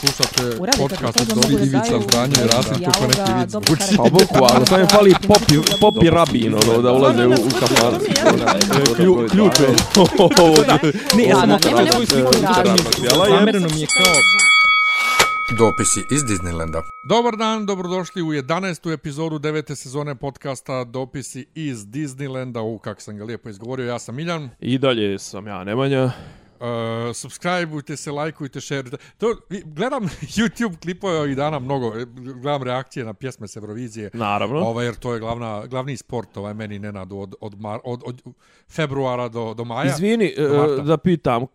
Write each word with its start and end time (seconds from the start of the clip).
Slušate 0.00 0.56
podcast 0.78 1.20
od 1.20 1.26
da 1.28 1.64
Ivica 1.64 1.96
i 2.44 2.46
Rasim 2.46 2.84
kako 2.84 3.06
neki 3.06 3.32
vic 3.40 3.52
karaktera. 3.52 3.96
Pa 3.96 4.02
bukvalno, 4.10 4.66
samo 4.66 4.80
je 4.80 4.86
fali 4.86 5.14
popi, 5.28 5.54
popi 5.80 6.10
rabin, 6.10 6.54
ono, 6.54 6.82
da 6.82 6.92
ulaze 6.92 7.26
u, 7.26 7.30
u 7.30 7.50
kafan. 7.60 7.94
Klju- 8.96 9.30
Ključ 9.30 9.60
je. 9.60 9.68
Ne, 11.16 11.24
ja 11.24 11.36
sam 11.36 11.58
svoju 11.92 12.06
sliku 12.06 12.32
Zamereno 13.28 13.68
mi 13.74 13.80
je 13.80 13.86
kao... 13.86 14.12
Dopisi 15.58 16.00
iz 16.10 16.22
Disneylanda. 16.22 16.82
Dobar 17.08 17.36
dan, 17.36 17.66
dobrodošli 17.66 18.22
u 18.22 18.26
11. 18.26 18.92
epizodu 18.92 19.38
devete 19.38 19.76
sezone 19.76 20.14
podcasta 20.14 20.84
Dopisi 20.84 21.46
iz 21.54 21.78
Disneylanda. 21.86 22.60
U, 22.60 22.78
kako 22.78 23.00
sam 23.00 23.16
ga 23.16 23.24
lijepo 23.24 23.48
izgovorio, 23.48 23.86
ja 23.86 23.98
sam 23.98 24.14
Miljan. 24.14 24.50
I 24.60 24.78
dalje 24.78 25.18
sam 25.18 25.46
ja, 25.46 25.64
Nemanja. 25.64 26.10
Uh, 26.60 27.14
subscribeujte 27.14 27.96
se, 27.96 28.10
lajkujte, 28.10 28.60
šerujte. 28.60 28.96
To, 29.18 29.36
gledam 29.64 30.02
YouTube 30.36 30.76
klipove 30.82 31.18
ovih 31.18 31.36
dana 31.36 31.58
mnogo, 31.58 31.92
gledam 32.14 32.62
reakcije 32.62 33.04
na 33.04 33.14
pjesme 33.14 33.48
s 33.48 33.56
Eurovizije. 33.56 34.10
Naravno. 34.14 34.60
Ovaj, 34.60 34.86
jer 34.86 34.94
to 34.94 35.14
je 35.14 35.20
glavna, 35.20 35.66
glavni 35.66 35.96
sport 35.96 36.36
ovaj, 36.36 36.54
meni 36.54 36.78
nenadu 36.78 37.18
od, 37.18 37.34
od, 37.40 37.60
mar, 37.60 37.80
od, 37.84 38.02
od 38.06 38.22
februara 38.70 39.28
do, 39.28 39.54
do 39.54 39.64
maja. 39.64 39.90
Izvini, 39.94 40.34
do 40.36 40.76
e, 40.80 40.82
da 40.82 40.96
pitam, 40.96 41.46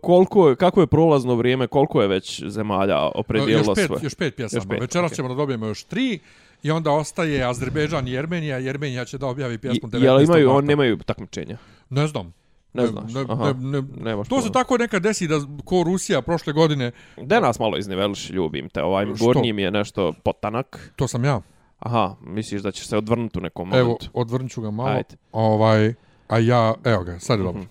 koliko 0.00 0.48
je, 0.48 0.56
kako 0.56 0.80
je 0.80 0.86
prolazno 0.86 1.34
vrijeme, 1.34 1.66
koliko 1.66 2.02
je 2.02 2.08
već 2.08 2.42
zemalja 2.46 2.98
Uh, 2.98 3.12
opredijelilo 3.14 3.70
još 3.70 3.76
pet, 3.76 3.86
sve? 3.86 3.96
Još 4.02 4.14
pet 4.14 4.36
pjesama. 4.36 4.58
Još 4.58 4.68
pet, 4.68 4.80
Večeras 4.80 5.08
okej. 5.08 5.16
ćemo 5.16 5.28
da 5.28 5.34
dobijemo 5.34 5.66
još 5.66 5.84
tri. 5.84 6.18
I 6.62 6.70
onda 6.70 6.90
ostaje 6.92 7.44
Azerbejdžan 7.44 8.08
i 8.08 8.12
Jermenija. 8.12 8.58
Jermenija 8.58 9.04
će 9.04 9.18
da 9.18 9.26
objavi 9.26 9.54
I, 9.54 9.58
pjesmu 9.58 9.88
19. 9.88 10.02
jel 10.02 10.22
imaju, 10.22 10.46
marta. 10.46 10.58
on 10.58 10.64
nemaju 10.64 10.96
takmičenja? 10.96 11.58
Ne 11.90 12.06
znam. 12.06 12.32
Ne 12.74 12.86
znaš, 12.86 13.12
Ne, 13.12 13.24
aha. 13.28 13.44
ne, 13.52 13.70
ne, 13.72 13.82
Nemaš 13.96 14.28
to 14.28 14.36
se 14.36 14.42
pojma. 14.42 14.52
tako 14.54 14.78
nekad 14.78 15.02
desi 15.02 15.26
da 15.26 15.34
ko 15.64 15.82
Rusija 15.82 16.22
prošle 16.22 16.52
godine, 16.52 16.90
Da 17.16 17.40
nas 17.40 17.58
malo 17.58 17.76
izniveliš, 17.76 18.30
ljubim 18.30 18.68
te, 18.68 18.82
ovaj 18.82 19.06
Što? 19.06 19.24
gornji 19.24 19.52
mi 19.52 19.62
je 19.62 19.70
nešto 19.70 20.12
potanak. 20.14 20.92
to 20.96 21.08
sam 21.08 21.24
ja. 21.24 21.40
Aha, 21.78 22.14
misliš 22.22 22.62
da 22.62 22.70
će 22.70 22.84
se 22.84 22.96
odvrnuti 22.96 23.38
u 23.38 23.42
nekom 23.42 23.74
Evo, 23.74 23.84
momentu? 23.84 24.06
odvrnut 24.12 24.50
ću 24.50 24.60
ga 24.60 24.70
malo. 24.70 24.88
Ajde. 24.88 25.16
Ovaj, 25.32 25.94
a 26.28 26.38
ja, 26.38 26.74
evo 26.84 27.04
ga, 27.04 27.18
sad 27.18 27.38
je 27.38 27.44
dobro. 27.44 27.62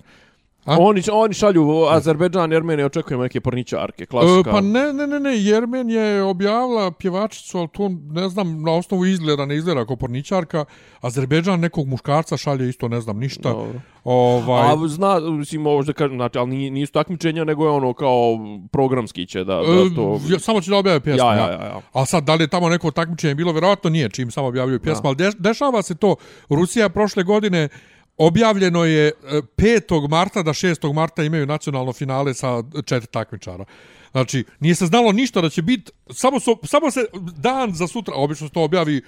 A? 0.67 0.75
Oni, 0.79 1.01
oni 1.11 1.33
šalju 1.33 1.85
Azerbejdžan, 1.89 2.51
Jermenija, 2.51 2.85
očekujemo 2.85 3.23
neke 3.23 3.41
porničarke, 3.41 4.03
E, 4.03 4.05
klasika. 4.05 4.51
pa 4.51 4.61
ne, 4.61 4.93
ne, 4.93 5.07
ne, 5.07 5.19
ne, 5.19 5.37
Jermen 5.37 5.89
je 5.89 6.23
objavila 6.23 6.91
pjevačicu, 6.91 7.57
ali 7.57 7.67
to 7.67 7.89
ne 8.11 8.29
znam, 8.29 8.61
na 8.63 8.71
osnovu 8.73 9.05
izgleda, 9.05 9.45
ne 9.45 9.55
izgleda 9.55 9.85
kao 9.85 9.95
porničarka. 9.95 10.65
Azerbejdžan 11.01 11.59
nekog 11.59 11.87
muškarca 11.87 12.37
šalje 12.37 12.69
isto, 12.69 12.87
ne 12.87 13.01
znam 13.01 13.17
ništa. 13.19 13.49
Dobro. 13.49 13.79
Ovaj, 14.03 14.61
A 14.63 14.87
zna, 14.87 15.19
mislim, 15.19 15.67
ovo 15.67 15.83
što 15.83 15.93
kažem, 15.93 16.17
znači, 16.17 16.37
ali 16.37 16.49
nije- 16.49 16.71
nisu 16.71 16.93
takmičenja, 16.93 17.43
nego 17.43 17.65
je 17.65 17.71
ono 17.71 17.93
kao 17.93 18.37
programski 18.71 19.25
će 19.25 19.39
da, 19.39 19.55
da 19.55 19.95
to... 19.95 20.19
e, 20.29 20.33
ja, 20.33 20.39
samo 20.39 20.61
će 20.61 20.71
da 20.71 20.77
objave 20.77 20.99
pjesmu. 20.99 21.27
Ja, 21.27 21.35
ja, 21.35 21.45
ja, 21.45 21.65
ja. 21.65 21.81
A 21.93 22.05
sad, 22.05 22.23
da 22.23 22.35
li 22.35 22.43
je 22.43 22.47
tamo 22.47 22.69
neko 22.69 22.91
takmičenje 22.91 23.35
bilo, 23.35 23.51
vjerojatno 23.51 23.89
nije 23.89 24.09
čim 24.09 24.31
samo 24.31 24.47
objavljuju 24.47 24.79
pjesmu, 24.79 25.07
ali 25.07 25.15
deš, 25.15 25.33
dešava 25.39 25.81
se 25.81 25.95
to. 25.95 26.15
Rusija 26.49 26.89
prošle 26.89 27.23
godine 27.23 27.69
objavljeno 28.17 28.85
je 28.85 29.07
e, 29.07 29.11
5. 29.57 30.09
marta 30.09 30.43
da 30.43 30.51
6. 30.51 30.93
marta 30.93 31.23
imaju 31.23 31.45
nacionalno 31.45 31.93
finale 31.93 32.33
sa 32.33 32.63
četiri 32.85 33.11
takmičara. 33.11 33.65
Znači, 34.11 34.43
nije 34.59 34.75
se 34.75 34.85
znalo 34.85 35.11
ništa 35.11 35.41
da 35.41 35.49
će 35.49 35.61
biti, 35.61 35.91
samo, 36.09 36.39
so, 36.39 36.55
samo 36.63 36.91
se 36.91 37.05
dan 37.37 37.73
za 37.73 37.87
sutra, 37.87 38.13
obično 38.15 38.47
se 38.47 38.53
to 38.53 38.63
objavi 38.63 39.01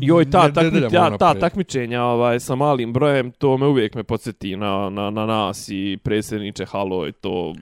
Joj, 0.00 0.30
ta, 0.30 0.42
ne- 0.42 0.52
takmi, 0.52 0.70
nedeljama 0.70 1.10
ta, 1.10 1.34
ta 1.34 1.40
takmičenja 1.40 2.02
ovaj, 2.02 2.40
sa 2.40 2.54
malim 2.54 2.92
brojem, 2.92 3.30
to 3.30 3.56
me 3.56 3.66
uvijek 3.66 3.94
me 3.94 4.02
podsjeti 4.02 4.56
na, 4.56 4.90
na, 4.90 5.10
na 5.10 5.26
nas 5.26 5.68
i 5.68 5.98
predsjedniče 5.98 6.64
Halo 6.64 7.08
i 7.08 7.12
to, 7.12 7.54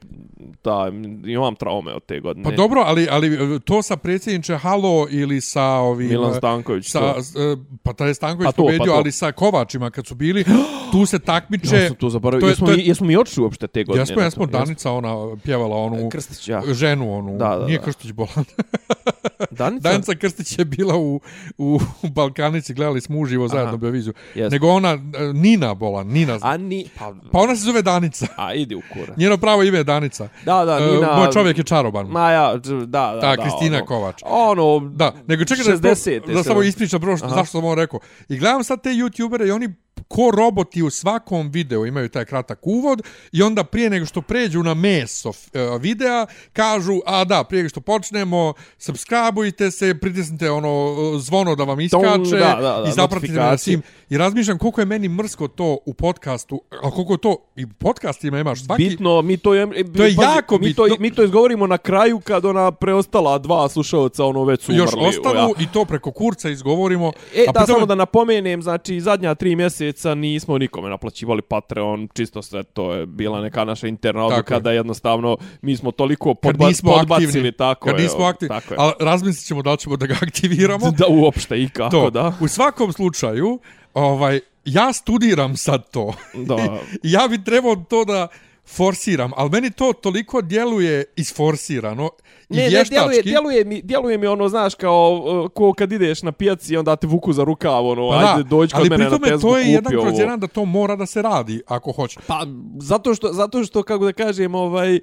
ta, 0.63 0.91
imam 1.27 1.55
traume 1.55 1.93
od 1.93 2.05
te 2.05 2.21
godine. 2.21 2.45
Pa 2.45 2.51
dobro, 2.53 2.81
ali, 2.81 3.09
ali 3.11 3.31
to 3.61 3.83
sa 3.83 3.97
predsjedniče 3.97 4.57
Halo 4.57 5.07
ili 5.11 5.41
sa 5.41 5.65
ovim... 5.65 6.09
Milan 6.09 6.35
Stanković, 6.35 6.87
Sa, 6.87 7.01
to. 7.01 7.19
e, 7.43 7.57
pa 7.83 7.93
taj 7.93 8.09
je 8.09 8.15
Stanković 8.15 8.47
Pa 8.47 8.53
to, 8.53 8.57
pa 8.57 8.63
pobedio, 8.63 8.85
to. 8.85 8.93
ali 8.93 9.13
sa 9.13 9.33
Kovačima 9.33 9.91
kad 9.91 10.07
su 10.07 10.15
bili, 10.15 10.45
tu 10.93 11.07
se 11.07 11.19
takmiče... 11.19 11.77
Ja 11.77 11.87
sam 11.87 11.97
to 11.97 12.11
zaboravio. 12.11 12.41
to 12.41 12.47
je- 12.47 12.51
jesmo, 12.51 12.67
to 12.67 12.73
je- 12.73 12.77
mi, 12.77 12.85
jesmo 12.85 13.07
mi 13.07 13.17
očuli 13.17 13.45
uopšte 13.45 13.67
te 13.67 13.85
godine? 13.85 14.03
Jesmo, 14.03 14.23
jesmo? 14.23 14.47
Danica 14.47 14.93
ona 14.93 15.37
pjevala 15.37 15.77
onu 15.77 16.09
Krstić, 16.09 16.49
ja. 16.49 16.63
ženu 16.67 17.15
onu, 17.15 17.39
Da, 17.39 17.57
da, 17.57 17.67
nije. 17.67 17.79
Krstić 17.79 18.13
Bolan. 18.13 18.45
Danica? 19.51 19.89
Danica 19.89 20.15
Krstić 20.15 20.59
je 20.59 20.65
bila 20.65 20.97
u, 20.97 21.21
u, 21.59 21.81
Balkanici, 22.05 22.75
gledali 22.75 23.01
smo 23.01 23.19
uživo 23.19 23.49
zajedno 23.49 23.77
Beoviziju. 23.77 24.15
Jesmo. 24.35 24.51
Nego 24.51 24.69
ona, 24.69 24.89
e, 24.89 24.99
Nina 25.35 25.75
Bolan, 25.75 26.07
Nina. 26.07 26.39
A 26.43 26.57
ni... 26.57 26.89
Pa, 26.99 27.15
Pa 27.33 27.39
ona 27.39 27.57
se 27.57 27.63
zove 27.63 27.83
Danica. 27.83 28.27
a 28.37 28.55
idi 28.55 28.75
u 28.75 28.83
kurac. 28.93 29.17
Njeno 29.17 29.37
pravo 29.37 29.63
ime 29.63 29.79
je 29.79 29.85
Danica. 29.85 30.29
Da, 30.45 30.65
da, 30.65 30.79
E, 30.79 30.87
Nina... 30.87 31.17
Moj 31.17 31.29
čovjek 31.33 31.59
je 31.59 31.65
čaroban. 31.65 32.07
Ma 32.07 32.31
ja, 32.31 32.57
da, 32.57 32.75
da, 32.77 33.21
Ta 33.21 33.37
da. 33.37 33.43
Kristina 33.43 33.77
ono, 33.77 33.87
Kovač. 33.87 34.23
Ono, 34.25 34.81
Da, 34.89 35.13
nego 35.27 35.45
čekaj 35.45 35.65
da, 35.67 35.73
60-te 35.73 36.21
to, 36.21 36.33
da 36.33 36.43
se- 36.43 36.49
samo 36.49 36.63
ispričam 36.63 37.01
prvo 37.01 37.17
što, 37.17 37.29
zašto 37.29 37.47
sam 37.47 37.65
ovo 37.65 37.75
rekao. 37.75 38.01
I 38.29 38.39
gledam 38.39 38.65
sad 38.65 38.83
te 38.83 38.89
youtubere 38.91 39.49
i 39.49 39.51
oni 39.51 39.75
ko 40.09 40.31
roboti 40.37 40.83
u 40.83 40.91
svakom 40.91 41.51
videu 41.51 41.87
imaju 41.87 42.09
taj 42.09 42.25
kratak 42.25 42.59
uvod 42.63 43.03
i 43.33 43.43
onda 43.43 43.65
prije 43.65 43.91
nego 43.91 44.07
što 44.07 44.23
pređu 44.23 44.63
na 44.63 44.75
meso 44.75 45.29
uh, 45.29 45.35
videa 45.81 46.27
kažu, 46.53 47.01
a 47.07 47.25
da, 47.25 47.45
prije 47.45 47.63
nego 47.63 47.69
što 47.69 47.81
počnemo, 47.81 48.53
subscribeujte 48.79 49.71
se, 49.71 49.95
pritisnite 49.95 50.51
ono 50.51 50.85
uh, 50.93 51.21
zvono 51.21 51.55
da 51.55 51.65
vam 51.65 51.81
iskače 51.81 52.37
da, 52.39 52.39
da, 52.39 52.81
da, 52.83 52.85
i 52.89 52.93
zapratite 52.93 53.33
me 53.33 53.39
na 53.39 53.45
notifikacije. 53.51 53.73
svim. 53.73 53.83
I 54.11 54.19
razmišljam 54.19 54.59
koliko 54.59 54.81
je 54.81 54.85
meni 54.85 55.09
mrsko 55.09 55.49
to 55.49 55.79
u 55.87 55.95
podcastu, 55.95 56.63
a 56.83 56.91
koliko 56.91 57.17
to 57.17 57.37
i 57.57 57.65
u 57.65 57.69
podcastima 57.79 58.41
imaš 58.41 58.65
svaki... 58.65 58.89
bitno, 58.89 59.23
mi 59.23 59.37
to 59.37 59.55
je, 59.55 59.67
To 59.97 60.05
je 60.05 60.17
pazi, 60.17 60.29
jako 60.37 60.59
mi 60.59 60.75
to, 60.75 60.85
bitno. 60.85 60.97
mi 61.01 61.11
to 61.11 61.25
izgovorimo 61.25 61.67
na 61.67 61.79
kraju 61.79 62.21
kad 62.21 62.45
ona 62.45 62.71
preostala 62.73 63.39
dva 63.39 63.69
slušalca 63.69 64.25
ono 64.25 64.45
već 64.45 64.63
su 64.63 64.73
još 64.73 64.93
umrli. 64.95 65.09
ostanu 65.09 65.41
ja. 65.41 65.65
i 65.65 65.67
to 65.73 65.85
preko 65.85 66.11
kurca 66.11 66.51
izgovorimo. 66.51 67.13
E, 67.35 67.45
a 67.49 67.53
da, 67.53 67.61
pri 67.61 67.67
tome- 67.67 67.67
samo 67.67 67.87
da 67.87 67.95
napomenem, 67.95 68.63
znači, 68.63 69.01
zadnja 69.01 69.35
tri 69.35 69.57
mjeseca 69.57 69.86
nismo 70.17 70.59
nikome 70.59 70.89
naplaćivali 70.89 71.43
Patreon, 71.43 72.09
čisto 72.15 72.43
sve 72.43 72.63
to 72.63 72.93
je 72.95 73.07
bila 73.07 73.41
neka 73.41 73.65
naša 73.65 73.87
interna 73.89 74.21
Tako 74.21 74.35
odluka 74.35 74.55
je. 74.55 74.61
da 74.61 74.73
jednostavno 74.73 75.37
mi 75.63 75.77
smo 75.77 75.91
toliko 75.93 76.35
podba 76.35 76.67
nismo 76.69 76.93
podbacili, 76.93 77.27
aktivni, 77.29 77.53
tako 77.53 77.87
kad 77.89 77.99
je. 77.99 78.03
nismo 78.03 78.25
aktivni, 78.25 78.49
Tako 78.49 78.75
je. 78.75 78.79
ali 78.81 78.93
razmislit 79.01 79.47
ćemo 79.47 79.63
da 79.63 79.73
li 79.73 79.79
ćemo 79.79 79.97
da 79.97 80.07
ga 80.07 80.15
aktiviramo. 80.23 80.91
Da 80.99 81.07
uopšte 81.09 81.63
i 81.63 81.69
kako, 81.69 81.91
to. 81.91 82.11
da. 82.11 82.33
U 82.41 82.49
svakom 82.49 82.93
slučaju, 82.93 83.59
ovaj, 83.95 84.41
ja 84.65 84.93
studiram 84.93 85.57
sad 85.57 85.91
to. 85.91 86.15
Da. 86.35 86.57
Ja 87.03 87.29
bi 87.29 87.45
trebao 87.45 87.77
to 87.77 88.05
da 88.05 88.29
forsiram, 88.69 89.33
ali 89.37 89.51
meni 89.51 89.71
to 89.71 89.93
toliko 89.93 90.43
djeluje 90.43 91.05
isforsirano 91.17 92.11
i 92.49 92.57
Ne, 92.57 92.63
ne, 92.63 92.69
vještački. 92.69 92.95
djeluje, 92.95 93.23
djeluje, 93.23 93.65
mi, 93.65 93.83
djeluje 93.83 94.19
mi 94.19 94.27
ono, 94.27 94.49
znaš, 94.49 94.75
kao 94.75 95.23
ko 95.55 95.73
kad 95.73 95.93
ideš 95.93 96.23
na 96.23 96.33
pijaci 96.33 96.75
i 96.75 96.77
onda 96.77 96.97
te 96.97 97.07
vuku 97.07 97.33
za 97.33 97.45
rukav, 97.45 97.87
ono, 97.87 98.09
Pa 98.11 98.17
ajde, 98.17 98.49
dođi 98.49 98.73
kod 98.73 98.81
ali 98.81 98.91
mene 98.91 99.11
na 99.11 99.19
tezgu, 99.19 99.41
to 99.41 99.59
je 99.59 99.67
jedan 99.67 99.93
kroz 99.93 100.05
ovo. 100.05 100.21
jedan 100.21 100.41
da 100.41 100.47
to 100.47 100.65
mora 100.65 100.97
da 100.97 101.07
se 101.07 101.23
radi, 101.23 101.63
ako 101.67 101.93
hoće. 101.93 102.21
Pa, 102.27 102.47
zato 102.81 103.15
što, 103.15 103.33
zato 103.33 103.65
što, 103.65 103.83
kako 103.83 104.05
da 104.05 104.13
kažem, 104.13 104.55
ovaj, 104.55 105.01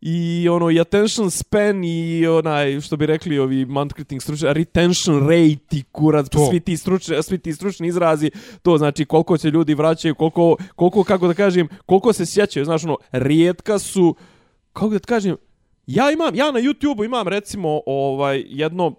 i 0.00 0.48
ono 0.48 0.70
i 0.70 0.80
attention 0.80 1.30
span 1.30 1.84
i 1.84 2.26
onaj 2.26 2.80
što 2.80 2.96
bi 2.96 3.06
rekli 3.06 3.38
ovi 3.38 3.64
marketing 3.64 4.22
stručni 4.22 4.52
retention 4.52 5.20
rate 5.20 5.76
i 5.76 5.82
kurac 5.92 6.28
To. 6.28 6.50
svi 6.50 6.60
ti 6.60 6.76
stručni 6.76 7.22
svi 7.22 7.38
ti 7.38 7.52
stručni 7.52 7.88
izrazi 7.88 8.30
to 8.62 8.78
znači 8.78 9.04
koliko 9.04 9.38
se 9.38 9.50
ljudi 9.50 9.74
vraćaju 9.74 10.14
koliko 10.14 10.56
koliko 10.74 11.04
kako 11.04 11.26
da 11.26 11.34
kažem 11.34 11.68
koliko 11.86 12.12
se 12.12 12.26
sjećaju 12.26 12.64
znaš 12.64 12.84
ono 12.84 12.96
rijetka 13.12 13.78
su 13.78 14.14
kako 14.72 14.88
da 14.88 14.98
kažem 14.98 15.36
ja 15.86 16.10
imam 16.10 16.34
ja 16.34 16.50
na 16.52 16.60
YouTubeu 16.60 17.04
imam 17.04 17.28
recimo 17.28 17.80
ovaj 17.86 18.44
jedno 18.46 18.94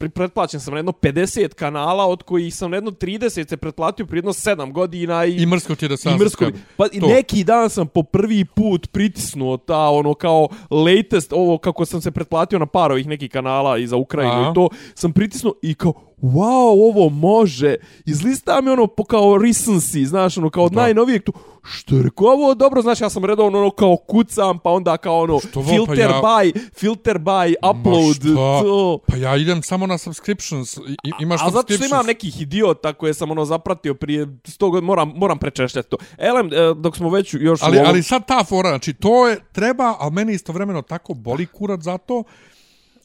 pretplaćen 0.00 0.60
sam 0.60 0.72
na 0.72 0.78
jedno 0.78 0.92
50 0.92 1.48
kanala, 1.48 2.06
od 2.06 2.22
kojih 2.22 2.54
sam 2.54 2.70
na 2.70 2.76
jedno 2.76 2.90
30 2.90 3.48
se 3.48 3.56
pretplatio 3.56 4.06
prije 4.06 4.18
jedno 4.18 4.32
7 4.32 4.72
godina 4.72 5.24
i, 5.24 5.36
I 5.36 5.46
mrsko 5.46 5.74
ti 5.74 5.84
je 5.84 5.88
da 5.88 5.96
sam 5.96 6.14
i 6.14 6.18
mrsko. 6.18 6.44
mi- 6.44 6.52
Pa 6.76 6.86
i 6.88 7.00
neki 7.00 7.44
dan 7.44 7.70
sam 7.70 7.86
po 7.86 8.02
prvi 8.02 8.44
put 8.46 8.88
pritisnuo 8.88 9.56
ta 9.56 9.78
ono 9.80 10.14
kao 10.14 10.48
latest 10.70 11.32
ovo 11.32 11.58
kako 11.58 11.84
sam 11.84 12.00
se 12.00 12.10
pretplatio 12.10 12.58
na 12.58 12.66
par 12.66 12.92
ovih 12.92 13.06
nekih 13.06 13.30
kanala 13.30 13.78
i 13.78 13.86
za 13.86 13.96
Ukrajinu 13.96 14.32
Aha. 14.32 14.50
i 14.50 14.54
to 14.54 14.68
sam 14.94 15.12
pritisnuo 15.12 15.54
i 15.62 15.74
kao 15.74 15.92
wow, 16.18 16.48
ovo 16.84 17.08
može. 17.08 17.74
Izlista 18.06 18.60
mi 18.60 18.70
ono 18.70 18.86
po 18.86 19.04
kao 19.04 19.24
recency, 19.24 20.04
znaš, 20.04 20.38
ono 20.38 20.50
kao 20.50 20.64
od 20.64 20.72
najnovijeg 20.74 21.22
tu. 21.22 21.32
Što 21.70 21.96
je 21.96 22.02
rekao, 22.02 22.26
ovo 22.26 22.54
dobro, 22.54 22.82
znaš, 22.82 23.00
ja 23.00 23.10
sam 23.10 23.24
redovno 23.24 23.58
ono 23.58 23.70
kao 23.70 23.96
kucam, 23.96 24.58
pa 24.58 24.70
onda 24.70 24.96
kao 24.96 25.18
ono 25.20 25.40
Što 25.40 25.60
ovo, 25.60 25.68
pa 25.68 25.74
filter 25.74 26.10
ja- 26.10 26.20
by, 26.22 26.68
filter 26.74 27.18
by, 27.18 27.54
upload, 27.70 28.36
to. 28.62 28.98
Pa 29.06 29.16
ja 29.16 29.36
idem 29.36 29.62
samo 29.62 29.86
na 29.86 29.98
subscriptions. 29.98 30.76
I, 30.76 31.12
imaš 31.20 31.40
A 31.42 31.50
zato 31.50 31.74
što 31.74 31.84
imam 31.84 32.06
nekih 32.06 32.40
idiota 32.40 32.92
koje 32.92 33.14
sam 33.14 33.30
ono 33.30 33.44
zapratio 33.44 33.94
prije 33.94 34.26
100 34.26 34.70
godina, 34.70 34.86
moram, 34.86 35.12
moram 35.16 35.38
prečešljati 35.38 35.88
to. 35.88 35.96
Elem, 36.18 36.46
e, 36.46 36.74
dok 36.76 36.96
smo 36.96 37.10
već 37.10 37.34
još 37.34 37.62
Ali, 37.62 37.76
ovom... 37.76 37.88
ali 37.88 38.02
sad 38.02 38.26
ta 38.26 38.44
fora, 38.44 38.68
znači 38.68 38.92
to 38.92 39.28
je, 39.28 39.40
treba, 39.52 39.96
ali 39.98 40.12
meni 40.12 40.32
istovremeno 40.32 40.82
tako 40.82 41.14
boli 41.14 41.46
kurac 41.46 41.80
za 41.80 41.98
to. 41.98 42.24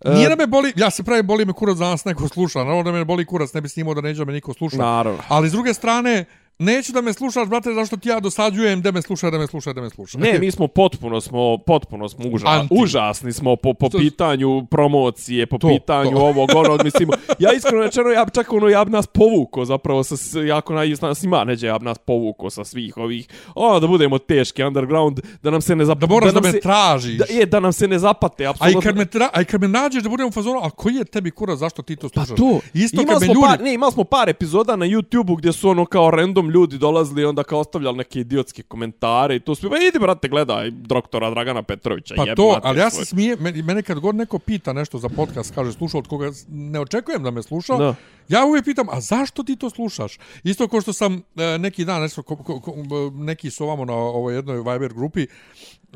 Nije 0.06 0.30
da 0.30 0.36
me 0.36 0.48
boli, 0.48 0.74
ja 0.76 0.90
se 0.90 1.04
pravi 1.04 1.24
boli 1.24 1.46
me 1.46 1.54
kurac 1.54 1.78
za 1.78 1.86
nas 1.86 2.06
neko 2.06 2.28
sluša, 2.28 2.60
naravno 2.60 2.84
da 2.84 2.92
me 2.92 3.06
boli 3.06 3.26
kurac, 3.26 3.54
ne 3.54 3.62
bi 3.62 3.70
snimao 3.70 3.94
da 3.94 4.02
neđe 4.02 4.20
da 4.20 4.26
me 4.26 4.34
niko 4.34 4.54
sluša. 4.54 4.78
Naravno. 4.78 5.20
Ali 5.28 5.50
s 5.50 5.52
druge 5.52 5.74
strane, 5.74 6.26
neću 6.60 6.92
da 6.92 7.02
me 7.02 7.14
slušaš, 7.14 7.48
brate, 7.48 7.74
zašto 7.74 7.98
ti 7.98 8.10
ja 8.10 8.20
dosađujem, 8.20 8.82
da 8.82 8.92
me 8.92 9.02
sluša, 9.02 9.30
da 9.30 9.38
me 9.38 9.48
sluša, 9.48 9.74
da 9.74 9.82
me 9.82 9.90
sluša. 9.90 10.18
Ne, 10.18 10.40
mi 10.40 10.52
smo 10.52 10.68
potpuno 10.68 11.22
smo 11.22 11.58
potpuno 11.58 12.10
smo 12.10 12.26
uža, 12.28 12.48
Anti. 12.48 12.76
užasni 12.78 13.34
smo 13.34 13.56
po 13.56 13.74
po 13.74 13.90
pitanju 13.90 14.66
promocije, 14.66 15.46
po 15.46 15.58
To, 15.58 15.68
pitanju 15.68 16.12
to. 16.12 16.18
ovog 16.18 16.50
onog, 16.56 16.84
mislim. 16.84 17.10
Ja 17.40 17.54
iskreno 17.54 17.84
rečeno 17.84 18.10
ja 18.10 18.26
čak 18.34 18.54
ono 18.54 18.68
ja 18.68 18.86
bi 18.86 18.92
nas 18.92 19.08
povuko 19.08 19.66
zapravo 19.66 20.04
sa 20.04 20.16
jako 20.40 20.74
naj 20.74 20.94
nas 21.02 21.24
ima 21.24 21.44
neđe 21.44 21.68
ja 21.68 21.80
bi 21.80 21.86
nas 21.86 21.98
povuko 21.98 22.50
sa 22.50 22.64
svih 22.64 22.98
ovih. 22.98 23.28
O, 23.56 23.80
da 23.80 23.88
budemo 23.88 24.18
teški 24.18 24.64
underground, 24.64 25.20
da 25.44 25.52
nam 25.52 25.62
se 25.62 25.76
ne 25.76 25.86
zap... 25.86 25.98
Da 25.98 26.08
moraš 26.08 26.30
da, 26.30 26.34
nam 26.34 26.44
me 26.44 26.52
se, 26.52 26.60
tražiš. 26.60 27.18
Da, 27.18 27.26
je, 27.30 27.46
da 27.46 27.60
nam 27.60 27.74
se 27.74 27.88
ne 27.88 28.00
zapate, 28.00 28.44
A 28.44 28.48
i 28.48 28.50
apsolutno. 28.50 28.82
kad 28.82 28.96
me, 28.98 29.06
tra, 29.06 29.30
a 29.34 29.42
i 29.42 29.46
kad 29.46 29.62
me 29.62 29.68
nađeš 29.68 30.04
da 30.04 30.10
budem 30.10 30.28
u 30.28 30.32
fazonu, 30.32 30.60
a 30.64 30.70
koji 30.70 30.96
je 30.96 31.06
tebi 31.06 31.32
kura, 31.32 31.56
zašto 31.56 31.82
ti 31.82 31.96
to 31.96 32.10
Pa 32.10 32.26
slušaš? 32.26 32.38
to, 32.38 32.60
Isto 32.74 32.98
kad 32.98 33.22
me 33.22 33.26
smo 33.26 33.34
ljudi... 33.34 33.48
par, 33.48 33.62
ne, 33.62 33.74
imali 33.74 33.92
smo 33.92 34.04
par 34.04 34.30
epizoda 34.30 34.76
na 34.76 34.86
YouTube-u 34.86 35.36
gdje 35.36 35.52
su 35.54 35.70
ono 35.70 35.86
kao 35.86 36.12
random 36.12 36.43
ljudi 36.50 36.78
dolazili 36.78 37.22
i 37.22 37.26
onda 37.26 37.44
kao 37.44 37.60
ostavljali 37.60 37.98
neke 37.98 38.20
idiotske 38.20 38.64
komentare 38.64 39.36
i 39.36 39.40
to. 39.40 39.56
Pa 39.70 39.78
idi, 39.88 40.00
brate, 40.00 40.28
gledaj 40.28 40.72
doktora 40.72 41.30
Dragana 41.30 41.64
Petrovića. 41.64 42.16
Pa 42.18 42.36
to, 42.36 42.60
ali 42.64 42.80
ja 42.80 42.90
se 42.90 43.06
smijem, 43.06 43.40
meni, 43.40 43.62
mene 43.62 43.84
kad 43.84 44.00
god 44.00 44.16
neko 44.16 44.40
pita 44.40 44.74
nešto 44.74 44.98
za 44.98 45.10
podcast, 45.10 45.56
kaže 45.56 45.72
slušao 45.72 46.00
od 46.00 46.08
koga 46.08 46.32
ne 46.50 46.80
očekujem 46.80 47.24
da 47.24 47.32
me 47.32 47.44
sluša, 47.44 47.78
Da. 47.78 47.96
ja 48.30 48.46
uvijek 48.46 48.66
pitam, 48.66 48.88
a 48.90 49.02
zašto 49.02 49.44
ti 49.44 49.56
to 49.56 49.70
slušaš? 49.70 50.20
Isto 50.44 50.68
kao 50.68 50.82
što 50.82 50.94
sam 50.94 51.24
e, 51.36 51.58
neki 51.58 51.86
dan, 51.86 52.02
nešto, 52.02 52.24
ko, 52.24 52.36
ko, 52.36 52.60
ko, 52.60 52.74
neki 53.14 53.50
su 53.50 53.64
ovamo 53.64 53.86
na 53.86 53.94
ovoj 53.94 54.36
jednoj 54.36 54.58
Viber 54.58 54.94
grupi 54.94 55.28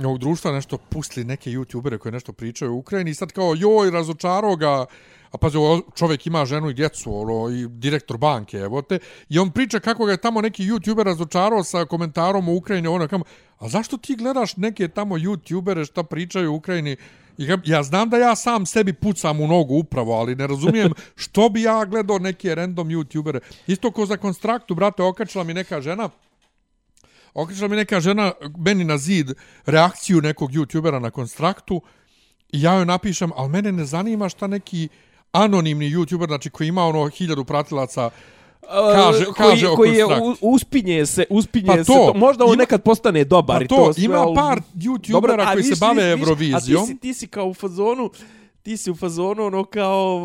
ovog 0.06 0.18
društva 0.20 0.52
nešto 0.52 0.78
pustili 0.78 1.26
neke 1.26 1.50
youtubere 1.50 1.98
koji 1.98 2.12
nešto 2.12 2.34
pričaju 2.34 2.72
o 2.72 2.78
Ukrajini 2.78 3.12
i 3.12 3.16
sad 3.16 3.32
kao 3.32 3.56
joj 3.58 3.92
razočarao 3.92 4.56
ga 4.56 4.86
a 5.32 5.38
pazi, 5.38 5.58
ovo 5.58 5.82
čovjek 5.96 6.28
ima 6.28 6.46
ženu 6.46 6.70
i 6.70 6.74
djecu, 6.74 7.22
ono, 7.22 7.50
i 7.50 7.68
direktor 7.68 8.18
banke, 8.18 8.58
evo 8.58 8.82
te, 8.82 9.00
i 9.30 9.40
on 9.40 9.52
priča 9.52 9.80
kako 9.80 10.06
ga 10.06 10.12
je 10.12 10.18
tamo 10.18 10.42
neki 10.42 10.64
youtuber 10.64 11.04
razočarao 11.04 11.64
sa 11.64 11.86
komentarom 11.86 12.50
o 12.50 12.56
Ukrajini, 12.56 12.88
ono, 12.88 13.08
kamo, 13.08 13.26
a 13.60 13.70
zašto 13.70 13.98
ti 13.98 14.16
gledaš 14.16 14.58
neke 14.58 14.88
tamo 14.88 15.18
youtubere 15.18 15.86
šta 15.86 16.04
pričaju 16.04 16.52
o 16.52 16.56
Ukrajini? 16.56 16.96
I 17.38 17.46
ga- 17.46 17.62
ja 17.66 17.84
znam 17.84 18.10
da 18.10 18.18
ja 18.18 18.36
sam 18.36 18.66
sebi 18.66 18.94
pucam 18.94 19.42
u 19.42 19.48
nogu 19.48 19.76
upravo, 19.76 20.14
ali 20.14 20.36
ne 20.36 20.48
razumijem 20.48 20.92
što 21.16 21.50
bi 21.50 21.62
ja 21.62 21.86
gledao 21.86 22.20
neke 22.20 22.56
random 22.56 22.88
youtubere. 22.90 23.40
Isto 23.68 23.92
ko 23.92 24.06
za 24.06 24.18
konstraktu, 24.18 24.76
brate, 24.76 25.04
okačila 25.04 25.44
mi 25.44 25.54
neka 25.54 25.82
žena, 25.82 26.10
okačila 27.38 27.68
mi 27.68 27.75
neka 27.75 28.00
žena 28.00 28.31
meni 28.57 28.84
na 28.84 28.98
zid 28.98 29.31
reakciju 29.66 30.22
nekog 30.22 30.51
youtubera 30.51 31.00
na 31.00 31.10
konstraktu 31.12 31.81
i 32.50 32.62
ja 32.62 32.74
joj 32.74 32.86
napišem, 32.86 33.31
ali 33.36 33.50
mene 33.50 33.72
ne 33.72 33.86
zanima 33.86 34.30
šta 34.30 34.48
neki 34.48 34.88
anonimni 35.31 35.86
youtuber, 35.88 36.28
znači 36.28 36.50
koji 36.50 36.68
ima 36.68 36.84
ono 36.84 37.07
hiljadu 37.07 37.45
pratilaca, 37.45 38.10
kaže- 38.95 39.28
Uh, 39.28 39.34
kaže 39.36 39.66
koji, 39.66 39.75
koji 39.75 39.94
je 39.94 40.06
u- 40.06 40.36
uspinje 40.44 41.06
se, 41.06 41.25
uspinje 41.30 41.68
Pa 41.68 41.74
se. 41.75 41.84
to, 41.84 41.94
To, 41.94 42.13
možda 42.16 42.45
on 42.45 42.50
ima- 42.50 42.57
nekad 42.57 42.84
postane 42.84 43.24
dobar 43.24 43.62
Pa 43.62 43.68
to, 43.68 43.75
to 43.78 43.94
sve, 43.94 44.04
ima 44.06 44.25
par 44.36 44.60
youtubera 44.75 45.42
a 45.42 45.54
koji 45.54 45.63
se 45.63 45.69
viš, 45.69 45.80
bave 45.80 46.04
viš, 46.06 46.13
viš, 46.13 46.22
Eurovizijom. 46.22 46.83
A 46.83 46.86
ti 46.86 46.88
si, 46.88 46.98
ti 46.98 47.13
si 47.13 47.28
kao 47.28 47.45
u 47.45 47.54
fazonu, 47.54 48.10
ti 48.63 48.78
si 48.78 48.92
u 48.92 48.95
fazonu 48.95 49.44
ono 49.44 49.63
kao, 49.63 50.16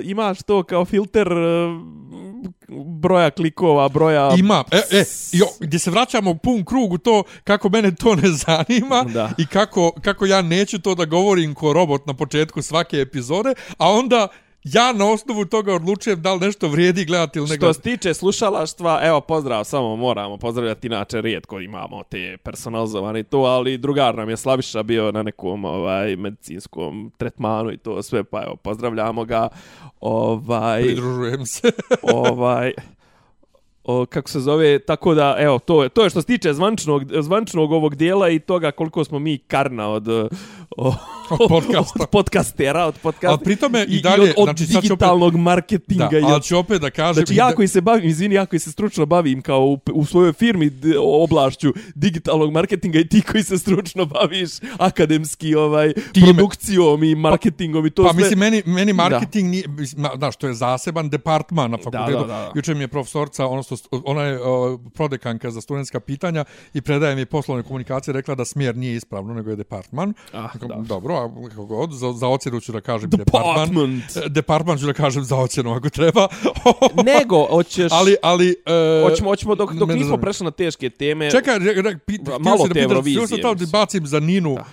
uh, 0.00 0.08
imaš 0.08 0.42
to 0.42 0.62
kao 0.62 0.84
filter 0.84 1.32
uh, 1.32 1.80
broja 3.00 3.30
klikova, 3.30 3.88
broja... 3.88 4.34
Ima, 4.38 4.64
e, 4.70 4.98
e, 4.98 5.04
jo, 5.32 5.46
gdje 5.60 5.78
se 5.78 5.90
vraćamo 5.90 6.30
u 6.30 6.36
pun 6.36 6.64
krug 6.64 6.92
u 6.92 6.98
to 6.98 7.22
kako 7.44 7.68
mene 7.68 7.94
to 7.94 8.14
ne 8.14 8.28
zanima 8.28 9.04
Da. 9.14 9.30
i 9.38 9.46
kako, 9.46 9.92
kako 10.02 10.26
ja 10.26 10.42
neću 10.42 10.78
to 10.78 10.94
da 10.94 11.04
govorim 11.04 11.54
ko 11.54 11.72
robot 11.72 12.06
na 12.06 12.14
početku 12.14 12.62
svake 12.62 12.96
epizode, 12.96 13.54
a 13.78 13.90
onda 13.90 14.28
ja 14.64 14.92
na 14.92 15.10
osnovu 15.10 15.44
toga 15.44 15.74
odlučujem 15.74 16.22
da 16.22 16.34
li 16.34 16.40
nešto 16.40 16.68
vrijedi 16.68 17.04
gledati 17.04 17.38
ili 17.38 17.48
ne 17.48 17.54
Što 17.54 17.60
gledati. 17.60 17.76
se 17.76 17.82
tiče 17.82 18.14
slušalaštva, 18.14 19.00
evo 19.02 19.20
pozdrav, 19.20 19.64
samo 19.64 19.96
moramo 19.96 20.36
pozdravljati, 20.36 20.86
inače 20.86 21.20
rijetko 21.20 21.60
imamo 21.60 22.02
te 22.10 22.36
personalizovane 22.42 23.22
to, 23.22 23.38
ali 23.38 23.78
drugar 23.78 24.14
nam 24.14 24.30
je 24.30 24.36
Slaviša 24.36 24.82
bio 24.82 25.12
na 25.12 25.22
nekom 25.22 25.64
ovaj 25.64 26.16
medicinskom 26.16 27.12
tretmanu 27.16 27.72
i 27.72 27.76
to 27.76 28.02
sve, 28.02 28.24
pa 28.24 28.42
evo 28.42 28.56
pozdravljamo 28.56 29.24
ga. 29.24 29.48
Ovaj 30.00 30.82
Pridružujem 30.82 31.46
se. 31.46 31.70
ovaj 32.02 32.72
o, 33.88 34.06
kako 34.06 34.30
se 34.30 34.40
zove, 34.40 34.78
tako 34.80 35.14
da, 35.14 35.36
evo, 35.38 35.58
to 35.58 35.82
je, 35.82 35.88
to 35.88 36.04
je 36.04 36.10
što 36.10 36.20
se 36.20 36.26
tiče 36.26 36.54
zvančnog, 36.54 37.02
zvančnog 37.20 37.72
ovog 37.72 37.94
dijela 37.96 38.28
i 38.28 38.38
toga 38.38 38.70
koliko 38.70 39.04
smo 39.04 39.18
mi 39.18 39.38
karna 39.38 39.88
od, 39.88 40.08
o, 40.08 40.94
Od 41.30 41.48
podcasta. 41.48 41.98
od 42.00 42.08
podcastera, 42.08 42.84
od 42.84 42.94
podcasta. 42.96 43.28
Ali 43.28 43.38
pri 43.38 43.56
tome 43.56 43.82
i 43.82 43.86
i 43.88 44.00
dalje, 44.00 44.22
od, 44.22 44.34
od 44.38 44.44
znači, 44.44 44.64
ću 44.64 44.72
opet- 44.72 44.82
digitalnog 44.82 45.36
marketinga. 45.36 46.08
Da, 46.08 46.18
i 46.18 46.22
ali 46.22 46.42
ću 46.42 46.58
opet 46.58 46.80
da 46.80 46.90
kažem... 46.90 47.14
znači, 47.16 47.32
i 47.32 47.36
ja 47.36 47.48
da- 47.48 47.54
koji 47.54 47.68
se 47.68 47.80
bavim, 47.80 48.04
izvini, 48.04 48.34
ja 48.34 48.46
koji 48.46 48.60
se 48.60 48.72
stručno 48.72 49.06
bavim 49.06 49.42
kao 49.42 49.60
u, 49.60 49.78
u 49.92 50.04
svojoj 50.04 50.32
firmi 50.32 50.70
oblašću 50.98 51.72
digitalnog 51.94 52.52
marketinga 52.52 52.98
i 52.98 53.08
ti 53.08 53.22
koji 53.22 53.42
se 53.42 53.58
stručno 53.58 54.04
baviš 54.06 54.50
akademski 54.78 55.54
ovaj 55.54 55.92
Time. 56.12 56.26
produkcijom 56.28 57.04
i 57.04 57.14
marketingom 57.14 57.86
i 57.86 57.90
to 57.90 58.02
Pa 58.02 58.08
sve. 58.08 58.18
mislim, 58.18 58.38
meni, 58.38 58.62
meni 58.66 58.92
marketing, 58.94 59.50
nije, 59.50 59.64
mislim, 59.68 60.02
ma, 60.02 60.10
znaš, 60.16 60.36
to 60.36 60.46
je 60.46 60.54
zaseban 60.54 61.08
departman 61.08 61.70
na 61.70 61.76
fakultetu. 61.78 62.18
da, 62.18 62.24
da. 62.24 62.52
Juče 62.54 62.74
mi 62.74 62.80
je 62.80 62.88
profesorca, 62.88 63.46
odnosno, 63.46 63.76
st- 63.76 63.77
ona 64.04 64.22
je 64.22 64.40
uh, 64.40 64.80
prodekanka 64.94 65.50
za 65.50 65.60
studentska 65.60 66.00
pitanja 66.00 66.44
i 66.74 66.80
predaje 66.80 67.16
mi 67.16 67.26
poslovne 67.26 67.62
komunikacije, 67.62 68.12
rekla 68.14 68.34
da 68.34 68.44
smjer 68.44 68.76
nije 68.76 68.94
ispravno, 68.96 69.34
nego 69.34 69.50
je 69.50 69.56
departman. 69.56 70.14
Ah, 70.32 70.48
Kako- 70.52 70.66
da. 70.66 70.74
Dobro, 70.74 71.14
a 71.14 71.48
kako 71.48 71.64
god, 71.66 71.92
za, 71.92 72.12
za 72.12 72.28
ocjenu 72.28 72.60
ću 72.60 72.72
da 72.72 72.80
kažem 72.80 73.10
departman. 73.10 74.02
E, 74.24 74.28
Departman 74.28 74.78
ću 74.78 74.86
da 74.86 74.92
kažem 74.92 75.24
za 75.24 75.36
ocjenu 75.36 75.72
ako 75.72 75.90
treba. 75.90 76.28
Nego, 77.18 77.46
hoćeš... 77.46 77.92
ali, 77.92 78.16
ali... 78.22 78.56
Uh, 79.02 79.10
Hoćemo, 79.10 79.30
hoćemo 79.30 79.54
dok, 79.54 79.72
dok 79.72 79.88
nismo 79.88 80.16
prešli 80.16 80.44
na 80.44 80.50
teške 80.50 80.90
teme. 80.90 81.30
Čekaj, 81.30 81.58
re, 81.58 81.82
re, 81.82 81.98
pi, 82.06 82.14
htio 82.14 82.38
malo 82.38 82.68
te 82.68 82.80
Eurovizije, 82.80 83.24
htio 83.24 83.36
sam 83.36 83.42
tamo 83.42 83.54
da 83.54 83.66
bacim 83.72 84.06
za 84.06 84.20
Ninu. 84.20 84.54
Da. 84.54 84.64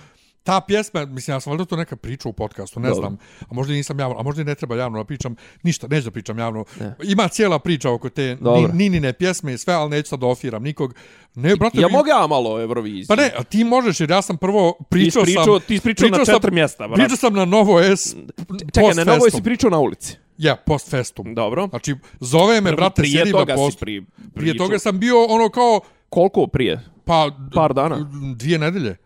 Ta 0.46 0.60
pjesma, 0.60 1.04
mislim, 1.06 1.34
ja 1.34 1.40
sam 1.40 1.50
valjda 1.50 1.64
to 1.64 1.76
neka 1.76 1.96
priča 1.96 2.28
u 2.28 2.32
podcastu, 2.32 2.80
ne 2.80 2.88
Dobro. 2.88 3.00
znam. 3.00 3.16
A 3.40 3.54
možda 3.54 3.72
nisam 3.72 4.00
javno, 4.00 4.16
a 4.18 4.22
možda 4.22 4.42
i 4.42 4.44
ne 4.44 4.54
treba 4.54 4.76
javno 4.76 4.98
da 4.98 5.04
pričam. 5.04 5.34
Ništa, 5.62 5.86
neću 5.86 6.04
da 6.04 6.10
pričam 6.10 6.38
javno. 6.38 6.64
Ima 7.04 7.28
cijela 7.28 7.58
priča 7.58 7.90
oko 7.90 8.08
te 8.08 8.36
Ninine 8.72 9.12
pjesme 9.12 9.54
i 9.54 9.58
sve, 9.58 9.74
ali 9.74 9.90
neću 9.90 10.08
sad 10.08 10.20
da 10.20 10.26
ofiram 10.26 10.62
nikog. 10.62 10.94
Ne, 11.34 11.56
brate, 11.56 11.80
Ja 11.80 11.86
vi- 11.86 11.92
mogu 11.92 12.08
ja 12.08 12.26
malo 12.26 12.52
o 12.52 12.60
Euroviziji. 12.60 13.06
Pa 13.06 13.16
ne, 13.16 13.30
a 13.36 13.42
ti 13.42 13.64
možeš, 13.64 14.00
jer 14.00 14.10
ja 14.10 14.22
sam 14.22 14.36
prvo 14.36 14.72
pričao 14.80 15.24
ti 15.24 15.32
sam... 15.32 15.40
ispričao, 15.40 15.58
ti 15.58 15.74
ispričao 15.74 16.08
na 16.08 16.24
sam- 16.24 16.34
četiri 16.34 16.50
mjesta, 16.50 16.88
brate. 16.88 17.02
Pričao 17.02 17.16
sam 17.16 17.34
na 17.34 17.44
Novo 17.44 17.80
S, 17.80 18.16
Čekaj, 18.74 18.94
na 18.94 19.04
si 19.04 19.04
postfestum. 19.06 19.42
pričao 19.42 19.70
na 19.70 19.78
ulici. 19.78 20.16
Ja, 20.38 20.56
postfestum. 20.56 21.34
Dobro. 21.34 21.66
Znači, 21.66 21.94
zove 22.20 22.60
me, 22.60 22.72
brate, 22.72 22.94
prije 22.96 23.12
sjedim 23.12 23.32
toga 23.32 23.52
na 23.52 23.56
post. 23.56 23.78
pri, 23.80 24.04
Prije 24.34 24.52
pričao. 24.52 24.66
toga 24.66 24.78
sam 24.78 24.98
bio 24.98 25.24
ono 25.24 25.48
kao, 25.48 25.80
Koliko 26.08 26.46
prije? 26.46 26.80
pa... 27.04 27.30
Par 27.54 27.74
dana. 27.74 28.10
Dvije 28.36 28.58
nedelje. 28.58 28.96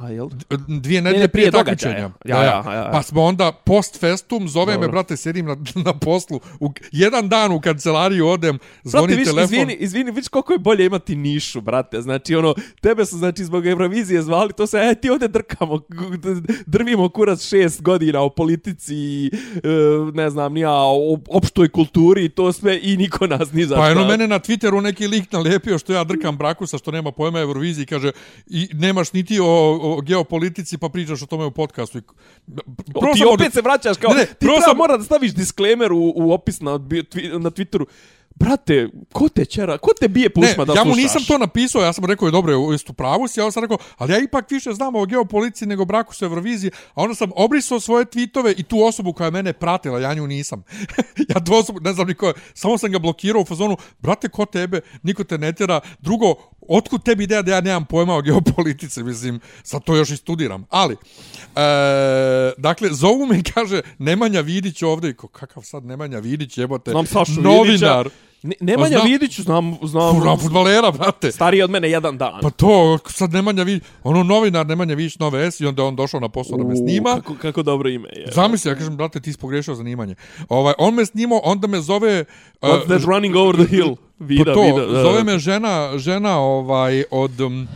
A 0.00 0.08
jel? 0.10 0.28
dvije 0.68 1.02
nedelje 1.02 1.22
ne, 1.22 1.28
prije, 1.28 1.50
prije 1.50 1.64
takmičenja. 1.64 1.94
događaja. 1.94 2.12
Ja, 2.24 2.44
ja, 2.44 2.62
ja, 2.66 2.72
ja. 2.74 2.90
Pa 2.92 3.02
smo 3.02 3.22
onda 3.22 3.52
post 3.64 4.00
festum, 4.00 4.48
zove 4.48 4.72
Dobro. 4.72 4.88
me, 4.88 4.92
brate, 4.92 5.16
sjedim 5.16 5.46
na, 5.46 5.56
na 5.84 5.92
poslu. 5.92 6.40
U, 6.60 6.72
jedan 6.92 7.28
dan 7.28 7.52
u 7.52 7.60
kancelariju 7.60 8.26
odem, 8.26 8.58
zvoni 8.84 9.06
Brate, 9.06 9.18
viš, 9.18 9.28
telefon. 9.28 9.54
izvini, 9.54 9.74
izvini, 9.74 10.10
viš 10.10 10.28
koliko 10.28 10.52
je 10.52 10.58
bolje 10.58 10.86
imati 10.86 11.16
nišu, 11.16 11.60
brate. 11.60 12.00
Znači, 12.02 12.34
ono, 12.36 12.54
tebe 12.80 13.06
su, 13.06 13.18
znači, 13.18 13.44
zbog 13.44 13.66
Eurovizije 13.66 14.22
zvali, 14.22 14.52
to 14.52 14.66
se, 14.66 14.78
e, 14.78 14.94
ti 14.94 15.10
ovdje 15.10 15.28
drkamo, 15.28 15.80
drvimo 16.66 17.08
kurac 17.08 17.48
šest 17.48 17.82
godina 17.82 18.20
o 18.20 18.30
politici, 18.30 19.26
e, 19.26 19.30
ne 20.14 20.30
znam, 20.30 20.52
nija, 20.52 20.72
o 20.74 21.18
opštoj 21.28 21.68
kulturi 21.68 22.24
i 22.24 22.28
to 22.28 22.52
sve, 22.52 22.80
i 22.82 22.96
niko 22.96 23.26
nas 23.26 23.52
ni 23.52 23.64
za 23.64 23.76
Pa 23.76 23.90
eno 23.90 24.04
mene 24.04 24.28
na 24.28 24.38
Twitteru 24.38 24.80
neki 24.80 25.06
lik 25.06 25.32
nalepio 25.32 25.78
što 25.78 25.92
ja 25.92 26.04
drkam 26.04 26.36
brakusa 26.36 26.78
što 26.78 26.90
nema 26.90 27.12
pojma 27.12 27.40
Euroviziji 27.40 27.86
kaže 27.86 28.10
i 28.46 28.68
nemaš 28.72 29.12
niti 29.12 29.40
o, 29.40 29.44
o 29.82 29.87
geopolitici 29.98 30.78
pa 30.78 30.88
pričaš 30.88 31.22
o 31.22 31.26
tome 31.26 31.44
u 31.44 31.50
podcastu. 31.50 31.98
I, 31.98 32.02
O, 32.94 33.00
prvo 33.00 33.14
ti 33.14 33.24
opet 33.26 33.46
od- 33.46 33.52
se 33.52 33.60
vraćaš 33.60 33.96
kao, 33.96 34.10
Ne, 34.10 34.16
ne, 34.16 34.26
ti 34.26 34.34
prvo 34.38 34.56
treba 34.56 34.74
mora 34.74 34.96
da 34.96 35.04
staviš 35.04 35.32
disclaimer 35.32 35.92
u, 35.92 36.12
u 36.16 36.32
opis 36.32 36.60
na, 36.60 36.70
na 37.38 37.50
Twitteru. 37.50 37.84
Brate, 38.34 38.88
ko 39.12 39.28
te 39.28 39.44
čera, 39.44 39.78
ko 39.78 39.90
te 40.00 40.08
bije 40.08 40.30
po 40.30 40.40
Ne, 40.40 40.54
da 40.56 40.72
ja 40.72 40.84
mu 40.84 40.94
slušaš? 40.94 41.02
nisam 41.02 41.22
to 41.24 41.38
napisao, 41.38 41.82
ja 41.82 41.92
sam 41.92 42.04
rekao 42.04 42.26
je 42.26 42.32
dobro, 42.32 42.52
jesi 42.72 42.84
tu 42.84 42.92
pravu 42.92 43.28
si, 43.28 43.40
ja 43.40 43.50
sam 43.50 43.62
rekao, 43.62 43.78
ali 43.96 44.12
ja 44.12 44.18
ipak 44.18 44.50
više 44.50 44.72
znam 44.72 44.94
o 44.94 45.06
geopolitici 45.06 45.66
nego 45.66 45.84
braku 45.84 46.14
sa 46.14 46.24
Euroviziji, 46.24 46.70
a 46.94 47.02
onda 47.02 47.14
sam 47.14 47.30
obrisao 47.36 47.80
svoje 47.80 48.04
tweetove 48.04 48.54
i 48.56 48.62
tu 48.62 48.82
osobu 48.82 49.12
koja 49.12 49.24
je 49.24 49.30
mene 49.30 49.52
pratila, 49.52 50.00
ja 50.00 50.14
nju 50.14 50.26
nisam. 50.26 50.62
ja 51.34 51.44
tu 51.44 51.54
osobu, 51.54 51.80
ne 51.80 51.92
znam 51.92 52.06
niko, 52.08 52.32
samo 52.54 52.78
sam 52.78 52.92
ga 52.92 52.98
blokirao 52.98 53.42
u 53.42 53.46
fazonu, 53.46 53.76
brate, 53.98 54.28
ko 54.28 54.44
tebe, 54.44 54.80
niko 55.02 55.24
te 55.24 55.38
ne 55.38 55.52
tjera, 55.52 55.80
drugo, 56.00 56.34
otkud 56.68 57.02
tebi 57.02 57.24
ideja 57.24 57.42
da 57.42 57.52
ja 57.52 57.60
nemam 57.60 57.84
pojma 57.84 58.14
o 58.14 58.22
geopolitici, 58.22 59.02
mislim, 59.02 59.40
sad 59.62 59.84
to 59.84 59.96
još 59.96 60.10
i 60.10 60.16
studiram, 60.16 60.64
ali, 60.70 60.94
e, 60.94 61.58
dakle, 62.58 62.88
zovu 62.92 63.26
me 63.26 63.38
i 63.38 63.42
kaže, 63.42 63.80
Nemanja 63.98 64.40
Vidić 64.40 64.82
ovdje, 64.82 65.14
ko, 65.14 65.28
kakav 65.28 65.62
sad 65.62 65.84
Nemanja 65.84 66.18
Vidić, 66.18 66.58
jebote, 66.58 66.90
Znam 66.90 67.06
Sašu 67.06 67.40
novinar, 67.40 68.04
Vidića. 68.04 68.27
Ne, 68.42 68.54
Nemanja 68.60 68.96
Pa 68.96 69.02
zna- 69.02 69.10
Vidić, 69.10 69.40
znam, 69.40 69.78
znam, 69.82 70.14
Fura, 70.20 70.36
futbalera, 70.36 70.90
brate. 70.90 71.32
stariji 71.32 71.62
od 71.62 71.70
mene 71.70 71.90
jedan 71.90 72.18
dan. 72.18 72.40
Pa 72.42 72.50
to, 72.50 72.98
sad 73.06 73.32
Nemanja 73.32 73.62
Vidić, 73.62 73.82
ono 74.04 74.22
novinar 74.22 74.66
Nemanja 74.66 74.94
Vidić 74.94 75.18
Nove 75.18 75.50
S 75.50 75.60
i 75.60 75.66
onda 75.66 75.84
on 75.84 75.96
došao 75.96 76.20
na 76.20 76.28
posao 76.28 76.58
da 76.58 76.64
me 76.64 76.76
snima. 76.76 77.14
Kako, 77.14 77.34
kako 77.42 77.62
dobro 77.62 77.88
ime 77.88 78.08
je. 78.16 78.32
Zamisli, 78.34 78.70
ja 78.70 78.74
kažem, 78.74 78.96
brate, 78.96 79.20
ti 79.20 79.32
si 79.32 79.38
pogrešio 79.38 79.74
zanimanje. 79.74 80.14
Ovaj, 80.48 80.74
on 80.78 80.94
me 80.94 81.06
snimao, 81.06 81.40
onda 81.44 81.66
me 81.66 81.80
zove... 81.80 82.24
What's 82.62 82.82
uh, 82.82 82.88
that 82.88 83.02
running 83.04 83.36
over 83.36 83.66
the 83.66 83.76
hill? 83.76 83.94
Vida, 84.18 84.44
pa 84.44 84.54
to, 84.54 84.62
vida. 84.62 84.86
da, 84.86 85.02
zove 85.02 85.24
me 85.24 85.38
žena, 85.38 85.98
žena 85.98 86.38
ovaj, 86.38 87.04
od 87.10 87.40
um, 87.40 87.68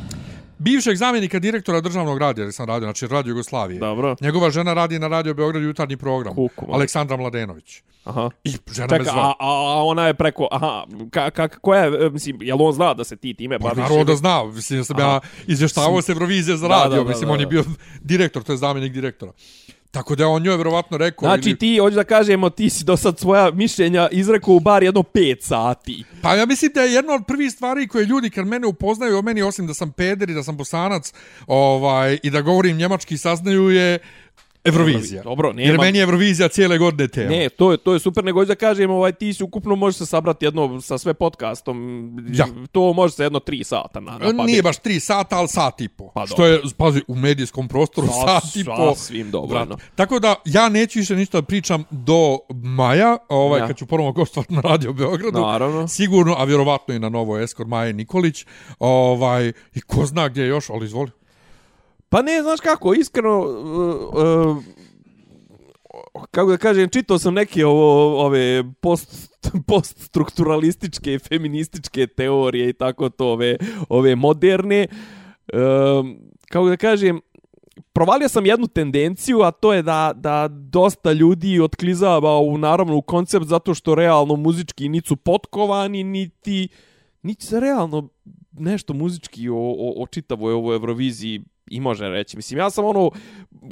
bivšeg 0.62 0.96
zamjenika 0.96 1.38
direktora 1.38 1.80
državnog 1.80 2.18
radija, 2.18 2.44
jer 2.44 2.52
sam 2.52 2.66
radio, 2.66 2.86
znači 2.86 3.06
Radio 3.06 3.30
Jugoslavije. 3.30 3.80
Dobro. 3.80 4.16
Njegova 4.20 4.50
žena 4.50 4.74
radi 4.74 4.98
na 4.98 5.08
Radio 5.08 5.34
Beograd 5.34 5.62
jutarnji 5.62 5.96
program. 5.96 6.34
Kuku, 6.34 6.66
malo. 6.66 6.76
Aleksandra 6.76 7.16
Mladenović. 7.16 7.82
Aha. 8.04 8.30
I 8.44 8.50
žena 8.72 8.88
me 8.90 8.98
Čekaj, 8.98 9.04
zove. 9.04 9.20
a, 9.20 9.32
a 9.38 9.82
ona 9.84 10.06
je 10.06 10.14
preko, 10.14 10.48
aha, 10.50 10.84
ka, 11.10 11.30
ka, 11.30 11.48
koja 11.48 11.84
je, 11.84 12.06
e, 12.06 12.10
mislim, 12.10 12.38
jel 12.40 12.62
on 12.62 12.72
zna 12.72 12.94
da 12.94 13.04
se 13.04 13.16
ti 13.16 13.34
time 13.34 13.58
Pa 13.58 13.62
baviš? 13.64 13.78
naravno 13.78 14.04
da 14.04 14.16
zna, 14.16 14.44
mislim 14.44 14.80
da 14.80 14.84
sam 14.84 14.98
ja 14.98 15.20
izvještavao 15.46 16.02
se 16.02 16.12
Eurovizije 16.12 16.56
za 16.56 16.68
Da, 16.68 16.74
radio, 16.74 16.96
da, 16.96 17.02
da, 17.02 17.08
mislim 17.08 17.26
da, 17.26 17.32
on 17.32 17.40
je 17.40 17.46
da. 17.46 17.50
bio 17.50 17.64
direktor, 18.02 18.42
to 18.42 18.52
je 18.52 18.56
zamjenik 18.56 18.92
direktora. 18.92 19.32
Tako 19.92 20.16
da 20.16 20.28
on 20.28 20.42
njoj 20.42 20.56
verovatno 20.56 20.96
rekao... 20.96 21.28
Znači 21.28 21.48
ili- 21.48 21.58
ti, 21.58 21.78
hoću 21.78 21.96
da 21.96 22.04
kažemo, 22.04 22.50
ti 22.50 22.70
si 22.70 22.84
do 22.84 22.96
sad 22.96 23.18
svoja 23.18 23.50
mišljenja 23.50 24.08
izrekao 24.12 24.54
u 24.54 24.60
bar 24.60 24.82
jedno 24.82 25.02
5 25.02 25.36
sati. 25.40 26.04
Pa 26.22 26.34
ja 26.34 26.46
mislim 26.46 26.70
da 26.74 26.82
je 26.82 26.92
jedna 26.92 27.14
od 27.14 27.22
prvih 27.26 27.52
stvari 27.52 27.88
koje 27.88 28.04
ljudi 28.04 28.30
kad 28.30 28.46
mene 28.46 28.66
upoznaju 28.66 29.18
o 29.18 29.22
meni, 29.22 29.42
osim 29.42 29.66
da 29.66 29.74
sam 29.74 29.92
peder 29.92 30.30
i 30.30 30.34
da 30.34 30.42
sam 30.42 30.56
bosanac 30.56 31.12
ovaj, 31.46 32.18
i 32.22 32.30
da 32.30 32.40
govorim 32.40 32.76
njemački, 32.76 33.18
saznaju 33.18 33.70
je 33.70 33.98
Eurovizija. 34.64 35.22
Dobro, 35.22 35.52
nema- 35.52 35.62
Jer 35.62 35.78
meni 35.78 35.98
je 35.98 36.02
Eurovizija 36.02 36.48
cijele 36.48 36.78
godine 36.78 37.08
tema. 37.08 37.30
Ne, 37.30 37.48
to 37.48 37.70
je 37.72 37.78
to 37.78 37.92
je 37.92 37.98
super, 37.98 38.24
nego 38.24 38.44
da 38.44 38.54
kažem, 38.54 38.90
ovaj 38.90 39.12
ti 39.12 39.34
si 39.34 39.44
ukupno 39.44 39.74
može 39.76 39.96
se 39.96 40.06
sabrati 40.06 40.44
jedno 40.44 40.80
sa 40.80 40.98
sve 40.98 41.14
podcastom. 41.14 41.76
Ja. 42.28 42.46
To 42.72 42.92
može 42.92 43.14
se 43.14 43.22
jedno 43.22 43.40
3 43.40 43.64
sata 43.64 44.00
na, 44.00 44.12
na 44.12 44.18
pamet. 44.18 44.46
Nije 44.46 44.62
baš 44.62 44.78
tri 44.78 45.00
sata, 45.00 45.38
ali 45.38 45.48
sat 45.48 45.80
i 45.80 45.88
po. 45.88 46.08
Pa 46.08 46.26
što 46.26 46.46
je, 46.46 46.60
pazi, 46.76 47.02
u 47.08 47.14
medijskom 47.14 47.68
prostoru 47.68 48.06
Sa- 48.06 48.40
sat 48.40 48.56
i 48.56 48.64
po. 48.64 48.94
sasvim 48.94 49.30
dovoljno. 49.30 49.64
Brate. 49.66 49.82
Tako 49.94 50.18
da, 50.18 50.34
ja 50.44 50.68
neću 50.68 50.98
više 50.98 51.16
ništa 51.16 51.40
da 51.40 51.46
pričam 51.46 51.84
do 51.90 52.38
maja, 52.52 53.16
ovaj, 53.28 53.60
Ja. 53.60 53.66
kad 53.66 53.76
ću 53.76 53.86
ponovno 53.86 54.12
gostovati 54.12 54.54
na 54.54 54.60
Radio 54.60 54.92
Beogradu. 54.92 55.40
Naravno. 55.40 55.88
Sigurno, 55.88 56.34
a 56.34 56.44
vjerovatno 56.44 56.94
i 56.94 56.98
na 56.98 57.08
novo 57.08 57.38
Eskor 57.38 57.66
Maje 57.66 57.92
Nikolić. 57.92 58.46
Ovaj, 58.78 59.52
I 59.74 59.80
ko 59.80 60.06
zna 60.06 60.28
gdje 60.28 60.46
još, 60.46 60.70
ali 60.70 60.86
izvoli. 60.86 61.10
Pa 62.12 62.22
ne, 62.22 62.42
znaš 62.42 62.60
kako, 62.60 62.94
iskreno, 62.94 63.38
uh, 63.40 64.56
uh, 64.56 64.64
kako 66.30 66.50
da 66.50 66.56
kažem, 66.56 66.88
čitao 66.88 67.18
sam 67.18 67.34
neke 67.34 67.66
ovo, 67.66 68.18
ove 68.24 68.64
post, 68.80 69.38
poststrukturalističke, 69.68 71.18
feminističke 71.18 72.06
teorije 72.06 72.68
i 72.68 72.72
tako 72.72 73.08
to, 73.08 73.32
ove, 73.32 73.56
ove 73.88 74.16
moderne. 74.16 74.86
Um, 75.52 76.18
kako 76.50 76.68
da 76.68 76.76
kažem, 76.76 77.20
provalio 77.92 78.28
sam 78.28 78.46
jednu 78.46 78.66
tendenciju, 78.66 79.40
a 79.40 79.50
to 79.50 79.72
je 79.72 79.82
da, 79.82 80.12
da 80.16 80.48
dosta 80.48 81.12
ljudi 81.12 81.60
otklizava 81.60 82.38
u, 82.38 82.58
naravno, 82.58 82.96
u 82.96 83.02
koncept 83.02 83.46
zato 83.46 83.74
što 83.74 83.94
realno 83.94 84.36
muzički 84.36 84.88
nisu 84.88 85.16
potkovani, 85.16 86.04
niti, 86.04 86.68
niti 87.22 87.46
se 87.46 87.60
realno 87.60 88.08
nešto 88.52 88.94
muzički 88.94 89.48
o, 89.48 89.56
o, 89.56 90.02
o 90.02 90.06
čitavoj 90.06 90.52
ovoj 90.52 90.74
Euroviziji 90.74 91.44
i 91.66 91.80
može 91.80 92.08
reći. 92.08 92.36
Mislim, 92.36 92.58
ja 92.58 92.70
sam 92.70 92.84
ono, 92.84 93.10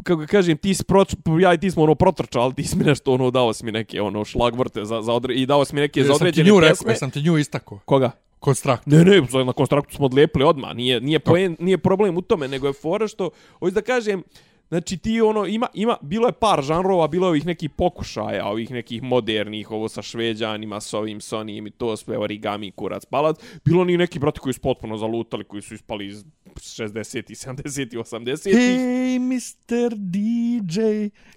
kako 0.03 0.27
kažem, 0.27 0.57
ti 0.57 0.75
si 0.75 0.85
proč, 0.85 1.15
ja 1.41 1.55
i 1.55 1.59
ti 1.59 1.71
smo 1.71 1.83
ono 1.83 1.95
protrčali, 1.95 2.55
ti 2.55 2.65
si 2.65 2.77
mi 2.77 2.85
nešto 2.85 3.13
ono, 3.13 3.31
dao 3.31 3.53
si 3.53 3.65
mi 3.65 3.73
neke 3.73 4.01
ono 4.01 4.25
šlagvrte 4.25 4.85
za, 4.85 5.03
za 5.03 5.13
odre, 5.13 5.35
i 5.35 5.47
dao 5.47 5.65
si 5.65 5.75
mi 5.75 5.81
neke 5.81 6.01
za 6.01 6.05
Jesam 6.05 6.19
ti 6.19 6.23
određene 6.23 6.49
nju 6.49 6.61
rekao, 6.61 6.69
pjesme. 6.71 6.93
jesam 6.93 7.11
ti 7.11 7.23
nju 7.23 7.39
istako. 7.39 7.79
Koga? 7.79 8.11
Konstrakt. 8.39 8.87
Ne, 8.87 9.05
ne, 9.05 9.23
za- 9.31 9.45
na 9.45 9.53
konstraktu 9.53 9.95
smo 9.95 10.07
odlijepili 10.07 10.45
odmah, 10.45 10.75
nije, 10.75 11.01
nije, 11.01 11.19
poen, 11.19 11.57
nije 11.59 11.79
problem 11.79 12.17
u 12.17 12.23
tome, 12.23 12.49
nego 12.49 12.67
je 12.67 12.73
fora 12.73 13.09
što, 13.09 13.31
hoću 13.59 13.75
da 13.75 13.83
kažem, 13.83 14.23
Znači 14.71 14.97
ti 14.97 15.21
ono 15.21 15.47
ima 15.47 15.67
ima 15.75 15.97
bilo 16.03 16.29
je 16.29 16.33
par 16.33 16.62
žanrova, 16.62 17.09
bilo 17.09 17.27
je 17.27 17.29
ovih 17.29 17.47
nekih 17.47 17.71
pokušaja, 17.71 18.47
ovih 18.47 18.71
nekih 18.71 19.03
modernih, 19.03 19.71
ovo 19.71 19.89
sa 19.89 20.03
šveđanima, 20.03 20.81
sa 20.81 20.99
ovim 20.99 21.21
Sonyim 21.21 21.67
i 21.67 21.71
to 21.71 21.97
sve 21.97 22.19
origami 22.19 22.71
kurac 22.71 23.05
palac. 23.05 23.37
Bilo 23.65 23.85
ni 23.85 23.97
neki 23.97 24.19
brati 24.19 24.41
koji 24.41 24.53
su 24.53 24.61
potpuno 24.61 24.97
zalutali, 24.97 25.45
koji 25.45 25.62
su 25.62 25.75
ispali 25.75 26.07
iz 26.07 26.25
60 26.55 27.31
i 27.31 27.35
70 27.35 27.95
i 27.95 27.99
80 27.99 28.55
Hey, 28.55 29.19
Mr. 29.19 29.95
DJ. 29.97 30.81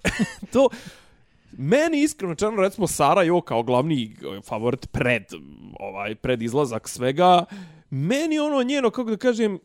to 0.52 0.68
meni 1.58 2.02
iskreno 2.02 2.34
čano 2.34 2.62
recimo 2.62 2.86
Sarajevo 2.86 3.40
kao 3.40 3.62
glavni 3.62 4.04
eh, 4.04 4.40
favorit 4.42 4.86
pred 4.92 5.22
ovaj 5.80 6.14
pred 6.14 6.42
izlazak 6.42 6.88
svega 6.88 7.44
meni 7.90 8.38
ono 8.38 8.62
njeno 8.62 8.90
kako 8.90 9.10
da 9.10 9.16
kažem 9.16 9.58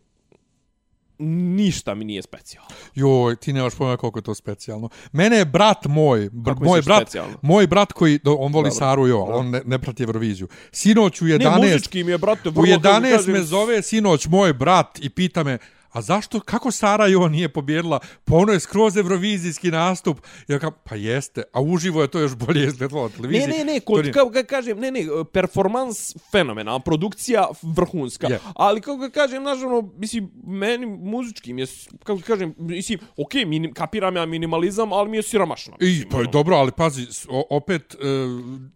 ništa 1.20 1.96
mi 1.96 2.06
nije 2.06 2.22
specijalno. 2.22 2.70
Joj, 2.96 3.36
ti 3.36 3.54
nemaš 3.54 3.76
pojma 3.76 3.98
koliko 3.98 4.20
je 4.20 4.24
to 4.24 4.36
specijalno. 4.36 4.90
Mene 5.12 5.38
je 5.38 5.46
brat 5.46 5.86
moj, 5.86 6.30
br 6.30 6.52
Kako 6.52 6.64
moj 6.64 6.82
brat, 6.82 7.02
specijalno? 7.02 7.38
moj 7.42 7.68
brat 7.68 7.94
koji, 7.94 8.20
do- 8.20 8.34
on 8.34 8.54
voli 8.54 8.64
Dobro. 8.66 8.72
Saru 8.72 9.08
jo, 9.08 9.18
ali 9.20 9.34
on 9.34 9.50
ne, 9.50 9.62
ne 9.66 9.80
prati 9.80 10.04
Euroviziju. 10.04 10.48
Sinoć 10.72 11.22
u 11.22 11.26
Ne, 11.26 11.32
11, 11.32 11.58
muzički 11.64 12.04
mi 12.04 12.12
je, 12.12 12.18
brate, 12.18 12.50
u 12.50 12.52
vrlo, 12.52 12.66
kako 12.68 12.80
da 12.80 12.90
11 12.92 13.12
kažem, 13.12 13.34
me 13.34 13.44
zove 13.44 13.82
sinoć 13.82 14.28
moj 14.28 14.54
brat 14.54 15.00
i 15.00 15.10
pita 15.10 15.44
me, 15.44 15.58
a 15.92 16.02
zašto, 16.02 16.40
kako 16.40 16.72
Sarajevo 16.72 17.28
nije 17.28 17.50
pobjedila? 17.50 18.00
Pa 18.26 18.36
ono 18.36 18.52
je 18.52 18.60
skroz 18.60 18.98
evrovizijski 18.98 19.72
nastup. 19.72 20.18
Ja 20.48 20.60
kao, 20.60 20.72
pa 20.72 20.96
jeste, 20.96 21.44
a 21.54 21.62
uživo 21.62 22.02
je 22.02 22.08
to 22.08 22.20
još 22.20 22.36
bolje 22.36 22.66
izgledalo 22.66 23.02
na 23.02 23.08
Ne, 23.08 23.14
televiziji. 23.14 23.48
ne, 23.50 23.66
ne, 23.66 23.80
To 23.80 23.86
kod, 23.86 24.02
nije- 24.02 24.14
kako 24.14 24.30
ga 24.30 24.44
kažem, 24.44 24.80
ne, 24.80 24.92
ne, 24.92 25.00
performans 25.34 25.98
fenomenal, 26.32 26.80
produkcija 26.80 27.48
vrhunska. 27.64 28.28
Je. 28.28 28.40
Ali 28.56 28.82
kako 28.82 28.98
ga 28.98 29.10
kažem, 29.10 29.44
znaš, 29.44 29.60
ono, 29.60 29.92
mislim, 29.94 30.32
meni 30.38 30.86
muzički 30.88 31.54
mi 31.54 31.62
je, 31.62 31.68
kako 32.00 32.16
ga 32.16 32.24
kažem, 32.24 32.54
mislim, 32.58 33.00
okej, 33.18 33.46
minim, 33.46 33.74
kapiram 33.74 34.16
ja 34.16 34.26
minimalizam, 34.26 34.94
ali 34.94 35.10
mi 35.10 35.18
je 35.18 35.24
siromašno. 35.24 35.78
I, 35.80 35.86
mislim, 35.86 36.10
pa 36.10 36.18
je 36.18 36.22
ono. 36.22 36.32
dobro, 36.32 36.56
ali 36.56 36.72
pazi, 36.72 37.08
o, 37.30 37.48
opet, 37.50 37.94
e, 37.94 37.98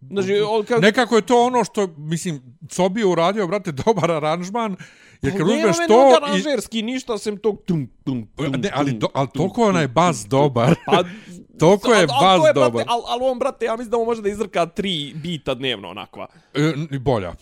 Znači, 0.04 0.34
o, 0.40 0.64
kako, 0.68 0.80
nekako 0.80 1.16
je 1.16 1.22
to 1.22 1.42
ono 1.42 1.64
što, 1.64 1.86
mislim, 1.88 2.42
Cobi 2.68 3.00
je 3.00 3.06
uradio, 3.06 3.46
brate, 3.46 3.72
dobar 3.84 4.10
aranžman, 4.10 4.76
jer 5.24 5.32
kad 5.32 5.46
uzmeš 5.48 5.76
to... 5.88 5.96
onda 5.96 6.16
i- 6.16 6.24
aranžerski 6.24 6.82
ništa 6.82 7.18
sem 7.18 7.36
tog 7.36 7.62
tum, 7.62 7.88
tum, 8.04 8.28
tum, 8.36 8.52
Ne, 8.52 8.70
ali, 8.74 8.92
do, 8.92 9.06
ali 9.14 9.28
toliko 9.28 9.62
je 9.62 9.68
onaj 9.68 9.88
bas 9.88 10.26
dobar. 10.26 10.74
Pa, 10.86 11.04
Toliko 11.58 11.92
je 11.92 12.02
al- 12.02 12.14
al 12.22 12.40
bas 12.40 12.54
dobar. 12.54 12.84
Ali 12.88 13.02
al 13.06 13.22
on, 13.22 13.38
brate, 13.38 13.64
ja 13.64 13.72
mislim 13.72 13.90
da 13.90 13.96
on 13.96 14.04
može 14.04 14.22
da 14.22 14.28
izrka 14.28 14.66
tri 14.66 15.12
bita 15.14 15.54
dnevno 15.54 15.88
onakva. 15.88 16.26
E, 16.54 16.72
i 16.90 16.98
bolja. 16.98 17.32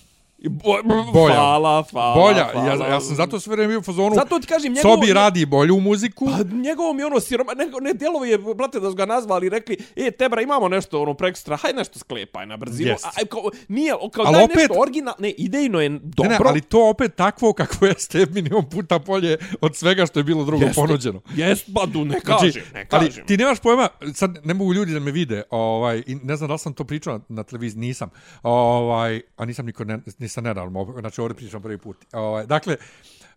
Bo, 0.44 0.76
Bolja. 1.12 1.34
Hvala, 1.34 1.84
hvala, 1.90 2.14
Bolja. 2.14 2.66
Ja, 2.66 2.88
ja 2.88 3.00
sam 3.00 3.16
zato 3.16 3.40
sve 3.40 3.50
vrijeme 3.50 3.68
bio 3.68 3.78
u 3.78 3.82
fazonu... 3.82 4.14
Zato 4.14 4.38
ti 4.38 4.46
kažem, 4.46 4.72
njegov... 4.72 4.94
Sobi 4.94 5.12
radi 5.12 5.46
bolju 5.46 5.80
muziku. 5.80 6.26
Pa 6.26 6.56
njegovo 6.56 6.92
mi 6.92 7.02
ono 7.02 7.20
siroma, 7.20 7.52
ne, 7.54 7.66
ne 7.82 7.94
djelovo 7.94 8.24
je, 8.24 8.38
brate, 8.38 8.80
da 8.80 8.90
su 8.90 8.94
ga 8.94 9.06
nazvali 9.06 9.46
i 9.46 9.50
rekli, 9.50 9.76
e, 9.96 10.10
Tebra, 10.10 10.42
imamo 10.42 10.68
nešto, 10.68 11.02
ono, 11.02 11.14
prekstra, 11.14 11.56
hajde 11.56 11.78
nešto 11.78 11.98
sklepaj 11.98 12.46
na 12.46 12.56
brzinu. 12.56 12.90
Jest. 12.90 13.04
A, 13.06 13.26
kao, 13.30 13.40
nije, 13.68 13.92
kao, 14.12 14.24
Ali 14.26 14.34
daj 14.34 14.44
opet- 14.44 14.56
nešto 14.56 14.74
original, 14.78 15.14
ne, 15.18 15.30
idejno 15.30 15.80
je 15.80 15.88
dobro. 15.88 16.30
Ne, 16.30 16.38
ne, 16.38 16.44
ali 16.44 16.60
to 16.60 16.88
opet 16.90 17.14
takvo 17.14 17.52
kako 17.52 17.86
jeste 17.86 18.26
milion 18.30 18.68
puta 18.70 18.98
bolje 18.98 19.36
od 19.60 19.76
svega 19.76 20.06
što 20.06 20.20
je 20.20 20.24
bilo 20.24 20.44
drugo 20.44 20.64
Jeste. 20.64 20.80
ponuđeno. 20.80 21.20
Jest, 21.34 21.70
ba, 21.70 21.86
du, 21.86 22.04
ne 22.04 22.20
kažem, 22.20 22.46
ne 22.46 22.50
Znači, 22.70 22.86
ali 22.90 23.06
kažem. 23.06 23.26
ti 23.26 23.36
nemaš 23.36 23.58
pojma, 23.60 23.88
sad 24.14 24.38
ne 24.44 24.54
mogu 24.54 24.74
ljudi 24.74 24.92
da 24.92 25.00
me 25.00 25.10
vide, 25.10 25.42
ovaj, 25.50 26.02
i 26.06 26.14
ne 26.14 26.36
znam 26.36 26.48
da 26.48 26.52
li 26.52 26.58
sam 26.58 26.72
to 26.74 26.84
pričao 26.84 27.12
na, 27.12 27.20
na 27.28 27.42
televiziji, 27.42 27.80
nisam, 27.80 28.10
ovaj, 28.42 29.20
a 29.36 29.44
nisam 29.44 29.66
niko, 29.66 29.84
ne, 29.84 29.98
nisam 30.32 30.44
nedavno, 30.44 30.94
znači 31.00 31.20
ovdje 31.20 31.34
pričam 31.34 31.62
prvi 31.62 31.78
put. 31.78 31.96
Ovaj, 32.12 32.46
dakle, 32.46 32.76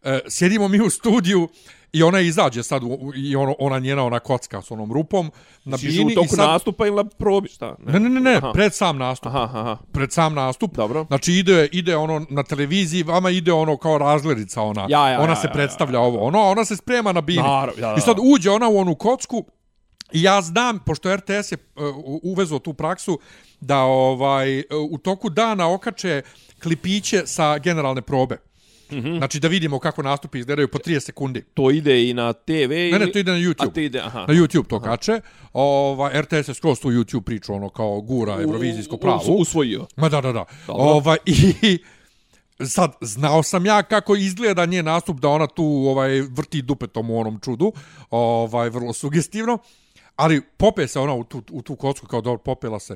e, 0.03 0.19
sjedimo 0.27 0.67
mi 0.67 0.81
u 0.81 0.89
studiju 0.89 1.49
i 1.91 2.03
ona 2.03 2.19
izađe 2.19 2.63
sad 2.63 2.83
u, 2.83 3.11
i 3.15 3.35
ono, 3.35 3.55
ona 3.59 3.79
njena 3.79 4.03
ona 4.03 4.19
kocka 4.19 4.61
s 4.61 4.71
onom 4.71 4.93
rupom 4.93 5.31
na 5.65 5.77
Siš 5.77 5.97
bini 5.97 6.13
u 6.13 6.15
toku 6.15 6.25
i 6.25 6.35
sad... 6.35 6.47
nastupa 6.47 6.87
ili 6.87 6.95
na 6.95 7.03
probi, 7.03 7.49
šta? 7.49 7.75
Ne, 7.85 7.99
ne, 7.99 8.09
ne, 8.09 8.21
ne, 8.21 8.35
Aha. 8.35 8.51
pred 8.53 8.73
sam 8.73 8.97
nastup. 8.97 9.27
Aha, 9.27 9.43
aha. 9.43 9.77
Pred 9.91 10.11
sam 10.11 10.33
nastup. 10.33 10.75
Dobro. 10.75 11.05
Znači 11.07 11.33
ide 11.33 11.67
ide 11.71 11.95
ono 11.95 12.25
na 12.29 12.43
televiziji, 12.43 13.03
vama 13.03 13.29
ide 13.29 13.51
ono 13.51 13.77
kao 13.77 13.97
razglednica 13.97 14.61
ona. 14.61 14.85
Ja, 14.89 15.09
ja, 15.09 15.19
ona 15.19 15.31
ja, 15.31 15.35
se 15.35 15.47
ja, 15.47 15.53
predstavlja 15.53 15.99
ovo. 15.99 16.19
Ono, 16.19 16.41
ona 16.41 16.65
se 16.65 16.75
sprema 16.75 17.11
na 17.11 17.21
bini. 17.21 17.43
Naravno, 17.43 17.81
da, 17.81 17.87
da, 17.87 17.95
I 17.97 18.01
sad 18.01 18.17
uđe 18.21 18.49
ona 18.49 18.69
u 18.69 18.77
onu 18.77 18.95
kocku 18.95 19.45
I 20.11 20.23
ja 20.23 20.41
znam, 20.41 20.79
pošto 20.79 21.15
RTS 21.15 21.51
je 21.51 21.57
uh, 21.57 21.83
uvezo 22.23 22.59
tu 22.59 22.73
praksu, 22.73 23.19
da 23.59 23.79
ovaj 23.79 24.59
uh, 24.59 24.65
u 24.91 24.97
toku 24.97 25.29
dana 25.29 25.73
okače 25.73 26.21
klipiće 26.65 27.21
sa 27.25 27.57
generalne 27.57 28.01
probe. 28.01 28.37
Mm. 28.91 28.95
-hmm. 28.95 29.17
Znači 29.17 29.39
da 29.39 29.47
vidimo 29.47 29.79
kako 29.79 30.03
nastupi 30.03 30.39
izgledaju 30.39 30.67
po 30.67 30.77
30 30.77 30.99
sekundi. 30.99 31.41
To 31.53 31.71
ide 31.71 32.09
i 32.09 32.13
na 32.13 32.33
TV 32.33 32.69
Ne, 32.91 32.99
ne, 32.99 33.11
to 33.11 33.19
ide 33.19 33.31
na 33.31 33.37
YouTube. 33.37 33.67
A 33.67 33.73
to 33.73 33.79
ide, 33.79 33.99
aha. 33.99 34.25
Na 34.27 34.33
YouTube 34.33 34.67
to 34.67 34.79
kače. 34.79 35.21
Ova, 35.53 36.21
RTS 36.21 36.47
je 36.47 36.53
skroz 36.53 36.79
tu 36.79 36.89
YouTube 36.89 37.21
priču, 37.21 37.53
ono 37.53 37.69
kao 37.69 38.01
gura 38.01 38.41
evrovizijsko 38.41 38.97
pravo. 38.97 39.21
U- 39.27 39.35
Usvojio. 39.41 39.85
Ma 39.95 40.09
da, 40.09 40.21
da, 40.21 40.31
da. 40.31 40.45
Dobro. 40.67 40.83
Ovaj, 40.83 41.17
I 41.25 41.79
sad, 42.65 42.91
znao 43.01 43.43
sam 43.43 43.65
ja 43.65 43.83
kako 43.83 44.15
izgleda 44.15 44.65
njen 44.65 44.85
nastup, 44.85 45.19
da 45.19 45.29
ona 45.29 45.47
tu 45.47 45.65
ovaj 45.65 46.21
vrti 46.21 46.61
dupetom 46.61 47.09
u 47.09 47.19
onom 47.19 47.39
čudu. 47.39 47.73
Ovaj, 48.09 48.69
vrlo 48.69 48.93
sugestivno. 48.93 49.57
Ali 50.15 50.41
pope 50.57 50.87
se 50.87 50.99
ona 50.99 51.13
u 51.13 51.23
tu, 51.23 51.41
u 51.51 51.61
tu 51.61 51.75
kocku, 51.75 52.07
kao 52.07 52.21
dobro, 52.21 52.37
popela 52.37 52.79
se. 52.79 52.95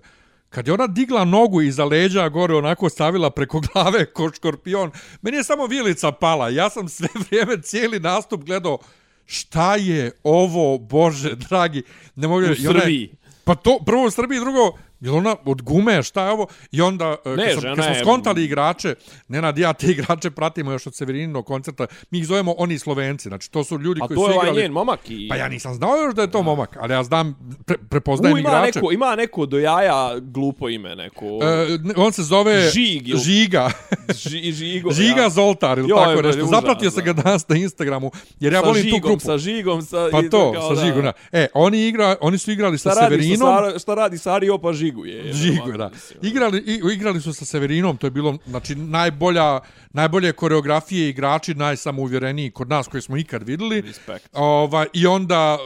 Kad 0.49 0.67
je 0.67 0.73
ona 0.73 0.87
digla 0.87 1.25
nogu 1.25 1.61
iza 1.61 1.85
leđa 1.85 2.29
gore 2.29 2.55
onako 2.55 2.89
stavila 2.89 3.29
preko 3.29 3.61
glave 3.65 4.05
ko 4.05 4.31
škorpion, 4.31 4.91
meni 5.21 5.37
je 5.37 5.43
samo 5.43 5.65
vilica 5.65 6.11
pala. 6.11 6.49
Ja 6.49 6.69
sam 6.69 6.89
sve 6.89 7.07
vrijeme 7.21 7.61
cijeli 7.61 7.99
nastup 7.99 8.43
gledao 8.43 8.77
šta 9.25 9.75
je 9.75 10.11
ovo, 10.23 10.77
bože, 10.77 11.35
dragi. 11.35 11.83
Ne 12.15 12.27
mogu, 12.27 12.41
U 12.41 12.43
i 12.43 12.67
ona 12.67 12.77
je- 12.77 12.81
Srbiji. 12.81 13.11
Pa 13.43 13.55
to, 13.55 13.79
prvo 13.85 14.05
u 14.05 14.11
Srbiji, 14.11 14.39
drugo, 14.39 14.77
je 15.01 15.11
ona 15.11 15.35
od 15.45 15.61
gume, 15.61 16.03
šta 16.03 16.25
je 16.25 16.31
ovo? 16.31 16.47
I 16.71 16.81
onda, 16.81 17.15
ne, 17.25 17.35
Ne, 17.35 17.45
kad, 17.45 17.53
sam, 17.53 17.75
kad 17.75 17.85
smo 17.85 17.93
je- 17.93 17.99
skontali 18.01 18.43
igrače, 18.43 18.95
Nenad 19.27 19.57
i 19.57 19.61
ja 19.61 19.73
te 19.73 19.87
igrače 19.87 20.31
pratimo 20.31 20.71
još 20.71 20.87
od 20.87 20.95
Severinog 20.95 21.45
koncerta, 21.45 21.87
mi 22.11 22.19
ih 22.19 22.27
zovemo 22.27 22.55
oni 22.57 22.79
Slovenci, 22.79 23.29
znači 23.29 23.51
to 23.51 23.63
su 23.63 23.77
ljudi 23.77 23.99
A 24.03 24.07
koji 24.07 24.15
to 24.15 24.21
su 24.21 24.29
je 24.29 24.35
ovaj 24.35 24.43
igrali... 24.43 24.61
njen 24.61 24.71
momak 24.71 24.99
i... 25.05 25.27
Pa 25.29 25.35
ja 25.35 25.47
nisam 25.47 25.73
znao 25.73 25.95
još 25.97 26.15
da 26.15 26.21
je 26.21 26.31
to 26.31 26.43
momak, 26.43 26.77
ali 26.79 26.93
ja 26.93 27.03
znam, 27.03 27.37
pre, 27.65 27.77
prepoznajem 27.79 28.35
U, 28.35 28.39
ima 28.39 28.49
igrače. 28.49 28.71
neko, 28.75 28.91
ima 28.91 29.15
neko 29.15 29.45
do 29.45 29.59
jaja 29.59 29.89
glupo 30.19 30.69
ime, 30.69 30.95
neko... 30.95 31.25
E, 31.25 31.67
on 31.97 32.11
se 32.13 32.23
zove 32.23 32.69
Žig 32.69 33.07
ili- 33.07 33.19
Žiga. 33.19 33.69
Ži, 34.17 34.51
žigo, 34.51 34.91
Žiga 34.91 35.21
ja. 35.21 35.29
Zoltar 35.29 35.79
ili 35.79 35.89
Joj, 35.89 35.97
tako 35.97 36.21
nešto. 36.21 36.39
užas, 36.39 36.49
Zapratio 36.51 36.91
sam 36.91 37.03
ga 37.03 37.13
da. 37.13 37.21
danas 37.21 37.47
na 37.47 37.55
Instagramu 37.55 38.11
jer 38.39 38.53
ja 38.53 38.61
sa 38.61 38.67
volim 38.67 38.83
žigom, 38.83 39.01
tu 39.01 39.07
grupu. 39.07 39.19
Sa 39.19 39.37
žigom, 39.37 39.81
sa... 39.81 40.07
Pa 40.11 40.21
to, 40.21 40.51
kao 40.53 40.75
sa 40.75 40.85
Žigom. 40.85 41.01
Da. 41.01 41.11
E, 41.31 41.47
oni, 41.53 41.79
igra, 41.79 42.15
oni 42.21 42.37
su 42.37 42.51
igrali 42.51 42.77
sa 42.77 42.89
radi, 42.91 42.99
Severinom. 43.15 43.71
Sa, 43.71 43.79
šta 43.79 43.95
radi 43.95 44.17
Sario 44.17 44.57
pa 44.57 44.73
žigu 44.89 45.05
je. 45.05 45.33
Žigu, 45.33 45.77
da. 45.77 45.91
Igrali, 46.21 46.63
i, 46.65 46.93
igrali 46.93 47.21
su 47.21 47.33
sa 47.33 47.45
Severinom, 47.45 47.97
to 47.97 48.07
je 48.07 48.11
bilo 48.11 48.37
znači, 48.47 48.75
najbolja, 48.75 49.59
najbolje 49.93 50.31
koreografije 50.33 51.09
igrači, 51.09 51.53
najsamouvjereniji 51.53 52.51
kod 52.51 52.69
nas 52.69 52.87
koji 52.87 53.01
smo 53.01 53.17
ikad 53.17 53.43
videli. 53.43 53.81
Respekt. 53.81 54.29
Ovaj, 54.33 54.87
I 54.93 55.07
onda 55.07 55.57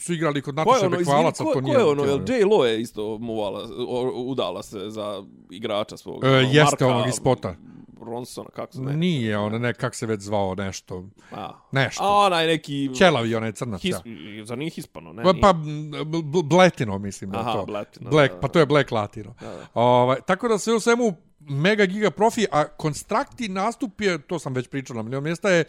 su 0.00 0.12
igrali 0.12 0.42
kod 0.42 0.54
Ko 0.54 0.60
je 0.60 0.66
Nataše 0.66 0.86
ono, 0.86 0.96
Bekvalaca. 0.96 1.44
ko, 1.44 1.50
to 1.50 1.54
ko 1.54 1.60
nije 1.60 1.78
je 1.78 1.84
ono, 1.84 2.04
jel 2.04 2.18
niti 2.18 2.32
J. 2.32 2.44
Lo 2.44 2.64
je 2.64 2.80
isto 2.80 3.18
muvala, 3.18 3.68
udala 4.14 4.62
se 4.62 4.78
za 4.90 5.22
igrača 5.50 5.96
svog. 5.96 6.24
E, 6.24 6.28
ono, 6.28 6.38
jeste 6.38 6.60
Marka 6.62 6.86
onog 6.86 7.08
iz 7.08 7.14
spota. 7.14 7.56
Ronsona, 8.04 8.48
kako 8.56 8.72
se 8.72 8.80
ne? 8.80 8.96
Nije, 8.96 9.38
on 9.38 9.60
ne, 9.62 9.74
kak 9.74 9.94
se 9.94 10.06
već 10.06 10.20
zvao, 10.20 10.54
nešto. 10.54 11.04
A, 11.32 11.50
Nešto. 11.72 12.04
A 12.04 12.26
onaj 12.26 12.46
neki... 12.46 12.90
Ćelavi, 12.94 13.34
onaj 13.34 13.52
crnac. 13.52 13.82
His, 13.82 13.94
ja. 14.04 14.44
Zar 14.44 14.58
nije 14.58 14.70
Hispano, 14.70 15.12
ne? 15.12 15.22
Pa, 15.22 15.32
nije. 15.32 15.40
pa 15.40 15.52
bl- 15.52 16.22
bl- 16.22 16.42
Bletino, 16.42 16.98
mislim 16.98 17.30
da 17.30 17.38
Aha, 17.38 17.52
to. 17.52 17.64
Bletino, 17.66 18.10
Black, 18.10 18.30
da, 18.30 18.34
da, 18.34 18.40
pa 18.40 18.48
to 18.48 18.58
je 18.58 18.66
Black 18.66 18.90
Latino. 18.90 19.34
Da, 19.40 19.48
da. 19.48 19.66
Ovaj, 19.74 20.20
tako 20.26 20.48
da 20.48 20.58
sve 20.58 20.74
u 20.74 20.80
svemu 20.80 21.14
mega 21.48 21.86
giga 21.86 22.10
profi, 22.10 22.46
a 22.52 22.68
konstrakti 22.68 23.48
nastup 23.48 24.00
je, 24.00 24.18
to 24.18 24.38
sam 24.38 24.54
već 24.54 24.68
pričao 24.68 24.96
na 24.96 25.02
milion 25.02 25.22
mjesta, 25.24 25.50
je 25.50 25.64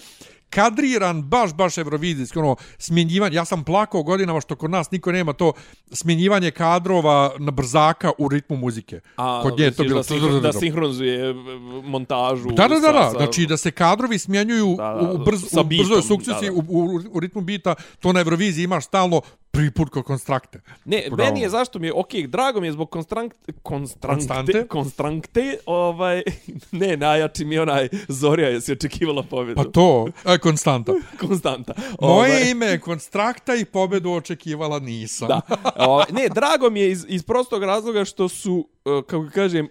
kadriran 0.50 1.22
baš, 1.22 1.54
baš 1.54 1.78
evrovizijski, 1.78 2.40
ono, 2.40 2.56
smjenjivanje, 2.78 3.36
ja 3.36 3.46
sam 3.46 3.64
plakao 3.64 4.04
godinama 4.04 4.42
što 4.42 4.56
kod 4.56 4.72
nas 4.72 4.92
niko 4.92 5.12
nema 5.12 5.34
to 5.34 5.54
smjenjivanje 5.92 6.52
kadrova 6.52 7.36
na 7.40 7.52
brzaka 7.52 8.12
u 8.18 8.28
ritmu 8.30 8.58
muzike. 8.58 9.00
A, 9.16 9.42
kod 9.44 9.60
nje 9.60 9.66
je 9.66 9.72
to 9.72 9.84
bilo... 9.84 9.96
Da, 9.96 10.04
sinhro, 10.04 10.40
da 10.40 10.54
sinhronizuje 10.54 11.30
e, 11.30 11.34
montažu. 11.84 12.50
Da, 12.50 12.68
da, 12.68 12.80
da, 12.80 12.92
da. 12.92 13.10
sa- 13.12 13.18
Znači 13.18 13.46
da 13.46 13.58
se 13.58 13.72
kadrovi 13.72 14.20
smjenjuju 14.20 14.76
Da, 14.78 14.84
da, 14.84 15.12
u, 15.12 15.18
brz, 15.18 15.44
u 15.44 15.64
brzoj 15.64 16.02
da, 16.26 16.34
da. 16.34 16.52
u, 16.54 16.64
u, 16.68 17.00
u, 17.12 17.20
ritmu 17.20 17.42
bita, 17.42 17.76
to 18.00 18.14
na 18.14 18.20
Euroviziji 18.20 18.64
imaš 18.64 18.86
stalno 18.86 19.22
prvi 19.54 19.72
put 19.72 19.90
kod 19.90 20.04
konstrakte. 20.04 20.62
Ne, 20.86 21.04
da 21.10 21.16
meni 21.16 21.40
je 21.40 21.48
ono- 21.48 21.52
zašto 21.52 21.80
mi 21.80 21.88
je, 21.88 21.94
okej, 21.94 22.28
drago 22.28 22.62
mi 22.62 22.68
je 22.68 22.72
zbog 22.72 22.90
konstrank, 22.90 23.34
konstrankte, 23.64 24.28
Konstante? 24.28 24.68
konstrankte, 24.68 25.58
ovaj, 25.66 26.24
ne, 26.72 26.98
najjači 26.98 27.46
mi 27.46 27.56
je 27.56 27.62
onaj 27.62 27.90
Zorja 28.08 28.50
je 28.50 28.60
očekivala 28.72 29.24
pobjedu. 29.24 29.64
Pa 29.64 29.72
to, 29.72 30.08
e, 30.26 30.38
konstanta. 30.38 30.94
Konstanta. 31.28 31.74
Moje 32.02 32.32
Ovaj, 32.32 32.52
ime 32.52 32.66
je 32.66 32.80
konstrakta 32.80 33.56
i 33.56 33.66
pobedu 33.66 34.12
očekivala 34.12 34.80
nisam. 34.80 35.28
Da. 35.28 35.42
Ovaj, 35.88 36.06
ne, 36.12 36.30
drago 36.30 36.70
mi 36.70 36.80
je 36.80 36.92
iz, 36.92 37.06
iz 37.08 37.24
prostog 37.24 37.64
razloga 37.64 38.06
što 38.06 38.30
su, 38.30 38.68
eh, 38.86 39.02
kako 39.08 39.30
kažem, 39.34 39.70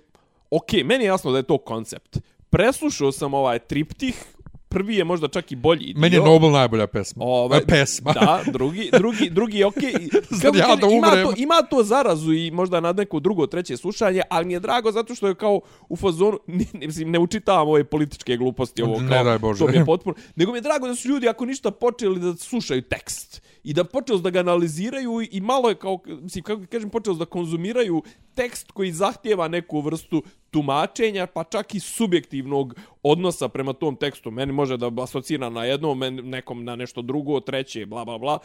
okej, 0.51 0.85
meni 0.85 1.05
je 1.05 1.09
jasno 1.09 1.31
da 1.33 1.37
je 1.37 1.43
to 1.43 1.59
koncept. 1.59 2.19
Preslušao 2.51 3.13
sam 3.13 3.35
ovaj 3.35 3.59
triptih, 3.59 4.25
prvi 4.73 4.97
je 4.97 5.05
možda 5.05 5.29
čak 5.29 5.53
i 5.53 5.57
bolji. 5.57 5.95
Meni 5.97 6.17
je 6.17 6.21
dio. 6.21 6.33
Nobel 6.33 6.51
najbolja 6.51 6.87
pesma. 6.87 7.25
Ovaj, 7.25 7.59
E, 7.59 7.67
pesma. 7.67 8.13
Da, 8.13 8.43
drugi, 8.53 8.91
drugi, 8.93 9.31
drugi 9.31 9.59
je 9.59 9.67
okej. 9.67 9.93
Kako 10.43 10.57
ja 10.57 10.77
da 10.77 10.87
ima, 10.87 11.11
to, 11.11 11.33
ima 11.37 11.55
to 11.71 11.83
zarazu 11.83 12.33
i 12.33 12.51
možda 12.51 12.81
na 12.81 12.93
neko 12.93 13.21
drugo, 13.21 13.47
treće 13.47 13.77
slušanje, 13.77 14.23
ali 14.29 14.45
mi 14.47 14.53
je 14.53 14.61
drago 14.61 14.93
zato 14.93 15.15
što 15.15 15.29
je 15.29 15.35
kao 15.35 15.61
u 15.89 15.97
fazonu, 15.97 16.39
ne, 16.47 16.65
ne, 16.73 16.87
mislim, 16.87 17.11
ne 17.11 17.19
učitavam 17.19 17.69
ove 17.69 17.85
političke 17.85 18.37
gluposti, 18.37 18.83
ovo 18.83 19.01
Ne 19.01 19.09
kao, 19.09 19.25
daj 19.25 19.39
Bože. 19.39 19.59
to 19.59 19.67
mi 19.67 19.77
je 19.77 19.85
potpuno, 19.85 20.15
nego 20.37 20.53
mi 20.53 20.59
je 20.59 20.63
drago 20.63 20.89
da 20.89 20.95
su 20.95 21.09
ljudi, 21.09 21.29
ako 21.29 21.45
ništa, 21.47 21.71
počeli 21.71 22.21
da 22.21 22.37
slušaju 22.37 22.83
tekst 22.83 23.43
i 23.65 23.73
da 23.73 23.85
počeo 23.85 24.19
da 24.19 24.31
ga 24.31 24.41
analiziraju 24.41 25.21
i 25.31 25.41
malo 25.41 25.69
je 25.69 25.75
kao, 25.75 25.99
mislim, 26.07 26.45
kako 26.45 26.63
kažem, 26.71 26.91
počeo 26.91 27.15
da 27.15 27.25
konzumiraju 27.25 28.03
tekst 28.35 28.73
koji 28.73 28.93
zahtjeva 28.93 29.49
neku 29.49 29.81
vrstu 29.81 30.23
tumačenja, 30.51 31.27
pa 31.27 31.45
čak 31.45 31.75
i 31.75 31.81
subjektivnog 31.81 32.75
odnosa 33.03 33.49
prema 33.49 33.73
tom 33.73 33.97
tekstu. 33.97 34.31
Meni 34.31 34.53
može 34.53 34.77
da 34.77 34.91
asocira 35.03 35.51
na 35.51 35.65
jedno, 35.65 35.95
men, 35.95 36.15
nekom 36.15 36.65
na 36.65 36.77
nešto 36.77 37.03
drugo, 37.03 37.41
treće, 37.41 37.87
bla, 37.87 38.05
bla, 38.05 38.19
bla. 38.19 38.39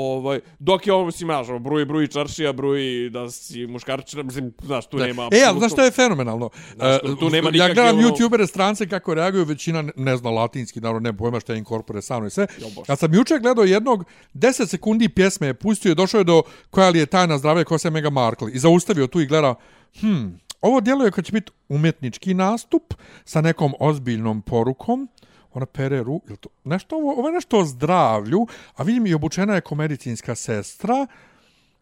Ovaj, 0.00 0.40
dok 0.58 0.86
je 0.86 0.92
ovo, 0.92 1.06
mislim, 1.06 1.26
znaš, 1.26 1.60
bruji, 1.60 1.84
bruji 1.84 2.08
čaršija, 2.08 2.52
bruji 2.52 3.10
da 3.10 3.30
si 3.30 3.66
muškarčina, 3.66 4.22
mislim, 4.22 4.52
znaš, 4.62 4.86
tu 4.86 4.96
nema... 4.98 5.28
E, 5.32 5.42
ali 5.46 5.58
znaš 5.58 5.72
što 5.72 5.84
je 5.84 5.90
fenomenalno? 5.90 6.50
Znaš, 6.76 7.00
tu- 7.00 7.16
tu 7.16 7.30
nema 7.30 7.46
ja 7.46 7.52
nikakve, 7.52 7.74
gledam 7.74 7.98
ono- 7.98 8.08
youtubere 8.08 8.46
strance 8.46 8.88
kako 8.88 9.14
reaguju, 9.14 9.44
većina 9.44 9.84
ne- 9.96 10.16
zna 10.16 10.30
latinski, 10.30 10.80
naravno 10.80 11.00
ne 11.02 11.16
pojma 11.16 11.40
što 11.40 11.52
je 11.52 11.58
incorpore 11.58 12.02
sano 12.02 12.26
i 12.26 12.30
sve. 12.30 12.46
Ja 12.88 12.96
sam 12.96 13.14
juče 13.14 13.38
gledao 13.38 13.64
jednog 13.64 14.04
10 14.34 14.66
sekundi 14.66 15.08
pjesme 15.08 15.46
je 15.46 15.54
pustio 15.54 15.92
i 15.92 15.94
došao 15.94 16.18
je 16.18 16.24
do 16.24 16.42
koja 16.70 16.88
li 16.88 16.98
je 16.98 17.06
tajna 17.06 17.38
zdravlja 17.38 17.64
koja 17.64 17.78
se 17.78 17.90
Mega 17.90 18.10
Markle 18.10 18.52
i 18.52 18.58
zaustavio 18.58 19.06
tu 19.06 19.20
i 19.20 19.26
gleda, 19.26 19.54
hm, 20.00 20.26
ovo 20.60 20.80
djeluje 20.80 21.10
kao 21.10 21.22
će 21.22 21.32
biti 21.32 21.52
umjetnički 21.68 22.34
nastup 22.34 22.94
sa 23.24 23.40
nekom 23.40 23.72
ozbiljnom 23.80 24.42
porukom, 24.42 25.08
ona 25.54 25.66
pere 25.66 26.02
ru, 26.02 26.20
ili 26.28 26.36
to, 26.36 26.48
nešto, 26.64 26.96
ovo, 26.96 27.12
ovo 27.12 27.28
je 27.28 27.34
nešto 27.34 27.58
o 27.58 27.64
zdravlju, 27.64 28.46
a 28.76 28.82
vidim 28.82 29.06
i 29.06 29.14
obučena 29.14 29.54
je 29.54 29.60
komedicinska 29.60 30.34
sestra, 30.34 31.06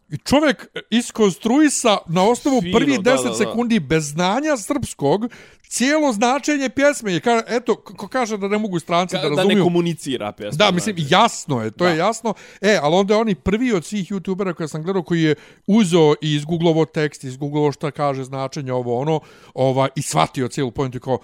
I 0.09 0.17
čovjek 0.17 0.67
iskonstruisa 0.89 1.97
na 2.07 2.23
osnovu 2.23 2.61
Fino, 2.61 2.77
prvi 2.79 2.97
da, 2.97 3.11
10 3.11 3.23
da, 3.23 3.29
da. 3.29 3.35
sekundi 3.35 3.79
bez 3.79 4.09
znanja 4.09 4.57
srpskog 4.57 5.25
cijelo 5.69 6.13
značenje 6.13 6.69
pjesme. 6.69 7.15
I 7.15 7.19
kaže, 7.19 7.43
eto, 7.47 7.75
ko 7.75 8.07
kaže 8.07 8.37
da 8.37 8.47
ne 8.47 8.57
mogu 8.57 8.79
stranci 8.79 9.15
Ka- 9.15 9.21
da 9.21 9.29
da 9.29 9.35
razumiju. 9.35 9.57
ne 9.57 9.63
komunicira 9.63 10.31
pjesma. 10.31 10.57
Da, 10.57 10.71
mislim, 10.71 10.95
znači. 10.95 11.13
jasno 11.13 11.63
je, 11.63 11.71
to 11.71 11.83
Da. 11.83 11.89
je 11.89 11.97
jasno. 11.97 12.33
E, 12.61 12.79
ali 12.81 12.95
onda 12.95 13.13
je 13.13 13.19
oni 13.19 13.35
prvi 13.35 13.73
od 13.73 13.85
svih 13.85 14.11
youtubera 14.11 14.53
koje 14.53 14.67
sam 14.67 14.83
gledao 14.83 15.03
koji 15.03 15.21
je 15.21 15.35
uzo 15.67 16.15
i 16.21 16.35
izgooglovo 16.35 16.85
tekst, 16.85 17.23
izgooglovo 17.23 17.71
šta 17.71 17.91
kaže 17.91 18.23
značenje 18.23 18.73
ovo 18.73 18.99
ono, 18.99 19.19
ova, 19.53 19.87
i 19.95 20.01
shvatio 20.01 20.47
cijelu 20.47 20.71
pointu 20.71 20.97
i 20.97 21.01
kao, 21.01 21.19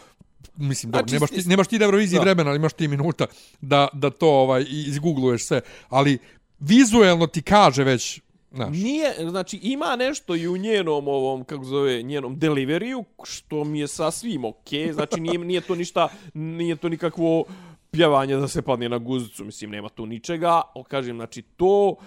mislim, 0.55 0.91
da, 0.91 1.03
nemaš, 1.11 1.29
ti, 1.29 1.41
nemaš 1.45 1.67
ti 1.67 1.79
na 1.79 1.85
Euroviziji 1.85 2.17
da. 2.17 2.23
vremena, 2.23 2.49
ali 2.49 2.57
imaš 2.57 2.73
ti 2.73 2.87
minuta 2.87 3.25
da, 3.61 3.87
da 3.93 4.09
to 4.09 4.29
ovaj, 4.29 4.65
izgoogluješ 4.69 5.47
sve. 5.47 5.61
Ali 5.89 6.17
vizuelno 6.59 7.27
ti 7.27 7.41
kaže 7.41 7.83
već, 7.83 8.21
znaš, 8.51 8.77
Nije, 8.77 9.13
znači 9.29 9.59
ima 9.63 9.95
nešto 9.95 10.35
i 10.35 10.47
u 10.47 10.57
njenom 10.57 11.07
ovom, 11.07 11.43
kako 11.43 11.63
zove, 11.63 12.01
njenom 12.01 12.39
deliveriju, 12.39 13.03
što 13.23 13.63
mi 13.63 13.79
je 13.79 13.87
sasvim 13.87 14.45
okej, 14.45 14.93
znači 14.93 15.19
nije, 15.19 15.39
nije 15.39 15.61
to 15.61 15.75
ništa, 15.75 16.09
nije 16.33 16.75
to 16.75 16.89
nikakvo 16.89 17.43
pjevanje 17.91 18.35
da 18.35 18.47
se 18.47 18.61
padne 18.61 18.89
na 18.89 18.97
guzicu, 18.97 19.45
mislim, 19.45 19.71
nema 19.71 19.89
tu 19.89 20.05
ničega, 20.05 20.61
ali 20.75 20.85
kažem, 20.85 21.15
znači 21.15 21.41
to, 21.41 21.95
Uh, 21.97 22.03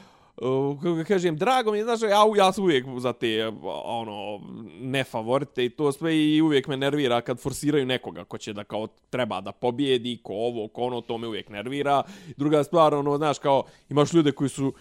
kako 0.83 0.94
ga 0.94 1.05
kažem, 1.05 1.37
drago 1.37 1.72
mi 1.72 1.79
je, 1.79 1.85
znaš, 1.85 2.03
ja, 2.03 2.25
ja 2.37 2.53
sam 2.53 2.64
uvijek 2.64 2.87
za 2.99 3.12
te, 3.12 3.53
ono, 3.85 4.40
ne 4.81 5.05
favorite 5.05 5.64
i 5.64 5.70
to 5.70 5.92
sve 5.92 6.18
i 6.18 6.42
uvijek 6.42 6.68
me 6.68 6.77
nervira 6.77 7.20
kad 7.20 7.40
forsiraju 7.40 7.87
nekoga 7.87 8.25
ko 8.25 8.38
će 8.38 8.53
da 8.53 8.64
kao 8.64 8.87
treba 9.11 9.40
da 9.40 9.53
pobjedi, 9.53 10.20
ko 10.22 10.33
ovo, 10.33 10.68
ko 10.68 10.83
ono, 10.83 11.01
to 11.01 11.18
me 11.18 11.29
uvijek 11.29 11.49
nervira. 11.49 12.03
Druga 12.37 12.64
stvar, 12.64 12.94
ono, 12.94 13.16
znaš, 13.16 13.38
kao, 13.38 13.64
imaš 13.88 14.12
ljude 14.12 14.33
koji 14.33 14.49
su 14.49 14.72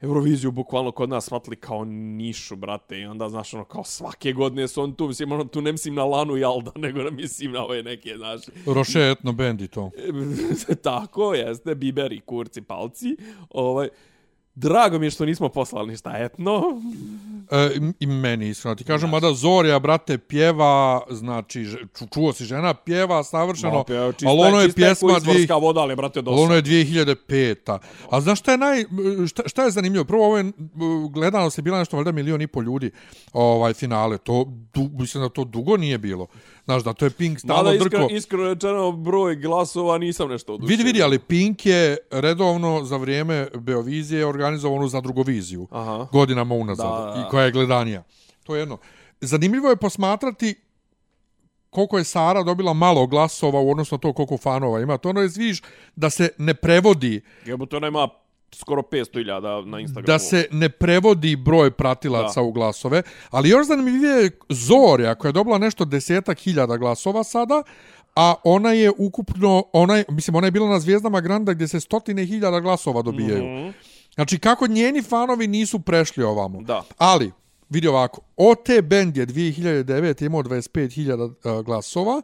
Euroviziju 0.00 0.50
bukvalno 0.50 0.92
kod 0.92 1.08
nas 1.08 1.24
shvatili 1.24 1.56
kao 1.56 1.84
nišu, 1.84 2.56
brate, 2.56 2.98
i 2.98 3.04
onda, 3.04 3.28
znaš, 3.28 3.54
ono, 3.54 3.64
kao 3.64 3.84
svake 3.84 4.32
godine 4.32 4.68
su 4.68 4.82
on 4.82 4.94
tu, 4.94 5.08
mislim, 5.08 5.32
ono, 5.32 5.44
tu 5.44 5.60
ne 5.60 5.72
mislim 5.72 5.94
na 5.94 6.04
Lanu 6.04 6.36
i 6.36 6.44
Alda, 6.44 6.72
nego 6.84 7.02
na 7.02 7.10
mislim 7.10 7.52
na 7.52 7.64
ove 7.64 7.82
neke, 7.82 8.16
znaš, 8.16 8.40
Roše 8.66 9.10
etno 9.10 9.32
band 9.32 9.60
i 9.60 9.68
to. 9.68 9.90
tako, 10.82 11.34
jeste, 11.34 11.74
biberi, 11.74 12.20
kurci, 12.20 12.62
palci, 12.62 13.16
ovaj, 13.50 13.88
Drago 14.56 14.98
mi 14.98 15.06
je 15.06 15.10
što 15.10 15.24
nismo 15.24 15.48
poslali 15.48 15.88
ništa 15.88 16.12
etno. 16.14 16.62
E, 17.50 17.70
I 18.00 18.06
meni 18.06 18.48
iskreno 18.48 18.74
ti 18.74 18.84
kažem, 18.84 19.10
mada 19.10 19.32
Zorja, 19.32 19.78
brate, 19.78 20.18
pjeva, 20.18 21.02
znači, 21.10 21.66
ču, 21.98 22.04
čuo 22.14 22.32
si 22.32 22.44
žena, 22.44 22.74
pjeva 22.74 23.24
savršeno, 23.24 23.72
Ma, 23.72 23.84
čista- 24.12 24.28
ali 24.28 24.40
ono 24.40 24.60
je 24.60 24.66
čista 24.66 24.76
pjesma 24.76 25.18
dvije, 25.18 25.34
izvorska 25.34 25.56
voda, 25.56 25.80
ali, 25.80 25.96
brate, 25.96 26.18
ali 26.18 26.24
dosta. 26.24 26.42
ono 26.42 26.54
je 26.54 26.62
2005. 26.62 27.78
A 28.10 28.20
znaš 28.20 28.38
šta 28.38 28.52
je 28.52 28.58
naj, 28.58 28.84
šta, 29.26 29.42
šta 29.46 29.64
je 29.64 29.70
zanimljivo? 29.70 30.04
Prvo, 30.04 30.26
ovo 30.26 30.38
je, 30.38 30.52
gledano 31.10 31.50
se 31.50 31.62
bila 31.62 31.78
nešto, 31.78 31.96
valjda 31.96 32.12
milion 32.12 32.42
i 32.42 32.46
pol 32.46 32.62
ljudi, 32.62 32.90
ovaj 33.32 33.74
finale, 33.74 34.18
to, 34.18 34.44
du, 34.74 34.90
mislim 34.92 35.22
da 35.22 35.28
to 35.28 35.44
dugo 35.44 35.76
nije 35.76 35.98
bilo. 35.98 36.26
Znaš, 36.64 36.84
da 36.84 36.92
to 36.92 37.04
je 37.04 37.10
Pink 37.10 37.38
stalno 37.38 37.62
Mada 37.62 37.78
drko. 37.78 37.84
iskreno, 37.86 38.08
iskreno 38.10 38.44
rečeno 38.44 38.92
broj 38.92 39.36
glasova 39.36 39.98
nisam 39.98 40.28
nešto 40.28 40.54
odušen. 40.54 40.68
Vidi, 40.68 40.82
vidi, 40.82 41.02
ali 41.02 41.18
Pink 41.18 41.66
je 41.66 41.96
redovno 42.10 42.84
za 42.84 42.96
vrijeme 42.96 43.48
Beovizije 43.54 44.26
organizovanu 44.26 44.88
za 44.88 45.00
drugoviziju. 45.00 45.68
Aha. 45.70 46.06
Godinama 46.12 46.54
unazad. 46.54 46.86
Da, 46.86 47.04
da, 47.04 47.20
da. 47.20 47.26
I 47.26 47.30
koja 47.30 47.44
je 47.44 47.52
gledanija. 47.52 48.02
To 48.42 48.54
je 48.54 48.60
jedno. 48.60 48.78
zanimljivo 49.20 49.68
je 49.68 49.76
posmatrati 49.76 50.54
koliko 51.70 51.98
je 51.98 52.04
Sara 52.04 52.42
dobila 52.42 52.72
malo 52.72 53.06
glasova 53.06 53.60
u 53.60 53.70
odnosu 53.70 53.94
na 53.94 53.98
to 53.98 54.12
koliko 54.12 54.36
fanova 54.38 54.80
ima. 54.80 54.98
To 54.98 55.08
ono 55.08 55.20
je 55.20 55.28
zviš 55.28 55.62
da 55.96 56.10
se 56.10 56.28
ne 56.38 56.54
prevodi 56.54 57.20
Jebo 57.46 57.66
to 57.66 57.80
nema 57.80 58.08
skoro 58.54 58.82
500.000 58.82 59.64
na 59.64 59.80
Instagramu. 59.80 60.06
da 60.06 60.18
se 60.18 60.48
ne 60.50 60.68
prevodi 60.68 61.36
broj 61.36 61.70
pratilaca 61.70 62.40
Da. 62.40 62.42
u 62.42 62.52
glasove, 62.52 63.02
ali 63.30 63.48
još 63.48 63.66
zanimljivije 63.66 64.14
je 64.14 64.30
Zorja 64.48 65.14
koja 65.14 65.28
je 65.28 65.32
dobila 65.32 65.58
nešto 65.58 65.84
desetak 65.84 66.38
hiljada 66.38 66.76
glasova 66.76 67.24
sada, 67.24 67.62
a 68.16 68.34
ona 68.44 68.72
je 68.72 68.92
ukupno, 68.98 69.64
ona 69.72 69.96
je, 69.96 70.04
mislim, 70.08 70.34
ona 70.34 70.46
je 70.46 70.50
bila 70.50 70.68
na 70.68 70.80
Zvijezdama 70.80 71.20
Granda 71.20 71.52
gdje 71.52 71.68
se 71.68 71.80
stotine 71.80 72.24
hiljada 72.24 72.60
glasova 72.60 73.02
dobijaju. 73.02 73.44
Mhm. 73.44 73.68
Znači, 74.14 74.38
kako 74.38 74.66
njeni 74.66 75.02
fanovi 75.02 75.46
nisu 75.46 75.80
prešli 75.80 76.24
ovamo. 76.24 76.62
Da. 76.62 76.82
Ali, 76.98 77.32
vidi 77.70 77.88
ovako, 77.88 78.20
OT 78.36 78.66
Band 78.82 79.16
je 79.16 79.26
2009 79.26 80.26
imao 80.26 80.42
25.000 80.42 81.14
uh, 81.58 81.64
glasova, 81.64 82.22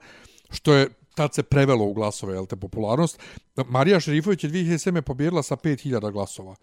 što 0.50 0.74
je 0.74 0.88
tad 1.20 1.34
se 1.34 1.42
prevelo 1.42 1.84
u 1.84 1.92
glasove, 1.92 2.34
jel 2.34 2.46
te, 2.46 2.56
popularnost. 2.56 3.20
Marija 3.68 4.00
Šerifović 4.00 4.44
je 4.44 4.50
2007. 4.50 5.00
pobjedila 5.00 5.42
sa 5.42 5.56
5.000 5.56 6.12
glasova. 6.12 6.54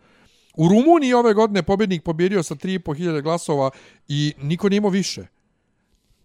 U 0.55 0.67
Rumuniji 0.69 1.13
ove 1.13 1.33
godine 1.33 1.63
pobjednik 1.63 2.03
pobjedio 2.03 2.43
sa 2.43 2.55
3.500 2.55 3.21
glasova 3.21 3.69
i 4.07 4.33
niko 4.41 4.69
nije 4.69 4.77
imao 4.77 4.89
više. 4.91 5.21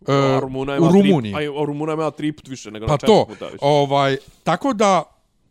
E, 0.08 0.12
A 0.12 0.38
Rumuna 0.40 0.76
ima 0.76 0.86
u 0.86 0.92
Rumuniji. 0.92 1.34
Tri, 1.34 1.46
a 1.46 1.64
Rumuna 1.66 1.92
ima 1.92 2.10
tri 2.10 2.32
put 2.32 2.48
više 2.48 2.70
nego 2.70 2.86
Pa 2.86 2.92
na 2.92 2.98
četiri 2.98 3.14
to, 3.14 3.26
puta 3.28 3.44
više. 3.44 3.58
ovaj, 3.60 4.16
tako 4.42 4.72
da 4.72 5.02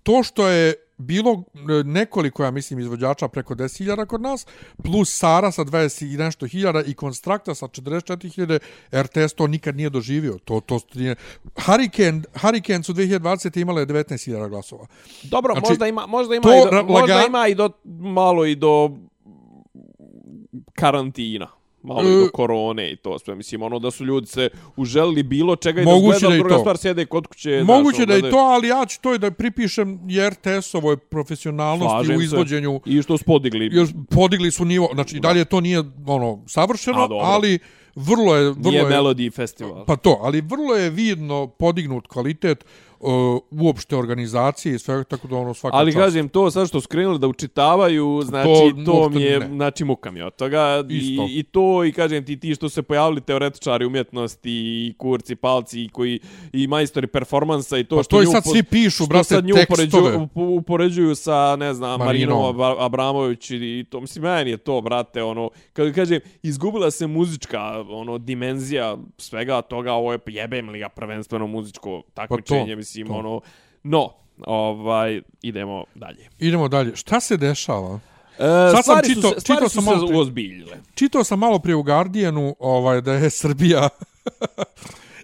to 0.03 0.23
što 0.23 0.47
je 0.47 0.73
bilo 1.01 1.43
e, 1.55 1.83
nekoliko, 1.83 2.43
ja 2.43 2.51
mislim, 2.51 2.79
izvođača 2.79 3.27
preko 3.27 3.55
10.000 3.55 4.05
kod 4.05 4.21
nas, 4.21 4.45
plus 4.83 5.17
Sara 5.17 5.51
sa 5.51 5.63
20 5.63 6.13
i 6.13 6.17
nešto 6.17 6.45
hiljada 6.45 6.83
i 6.83 6.93
Konstrakta 6.93 7.55
sa 7.55 7.67
44.000, 7.67 8.59
RTS 8.93 9.33
to 9.33 9.47
nikad 9.47 9.75
nije 9.75 9.89
doživio. 9.89 10.37
To, 10.45 10.59
to 10.59 10.79
nije... 10.93 11.15
Hurricane, 11.65 12.21
Hurricane 12.41 12.83
su 12.83 12.93
2020. 12.93 13.61
imale 13.61 13.85
19.000 13.85 14.49
glasova. 14.49 14.87
Dobro, 15.23 15.53
Znači, 15.53 15.67
možda 15.69 15.87
ima, 15.87 16.05
možda 16.07 16.35
ima 16.35 16.43
i 16.47 16.71
do, 16.71 16.83
možda 16.83 17.13
laga- 17.15 17.27
ima 17.27 17.47
i 17.47 17.55
do 17.55 17.69
malo 17.99 18.45
i 18.45 18.55
do 18.55 18.91
karantina. 20.73 21.47
Malo 21.83 22.09
i 22.09 22.23
do 22.23 22.29
korone 22.33 22.91
i 22.91 22.95
to 22.95 23.19
sve. 23.19 23.35
Mislim, 23.35 23.61
ono 23.61 23.79
da 23.79 23.91
su 23.91 24.05
ljudi 24.05 24.27
se 24.27 24.49
uželili 24.75 25.23
bilo 25.23 25.55
čega 25.55 25.81
i 25.81 25.85
da 25.85 25.91
i 26.35 26.37
druga 26.37 26.55
to. 26.55 26.59
stvar 26.59 26.77
sjede 26.77 27.05
kod 27.05 27.27
kuće. 27.27 27.63
Moguće 27.65 27.95
znaš, 27.95 28.07
da 28.07 28.13
ono, 28.15 28.25
je 28.27 28.31
to, 28.31 28.37
ali 28.37 28.67
ja 28.67 28.85
ću 28.85 29.01
to 29.01 29.13
i 29.15 29.19
da 29.19 29.31
pripišem 29.31 29.99
i 30.09 30.19
RTS-ovoj 30.19 30.97
profesionalnosti 30.97 31.89
Slažem 31.91 32.15
u 32.15 32.19
se. 32.19 32.25
izvođenju. 32.25 32.81
I 32.85 33.01
što 33.01 33.17
su 33.17 33.23
podigli. 33.23 33.69
još 33.71 33.89
podigli 34.09 34.51
su 34.51 34.65
nivo, 34.65 34.89
znači 34.93 35.15
da. 35.15 35.27
dalje 35.27 35.45
to 35.45 35.61
nije 35.61 35.83
ono 36.07 36.43
savršeno, 36.47 36.97
A, 36.97 37.07
dobro. 37.07 37.25
ali 37.25 37.59
vrlo 37.95 38.35
je 38.35 38.49
vrlo 38.49 38.71
Nije 38.71 38.79
je 38.81 38.85
Melody 38.85 39.33
Festival. 39.33 39.85
pa 39.85 39.95
to, 39.95 40.19
ali 40.21 40.41
vrlo 40.41 40.75
je 40.75 40.89
vidno 40.89 41.47
podignut 41.47 42.07
kvalitet 42.07 42.65
uh, 43.01 43.41
uopšte 43.51 43.95
organizacije 43.95 44.75
i 44.75 44.79
sve 44.79 45.03
tako 45.03 45.27
da 45.27 45.35
ono 45.35 45.53
svaka 45.53 45.77
Ali 45.77 45.91
čast. 45.93 46.03
kažem, 46.05 46.29
to 46.29 46.51
sad 46.51 46.67
što 46.67 46.81
su 46.81 46.87
krenuli 46.87 47.19
da 47.19 47.27
učitavaju, 47.27 48.21
znači, 48.23 48.47
To 48.85 48.85
to, 48.85 49.09
mi 49.09 49.21
je, 49.21 49.39
ne. 49.39 49.47
znači, 49.47 49.83
muka 49.83 50.11
mi 50.11 50.21
od 50.21 50.35
toga. 50.35 50.83
Isto. 50.89 51.25
I, 51.29 51.39
I 51.39 51.43
to, 51.43 51.85
i 51.85 51.91
kažem 51.91 52.25
ti, 52.25 52.39
ti 52.39 52.55
što 52.55 52.69
se 52.69 52.81
pojavili 52.81 53.21
teoretičari 53.21 53.85
umjetnosti, 53.85 54.51
i 54.51 54.93
kurci, 54.97 55.35
palci, 55.35 55.83
i 55.83 55.89
koji, 55.89 56.19
i 56.53 56.67
majstori 56.67 57.07
performansa, 57.07 57.77
i 57.77 57.83
to 57.83 57.95
Pa 57.95 58.03
što 58.03 58.15
to 58.15 58.23
i 58.23 58.25
sad 58.25 58.43
svi 58.43 58.63
pišu, 58.63 59.07
brate, 59.07 59.23
sad 59.23 59.45
nju 59.45 59.55
upoređuju, 59.63 60.03
upo- 60.03 60.57
upoređuju 60.57 61.15
sa, 61.15 61.55
ne 61.55 61.73
znam, 61.73 61.99
Marinom. 61.99 62.55
Abra- 62.55 62.75
Abramović 62.79 63.51
i 63.51 63.85
to, 63.89 64.01
mislim, 64.01 64.23
meni 64.23 64.49
je 64.51 64.57
to, 64.57 64.81
brate, 64.81 65.23
ono, 65.23 65.49
kad 65.73 65.95
kažem, 65.95 66.19
izgubila 66.43 66.91
se 66.91 67.07
muzička, 67.07 67.59
ono, 67.89 68.17
dimenzija 68.17 68.97
svega 69.17 69.61
toga, 69.61 69.93
ovo 69.93 70.11
je 70.13 70.19
jebem 70.27 70.69
li 70.69 70.79
ga 70.79 70.89
prvenstveno 70.89 71.47
muzičko 71.47 72.01
takmičenje, 72.13 72.75
mislim, 72.75 72.90
Pa 73.07 73.07
to. 73.07 73.13
ono, 73.13 73.41
no, 73.83 74.09
ovaj, 74.47 75.21
idemo 75.41 75.83
dalje. 75.95 76.29
Idemo 76.39 76.67
dalje. 76.67 76.95
Šta 76.95 77.19
se 77.19 77.37
dešava? 77.37 77.99
E, 78.39 78.71
sam 78.71 78.83
stvari 78.83 79.07
čitao- 79.07 79.31
su 79.33 79.69
su 79.69 79.75
sam 79.75 79.83
malo 79.83 80.07
prije. 80.07 80.17
uozbiljile. 80.17 80.77
Čitao 80.95 81.23
sam 81.23 81.39
malo 81.39 81.59
prije 81.59 81.75
u 81.75 81.83
Guardianu 81.83 82.55
ovaj, 82.59 83.01
da 83.01 83.13
je 83.13 83.29
Srbija... 83.29 83.89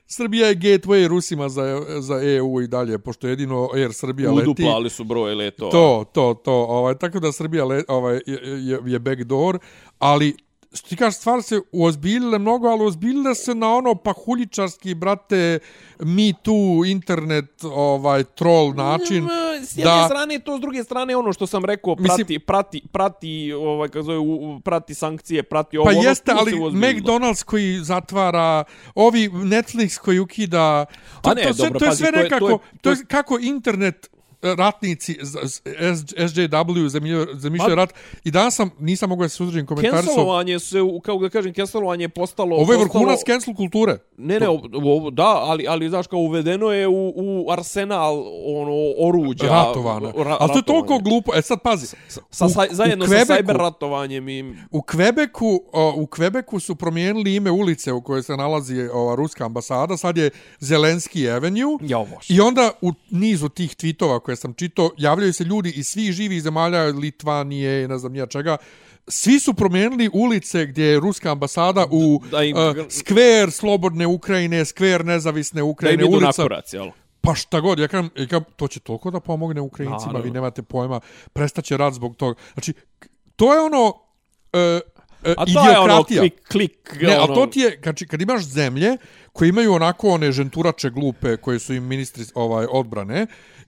Srbija 0.10 0.48
je 0.48 0.56
gateway 0.56 1.08
Rusima 1.08 1.50
za, 1.50 1.86
za 2.00 2.22
EU 2.24 2.62
i 2.62 2.68
dalje, 2.68 3.00
pošto 3.00 3.28
jedino 3.28 3.70
Air 3.74 3.94
Srbija 3.94 4.32
leti. 4.32 4.50
Uduplali 4.50 4.90
su 4.90 5.04
broj 5.04 5.36
letova. 5.36 5.72
To, 5.72 6.06
to, 6.14 6.34
to. 6.34 6.54
Ovaj, 6.54 6.96
tako 6.98 7.20
da 7.20 7.32
Srbija 7.32 7.66
le, 7.66 7.84
ovaj, 7.88 8.16
je, 8.26 8.40
je, 8.44 8.80
je 8.86 9.00
backdoor, 9.00 9.60
ali 10.00 10.36
što 10.74 10.90
ti 10.90 10.96
kažeš, 10.96 11.18
stvar 11.18 11.44
se 11.44 11.62
uozbiljile 11.72 12.40
mnogo, 12.40 12.68
ali 12.68 12.84
uozbiljile 12.84 13.36
se 13.36 13.56
na 13.56 13.74
ono 13.74 13.96
pahuličarski, 13.96 14.94
brate, 14.94 15.60
me 16.00 16.34
too, 16.44 16.54
internet, 16.88 17.46
ovaj, 17.66 18.24
troll 18.26 18.74
način. 18.74 19.24
Mm, 19.24 19.28
S 19.62 19.78
jedne 19.78 19.84
da- 19.86 20.06
strane 20.06 20.40
to, 20.40 20.58
s 20.58 20.62
druge 20.62 20.84
strane 20.84 21.16
ono 21.16 21.34
što 21.34 21.48
sam 21.48 21.66
rekao, 21.66 21.96
Mislim- 21.96 22.18
prati, 22.18 22.40
prati, 22.40 22.82
prati, 22.92 23.54
ovaj, 23.54 23.90
kako 23.90 24.04
zove, 24.04 24.20
prati 24.62 24.94
sankcije, 24.94 25.44
prati 25.44 25.78
ovo. 25.78 25.86
Pa 25.86 25.92
ono, 25.92 26.02
jeste, 26.02 26.32
tu 26.32 26.38
ali. 26.40 26.52
McDonald's 26.52 27.44
koji 27.44 27.80
zatvara, 27.80 28.64
ovi 28.96 29.30
Netflix 29.30 29.98
koji 29.98 30.20
ukida, 30.20 30.86
to, 31.22 31.30
A 31.30 31.34
ne, 31.34 31.44
to, 31.44 31.54
sve, 31.54 31.66
dobro, 31.66 31.80
to 31.80 31.86
je 31.86 31.90
pazi, 31.90 31.98
sve 31.98 32.12
to 32.12 32.18
je- 32.18 32.24
nekako, 32.24 32.48
to 32.48 32.52
je- 32.52 32.60
to 32.82 32.90
je 32.92 33.06
kako 33.08 33.40
internet 33.40 34.10
ratnici 34.56 35.18
SJW 36.18 36.88
zamišljaju 36.88 37.28
zamišljaju 37.34 37.70
Pa- 37.70 37.76
rat 37.76 37.94
i 38.24 38.32
danas 38.32 38.56
sam 38.56 38.70
nisam 38.80 39.10
mogao 39.10 39.26
da 39.26 39.30
se 39.30 39.44
uzdržim 39.44 39.66
komentar 39.66 39.94
Cancelovanje 39.96 40.60
se, 40.60 40.82
u- 40.82 41.00
kako 41.00 41.20
da 41.20 41.30
kažem, 41.30 41.54
cancelovanje 41.54 42.04
je 42.04 42.10
postalo... 42.10 42.56
Ovo 42.56 42.74
je 42.74 42.80
postalo- 42.80 42.84
vrhunac 42.84 43.20
cancel 43.22 43.54
kulture. 43.56 43.98
Ne, 44.18 44.40
ne, 44.40 44.48
ovo, 44.50 45.10
da, 45.10 45.24
ali, 45.26 45.66
ali 45.68 45.90
znaš 45.90 46.08
kao 46.08 46.20
uvedeno 46.20 46.72
je 46.72 46.88
u, 46.88 47.14
u 47.16 47.52
arsenal 47.52 48.14
ono, 48.48 48.74
oruđa. 49.00 49.48
ratovano. 49.48 50.12
ra- 50.12 50.38
Ali 50.40 50.52
to 50.52 50.58
je 50.58 50.64
toliko 50.64 51.00
glupo. 51.00 51.32
E 51.36 51.42
sad 51.42 51.62
pazi. 51.62 51.88
Sa, 52.08 52.22
sa, 52.32 52.46
u 52.46 52.50
zajedno 52.72 53.08
sa 53.08 53.14
Quebecu- 53.14 53.38
cyber 53.38 53.58
ratovanjem 53.58 54.30
i... 54.30 54.56
U 54.72 54.82
Kvebeku, 54.82 55.64
o, 55.74 55.94
u 55.98 56.06
Kvebeku 56.08 56.60
su 56.60 56.76
promijenili 56.76 57.36
ime 57.36 57.52
ulice 57.52 57.92
u 57.92 58.02
kojoj 58.02 58.24
se 58.24 58.38
nalazi 58.38 58.82
ova 58.84 59.16
ruska 59.16 59.46
ambasada, 59.46 59.98
sad 59.98 60.18
je 60.18 60.30
Zelenski 60.60 61.30
Avenue. 61.30 61.78
Ja, 61.82 61.98
ovo 61.98 62.18
I 62.30 62.42
onda 62.42 62.72
u 62.82 62.92
nizu 63.10 63.50
tih 63.50 63.72
tweetova 63.72 64.20
koje 64.20 64.36
sam 64.38 64.54
čitao, 64.54 64.92
javljaju 64.98 65.34
se 65.34 65.44
ljudi 65.44 65.70
iz 65.72 65.88
svih 65.88 66.12
živih 66.12 66.42
zemalja, 66.42 66.84
Litvanije 66.84 67.88
ne 67.88 67.98
znam 67.98 68.12
nija 68.12 68.26
čega, 68.26 68.58
svi 69.08 69.40
su 69.40 69.54
promijenili 69.54 70.10
ulice 70.14 70.66
gdje 70.66 70.86
je 70.86 71.00
ruska 71.00 71.32
ambasada 71.32 71.86
u 71.92 72.22
Da 72.32 72.44
im- 72.44 72.58
uh, 72.58 72.62
skver 72.90 73.52
slobodne 73.52 74.08
Ukrajine, 74.08 74.66
skver 74.66 75.06
nezavisne 75.06 75.58
Da 75.58 75.64
im 75.64 75.70
Ukrajine, 75.70 76.04
idu 76.04 76.12
na 76.12 76.18
ulica... 76.18 76.42
kurac, 76.44 76.74
jel? 76.74 76.90
Pa 77.22 77.36
šta 77.36 77.60
god, 77.60 77.80
ja 77.80 77.88
kažem, 77.88 78.10
ja 78.16 78.28
kažem, 78.28 78.46
to 78.56 78.68
će 78.68 78.80
toliko 78.80 79.12
da 79.12 79.20
pomogne 79.20 79.62
Ukrajincima, 79.62 79.98
Naravno. 80.08 80.20
vi 80.22 80.32
nemate 80.32 80.62
pojma, 80.64 81.00
prestaće 81.34 81.78
rat 81.78 81.94
zbog 81.94 82.16
toga. 82.16 82.40
Znači, 82.54 82.74
to 83.36 83.54
je 83.54 83.62
ono, 83.62 83.86
uh, 83.88 83.94
uh, 84.54 85.34
A 85.38 85.46
to 85.46 85.70
je 85.70 85.78
ono 85.80 85.84
idiokratija. 85.84 86.22
klik, 86.22 86.34
klik. 86.48 86.98
Ne, 87.02 87.10
ono, 87.10 87.22
ali 87.24 87.36
to 87.36 87.48
ti 87.48 87.60
je, 87.60 87.80
znači, 87.84 88.08
kad 88.08 88.22
imaš 88.22 88.44
zemlje 88.44 88.98
koje 89.34 89.50
imaju 89.50 89.74
onako 89.74 90.10
one 90.10 90.32
ženturače 90.32 90.90
glupe 90.90 91.38
koje 91.38 91.60
su 91.60 91.74
im 91.74 91.84
ministri 91.84 92.26
ovaj 92.36 92.66
odbrane 92.72 93.28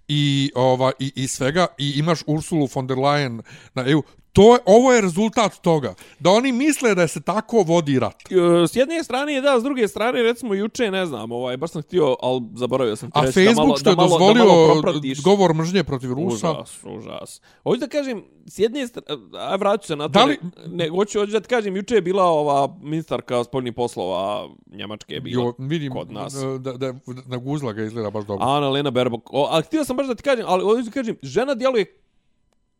i, 0.10 0.52
ova, 0.56 0.92
i, 1.00 1.12
i 1.16 1.28
svega, 1.28 1.68
i 1.78 1.94
imaš 2.00 2.24
Ursulu 2.28 2.68
von 2.74 2.88
der 2.88 2.98
Leyen 2.98 3.42
na 3.74 3.86
EU, 3.90 4.02
to 4.34 4.54
je, 4.54 4.60
ovo 4.66 4.94
je 4.94 5.02
rezultat 5.02 5.56
toga. 5.56 5.94
Da 6.20 6.30
oni 6.30 6.52
misle 6.52 6.96
da 6.96 7.08
se 7.08 7.22
tako 7.22 7.58
vodi 7.60 8.00
rat. 8.00 8.16
E, 8.24 8.36
S 8.68 8.76
jedne 8.76 9.04
strane 9.04 9.34
je 9.34 9.42
da, 9.42 9.60
s 9.60 9.64
druge 9.64 9.88
strane 9.88 10.22
recimo 10.22 10.54
juče, 10.54 10.92
ne 10.92 11.06
znam, 11.06 11.32
ovaj, 11.32 11.58
baš 11.58 11.72
sam 11.72 11.82
htio, 11.82 12.16
ali 12.22 12.42
zaboravio 12.54 12.96
sam 12.96 13.12
ti 13.12 13.14
A 13.16 13.22
reći 13.22 13.34
Facebook 13.36 13.56
da 13.56 13.62
malo, 13.64 13.78
što 13.78 13.90
je 13.90 13.96
da 13.96 14.02
malo, 14.02 14.10
dozvolio 14.10 14.34
da 14.36 14.48
malo 14.48 14.72
propratiš. 14.74 15.24
govor 15.24 15.54
mržnje 15.54 15.84
protiv 15.84 16.14
Rusa. 16.14 16.52
Užas, 16.52 16.80
užas. 16.86 17.42
Hoću 17.64 17.80
da 17.80 17.88
kažem, 17.88 18.24
s 18.46 18.60
jedne 18.60 18.88
strane, 18.88 19.06
a 19.34 19.56
vraću 19.56 19.88
se 19.88 19.96
na 19.96 20.04
to, 20.04 20.10
Da 20.10 20.24
li- 20.24 20.40
ne, 20.68 20.90
hoću, 20.90 21.20
hoću 21.20 21.32
da 21.32 21.40
ti 21.40 21.48
kažem, 21.48 21.76
juče 21.76 21.96
je 21.96 22.02
bila 22.02 22.24
ova 22.24 22.76
ministarka 22.82 23.44
spoljnih 23.44 23.74
poslova 23.74 24.48
Njemačke 24.68 25.14
je 25.14 25.22
bila 25.22 25.44
Jo, 25.44 25.54
vidim 25.60 25.94
kod 25.94 26.12
nas. 26.12 26.34
da, 26.34 26.58
da, 26.58 26.74
da, 26.74 26.94
na 27.26 27.38
guzla 27.38 27.74
ga 27.74 27.84
izgleda 27.84 28.10
baš 28.10 28.26
dobro. 28.26 28.46
Ana 28.46 28.70
Lena 28.70 28.92
Berbok. 28.92 29.22
O, 29.26 29.48
ali 29.50 29.64
htio 29.64 29.86
sam 29.86 29.98
baš 29.98 30.08
da 30.08 30.16
ti 30.16 30.24
kažem, 30.24 30.46
ali 30.48 30.64
ovdje 30.64 30.84
ti 30.86 30.92
kažem, 30.92 31.18
žena 31.22 31.56
djeluje 31.56 31.86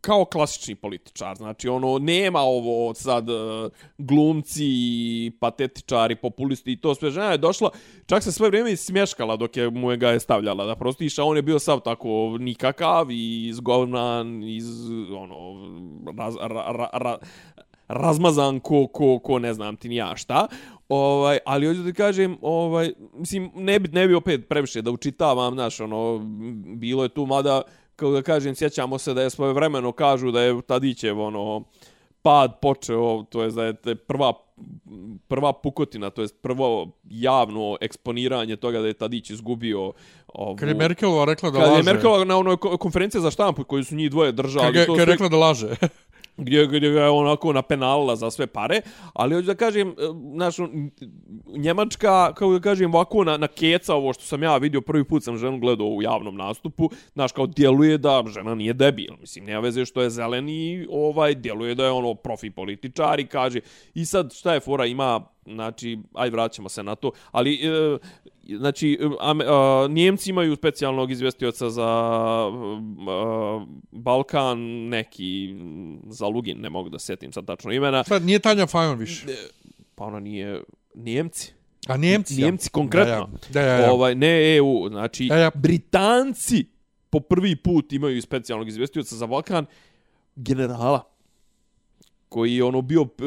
kao 0.02 0.26
klasični 0.26 0.76
političar. 0.76 1.36
Znači, 1.38 1.70
ono, 1.70 2.00
nema 2.00 2.40
ovo 2.40 2.94
sad 2.94 3.30
e, 3.30 3.34
glumci, 3.98 5.32
patetičari, 5.40 6.16
populisti 6.16 6.72
i 6.72 6.82
to 6.82 6.96
sve. 6.96 7.12
Žena 7.12 7.32
je 7.32 7.38
došla, 7.38 7.70
čak 8.06 8.24
se 8.24 8.32
sve 8.32 8.50
vrijeme 8.50 8.76
smješkala 8.76 9.36
dok 9.36 9.58
je 9.58 9.70
mu 9.70 9.92
je 9.92 9.98
ga 9.98 10.10
je 10.10 10.20
stavljala 10.20 10.66
da 10.66 10.76
prostiša. 10.76 11.24
On 11.24 11.36
je 11.36 11.42
bio 11.42 11.60
sav 11.60 11.80
tako 11.80 12.38
nikakav 12.40 13.12
i 13.12 13.48
izgovnan, 13.48 14.44
iz, 14.44 14.90
ono, 15.12 15.68
raz, 16.18 16.36
ra, 16.42 16.72
ra, 16.72 16.90
ra, 16.94 17.18
razmazan 17.88 18.60
ko, 18.60 18.88
ko, 18.88 19.20
ko 19.20 19.40
ne 19.40 19.54
znam 19.54 19.76
ti 19.76 19.90
ni 19.90 19.96
ja 19.96 20.16
šta. 20.16 20.48
Ovaj, 20.90 21.38
ali 21.46 21.68
hoću 21.68 21.80
da 21.80 21.90
ti 21.90 21.94
kažem, 21.94 22.38
ovaj, 22.42 22.94
mislim, 23.14 23.52
ne 23.56 23.80
bi, 23.80 23.90
ne 23.90 24.08
bi 24.08 24.14
opet 24.14 24.50
previše 24.50 24.82
da 24.82 24.92
učitavam, 24.92 25.54
znaš, 25.54 25.80
ono, 25.80 26.22
bilo 26.76 27.04
je 27.04 27.10
tu, 27.10 27.26
mada, 27.26 27.62
kao 28.00 28.12
da 28.12 28.22
kažem, 28.22 28.56
sjećamo 28.56 28.98
se 28.98 29.14
da 29.14 29.22
je 29.22 29.30
svoje 29.30 29.54
vremeno 29.54 29.92
kažu 29.92 30.32
da 30.32 30.42
je 30.42 30.62
Tadićev, 30.62 31.20
ono, 31.22 31.64
pad 32.22 32.60
počeo, 32.62 33.24
to 33.24 33.44
je 33.44 33.52
da 33.52 33.64
je 33.64 33.74
te 33.76 33.96
prva 33.96 34.34
prva 35.28 35.54
pukotina, 35.54 36.10
to 36.10 36.22
jest 36.22 36.36
prvo 36.42 36.88
javno 37.06 37.78
eksponiranje 37.82 38.56
toga 38.56 38.80
da 38.80 38.88
je 38.88 38.94
Tadić 38.94 39.30
izgubio 39.30 39.92
ovu... 40.28 40.56
Kad 40.56 40.70
je 40.70 40.76
Merkelova 40.76 41.26
rekla 41.26 41.52
da 41.52 41.60
Kad 41.60 41.68
laže. 41.68 41.80
je 41.80 41.84
Merkelova 41.86 42.24
na 42.26 42.38
onoj 42.38 42.58
ko- 42.58 42.78
konferenciji 42.78 43.22
za 43.22 43.32
štampu 43.32 43.64
koju 43.64 43.84
su 43.84 43.96
njih 43.96 44.12
dvoje 44.12 44.32
držali. 44.32 44.66
Kad, 44.66 44.76
je- 44.76 44.86
to 44.86 44.94
kad 44.94 45.00
je 45.00 45.06
rekla 45.06 45.30
da 45.30 45.38
laže. 45.38 45.68
gdje, 46.40 46.68
gdje 46.68 46.92
ga 46.92 47.02
je 47.02 47.10
onako 47.10 47.54
napenalila 47.54 48.16
za 48.16 48.32
sve 48.32 48.48
pare, 48.48 48.82
ali 49.14 49.36
hoću 49.36 49.48
da 49.48 49.56
kažem, 49.56 49.90
e, 49.90 49.94
znaš, 50.34 50.56
Njemačka, 51.48 52.34
kako 52.34 52.54
da 52.54 52.60
kažem, 52.60 52.96
ovako 52.96 53.24
na, 53.24 53.38
na 53.38 53.48
keca, 53.48 53.96
ovo 53.96 54.14
što 54.14 54.24
sam 54.24 54.44
ja 54.44 54.58
vidio, 54.58 54.82
prvi 54.82 55.04
put 55.04 55.24
sam 55.24 55.38
ženu 55.38 55.60
gledao 55.60 55.88
u 55.88 56.02
javnom 56.02 56.36
nastupu, 56.36 56.90
znaš, 57.14 57.32
kao 57.32 57.48
djeluje 57.48 57.98
da 57.98 58.24
žena 58.28 58.56
nije 58.56 58.74
debil, 58.74 59.14
mislim, 59.22 59.46
nema 59.46 59.60
veze 59.60 59.86
što 59.86 60.02
je 60.02 60.10
zeleni, 60.10 60.88
ovaj, 60.90 61.36
djeluje 61.36 61.76
da 61.76 61.86
je 61.86 61.92
ono 61.92 62.14
profi 62.14 62.52
političar 62.52 63.20
i 63.20 63.28
kaže, 63.28 63.60
i 63.94 64.06
sad 64.06 64.34
šta 64.34 64.54
je 64.54 64.60
fora, 64.60 64.86
ima, 64.86 65.22
znači, 65.54 66.00
aj 66.14 66.30
vraćamo 66.30 66.70
se 66.70 66.84
na 66.84 66.96
to, 66.96 67.12
ali, 67.32 67.54
e, 67.54 67.98
znači, 68.58 69.00
am, 69.20 69.40
a, 69.42 69.88
Njemci 69.90 70.30
imaju 70.30 70.56
specijalnog 70.56 71.12
izvjestioca 71.12 71.70
za 71.70 71.88
a, 71.88 73.66
Balkan, 73.92 74.60
neki 74.88 75.56
za 76.10 76.28
Lugin, 76.28 76.62
ne 76.62 76.70
mogu 76.70 76.90
da 76.90 77.00
setim 77.00 77.32
sad 77.32 77.46
tačno 77.46 77.72
imena. 77.72 78.04
Sad, 78.04 78.24
nije 78.24 78.40
Tanja 78.40 78.68
Fajon 78.68 78.98
više. 78.98 79.26
Pa 79.96 80.06
ona 80.06 80.20
nije 80.20 80.64
Njemci. 80.96 81.54
A 81.88 81.98
Njemci? 81.98 82.42
ja. 82.42 82.46
Njemci 82.46 82.70
konkretno. 82.70 83.30
Da, 83.50 83.60
ja. 83.62 83.66
Da, 83.66 83.72
ja, 83.72 83.86
ja. 83.86 83.92
Ovaj, 83.92 84.16
ne 84.16 84.56
EU, 84.56 84.90
znači 84.90 85.28
Ja, 85.28 85.38
ja. 85.38 85.52
Britanci 85.56 86.66
po 87.10 87.20
prvi 87.20 87.56
put 87.56 87.94
imaju 87.94 88.22
specijalnog 88.22 88.68
izvjestioca 88.68 89.16
za 89.16 89.28
Balkan, 89.28 89.66
generala 90.36 91.19
koji 92.30 92.56
je 92.56 92.64
ono 92.64 92.82
bio 92.82 93.02
e, 93.02 93.26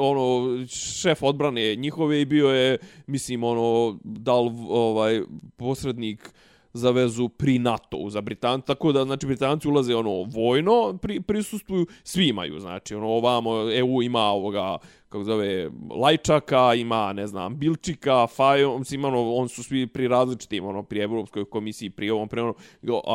ono 0.00 0.58
šef 0.68 1.22
odbrane 1.22 1.74
njihove 1.76 2.20
i 2.20 2.24
bio 2.24 2.48
je 2.48 2.78
mislim 3.06 3.44
ono 3.44 3.98
dal 4.04 4.50
ovaj 4.68 5.20
posrednik 5.56 6.34
za 6.74 6.90
vezu 6.90 7.28
pri 7.28 7.58
NATO 7.58 8.06
za 8.08 8.20
Britan 8.20 8.60
tako 8.60 8.92
da 8.92 9.04
znači 9.04 9.26
Britanci 9.26 9.68
ulaze 9.68 9.94
ono 9.94 10.22
vojno 10.22 10.98
pri, 11.02 11.20
prisustvuju 11.20 11.86
svi 12.04 12.28
imaju 12.28 12.60
znači 12.60 12.94
ono 12.94 13.08
ovamo 13.08 13.72
EU 13.72 14.02
ima 14.02 14.20
ovoga 14.20 14.78
kako 15.08 15.24
zove 15.24 15.70
Lajčaka 15.90 16.74
ima 16.74 17.12
ne 17.12 17.26
znam 17.26 17.58
Bilčika 17.58 18.26
Fajo 18.26 18.78
mislim 18.78 19.04
ono 19.04 19.34
on 19.34 19.48
su 19.48 19.62
svi 19.62 19.86
pri 19.86 20.08
različitim 20.08 20.64
ono 20.64 20.82
pri 20.82 21.00
Evropskoj 21.00 21.44
komisiji 21.44 21.90
pri 21.90 22.10
ovom 22.10 22.28
pri 22.28 22.40
ono 22.40 22.54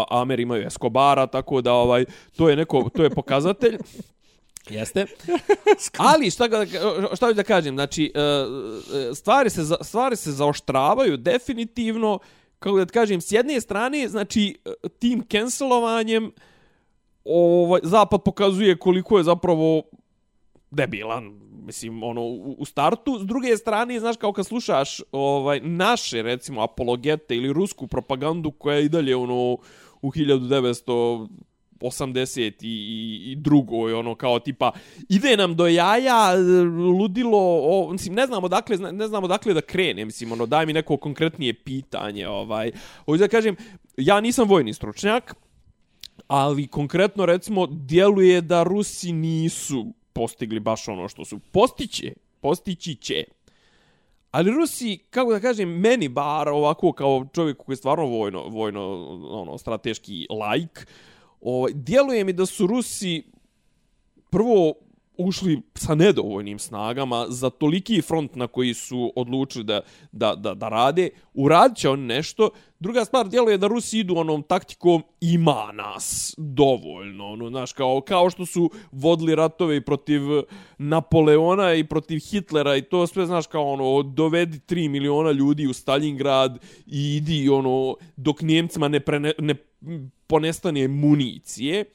Amer 0.10 0.40
imaju 0.40 0.68
Escobara 0.68 1.28
tako 1.28 1.62
da 1.62 1.74
ovaj 1.74 2.06
to 2.38 2.50
je 2.50 2.56
neko 2.56 2.90
to 2.96 3.04
je 3.04 3.10
pokazatelj. 3.10 3.78
Jeste. 4.70 5.06
Ali 5.98 6.32
šta 6.32 6.46
šta 7.16 7.26
hoću 7.26 7.36
da 7.36 7.44
kažem, 7.44 7.76
znači 7.76 8.12
e, 8.16 8.20
e, 8.20 9.16
stvari 9.16 9.50
se 9.50 9.62
stvari 9.82 10.16
se 10.16 10.32
zaoštravaju 10.32 11.18
definitivno 11.18 12.20
kako 12.60 12.78
da 12.78 12.86
kažem 12.86 13.22
s 13.22 13.32
jedne 13.32 13.62
strane 13.62 14.08
znači 14.08 14.58
tim 15.00 15.24
cancelovanjem 15.32 16.32
ovaj 17.26 17.80
zapad 17.84 18.24
pokazuje 18.26 18.78
koliko 18.78 19.18
je 19.18 19.24
zapravo 19.24 19.82
debilan 20.72 21.50
mislim 21.66 22.04
ono 22.04 22.22
u 22.22 22.56
u 22.60 22.66
startu. 22.66 23.20
S 23.20 23.26
druge 23.26 23.58
strane 23.58 24.00
znaš 24.00 24.18
kao 24.18 24.34
kad 24.34 24.46
slušaš 24.46 25.02
ovaj 25.12 25.60
naše 25.60 26.22
recimo 26.22 26.62
apologete 26.62 27.36
ili 27.36 27.54
rusku 27.54 27.88
propagandu 27.88 28.52
koja 28.52 28.78
je 28.78 28.86
i 28.86 28.90
dalje 28.90 29.16
ono 29.16 29.58
u 30.02 30.12
1900 30.12 31.28
80 31.82 32.54
i, 32.62 32.68
i, 32.68 33.32
i 33.32 33.36
drugoj, 33.36 33.94
ono, 33.94 34.16
kao 34.16 34.40
tipa, 34.40 34.72
ide 35.10 35.38
nam 35.38 35.56
do 35.56 35.68
jaja, 35.68 36.34
ludilo, 37.00 37.60
o, 37.62 37.92
mislim, 37.92 38.16
ne 38.16 38.26
znamo 38.26 38.48
dakle, 38.48 38.78
ne 38.78 39.08
znamo 39.08 39.28
dakle 39.28 39.54
da 39.54 39.62
krene, 39.62 40.06
mislim, 40.06 40.32
ono, 40.32 40.46
daj 40.46 40.66
mi 40.66 40.74
neko 40.74 40.98
konkretnije 40.98 41.54
pitanje, 41.54 42.28
ovaj, 42.28 42.72
hoću 43.06 43.20
da 43.20 43.28
kažem, 43.28 43.56
ja 43.98 44.22
nisam 44.22 44.48
vojni 44.48 44.74
stručnjak, 44.74 45.36
ali 46.28 46.68
konkretno, 46.68 47.26
recimo, 47.26 47.68
djeluje 47.68 48.42
da 48.42 48.64
Rusi 48.64 49.12
nisu 49.12 49.86
postigli 50.14 50.60
baš 50.60 50.88
ono 50.88 51.08
što 51.08 51.26
su. 51.26 51.40
Postiće, 51.52 52.14
postići 52.42 52.96
će. 52.96 53.24
Ali 54.32 54.52
Rusi, 54.52 54.98
kako 55.10 55.32
da 55.32 55.40
kažem, 55.40 55.70
meni 55.70 56.08
bar 56.08 56.50
ovako 56.50 56.92
kao 56.92 57.26
čovjek 57.34 57.58
koji 57.58 57.74
je 57.74 57.78
stvarno 57.78 58.06
vojno, 58.06 58.44
vojno 58.48 58.82
ono, 59.30 59.58
strateški 59.58 60.28
lajk, 60.30 60.88
ovaj, 61.42 61.72
djeluje 61.76 62.24
mi 62.24 62.34
da 62.34 62.46
su 62.46 62.68
Rusi 62.68 63.24
prvo 64.30 64.74
ušli 65.18 65.62
sa 65.76 65.96
nedovoljnim 65.96 66.60
snagama 66.60 67.26
za 67.30 67.50
toliki 67.50 68.02
front 68.02 68.36
na 68.36 68.48
koji 68.48 68.74
su 68.74 69.14
odlučili 69.16 69.64
da, 69.64 69.82
da, 70.12 70.36
da, 70.36 70.54
da 70.54 70.70
rade. 70.70 71.10
Uradit 71.34 71.78
će 71.78 71.90
oni 71.90 72.06
nešto. 72.06 72.50
Druga 72.80 73.06
stvar, 73.06 73.30
djeluje 73.30 73.58
da 73.58 73.68
Rusi 73.68 74.00
idu 74.00 74.16
onom 74.18 74.44
taktikom 74.44 75.04
ima 75.22 75.72
nas 75.74 76.36
dovoljno. 76.38 77.28
Ono, 77.28 77.50
znaš, 77.50 77.74
kao, 77.74 78.02
kao 78.02 78.30
što 78.30 78.46
su 78.46 78.72
vodili 78.92 79.36
ratove 79.36 79.78
i 79.78 79.82
protiv 79.82 80.22
Napoleona 80.78 81.74
i 81.74 81.84
protiv 81.84 82.20
Hitlera 82.20 82.76
i 82.76 82.82
to 82.82 83.08
sve, 83.08 83.26
znaš, 83.26 83.48
kao 83.48 83.72
ono, 83.72 84.04
dovedi 84.04 84.60
3 84.68 84.90
miliona 84.90 85.32
ljudi 85.32 85.68
u 85.68 85.74
Stalingrad 85.74 86.58
i 86.86 87.16
idi, 87.16 87.50
ono, 87.50 87.96
dok 88.16 88.42
Njemcima 88.42 88.88
ne, 88.88 89.00
prene, 89.00 89.34
ne 89.40 89.56
ponestane 90.28 90.88
municije 90.88 91.86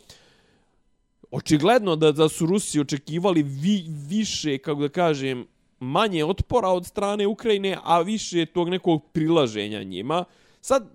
očigledno 1.30 1.96
da, 1.96 2.12
da 2.12 2.28
su 2.28 2.46
Rusi 2.46 2.80
očekivali 2.80 3.42
vi, 3.42 3.84
više, 4.08 4.58
kako 4.58 4.80
da 4.80 4.88
kažem, 4.88 5.46
manje 5.80 6.24
otpora 6.24 6.68
od 6.68 6.86
strane 6.86 7.26
Ukrajine, 7.26 7.76
a 7.82 8.00
više 8.00 8.46
tog 8.46 8.68
nekog 8.68 9.04
prilaženja 9.12 9.82
njima. 9.82 10.24
Sad, 10.64 10.88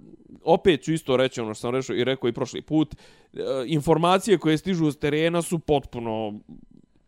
opet 0.43 0.83
ću 0.83 0.93
isto 0.93 1.17
reći 1.17 1.41
ono 1.41 1.53
što 1.53 1.61
sam 1.61 1.71
rešao 1.71 1.95
i 1.95 2.03
rekao 2.03 2.27
i 2.27 2.33
prošli 2.33 2.61
put, 2.61 2.95
e, 3.33 3.39
informacije 3.65 4.37
koje 4.37 4.57
stižu 4.57 4.91
s 4.91 4.97
terena 4.99 5.41
su 5.41 5.59
potpuno 5.59 6.39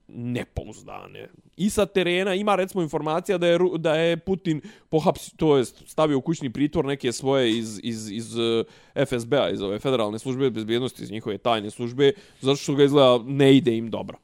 nepouzdane. 0.08 1.28
I 1.58 1.70
sa 1.70 1.86
terena 1.86 2.36
ima 2.36 2.56
recimo 2.56 2.84
informacija 2.84 3.38
da 3.38 3.48
je 3.48 3.60
da 3.78 3.96
je 3.96 4.18
Putin 4.18 4.62
pohapsio 4.90 5.34
to 5.38 5.58
jest 5.58 5.84
stavio 5.88 6.18
u 6.18 6.22
kućni 6.22 6.54
pritvor 6.54 6.86
neke 6.86 7.12
svoje 7.12 7.58
iz 7.58 7.80
iz 7.84 8.12
iz 8.12 8.38
e, 8.38 8.64
FSB-a 9.06 9.50
iz 9.50 9.62
ove 9.62 9.80
federalne 9.80 10.20
službe 10.20 10.50
bezbjednosti 10.50 11.04
iz 11.04 11.12
njihove 11.12 11.38
tajne 11.38 11.72
službe 11.72 12.14
zato 12.42 12.56
što 12.56 12.76
ga 12.76 12.84
izgleda 12.84 13.24
ne 13.26 13.56
ide 13.58 13.78
im 13.78 13.90
dobro. 13.90 14.18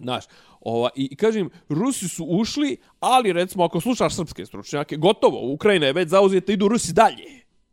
Znaš, 0.00 0.24
ova, 0.68 0.90
i, 0.96 1.08
i 1.10 1.16
kažem, 1.16 1.50
Rusi 1.68 2.08
su 2.08 2.24
ušli, 2.24 2.76
ali 3.00 3.32
recimo 3.32 3.64
ako 3.64 3.80
slušaš 3.80 4.14
srpske 4.14 4.46
stručnjake, 4.46 4.96
gotovo, 4.96 5.52
Ukrajina 5.52 5.86
je 5.86 5.92
već 5.92 6.08
zauzeta, 6.08 6.52
idu 6.52 6.68
Rusi 6.68 6.92
dalje. 6.92 7.24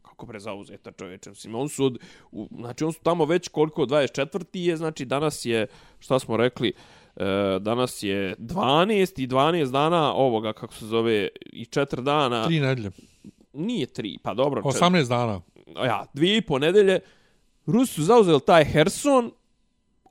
Kako 0.02 0.26
bre 0.26 0.40
zauzeta 0.40 0.92
čovječe? 0.92 1.30
Mislim, 1.30 1.56
on 1.56 1.70
su, 1.70 1.86
od, 1.86 2.00
u, 2.32 2.48
znači 2.52 2.84
on 2.84 2.94
su 2.94 3.00
tamo 3.02 3.26
već 3.26 3.48
koliko, 3.48 3.86
24. 3.86 4.46
je, 4.54 4.78
znači 4.78 5.06
danas 5.06 5.46
je, 5.46 5.68
šta 6.00 6.20
smo 6.20 6.38
rekli, 6.38 6.74
e, 7.16 7.24
danas 7.60 8.04
je 8.04 8.36
12 8.36 9.22
i 9.22 9.28
12 9.28 9.72
dana 9.72 10.14
ovoga, 10.14 10.54
kako 10.54 10.74
se 10.74 10.86
zove, 10.86 11.28
i 11.46 11.66
4 11.66 12.02
dana, 12.02 12.46
Tri 12.46 12.60
nedelje. 12.60 12.92
nije 13.54 13.88
3, 13.88 14.18
pa 14.18 14.34
dobro, 14.34 14.62
čet- 14.64 14.82
18 14.82 15.08
dana. 15.08 15.42
ja, 15.78 16.06
dvije 16.14 16.38
i 16.38 16.42
po 16.42 16.60
nedelje, 16.60 17.00
Rusi 17.66 17.94
su 17.94 18.04
zauzeli 18.04 18.40
taj 18.42 18.66
Herson, 18.66 19.32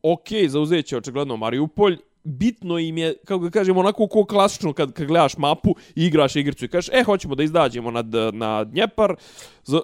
ok, 0.03 0.27
zauzet 0.49 0.87
će 0.87 0.97
očigledno 0.97 1.37
Mariupolj, 1.37 1.99
bitno 2.25 2.79
im 2.79 2.99
je, 2.99 3.17
kako 3.25 3.39
ga 3.39 3.51
kažemo, 3.51 3.81
onako 3.81 4.07
ko 4.07 4.25
klasično 4.25 4.73
kad, 4.73 4.93
kad 4.93 5.07
gledaš 5.07 5.37
mapu 5.37 5.75
i 5.95 6.05
igraš 6.05 6.37
igricu 6.37 6.65
i 6.65 6.69
kažeš, 6.69 6.95
e, 6.95 7.03
hoćemo 7.05 7.35
da 7.35 7.43
izdađemo 7.43 7.91
nad, 7.91 8.07
na 8.33 8.65
Dnjepar 8.65 9.15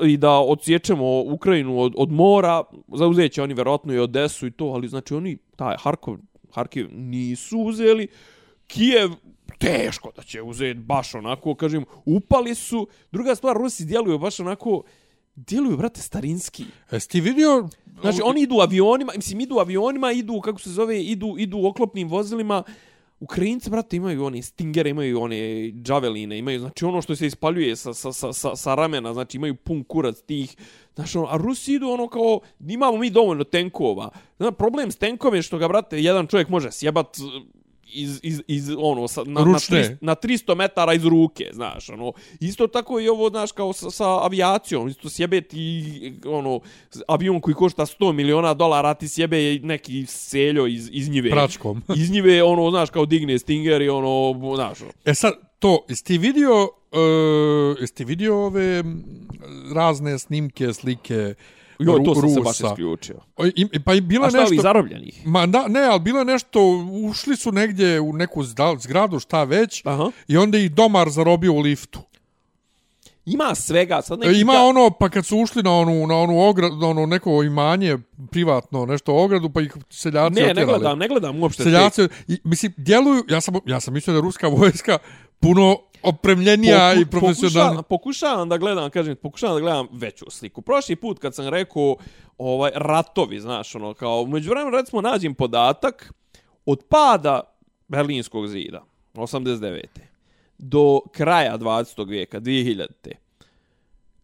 i 0.07 0.17
da 0.17 0.31
odsječemo 0.31 1.21
Ukrajinu 1.21 1.81
od, 1.81 1.95
od 1.97 2.13
mora, 2.13 2.63
zauzet 2.89 3.33
će 3.33 3.43
oni 3.43 3.55
verovatno 3.55 3.95
i 3.95 3.99
Odesu 3.99 4.47
i 4.47 4.51
to, 4.51 4.65
ali 4.65 4.89
znači 4.89 5.15
oni, 5.15 5.39
taj 5.57 5.77
Harkov, 5.79 6.17
Harkiv 6.53 6.89
nisu 6.93 7.59
uzeli, 7.59 8.09
Kijev, 8.67 9.11
teško 9.59 10.11
da 10.17 10.23
će 10.23 10.43
uzeti 10.43 10.81
baš 10.81 11.15
onako, 11.15 11.55
kažem, 11.55 11.85
upali 12.05 12.55
su. 12.55 12.89
Druga 13.13 13.35
stvar, 13.35 13.57
Rusi 13.57 13.85
djeluju 13.85 14.19
baš 14.19 14.41
onako, 14.41 14.83
djeluju, 15.47 15.77
brate, 15.77 16.01
starinski. 16.01 16.65
Jesi 16.93 17.09
ti 17.09 17.21
vidio... 17.21 17.69
Znači, 18.01 18.21
oni 18.25 18.43
idu 18.43 18.55
avionima, 18.61 19.13
mislim, 19.17 19.41
idu 19.41 19.59
avionima, 19.59 20.13
idu, 20.13 20.41
kako 20.41 20.61
se 20.61 20.71
zove, 20.71 21.05
idu, 21.05 21.35
idu 21.39 21.67
oklopnim 21.67 22.09
vozilima. 22.09 22.63
Ukrajinci, 23.21 23.71
brate, 23.71 23.97
imaju 23.97 24.25
one 24.25 24.43
stingere, 24.43 24.91
imaju 24.91 25.21
one 25.21 25.71
džaveline, 25.83 26.39
imaju, 26.39 26.61
znači, 26.61 26.85
ono 26.85 27.03
što 27.03 27.17
se 27.17 27.27
ispaljuje 27.27 27.77
sa, 27.77 27.95
sa, 27.95 28.13
sa, 28.13 28.33
sa, 28.33 28.57
sa 28.57 28.75
ramena, 28.75 29.15
znači, 29.15 29.37
imaju 29.37 29.55
pun 29.55 29.85
kurac 29.85 30.21
tih. 30.21 30.57
Znači, 30.95 31.19
ono, 31.19 31.27
a 31.27 31.37
Rusi 31.37 31.73
idu 31.73 31.89
ono 31.89 32.09
kao, 32.09 32.41
imamo 32.69 32.97
mi 32.97 33.11
dovoljno 33.11 33.45
tenkova. 33.45 34.11
Znači, 34.37 34.57
problem 34.59 34.93
s 34.93 34.97
tenkom 34.97 35.35
je 35.35 35.43
što 35.43 35.59
ga, 35.59 35.69
brate, 35.69 36.03
jedan 36.03 36.27
čovjek 36.27 36.49
može 36.49 36.71
sjebat 36.71 37.17
iz, 37.93 38.21
iz, 38.23 38.41
iz 38.47 38.71
ono, 38.79 39.09
sa, 39.09 39.23
na, 39.27 39.41
na, 39.41 39.53
Ručne. 39.53 39.79
300, 39.79 39.97
na 40.01 40.15
300 40.15 40.55
metara 40.55 40.95
iz 40.95 41.05
ruke, 41.05 41.51
znaš, 41.53 41.89
ono. 41.89 42.13
Isto 42.41 42.67
tako 42.67 43.01
i 43.01 43.09
ovo, 43.09 43.29
znaš, 43.29 43.53
kao 43.53 43.73
sa, 43.73 43.91
sa 43.91 44.25
avijacijom, 44.25 44.89
isto 44.89 45.09
sjebe 45.09 45.41
ti, 45.41 46.21
ono, 46.27 46.61
avion 47.09 47.41
koji 47.41 47.55
košta 47.55 47.87
100 47.87 48.13
miliona 48.13 48.55
dolara, 48.55 48.95
ti 48.95 49.09
sjebe 49.09 49.59
neki 49.63 50.07
seljo 50.07 50.67
iz, 50.67 50.89
iz 50.93 51.09
njive. 51.09 51.31
Pračkom. 51.31 51.83
iz 52.03 52.11
njive, 52.11 52.43
ono, 52.43 52.71
znaš, 52.71 52.91
kao 52.91 53.07
digne 53.07 53.39
Stinger 53.39 53.83
i 53.83 53.89
ono, 53.89 54.55
znaš, 54.55 54.81
ono. 54.81 54.91
E 55.05 55.15
sad, 55.15 55.33
to, 55.59 55.85
jesi 55.89 56.05
ti 56.05 56.19
vidio, 56.19 56.63
uh, 56.63 57.81
jesi 57.81 57.95
ti 57.95 58.05
vidio 58.05 58.45
ove 58.47 58.85
razne 59.75 60.19
snimke, 60.19 60.73
slike 60.73 61.35
Jo, 61.81 61.99
to 61.99 62.15
sam 62.15 62.29
se 62.29 62.37
baš 62.37 62.47
Rusa? 62.49 62.67
isključio. 62.67 63.17
I, 63.47 63.69
i- 63.73 63.81
pa 63.81 63.95
i 63.95 64.01
bilo 64.01 64.27
A 64.27 64.31
šta 64.31 64.39
ovi 64.39 64.47
nešto... 64.47 64.63
zarobljenih? 64.63 65.27
Ma 65.27 65.47
da, 65.47 65.69
ne, 65.69 65.81
ali 65.83 66.01
bilo 66.01 66.19
je 66.19 66.25
nešto, 66.25 66.61
ušli 67.03 67.37
su 67.37 67.53
negdje 67.53 68.01
u 68.01 68.13
neku 68.13 68.43
zgradu, 68.77 69.19
šta 69.19 69.45
već, 69.45 69.83
Aha. 69.85 70.11
i 70.29 70.37
onda 70.37 70.59
ih 70.59 70.71
domar 70.73 71.11
zarobio 71.11 71.53
u 71.53 71.59
liftu. 71.59 72.01
Ima 73.27 73.55
svega, 73.55 74.03
sad 74.03 74.19
neki... 74.19 74.41
Ima 74.41 74.53
ka- 74.53 74.69
ono, 74.69 74.91
pa 74.91 75.09
kad 75.09 75.27
su 75.27 75.39
ušli 75.39 75.63
na 75.63 75.73
onu, 75.73 76.07
na 76.07 76.17
onu 76.17 76.41
ogradu, 76.41 76.77
na 76.77 76.89
ono 76.89 77.07
neko 77.07 77.43
imanje, 77.43 77.99
privatno, 78.31 78.87
nešto 78.87 79.15
ogradu, 79.15 79.51
pa 79.51 79.61
ih 79.61 79.77
seljaci 79.91 80.35
Ne, 80.35 80.43
ne 80.43 80.51
otjerali. 80.51 80.67
gledam, 80.71 80.99
ne 80.99 81.09
gledam 81.09 81.43
uopšte. 81.43 81.59
te- 81.59 81.65
Seljaci, 81.65 82.03
i, 82.29 82.39
mislim, 82.45 82.73
djeluju, 82.77 83.25
ja 83.29 83.41
sam, 83.41 83.55
ja 83.67 83.81
sam 83.81 83.95
mislio 83.95 84.15
da 84.15 84.21
ruska 84.21 84.49
vojska 84.59 84.99
puno 85.41 85.77
opremljenija 86.03 86.93
Poku- 86.95 87.01
i 87.01 87.07
profesionalna. 87.11 87.83
Pokušavam, 87.83 87.85
pokušavam 87.85 88.49
da 88.49 88.57
gledam, 88.59 88.91
kažem, 88.91 89.17
pokušavam 89.17 89.57
da 89.57 89.61
gledam 89.61 89.87
veću 89.93 90.25
sliku. 90.31 90.63
Prošli 90.63 90.97
put 90.97 91.19
kad 91.19 91.35
sam 91.35 91.49
rekao 91.49 91.97
ovaj 92.39 92.71
ratovi, 92.75 93.41
znaš, 93.41 93.75
ono, 93.75 93.95
kao, 93.95 94.27
među 94.27 94.51
vremenu, 94.51 94.77
recimo, 94.77 95.03
nađem 95.03 95.35
podatak 95.35 96.13
od 96.67 96.85
pada 96.89 97.41
Berlinskog 97.89 98.49
zida, 98.49 98.85
89. 99.15 99.85
do 100.59 101.01
kraja 101.13 101.59
20. 101.59 102.09
vijeka, 102.09 102.41
2000. 102.41 102.87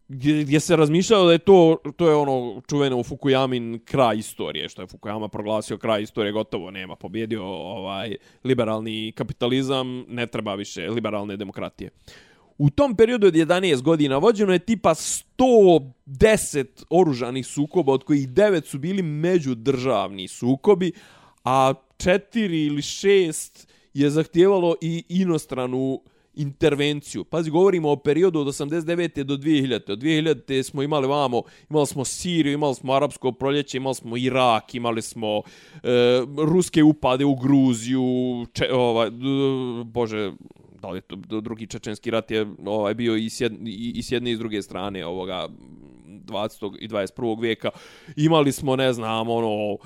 Gdje, 0.07 0.43
gdje 0.43 0.59
se 0.59 0.75
razmišljalo 0.75 1.25
da 1.25 1.31
je 1.31 1.37
to, 1.37 1.77
to 1.95 2.09
je 2.09 2.15
ono 2.15 2.61
čuveno 2.69 3.03
Fukuyamin 3.03 3.79
kraj 3.85 4.17
istorije, 4.17 4.69
što 4.69 4.81
je 4.81 4.87
Fukuyama 4.87 5.27
proglasio 5.27 5.77
kraj 5.77 6.01
istorije, 6.01 6.31
gotovo 6.31 6.71
nema, 6.71 6.95
pobjedio 6.95 7.43
ovaj 7.45 8.15
liberalni 8.43 9.11
kapitalizam, 9.15 10.05
ne 10.07 10.27
treba 10.27 10.55
više 10.55 10.89
liberalne 10.89 11.37
demokratije. 11.37 11.89
U 12.57 12.69
tom 12.69 12.95
periodu 12.95 13.27
od 13.27 13.33
11 13.33 13.81
godina 13.81 14.17
vođeno 14.17 14.53
je 14.53 14.59
tipa 14.59 14.89
110 14.89 16.65
oružanih 16.89 17.47
sukoba, 17.47 17.93
od 17.93 18.03
kojih 18.03 18.29
9 18.29 18.65
su 18.65 18.79
bili 18.79 19.01
međudržavni 19.01 20.27
sukobi, 20.27 20.91
a 21.43 21.73
4 21.97 22.65
ili 22.67 22.81
6 22.81 23.67
je 23.93 24.09
zahtijevalo 24.09 24.75
i 24.81 25.03
inostranu 25.09 26.01
intervenciju. 26.35 27.23
Pazi, 27.23 27.49
govorimo 27.49 27.91
o 27.91 27.95
periodu 27.95 28.39
od 28.39 28.47
89. 28.47 29.23
do 29.23 29.37
2000. 29.37 29.91
Od 29.91 29.99
2000. 29.99 30.63
smo 30.63 30.83
imali 30.83 31.07
vamo, 31.07 31.41
imali 31.69 31.87
smo 31.87 32.05
Siriju, 32.05 32.53
imali 32.53 32.75
smo 32.75 32.93
Arapsko 32.93 33.31
proljeće, 33.31 33.77
imali 33.77 33.95
smo 33.95 34.17
Irak, 34.17 34.75
imali 34.75 35.01
smo 35.01 35.41
e, 35.73 35.79
ruske 36.37 36.83
upade 36.83 37.25
u 37.25 37.35
Gruziju, 37.35 38.45
če, 38.53 38.73
ovaj, 38.73 39.09
bože, 39.85 40.31
da 40.81 40.89
li 40.89 40.97
je 40.97 41.01
to 41.01 41.41
drugi 41.41 41.67
čečenski 41.67 42.11
rat 42.11 42.31
je 42.31 42.47
ovaj 42.65 42.93
bio 42.93 43.15
i 43.15 43.29
s, 43.29 43.41
jedne 43.41 43.69
i, 43.69 43.91
i 43.95 44.03
s 44.03 44.11
jedne 44.11 44.31
i 44.31 44.35
s 44.35 44.39
druge 44.39 44.61
strane 44.61 45.05
ovoga 45.05 45.47
20. 46.07 46.77
i 46.79 46.87
21. 46.87 47.41
vijeka. 47.41 47.69
Imali 48.15 48.51
smo, 48.51 48.75
ne 48.75 48.93
znam, 48.93 49.29
ono, 49.29 49.77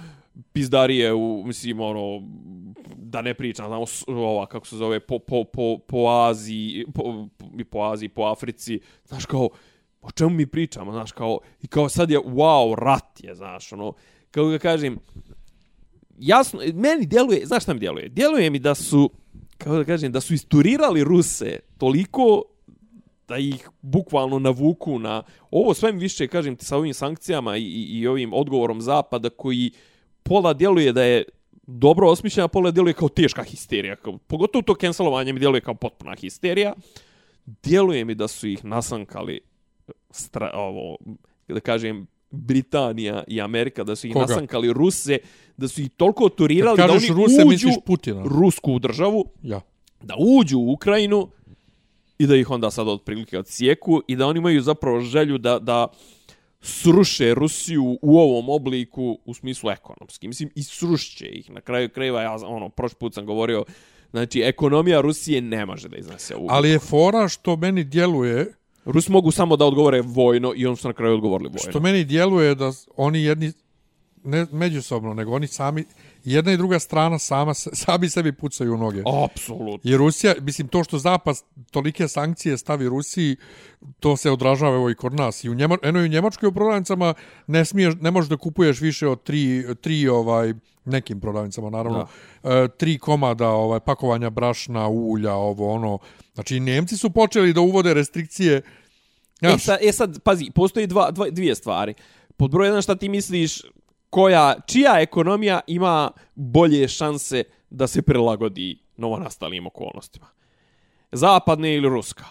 pizdarije 0.53 1.13
u, 1.13 1.43
mislim, 1.45 1.79
ono, 1.79 2.21
da 3.09 3.21
ne 3.21 3.33
pričam, 3.33 3.67
znamo, 3.67 3.85
ova, 4.07 4.45
kako 4.45 4.67
se 4.67 4.75
zove, 4.75 4.99
po, 4.99 5.19
po, 5.19 5.43
po, 5.43 5.77
po 5.87 6.07
Aziji, 6.07 6.85
po, 6.93 7.27
po, 7.37 7.45
po 7.71 7.79
Aziji, 7.79 8.09
po 8.09 8.21
Africi, 8.23 8.79
znaš, 9.05 9.25
kao, 9.25 9.49
o 10.01 10.11
čemu 10.11 10.29
mi 10.29 10.45
pričamo, 10.45 10.91
znaš, 10.91 11.11
kao, 11.11 11.39
i 11.61 11.67
kao 11.67 11.89
sad 11.89 12.11
je, 12.11 12.19
wow, 12.19 12.75
rat 12.75 13.23
je, 13.23 13.35
znaš, 13.35 13.73
ono, 13.73 13.93
kako 14.31 14.47
ga 14.47 14.57
kažem, 14.57 14.97
jasno, 16.17 16.59
meni 16.73 17.05
djeluje, 17.05 17.45
znaš 17.45 17.63
šta 17.63 17.73
mi 17.73 17.79
djeluje? 17.79 18.09
Djeluje 18.09 18.49
mi 18.49 18.59
da 18.59 18.75
su, 18.75 19.09
kako 19.57 19.77
da 19.77 19.83
kažem, 19.83 20.11
da 20.11 20.21
su 20.21 20.33
isturirali 20.33 21.03
Ruse 21.03 21.59
toliko 21.77 22.43
da 23.27 23.37
ih 23.37 23.69
bukvalno 23.81 24.39
navuku 24.39 24.99
na 24.99 25.23
ovo 25.51 25.73
sve 25.73 25.91
mi 25.91 25.99
više 25.99 26.27
kažem 26.27 26.55
ti 26.55 26.65
sa 26.65 26.77
ovim 26.77 26.93
sankcijama 26.93 27.57
i, 27.57 27.63
i, 27.63 27.99
i 27.99 28.07
ovim 28.07 28.33
odgovorom 28.33 28.81
zapada 28.81 29.29
koji 29.29 29.71
pola 30.23 30.53
djeluje 30.53 30.93
da 30.93 31.03
je 31.03 31.23
dobro 31.71 32.09
osmišljena, 32.09 32.47
pola 32.47 32.71
djeluje 32.71 32.93
kao 32.93 33.09
teška 33.09 33.43
histerija. 33.43 33.95
Kao, 33.95 34.17
pogotovo 34.17 34.61
to 34.61 34.75
cancelovanje 34.75 35.33
mi 35.33 35.39
djeluje 35.39 35.61
kao 35.61 35.73
potpuna 35.73 36.15
histerija. 36.15 36.73
Djeluje 37.45 38.05
mi 38.05 38.15
da 38.15 38.27
su 38.27 38.47
ih 38.47 38.65
nasankali 38.65 39.39
stra, 40.11 40.51
ovo, 40.53 40.97
da 41.47 41.59
kažem, 41.59 42.07
Britanija 42.31 43.23
i 43.27 43.41
Amerika, 43.41 43.83
da 43.83 43.95
su 43.95 44.07
ih 44.07 44.13
Koga? 44.13 44.25
nasankali 44.25 44.73
Ruse, 44.73 45.17
da 45.57 45.67
su 45.67 45.81
ih 45.81 45.89
toliko 45.97 46.29
turirali 46.29 46.77
da 46.77 46.83
oni 46.83 47.07
Ruse, 47.07 47.43
uđu 47.45 47.69
Putina. 47.85 48.23
rusku 48.23 48.79
državu, 48.79 49.25
Ja. 49.43 49.61
da 50.01 50.15
uđu 50.39 50.59
u 50.59 50.71
Ukrajinu 50.71 51.29
i 52.19 52.27
da 52.27 52.35
ih 52.35 52.49
onda 52.49 52.71
sad 52.71 52.87
otprilike 52.87 53.39
odsjeku 53.39 54.01
i 54.07 54.15
da 54.15 54.27
oni 54.27 54.37
imaju 54.39 54.61
zapravo 54.61 55.01
želju 55.01 55.37
da, 55.37 55.59
da 55.59 55.87
sruše 56.61 57.33
Rusiju 57.33 57.99
u 58.01 58.19
ovom 58.19 58.49
obliku 58.49 59.19
u 59.25 59.33
smislu 59.33 59.69
ekonomski. 59.69 60.27
Mislim, 60.27 60.49
i 60.55 60.63
srušće 60.63 61.27
ih. 61.27 61.49
Na 61.49 61.61
kraju 61.61 61.89
krajeva, 61.89 62.21
ja 62.21 62.35
ono, 62.45 62.69
prošli 62.69 62.97
put 62.99 63.13
sam 63.13 63.25
govorio, 63.25 63.63
znači, 64.11 64.41
ekonomija 64.41 65.01
Rusije 65.01 65.41
ne 65.41 65.65
može 65.65 65.89
da 65.89 65.97
iznese 65.97 66.35
ovu. 66.35 66.47
Ali 66.49 66.69
je 66.69 66.79
fora 66.79 67.27
što 67.27 67.55
meni 67.55 67.83
djeluje, 67.83 68.53
Rusi 68.85 69.11
mogu 69.11 69.31
samo 69.31 69.55
da 69.57 69.65
odgovore 69.65 70.01
vojno 70.01 70.53
i 70.55 70.65
on 70.65 70.77
su 70.77 70.87
na 70.87 70.93
kraju 70.93 71.13
odgovorili 71.13 71.49
vojno. 71.49 71.71
što 71.71 71.79
meni 71.79 72.03
djeluje 72.03 72.55
da 72.55 72.71
oni 72.97 73.23
jedni, 73.23 73.51
ne 74.23 74.45
međusobno, 74.51 75.13
nego 75.13 75.31
oni 75.31 75.47
sami, 75.47 75.85
jedna 76.23 76.51
i 76.51 76.57
druga 76.57 76.79
strana 76.79 77.19
sama, 77.19 77.53
sami 77.53 78.09
sebi 78.09 78.31
pucaju 78.31 78.73
u 78.73 78.77
noge. 78.77 79.03
Apsolutno. 79.25 79.91
I 79.91 79.97
Rusija, 79.97 80.35
mislim, 80.41 80.67
to 80.67 80.83
što 80.83 80.97
Zapad 80.97 81.35
tolike 81.71 82.07
sankcije 82.07 82.57
stavi 82.57 82.89
Rusiji, 82.89 83.35
to 83.99 84.17
se 84.17 84.31
odražava 84.31 84.75
evo 84.75 84.89
i 84.89 84.95
kod 84.95 85.13
nas. 85.13 85.43
I 85.43 85.49
u, 85.49 85.53
Njema, 85.53 85.77
eno 85.83 85.99
i 85.99 86.05
u 86.05 86.07
Njemačkoj 86.07 86.47
u 86.47 86.51
prodavnicama 86.51 87.13
ne, 87.47 87.65
smiješ, 87.65 87.93
ne 88.01 88.11
možeš 88.11 88.29
da 88.29 88.37
kupuješ 88.37 88.81
više 88.81 89.07
od 89.07 89.23
tri, 89.23 89.65
tri 89.81 90.07
ovaj, 90.07 90.53
nekim 90.85 91.19
prodavnicama, 91.19 91.69
naravno, 91.69 92.07
e, 92.43 92.67
tri 92.77 92.97
komada 92.97 93.49
ovaj, 93.49 93.79
pakovanja 93.79 94.29
brašna, 94.29 94.87
ulja, 94.87 95.33
ovo, 95.33 95.73
ono. 95.73 95.97
Znači, 96.33 96.57
i 96.57 96.59
Nemci 96.59 96.97
su 96.97 97.09
počeli 97.09 97.53
da 97.53 97.61
uvode 97.61 97.93
restrikcije. 97.93 98.61
E 99.41 99.47
Znaš, 99.47 99.63
sad, 99.63 99.77
e 99.81 99.91
sad, 99.91 100.19
pazi, 100.19 100.51
postoji 100.55 100.87
dva, 100.87 101.11
dva, 101.11 101.29
dvije 101.29 101.55
stvari. 101.55 101.93
Pod 102.37 102.51
broj 102.51 102.67
jedan, 102.67 102.81
šta 102.81 102.95
ti 102.95 103.09
misliš, 103.09 103.61
koja, 104.09 104.55
čija 104.67 104.99
ekonomija 104.99 105.59
ima 105.67 106.11
bolje 106.35 106.87
šanse 106.87 107.43
da 107.69 107.87
se 107.87 108.01
prilagodi 108.01 108.79
novonastalim 108.97 109.67
okolnostima? 109.67 110.25
Zapadne 111.11 111.75
ili 111.75 111.89
ruska? 111.89 112.25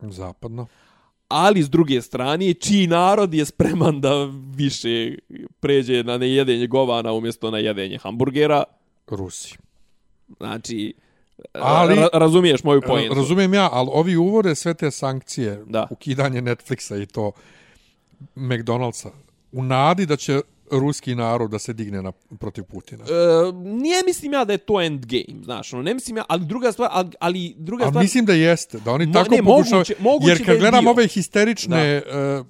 zapadno. 0.00 0.66
Ali 1.28 1.62
s 1.62 1.70
druge 1.70 2.02
strane, 2.02 2.54
čiji 2.54 2.86
narod 2.86 3.34
je 3.34 3.44
spreman 3.44 4.00
da 4.00 4.10
više 4.54 5.14
pređe 5.60 6.02
na 6.04 6.18
nejedenje 6.18 6.66
govana 6.66 7.12
umjesto 7.12 7.50
na 7.50 7.58
jedenje 7.58 7.98
hamburgera? 7.98 8.64
Rusi. 9.06 9.56
Znači, 10.36 10.94
Ali- 11.52 11.94
ra 11.94 12.08
razumiješ 12.12 12.64
moju 12.64 12.80
pojentu. 12.86 13.14
Razumijem 13.14 13.54
ja, 13.54 13.68
ali 13.72 13.88
ovi 13.92 14.16
uvode 14.16 14.54
sve 14.54 14.74
te 14.74 14.90
sankcije, 14.90 15.62
Da. 15.66 15.86
ukidanje 15.90 16.42
Netflixa 16.42 17.02
i 17.02 17.06
to 17.06 17.32
McDonald'sa, 18.36 19.08
u 19.54 19.62
nadi 19.64 20.06
da 20.06 20.16
će 20.16 20.40
ruski 20.72 21.14
narod 21.14 21.50
da 21.50 21.58
se 21.58 21.72
digne 21.72 22.02
na, 22.02 22.12
protiv 22.32 22.64
Putina. 22.64 23.04
E, 23.04 23.08
nije 23.54 24.02
mislim 24.02 24.32
ja 24.32 24.44
da 24.44 24.52
je 24.52 24.58
to 24.58 24.80
endgame, 24.80 25.42
znaš, 25.42 25.72
ono, 25.72 25.82
ne 25.82 25.94
mislim 25.94 26.16
ja, 26.16 26.24
ali 26.28 26.44
druga 26.44 26.72
stvar, 26.72 26.88
ali, 26.92 27.10
ali 27.20 27.54
druga 27.58 27.84
Ali 27.84 27.90
stvar... 27.92 28.02
mislim 28.02 28.24
da 28.24 28.32
jeste, 28.32 28.78
da 28.78 28.92
oni 28.92 29.06
Mo- 29.06 29.12
tako 29.14 29.30
ne, 29.30 29.42
moguće- 29.42 29.94
moguće 30.00 30.30
jer 30.30 30.46
kad 30.46 30.58
gledam 30.58 30.86
ove 30.86 31.06
histerične 31.06 32.02
uh, 32.38 32.46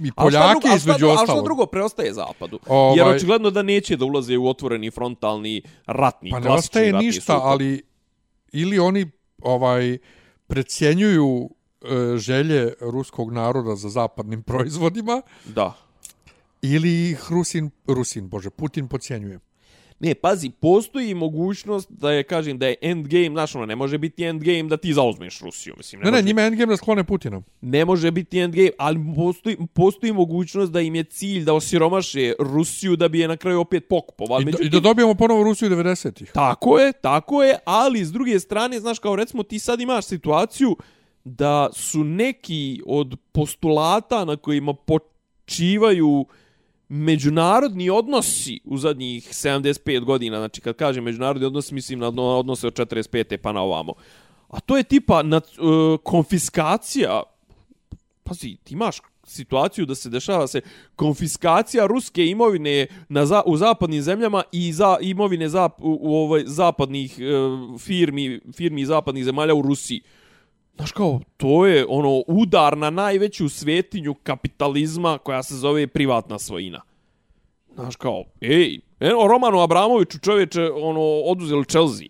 i 0.00 0.10
A 0.10 0.22
Poljake 0.22 0.48
drugo- 0.50 0.68
a 0.68 0.76
između 0.76 0.98
drugo- 0.98 1.10
A 1.10 1.14
ostalog. 1.14 1.36
što 1.36 1.44
drugo 1.44 1.66
preostaje 1.66 2.12
zapadu? 2.12 2.58
Ovaj- 2.68 2.98
Jer 2.98 3.16
očigledno 3.16 3.50
da 3.50 3.62
neće 3.62 3.96
da 3.96 4.04
ulaze 4.04 4.38
u 4.38 4.48
otvoreni 4.48 4.90
frontalni 4.90 5.62
ratni, 5.86 6.30
Pa 6.30 6.38
ne 6.40 6.50
ostaje 6.50 6.92
ratni 6.92 7.06
ništa, 7.06 7.20
sukob. 7.32 7.40
ali 7.42 7.82
ili 8.52 8.78
oni 8.78 9.10
ovaj 9.38 9.98
precjenjuju 10.48 11.50
e, 11.82 11.86
želje 12.16 12.72
ruskog 12.82 13.32
naroda 13.32 13.76
za 13.76 13.88
zapadnim 13.88 14.42
proizvodima 14.48 15.22
Da. 15.46 15.72
Ili 16.72 17.10
ih 17.10 17.26
Rusin, 17.30 17.70
Rusin, 17.86 18.28
bože, 18.28 18.50
Putin 18.50 18.88
podcjenjuje. 18.88 19.38
Ne, 20.00 20.14
pazi, 20.14 20.50
postoji 20.50 21.14
mogućnost 21.14 21.90
da 21.90 22.12
je, 22.12 22.22
kažem, 22.22 22.58
da 22.58 22.66
je 22.66 22.76
endgame, 22.80 23.30
znaš, 23.30 23.54
ono, 23.54 23.66
ne 23.66 23.76
može 23.76 23.98
biti 23.98 24.24
endgame 24.24 24.62
da 24.62 24.76
ti 24.76 24.92
zauzmeš 24.94 25.40
Rusiju, 25.40 25.74
mislim. 25.76 26.00
Ne, 26.00 26.04
ne, 26.04 26.10
može, 26.10 26.24
njima 26.24 26.40
je 26.40 26.46
endgame 26.46 26.70
da 26.72 26.76
sklone 26.76 27.04
Putina. 27.04 27.42
ne 27.60 27.84
može 27.84 28.10
biti 28.10 28.38
endgame, 28.38 28.70
ali 28.78 29.00
postoji, 29.16 29.56
postoji 29.74 30.12
mogućnost 30.12 30.72
da 30.72 30.80
im 30.80 30.94
je 30.94 31.04
cilj 31.04 31.44
da 31.44 31.54
osiromaše 31.54 32.32
Rusiju 32.38 32.96
da 32.96 33.08
bi 33.08 33.20
je 33.20 33.28
na 33.28 33.36
kraju 33.36 33.60
opet 33.60 33.88
pokupovali. 33.88 34.42
I, 34.42 34.44
Međutim, 34.44 34.66
I 34.66 34.70
da 34.70 34.80
dobijemo 34.80 35.14
ponovo 35.14 35.42
Rusiju 35.42 35.70
90-ih. 35.70 36.30
Tako 36.32 36.78
je, 36.78 36.92
tako 36.92 37.42
je, 37.42 37.56
ali 37.64 38.04
s 38.04 38.12
druge 38.12 38.40
strane, 38.40 38.80
znaš, 38.80 38.98
kao 38.98 39.16
recimo 39.16 39.42
ti 39.42 39.58
sad 39.58 39.80
imaš 39.80 40.04
situaciju 40.04 40.76
da 41.24 41.68
su 41.72 42.04
neki 42.04 42.82
od 42.86 43.16
postulata 43.32 44.24
na 44.24 44.36
kojima 44.36 44.74
počivaju 44.74 46.26
međunarodni 46.88 47.90
odnosi 47.90 48.60
u 48.64 48.78
zadnjih 48.78 49.28
75 49.28 50.04
godina, 50.04 50.38
znači 50.38 50.60
kad 50.60 50.76
kažem 50.76 51.04
međunarodni 51.04 51.46
odnos, 51.46 51.70
mislim 51.70 51.98
na 51.98 52.08
odnose 52.08 52.66
od 52.66 52.74
45. 52.74 53.36
pa 53.36 53.52
na 53.52 53.60
ovamo. 53.60 53.92
A 54.48 54.60
to 54.60 54.76
je 54.76 54.82
tipa 54.82 55.22
na, 55.22 55.36
uh, 55.36 56.00
konfiskacija, 56.02 57.22
pazi, 58.22 58.56
ti 58.64 58.74
imaš 58.74 59.00
situaciju 59.26 59.86
da 59.86 59.94
se 59.94 60.10
dešava 60.10 60.46
se 60.46 60.60
konfiskacija 60.96 61.86
ruske 61.86 62.26
imovine 62.26 62.86
na 63.08 63.26
za, 63.26 63.42
u 63.46 63.56
zapadnim 63.56 64.02
zemljama 64.02 64.42
i 64.52 64.72
za 64.72 64.96
imovine 65.00 65.48
za, 65.48 65.70
u, 65.78 65.98
u 66.00 66.16
ovaj 66.16 66.42
zapadnih 66.46 67.18
uh, 67.18 67.80
firmi 67.80 68.40
firmi 68.56 68.86
zapadnih 68.86 69.24
zemalja 69.24 69.54
u 69.54 69.62
Rusiji. 69.62 70.00
Znaš 70.76 70.92
kao, 70.92 71.20
to 71.36 71.66
je 71.66 71.86
ono 71.88 72.22
udar 72.26 72.78
na 72.78 72.90
najveću 72.90 73.48
svetinju 73.48 74.14
kapitalizma 74.14 75.18
koja 75.18 75.42
se 75.42 75.54
zove 75.54 75.86
privatna 75.86 76.38
svojina. 76.38 76.80
Znaš 77.74 77.96
kao, 77.96 78.24
ej, 78.40 78.80
eno 79.00 79.26
Romanu 79.28 79.60
Abramoviću 79.60 80.18
čovječe 80.18 80.70
ono, 80.70 81.00
oduzeli 81.00 81.64
Chelsea. 81.64 82.06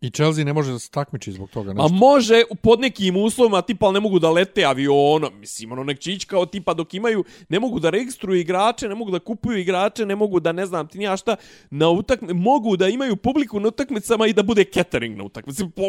I 0.00 0.10
Chelsea 0.10 0.44
ne 0.44 0.52
može 0.52 0.72
da 0.72 0.78
se 0.78 0.90
takmiči 0.90 1.32
zbog 1.32 1.50
toga. 1.50 1.70
A 1.70 1.74
Nešto. 1.74 1.88
može 1.94 2.42
pod 2.62 2.80
nekim 2.80 3.16
uslovima, 3.16 3.62
tipa, 3.62 3.86
ali 3.86 3.94
ne 3.94 4.00
mogu 4.00 4.18
da 4.18 4.30
lete 4.30 4.64
avionom, 4.64 5.30
mislim, 5.40 5.72
ono, 5.72 5.84
nek 5.84 5.98
će 5.98 6.12
ići 6.12 6.26
kao 6.26 6.46
tipa 6.46 6.74
dok 6.74 6.94
imaju, 6.94 7.24
ne 7.48 7.60
mogu 7.60 7.80
da 7.80 7.90
registruju 7.90 8.40
igrače, 8.40 8.88
ne 8.88 8.94
mogu 8.94 9.10
da 9.10 9.18
kupuju 9.18 9.58
igrače, 9.58 10.06
ne 10.06 10.16
mogu 10.16 10.40
da, 10.40 10.52
ne 10.52 10.66
znam, 10.66 10.88
ti 10.88 10.98
nija 10.98 11.16
šta, 11.16 11.36
na 11.70 11.88
utakmi, 11.88 12.34
mogu 12.34 12.76
da 12.76 12.88
imaju 12.88 13.16
publiku 13.16 13.60
na 13.60 13.68
utakmicama 13.68 14.26
i 14.26 14.32
da 14.32 14.42
bude 14.42 14.64
catering 14.64 15.16
na 15.16 15.24
utakmici. 15.24 15.64
Po, 15.76 15.82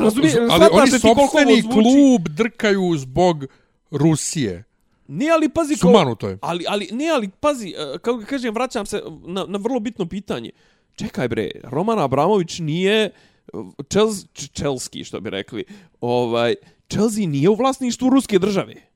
razumije, 0.00 0.34
ali 0.50 0.66
oni 0.72 0.90
sobstveni 0.90 1.62
klub 1.62 2.28
drkaju 2.28 2.96
zbog 2.96 3.44
Rusije. 3.90 4.64
Nije 5.08 5.32
ali 5.32 5.48
pazi 5.48 5.76
kao... 5.76 5.92
Sumanuto 5.92 6.28
je. 6.28 6.38
Ali, 6.42 6.64
ali, 6.68 6.88
ne, 6.92 7.08
ali 7.08 7.28
pazi, 7.40 7.68
e, 7.68 7.98
kako 7.98 8.16
ga 8.16 8.24
kažem, 8.24 8.54
vraćam 8.54 8.86
se 8.86 9.02
na, 9.26 9.44
na 9.48 9.58
vrlo 9.58 9.80
bitno 9.80 10.06
pitanje. 10.06 10.50
Čekaj 10.94 11.28
bre, 11.28 11.50
Roman 11.64 11.98
Abramović 11.98 12.58
nije 12.58 13.10
Chelsea, 13.90 14.26
Chelsea 14.54 15.04
što 15.04 15.20
bi 15.20 15.30
rekli, 15.30 15.64
ovaj, 16.00 16.54
Chelsea 16.90 17.26
nije 17.26 17.48
u 17.48 17.54
vlasništvu 17.54 18.10
ruske 18.10 18.38
države. 18.38 18.91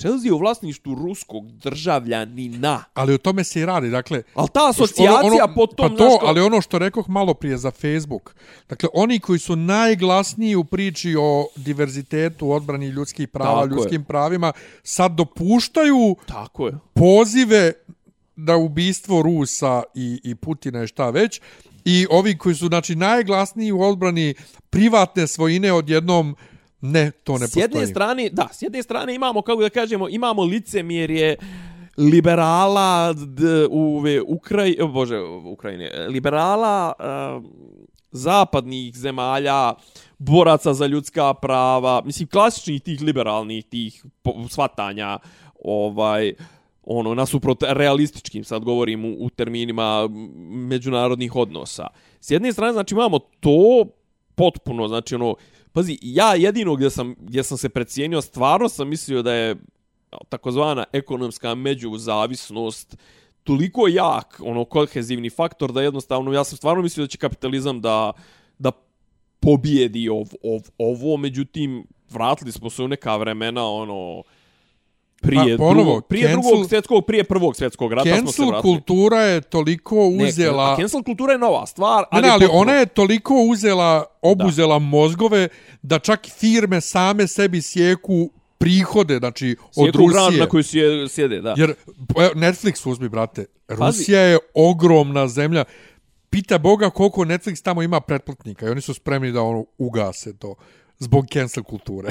Chelsea 0.00 0.26
je 0.26 0.32
u 0.32 0.38
vlasništvu 0.38 0.94
ruskog 0.94 1.50
državljanina. 1.52 2.84
Ali 2.94 3.14
o 3.14 3.18
tome 3.18 3.44
se 3.44 3.60
i 3.60 3.66
radi. 3.66 3.90
Dakle, 3.90 4.22
Ali 4.34 4.48
ta 4.54 4.68
asocijacija 4.68 5.48
po 5.54 5.66
tom... 5.66 5.90
Pa 5.90 5.96
to, 5.96 6.18
kao- 6.18 6.28
ali 6.28 6.40
ono 6.40 6.60
što 6.60 6.78
rekoh 6.78 7.08
malo 7.08 7.34
prije 7.34 7.58
za 7.58 7.70
Facebook. 7.70 8.34
Dakle, 8.68 8.88
oni 8.94 9.20
koji 9.20 9.38
su 9.38 9.56
najglasniji 9.56 10.54
u 10.56 10.64
priči 10.64 11.16
o 11.18 11.46
diverzitetu, 11.56 12.50
odbrani 12.50 12.86
ljudskih 12.86 13.28
prava, 13.28 13.62
Tako 13.62 13.64
je. 13.64 13.76
ljudskim 13.76 14.04
pravima, 14.04 14.52
sad 14.82 15.12
dopuštaju 15.12 16.16
Tako 16.26 16.66
je. 16.66 16.74
pozive 16.94 17.72
da 18.36 18.56
ubistvo 18.56 19.22
Rusa 19.22 19.82
i, 19.94 20.20
i 20.24 20.34
Putina 20.34 20.82
i 20.82 20.86
šta 20.86 21.10
već. 21.10 21.40
I 21.84 22.06
ovi 22.10 22.38
koji 22.38 22.54
su 22.54 22.66
znači 22.66 22.94
najglasniji 22.94 23.72
u 23.72 23.82
odbrani 23.82 24.34
privatne 24.70 25.26
svojine 25.26 25.72
odjednom 25.72 26.36
ne, 26.80 27.10
to 27.10 27.38
ne 27.38 27.48
s 27.48 27.56
jedne 27.56 27.68
postoji. 27.68 27.86
strane, 27.86 28.28
da, 28.32 28.48
s 28.52 28.62
jedne 28.62 28.82
strane 28.82 29.14
imamo, 29.14 29.42
kako 29.42 29.62
da 29.62 29.70
kažemo, 29.70 30.08
imamo 30.08 30.44
licemjerje 30.44 31.36
liberala 31.96 33.12
d, 33.12 33.66
u 33.70 34.02
Ukraj, 34.26 34.76
Bože, 34.92 35.20
Ukrajine, 35.52 35.90
liberala 36.08 36.92
uh, 36.98 37.44
zapadnih 38.10 38.96
zemalja, 38.96 39.74
boraca 40.18 40.74
za 40.74 40.86
ljudska 40.86 41.34
prava, 41.34 42.02
mislim, 42.04 42.28
klasičnih 42.28 42.82
tih 42.82 43.02
liberalnih 43.02 43.64
tih 43.64 44.04
svatanja, 44.48 45.18
ovaj, 45.64 46.34
ono, 46.82 47.14
nasuprot 47.14 47.62
realističkim, 47.62 48.44
sad 48.44 48.64
govorim 48.64 49.04
u, 49.04 49.16
u 49.20 49.30
terminima 49.30 50.08
međunarodnih 50.68 51.36
odnosa. 51.36 51.86
S 52.20 52.30
jedne 52.30 52.52
strane, 52.52 52.72
znači, 52.72 52.94
imamo 52.94 53.18
to 53.18 53.84
potpuno, 54.34 54.88
znači, 54.88 55.14
ono, 55.14 55.34
pazi, 55.72 55.98
ja 56.02 56.34
jedino 56.34 56.74
gdje 56.76 56.90
sam, 56.90 57.14
gdje 57.18 57.42
sam 57.42 57.58
se 57.58 57.68
precijenio, 57.68 58.22
stvarno 58.22 58.68
sam 58.68 58.88
mislio 58.88 59.22
da 59.22 59.34
je 59.34 59.56
takozvana 60.28 60.84
ekonomska 60.92 61.54
međuzavisnost 61.54 62.96
toliko 63.44 63.88
jak, 63.88 64.40
ono, 64.44 64.64
kohezivni 64.64 65.30
faktor 65.30 65.72
da 65.72 65.82
jednostavno, 65.82 66.32
ja 66.32 66.44
sam 66.44 66.56
stvarno 66.56 66.82
mislio 66.82 67.04
da 67.04 67.08
će 67.08 67.18
kapitalizam 67.18 67.80
da, 67.80 68.12
da 68.58 68.72
pobijedi 69.40 70.08
ov, 70.08 70.26
ov, 70.42 70.60
ovo, 70.78 71.16
međutim, 71.16 71.86
vratili 72.10 72.52
smo 72.52 72.70
se 72.70 72.82
u 72.82 72.88
neka 72.88 73.16
vremena, 73.16 73.66
ono, 73.66 74.22
prije, 75.20 75.56
Pa, 75.56 75.58
ponovo, 75.58 75.74
drugog, 75.74 76.06
prije 76.06 76.28
cancel- 76.28 76.32
drugog 76.42 76.68
svjetskog, 76.68 77.06
prije 77.06 77.24
prvog 77.24 77.56
svjetskog 77.56 77.92
rata 77.92 78.08
smo 78.08 78.16
se 78.16 78.22
Cancel 78.22 78.46
vratili. 78.46 78.74
kultura 78.74 79.18
je 79.18 79.40
toliko 79.40 79.96
uzela... 79.98 80.66
Ne, 80.66 80.72
a 80.72 80.76
cancel 80.76 81.02
kultura 81.02 81.32
je 81.32 81.38
nova 81.38 81.66
stvar, 81.66 82.04
ali, 82.10 82.22
ne, 82.22 82.28
ali 82.28 82.40
potpuno- 82.40 82.60
ona 82.60 82.72
je 82.72 82.86
toliko 82.86 83.34
uzela, 83.36 84.04
obuzela 84.22 84.74
da. 84.74 84.78
mozgove 84.78 85.48
da 85.82 85.98
čak 85.98 86.26
firme 86.28 86.80
same 86.80 87.26
sebi 87.26 87.62
sjeku 87.62 88.30
prihode, 88.58 89.18
znači 89.18 89.56
od 89.66 89.84
Sjeku 89.86 89.98
Rusije. 89.98 90.40
na 90.40 90.46
koju 90.46 90.62
sjede, 90.62 91.08
sjede, 91.08 91.40
da. 91.40 91.54
Jer 91.56 91.74
Netflix 92.34 92.90
uzmi, 92.90 93.08
brate, 93.08 93.46
Rusija 93.68 94.20
je 94.20 94.38
ogromna 94.54 95.28
zemlja. 95.28 95.64
Pita 96.30 96.58
Boga 96.58 96.90
koliko 96.90 97.20
Netflix 97.20 97.62
tamo 97.62 97.82
ima 97.82 98.00
pretplatnika 98.00 98.66
i 98.66 98.70
oni 98.70 98.80
su 98.80 98.94
spremni 98.94 99.32
da 99.32 99.42
ono 99.42 99.64
ugase 99.78 100.38
to 100.38 100.54
zbog 101.00 101.26
cancel 101.32 101.62
kulture. 101.62 102.08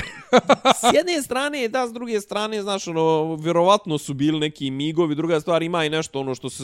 S 0.80 0.94
jedne 0.94 1.22
strane, 1.22 1.68
da, 1.68 1.88
s 1.88 1.94
druge 1.94 2.22
strane, 2.22 2.62
znaš, 2.62 2.88
ono, 2.88 3.36
vjerovatno 3.36 3.98
su 3.98 4.14
bili 4.14 4.40
neki 4.40 4.72
migovi, 4.72 5.16
druga 5.16 5.40
stvar 5.40 5.64
ima 5.64 5.86
i 5.86 5.90
nešto 5.90 6.20
ono 6.20 6.36
što 6.36 6.50
se, 6.50 6.64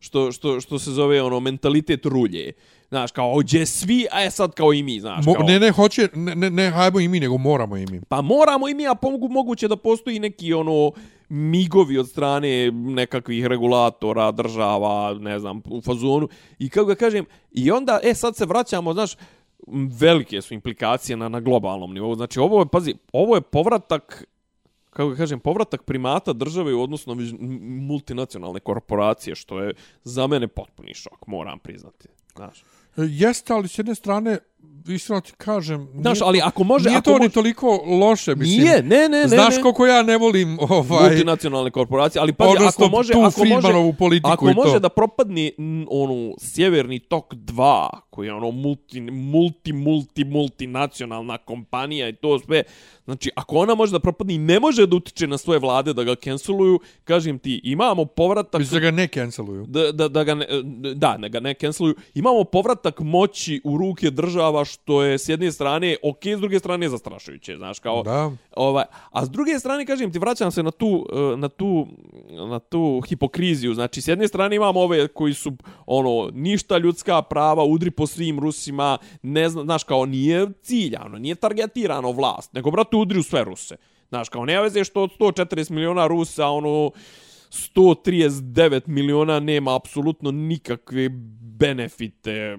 što, 0.00 0.32
što, 0.32 0.60
što 0.60 0.78
se 0.78 0.90
zove 0.90 1.22
ono 1.22 1.40
mentalitet 1.40 2.06
rulje. 2.06 2.52
Znaš, 2.88 3.12
kao, 3.12 3.34
ođe 3.34 3.66
svi, 3.66 4.06
a 4.12 4.20
je 4.20 4.30
sad 4.30 4.54
kao 4.54 4.72
i 4.72 4.82
mi, 4.82 5.00
znaš, 5.00 5.26
Mo, 5.26 5.34
kao. 5.34 5.46
ne, 5.46 5.60
ne, 5.60 5.70
hoće, 5.70 6.08
ne, 6.14 6.34
ne, 6.34 6.50
ne, 6.50 6.70
hajmo 6.70 7.00
i 7.00 7.08
mi, 7.08 7.20
nego 7.20 7.38
moramo 7.38 7.76
i 7.76 7.86
mi. 7.86 8.00
Pa 8.08 8.20
moramo 8.20 8.68
i 8.68 8.74
mi, 8.74 8.86
a 8.86 8.94
pomogu, 8.94 9.28
moguće 9.28 9.68
da 9.68 9.76
postoji 9.76 10.18
neki 10.18 10.52
ono 10.52 10.92
migovi 11.28 11.98
od 11.98 12.08
strane 12.08 12.70
nekakvih 12.70 13.46
regulatora, 13.46 14.32
država, 14.32 15.14
ne 15.14 15.38
znam, 15.38 15.62
u 15.70 15.80
fazonu. 15.80 16.28
I 16.58 16.68
kako 16.68 16.86
ga 16.86 16.94
kažem, 16.94 17.24
i 17.52 17.70
onda, 17.70 18.00
e, 18.02 18.14
sad 18.14 18.36
se 18.36 18.46
vraćamo, 18.46 18.92
znaš, 18.92 19.14
m, 19.14 19.18
velike 20.00 20.42
su 20.42 20.54
implikacije 20.54 21.16
na, 21.16 21.28
na 21.28 21.40
globalnom 21.40 21.94
nivou. 21.94 22.14
Znači, 22.14 22.40
ovo 22.40 22.60
je, 22.60 22.66
pazi, 22.72 22.94
ovo 23.12 23.34
je 23.34 23.40
povratak 23.40 24.26
kako 24.96 25.08
ga 25.08 25.16
kažem, 25.16 25.40
povratak 25.40 25.82
primata 25.82 26.32
države 26.32 26.74
u 26.74 26.82
odnosu 26.82 27.14
na 27.14 27.22
multinacionalne 27.60 28.60
korporacije, 28.60 29.34
što 29.34 29.60
je 29.60 29.74
za 30.04 30.26
mene 30.26 30.48
potpuni 30.48 30.94
šok, 30.94 31.26
moram 31.26 31.58
priznati. 31.58 32.08
Znaš, 32.36 32.60
e, 32.60 32.64
Jeste, 32.96 33.52
ali 33.52 33.68
s 33.68 33.78
jedne 33.78 33.94
strane, 33.94 34.38
iskreno 34.88 35.20
ti 35.20 35.32
kažem, 35.36 35.88
Znaš 36.00 36.18
ali 36.22 36.40
ako 36.44 36.64
može... 36.64 36.88
nije 36.88 36.98
ako 36.98 37.04
to 37.04 37.12
ni 37.12 37.18
može, 37.18 37.34
toliko 37.34 37.82
loše, 37.86 38.34
mislim. 38.34 38.60
Nije, 38.60 38.82
ne, 38.82 39.08
ne, 39.08 39.08
ne. 39.08 39.28
Znaš 39.28 39.56
ne. 39.56 39.62
koliko 39.62 39.86
ja 39.86 40.02
ne 40.02 40.18
volim 40.18 40.58
ovaj, 40.60 41.08
multinacionalne 41.08 41.70
korporacije, 41.70 42.22
ali 42.22 42.32
pazi, 42.32 42.50
odnosno 42.56 42.86
ako 42.86 42.96
može, 42.96 43.12
tu 43.12 43.18
ako 43.18 43.24
može, 43.24 43.40
Friedmanovu 43.40 43.92
politiku 43.92 44.30
ako 44.32 44.50
i 44.50 44.54
to. 44.54 44.64
može 44.64 44.80
da 44.80 44.88
propadne 44.88 45.50
n, 45.58 45.86
onu 45.90 46.34
sjeverni 46.38 46.98
tok 46.98 47.34
2, 47.34 47.88
koji 48.10 48.26
je 48.26 48.34
ono 48.34 48.50
multi, 48.50 49.00
multi, 49.00 49.72
multi, 49.72 50.24
multinacionalna 50.24 51.38
kompanija 51.38 52.08
i 52.08 52.12
to 52.12 52.38
sve, 52.38 52.62
znači 53.04 53.30
ako 53.36 53.56
ona 53.56 53.74
može 53.74 53.92
da 53.92 54.00
propadne 54.00 54.34
i 54.34 54.38
ne 54.38 54.60
može 54.60 54.86
da 54.86 54.96
utiče 54.96 55.26
na 55.26 55.38
svoje 55.38 55.58
vlade 55.58 55.92
da 55.92 56.04
ga 56.04 56.14
canceluju, 56.14 56.80
kažem 57.04 57.38
ti, 57.38 57.60
imamo 57.64 58.04
povratak 58.04 58.58
Mislim 58.58 58.82
da 58.82 58.90
ga 58.90 58.96
ne 58.96 59.08
canceluju. 59.08 59.66
da, 59.66 59.92
da, 59.92 60.08
da 60.08 60.24
ga 60.24 60.34
ne, 60.34 60.46
da, 60.94 61.16
da 61.18 61.28
ga 61.28 61.40
ne 61.40 61.54
canceluju. 61.54 61.94
Imamo 62.14 62.44
povratak 62.44 63.00
moći 63.00 63.60
u 63.64 63.76
ruke 63.78 64.10
država 64.10 64.55
što 64.64 65.02
je 65.02 65.18
s 65.18 65.28
jedne 65.28 65.52
strane 65.52 65.96
ok, 66.02 66.26
s 66.26 66.40
druge 66.40 66.58
strane 66.58 66.88
zastrašujuće, 66.88 67.56
znaš, 67.56 67.78
kao 67.78 68.02
Da. 68.02 68.30
Ovaj, 68.56 68.84
a 69.10 69.26
s 69.26 69.30
druge 69.30 69.58
strane, 69.58 69.86
kažem 69.86 70.12
ti, 70.12 70.18
vraćam 70.18 70.50
se 70.50 70.62
na 70.62 70.70
tu, 70.70 71.06
eh, 71.12 71.36
na 71.36 71.48
tu, 71.48 71.86
na 72.30 72.58
tu 72.58 73.00
hipokriziju. 73.08 73.74
Znači, 73.74 74.00
s 74.00 74.08
jedne 74.08 74.28
strane 74.28 74.56
imamo 74.56 74.80
ove 74.80 75.08
koji 75.08 75.34
su, 75.34 75.52
ono, 75.86 76.30
ništa 76.32 76.78
ljudska 76.78 77.22
prava, 77.22 77.64
udri 77.64 77.90
po 77.90 78.06
svim 78.06 78.40
Rusima, 78.40 78.98
ne 79.22 79.48
zna, 79.48 79.62
znaš, 79.62 79.84
kao 79.84 80.06
nije 80.06 80.46
ciljano, 80.62 81.18
nije 81.18 81.34
targetirano 81.34 82.12
vlast, 82.12 82.52
nego, 82.52 82.70
brate, 82.70 82.96
udri 82.96 83.18
u 83.18 83.22
sve 83.22 83.44
Ruse. 83.44 83.76
Znaš, 84.08 84.28
kao 84.28 84.44
ne 84.44 84.60
veze 84.60 84.84
što 84.84 85.02
od 85.02 85.10
140 85.18 85.70
miliona 85.70 86.06
Rusa, 86.06 86.46
ono, 86.46 86.90
139 87.50 88.80
miliona 88.86 89.40
nema 89.40 89.76
apsolutno 89.76 90.30
nikakve 90.30 91.10
benefite, 91.58 92.58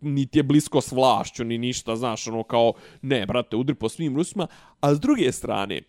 niti 0.00 0.38
je 0.38 0.42
blisko 0.42 0.80
s 0.80 0.92
vlašću, 0.92 1.44
ni 1.44 1.58
ništa, 1.58 1.96
znaš, 1.96 2.26
ono 2.26 2.42
kao, 2.42 2.72
ne, 3.02 3.26
brate, 3.26 3.56
udri 3.56 3.74
po 3.74 3.88
svim 3.88 4.16
Rusima, 4.16 4.46
a 4.80 4.94
s 4.94 5.00
druge 5.00 5.32
strane, 5.32 5.80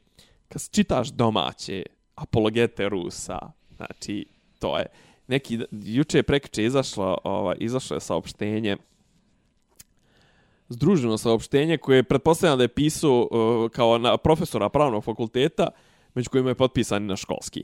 kad 0.48 0.70
čitaš 0.72 1.10
domaće 1.10 1.84
apologete 2.16 2.90
Rusa, 2.90 3.40
znači, 3.76 4.26
to 4.60 4.78
je, 4.78 4.86
neki, 5.28 5.60
juče 5.72 6.18
je 6.18 6.24
prekriče 6.24 6.66
izašlo, 6.66 7.18
ovaj, 7.24 7.56
izašlo 7.60 7.96
je 7.96 8.02
saopštenje, 8.02 8.78
združeno 10.70 11.18
saopštenje 11.18 11.78
koje 11.78 11.98
je 11.98 12.04
pretpostavljeno 12.04 12.58
da 12.58 12.64
je 12.64 12.68
pisao 12.68 13.28
uh, 13.32 13.72
kao 13.72 13.98
na 13.98 14.18
profesora 14.18 14.70
pravnog 14.70 15.04
fakulteta, 15.04 15.68
među 16.14 16.30
kojima 16.30 16.50
je 16.50 16.56
potpisan 16.56 17.06
na 17.06 17.16
školski. 17.16 17.64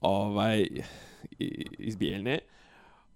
Ovaj, 0.00 0.66
iz 1.78 1.96
Bijeljne. 1.96 2.38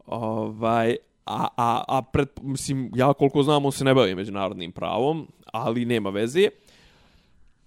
Ovaj, 0.06 0.96
a, 1.26 1.48
a, 1.56 1.84
a 1.88 2.02
pred, 2.02 2.28
mislim, 2.42 2.90
ja 2.94 3.12
koliko 3.12 3.42
znam, 3.42 3.64
on 3.64 3.72
se 3.72 3.84
ne 3.84 3.94
bavi 3.94 4.14
međunarodnim 4.14 4.72
pravom, 4.72 5.28
ali 5.52 5.84
nema 5.84 6.10
veze. 6.10 6.48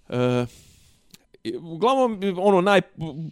E, 0.08 0.46
uglavnom, 1.60 2.20
ono, 2.38 2.60
naj, 2.60 2.80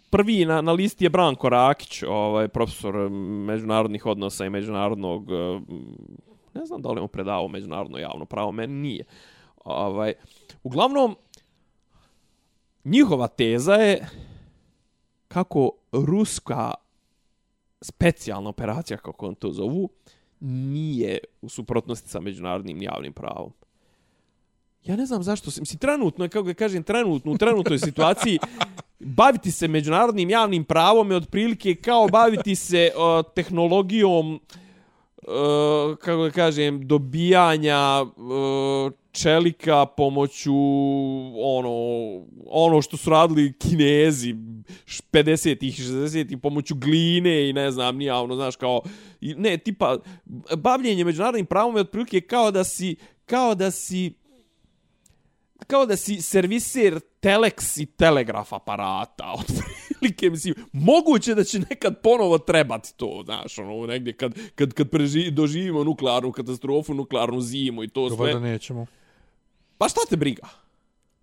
prvi 0.09 0.45
na, 0.45 0.61
na 0.61 0.71
listi 0.71 1.05
je 1.05 1.09
Branko 1.09 1.49
Rakić, 1.49 2.03
ovaj, 2.03 2.47
profesor 2.47 3.09
međunarodnih 3.09 4.05
odnosa 4.05 4.45
i 4.45 4.49
međunarodnog, 4.49 5.31
e, 5.31 5.59
ne 6.53 6.65
znam 6.65 6.81
da 6.81 6.91
li 6.91 7.01
on 7.01 7.07
predavao 7.07 7.47
međunarodno 7.47 7.97
javno 7.97 8.25
pravo, 8.25 8.51
meni 8.51 8.73
nije. 8.73 9.03
Ovaj, 9.65 10.13
uglavnom, 10.63 11.15
njihova 12.83 13.27
teza 13.27 13.73
je 13.73 14.07
kako 15.27 15.71
ruska 15.91 16.73
specijalna 17.81 18.49
operacija, 18.49 18.97
kako 18.97 19.27
on 19.27 19.35
to 19.35 19.51
zovu, 19.51 19.89
nije 20.39 21.19
u 21.41 21.49
suprotnosti 21.49 22.09
sa 22.09 22.19
međunarodnim 22.19 22.81
javnim 22.81 23.13
pravom. 23.13 23.53
Ja 24.83 24.95
ne 24.95 25.05
znam 25.05 25.23
zašto 25.23 25.51
se, 25.51 25.61
mislim, 25.61 25.79
trenutno, 25.79 26.29
kako 26.29 26.43
ga 26.43 26.53
kažem, 26.53 26.83
trenutno, 26.83 27.31
u 27.31 27.37
trenutnoj 27.37 27.79
situaciji, 27.79 28.39
baviti 28.99 29.51
se 29.51 29.67
međunarodnim 29.67 30.29
javnim 30.29 30.63
pravom 30.63 31.11
je 31.11 31.17
otprilike 31.17 31.75
kao 31.75 32.07
baviti 32.07 32.55
se 32.55 32.91
uh, 32.95 33.31
tehnologijom, 33.35 34.33
uh, 34.33 34.41
Eh, 35.27 35.95
kako 35.95 36.23
da 36.23 36.31
kažem, 36.31 36.87
dobijanja 36.87 38.01
uh, 38.01 38.91
čelika 39.11 39.85
pomoću 39.85 40.53
ono 41.43 41.71
ono 42.45 42.81
što 42.81 42.97
su 42.97 43.09
radili 43.09 43.53
Kinezi 43.59 44.33
50-ih 45.11 45.79
60-ih 45.79 46.37
pomoću 46.37 46.75
gline 46.75 47.49
i 47.49 47.53
ne 47.53 47.71
znam 47.71 47.97
ni 47.97 48.09
ono 48.09 48.35
znaš 48.35 48.55
kao 48.55 48.81
ne 49.21 49.57
tipa 49.57 49.97
bavljenje 50.57 51.03
međunarodnim 51.03 51.45
pravom 51.45 51.75
je 51.75 51.81
otprilike 51.81 52.21
kao 52.21 52.51
da 52.51 52.63
si 52.63 52.95
kao 53.25 53.55
da 53.55 53.71
si 53.71 54.13
kao 55.67 55.85
da 55.85 55.95
si 55.95 56.21
serviser 56.21 56.99
telex 57.21 57.81
i 57.81 57.85
telegraf 57.85 58.53
aparata 58.53 59.33
otprilike 59.39 59.86
mislim 60.31 60.55
moguće 60.71 61.35
da 61.35 61.43
će 61.43 61.59
nekad 61.59 62.01
ponovo 62.01 62.37
trebati 62.37 62.93
to 62.97 63.21
znaš 63.25 63.57
ono 63.57 63.85
negdje 63.85 64.13
kad 64.13 64.33
kad 64.55 64.73
kad 64.73 64.89
preži, 64.89 65.31
doživimo 65.31 65.83
nuklearnu 65.83 66.31
katastrofu 66.31 66.93
nuklearnu 66.93 67.41
zimu 67.41 67.83
i 67.83 67.87
to 67.87 68.09
sve 68.09 68.33
da 68.33 68.39
nećemo 68.39 68.85
Pa 69.77 69.89
šta 69.89 70.01
te 70.09 70.15
briga? 70.15 70.47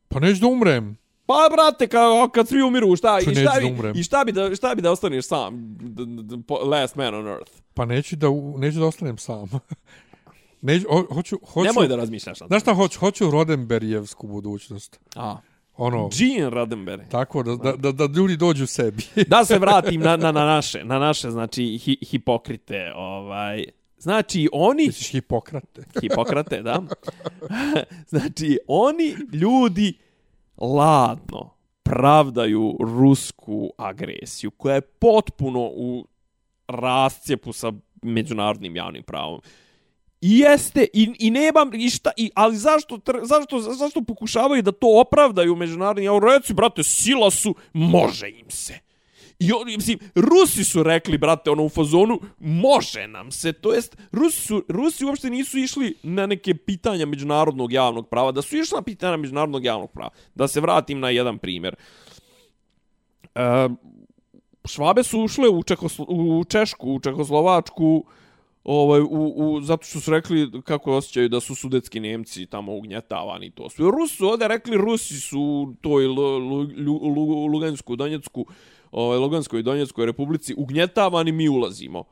Pa 0.08 0.20
neću 0.20 0.40
da 0.40 0.46
umrem. 0.46 0.96
Pa 1.26 1.48
brate, 1.52 1.88
ka, 1.88 2.28
kad 2.34 2.48
svi 2.48 2.62
umiru, 2.62 2.96
šta, 2.96 3.18
i 3.20 3.22
šta, 3.22 3.60
bi, 3.60 4.00
i 4.00 4.02
šta 4.02 4.24
bi 4.24 4.32
da, 4.32 4.54
šta 4.54 4.74
bi 4.74 4.82
da 4.82 4.92
ostaneš 4.92 5.26
sam? 5.26 5.76
The, 5.78 6.04
the, 6.46 6.54
last 6.64 6.96
man 6.96 7.14
on 7.14 7.26
earth. 7.26 7.52
Pa 7.74 7.84
neću 7.84 8.16
da, 8.16 8.26
neću 8.56 8.78
da 8.78 8.86
ostanem 8.86 9.18
sam. 9.18 9.48
Neću, 10.62 10.86
ho, 10.90 11.06
hoću, 11.14 11.38
hoću... 11.46 11.66
Nemoj 11.66 11.88
da 11.88 11.96
razmišljaš 11.96 12.40
na 12.40 12.46
Znaš 12.46 12.62
šta 12.62 12.74
hoću? 12.74 12.98
Hoću 12.98 13.30
Rodenberrijevsku 13.30 14.26
budućnost. 14.26 15.00
A. 15.16 15.36
Ono, 15.76 16.08
Gene 16.08 16.50
Roddenberry. 16.50 17.08
Tako, 17.10 17.42
da, 17.42 17.56
da, 17.56 17.72
da, 17.72 17.92
da 17.92 18.18
ljudi 18.18 18.36
dođu 18.36 18.66
sebi. 18.66 19.02
da 19.26 19.44
se 19.44 19.58
vratim 19.58 20.00
na, 20.00 20.16
na, 20.16 20.32
na 20.32 20.44
naše, 20.44 20.84
na 20.84 20.98
naše, 20.98 21.30
znači, 21.30 21.78
hi, 21.78 21.96
hipokrite, 22.10 22.92
ovaj, 22.96 23.64
Znači, 24.04 24.48
oni... 24.52 24.86
Misliš 24.86 25.10
Hipokrate. 25.10 25.82
Hipokrate, 26.00 26.62
da. 26.62 26.82
znači, 28.12 28.58
oni 28.68 29.16
ljudi 29.32 29.98
ladno 30.56 31.50
pravdaju 31.82 32.76
rusku 32.80 33.70
agresiju, 33.78 34.50
koja 34.50 34.74
je 34.74 34.80
potpuno 34.80 35.60
u 35.60 36.06
rascijepu 36.68 37.52
sa 37.52 37.72
međunarodnim 38.02 38.76
javnim 38.76 39.02
pravom. 39.02 39.40
I 40.24 40.38
jeste, 40.38 40.86
i, 40.92 41.12
i 41.18 41.30
nemam, 41.30 41.74
i 41.74 41.90
šta, 41.90 42.10
i, 42.16 42.30
ali 42.34 42.56
zašto, 42.56 42.98
zašto, 43.22 43.60
zašto 43.60 44.02
pokušavaju 44.02 44.62
da 44.62 44.72
to 44.72 45.00
opravdaju 45.00 45.56
međunarodni, 45.56 46.04
ja 46.04 46.12
reci, 46.34 46.54
brate, 46.54 46.82
sila 46.82 47.30
su, 47.30 47.54
može 47.72 48.30
im 48.30 48.50
se. 48.50 48.78
I 49.38 49.52
oni, 49.52 49.76
mislim, 49.76 49.98
Rusi 50.14 50.64
su 50.64 50.82
rekli, 50.82 51.18
brate, 51.18 51.50
ono 51.50 51.64
u 51.64 51.68
fazonu, 51.68 52.20
može 52.38 53.06
nam 53.06 53.30
se. 53.30 53.52
To 53.52 53.74
jest, 53.74 53.96
Rusi, 54.12 54.40
su, 54.40 54.64
Rusi 54.68 55.04
uopšte 55.04 55.30
nisu 55.30 55.58
išli 55.58 55.94
na 56.02 56.26
neke 56.26 56.54
pitanja 56.54 57.06
međunarodnog 57.06 57.72
javnog 57.72 58.08
prava. 58.08 58.32
Da 58.32 58.42
su 58.42 58.56
išli 58.56 58.76
na 58.76 58.82
pitanja 58.82 59.16
međunarodnog 59.16 59.64
javnog 59.64 59.90
prava. 59.90 60.10
Da 60.34 60.48
se 60.48 60.60
vratim 60.60 61.00
na 61.00 61.10
jedan 61.10 61.38
primjer. 61.38 61.76
E, 63.34 63.68
švabe 64.64 65.02
su 65.02 65.20
ušle 65.20 65.48
u, 65.48 65.62
Čekoslo, 65.62 66.06
u 66.08 66.44
Češku, 66.44 66.94
u 66.94 67.00
Čekoslovačku, 67.00 68.04
ovaj, 68.64 69.00
u, 69.00 69.32
u, 69.36 69.60
zato 69.60 69.84
što 69.84 70.00
su 70.00 70.10
rekli 70.10 70.62
kako 70.62 70.96
osjećaju 70.96 71.28
da 71.28 71.40
su 71.40 71.54
sudetski 71.54 72.00
Nemci 72.00 72.46
tamo 72.46 72.76
ugnjetavani 72.76 73.50
to 73.50 73.70
su. 73.70 73.90
Rusi 73.90 74.16
su 74.16 74.28
ovdje 74.28 74.48
rekli, 74.48 74.76
Rusi 74.76 75.20
su 75.20 75.74
toj 75.80 76.06
Lugansku, 77.52 77.96
Donjecku, 77.96 78.46
ovaj, 78.92 79.18
Luganskoj 79.18 79.60
i 79.60 79.62
Donjeckoj 79.62 80.06
republici 80.06 80.54
ugnjetavani, 80.56 81.32
mi 81.32 81.48
ulazimo. 81.48 82.04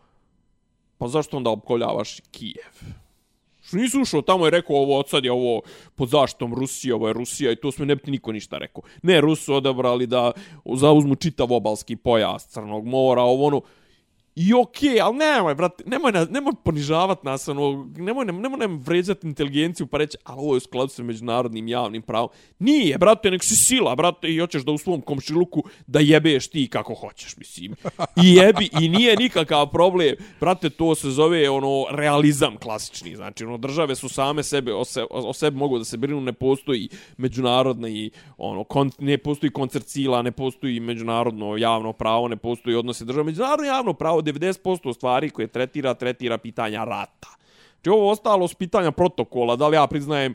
Pa 0.99 1.09
zašto 1.09 1.37
onda 1.37 1.51
opkoljavaš 1.51 2.21
Kijev? 2.31 2.73
Što 3.63 3.77
nisu 3.77 4.01
ušao 4.01 4.23
tamo 4.23 4.47
i 4.47 4.51
rekao 4.51 4.77
ovo 4.77 4.99
od 4.99 5.09
sad 5.09 5.25
je 5.25 5.33
ovo 5.33 5.61
pod 5.95 6.09
zaštom 6.09 6.55
Rusije, 6.55 6.95
ovo 6.95 7.09
je 7.09 7.13
Rusija 7.13 7.53
i 7.53 7.57
to 7.57 7.73
smo 7.73 7.85
ne 7.85 7.97
bi 7.97 8.11
niko 8.11 8.33
ništa 8.33 8.59
rekao. 8.59 8.83
Ne, 9.03 9.21
Rusu 9.21 9.55
odabrali 9.55 10.07
da 10.07 10.33
zauzmu 10.65 11.15
čitav 11.15 11.53
obalski 11.53 11.97
pojas 11.97 12.47
Crnog 12.47 12.87
mora, 12.87 13.23
ovo 13.23 13.47
ono, 13.47 13.61
I 14.35 14.55
okej, 14.55 14.91
okay, 14.91 15.03
ali 15.03 15.17
nemoj, 15.17 15.55
brate, 15.55 15.85
nemoj, 15.87 16.13
na, 16.13 16.25
nemoj 16.25 16.53
ponižavat 16.65 17.25
nas, 17.25 17.49
ono, 17.49 17.91
nemoj, 17.97 18.25
nemoj, 18.25 18.43
nemoj 18.43 18.59
nam 18.59 18.79
vređati 18.79 19.27
inteligenciju 19.27 19.87
pa 19.87 19.99
reći, 19.99 20.17
ali 20.25 20.41
ovo 20.41 20.55
je 20.55 20.57
u 20.57 20.61
skladu 20.61 20.89
sa 20.89 21.03
međunarodnim 21.03 21.69
javnim 21.69 22.03
pravom. 22.03 22.29
Nije, 22.59 22.99
brate, 22.99 23.31
nek 23.31 23.45
si 23.45 23.57
sila, 23.57 23.95
brate, 23.95 24.29
i 24.29 24.39
hoćeš 24.39 24.63
da 24.63 24.73
u 24.73 24.79
svom 24.79 25.01
komšiluku 25.01 25.63
da 25.87 26.01
jebeš 26.01 26.49
ti 26.49 26.69
kako 26.69 26.95
hoćeš, 26.95 27.37
mislim. 27.37 27.75
I 28.25 28.35
jebi, 28.35 28.71
i 28.81 28.89
nije 28.89 29.17
nikakav 29.17 29.71
problem, 29.71 30.15
brate, 30.41 30.71
to 30.71 30.95
se 30.95 31.11
zove, 31.11 31.51
ono, 31.51 31.85
realizam 31.91 32.57
klasični, 32.57 33.17
znači, 33.17 33.45
ono, 33.45 33.59
države 33.59 33.95
su 33.95 34.09
same 34.09 34.43
sebe, 34.43 34.75
o, 34.75 34.85
se, 34.85 35.05
o 35.11 35.33
sebi 35.33 35.57
mogu 35.57 35.79
da 35.79 35.85
se 35.85 35.97
brinu, 35.97 36.21
ne 36.21 36.33
postoji 36.33 36.89
međunarodna 37.17 37.89
i, 37.89 38.11
ono, 38.37 38.65
kon, 38.65 38.91
ne 38.99 39.19
postoji 39.19 39.51
koncert 39.51 39.89
sila, 39.89 40.23
ne 40.23 40.33
postoji 40.33 40.81
međunarodno 40.81 41.57
javno 41.57 41.93
pravo, 41.93 42.29
ne 42.29 42.37
postoji 42.37 42.77
odnose 42.77 43.05
država. 43.05 43.25
međunarodno 43.25 43.67
javno 43.67 43.93
pravo 43.93 44.22
90% 44.23 44.95
stvari 44.95 45.31
koje 45.31 45.47
tretira, 45.47 45.95
tretira 45.95 46.39
pitanja 46.39 46.85
rata. 46.85 47.29
Znači 47.83 47.99
ovo 47.99 48.11
ostalo 48.11 48.49
s 48.49 48.55
pitanja 48.55 48.91
protokola, 48.91 49.57
da 49.57 49.69
li 49.69 49.77
ja 49.77 49.87
priznajem 49.87 50.35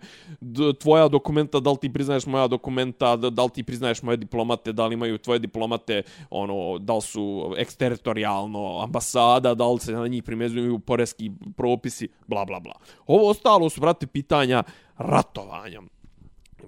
tvoja 0.80 1.08
dokumenta, 1.08 1.60
da 1.60 1.72
li 1.72 1.78
ti 1.78 1.94
priznaješ 1.94 2.26
moja 2.26 2.48
dokumenta, 2.48 3.16
da 3.16 3.44
li 3.44 3.50
ti 3.50 3.64
priznaješ 3.64 4.02
moje 4.02 4.18
diplomate, 4.18 4.74
da 4.74 4.88
li 4.88 4.94
imaju 4.94 5.18
tvoje 5.18 5.40
diplomate, 5.40 6.04
ono, 6.30 6.78
da 6.78 6.96
li 6.96 7.02
su 7.02 7.54
eksteritorijalno 7.58 8.80
ambasada, 8.84 9.54
da 9.54 9.68
li 9.68 9.80
se 9.80 9.92
na 9.92 10.08
njih 10.08 10.24
primezuju 10.24 10.80
poreski 10.80 11.32
propisi, 11.58 12.10
bla, 12.28 12.46
bla, 12.46 12.60
bla. 12.60 12.74
Ovo 13.06 13.30
ostalo 13.30 13.70
su, 13.70 13.82
brate, 13.82 14.08
pitanja 14.08 14.64
ratovanja 14.98 15.82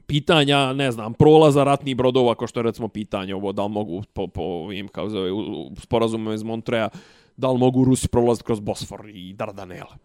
pitanja, 0.09 0.73
ne 0.73 0.91
znam, 0.91 1.13
prolaza 1.13 1.63
ratnih 1.63 1.95
brodova, 1.95 2.35
kao 2.35 2.47
što 2.47 2.59
je 2.59 2.63
recimo 2.63 2.87
pitanje 2.87 3.35
ovo, 3.35 3.51
da 3.51 3.63
li 3.63 3.69
mogu 3.69 4.03
po, 4.13 4.27
po 4.27 4.41
ovim, 4.41 4.87
kao 4.87 5.09
zove, 5.09 5.29
sporazumom 5.77 6.33
iz 6.33 6.43
Montreja, 6.43 6.89
da 7.37 7.51
li 7.51 7.59
mogu 7.59 7.83
Rusi 7.83 8.07
prolaziti 8.07 8.45
kroz 8.45 8.59
Bosfor 8.59 9.09
i 9.13 9.33
Dardanela. 9.33 9.97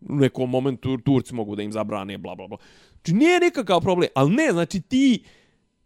U 0.00 0.14
nekom 0.14 0.50
momentu 0.50 0.98
Turci 0.98 1.34
mogu 1.34 1.56
da 1.56 1.62
im 1.62 1.72
zabrane, 1.72 2.18
bla, 2.18 2.34
bla, 2.34 2.48
bla. 2.48 2.58
Znači, 2.92 3.12
nije 3.12 3.40
nikakav 3.40 3.80
problem, 3.80 4.08
ali 4.14 4.30
ne, 4.30 4.52
znači 4.52 4.80
ti, 4.80 5.22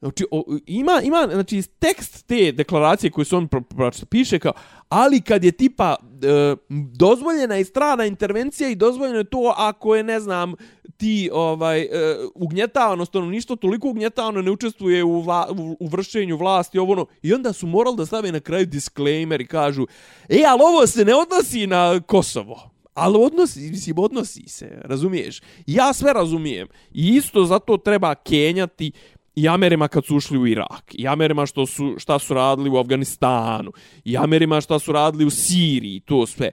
znači, 0.02 0.24
o, 0.30 0.44
ima, 0.66 1.00
ima, 1.04 1.28
znači, 1.32 1.62
tekst 1.62 2.26
te 2.26 2.52
deklaracije 2.52 3.10
koje 3.10 3.24
su 3.24 3.36
on 3.36 3.48
pročito, 3.48 4.06
piše 4.06 4.38
kao, 4.38 4.52
ali 4.88 5.20
kad 5.20 5.44
je 5.44 5.52
tipa 5.52 5.96
e, 6.00 6.56
dozvoljena 6.94 7.58
i 7.58 7.64
strana 7.64 8.04
intervencija 8.04 8.68
i 8.68 8.74
dozvoljeno 8.74 9.18
je 9.18 9.24
to 9.24 9.54
ako 9.56 9.94
je, 9.94 10.02
ne 10.02 10.20
znam, 10.20 10.54
ti 10.96 11.30
ovaj 11.32 11.80
e, 11.80 11.88
ugnjetavano 12.34 13.04
stanovništvo 13.04 13.56
toliko 13.56 13.88
ugnjetavano 13.88 14.42
ne 14.42 14.50
učestvuje 14.50 15.04
u, 15.04 15.20
vla, 15.20 15.48
u, 15.50 15.76
u 15.80 15.88
vršenju 15.88 16.36
vlasti 16.36 16.78
ovo 16.78 16.92
ono 16.92 17.06
i 17.22 17.34
onda 17.34 17.52
su 17.52 17.66
morali 17.66 17.96
da 17.96 18.06
stave 18.06 18.32
na 18.32 18.40
kraju 18.40 18.66
disclaimer 18.66 19.40
i 19.40 19.46
kažu 19.46 19.86
e 20.28 20.42
ali 20.48 20.62
ovo 20.62 20.86
se 20.86 21.04
ne 21.04 21.14
odnosi 21.14 21.66
na 21.66 22.00
Kosovo 22.00 22.72
Ali 22.94 23.18
odnosi, 23.20 23.60
mislim, 23.60 23.98
odnosi 23.98 24.48
se, 24.48 24.80
razumiješ? 24.84 25.40
Ja 25.66 25.92
sve 25.92 26.12
razumijem. 26.12 26.68
I 26.94 27.08
isto 27.16 27.44
zato 27.44 27.76
treba 27.76 28.14
kenjati 28.14 28.92
i 29.34 29.48
Amerima 29.48 29.88
kad 29.88 30.04
su 30.04 30.16
ušli 30.16 30.38
u 30.38 30.46
Irak, 30.46 30.94
i 30.94 31.08
Amerima 31.08 31.46
što 31.46 31.66
su, 31.66 31.94
šta 31.98 32.18
su 32.18 32.34
radili 32.34 32.70
u 32.70 32.76
Afganistanu, 32.76 33.72
i 34.04 34.16
Amerima 34.16 34.60
šta 34.60 34.78
su 34.78 34.92
radili 34.92 35.24
u 35.24 35.30
Siriji, 35.30 36.00
to 36.00 36.26
sve. 36.26 36.50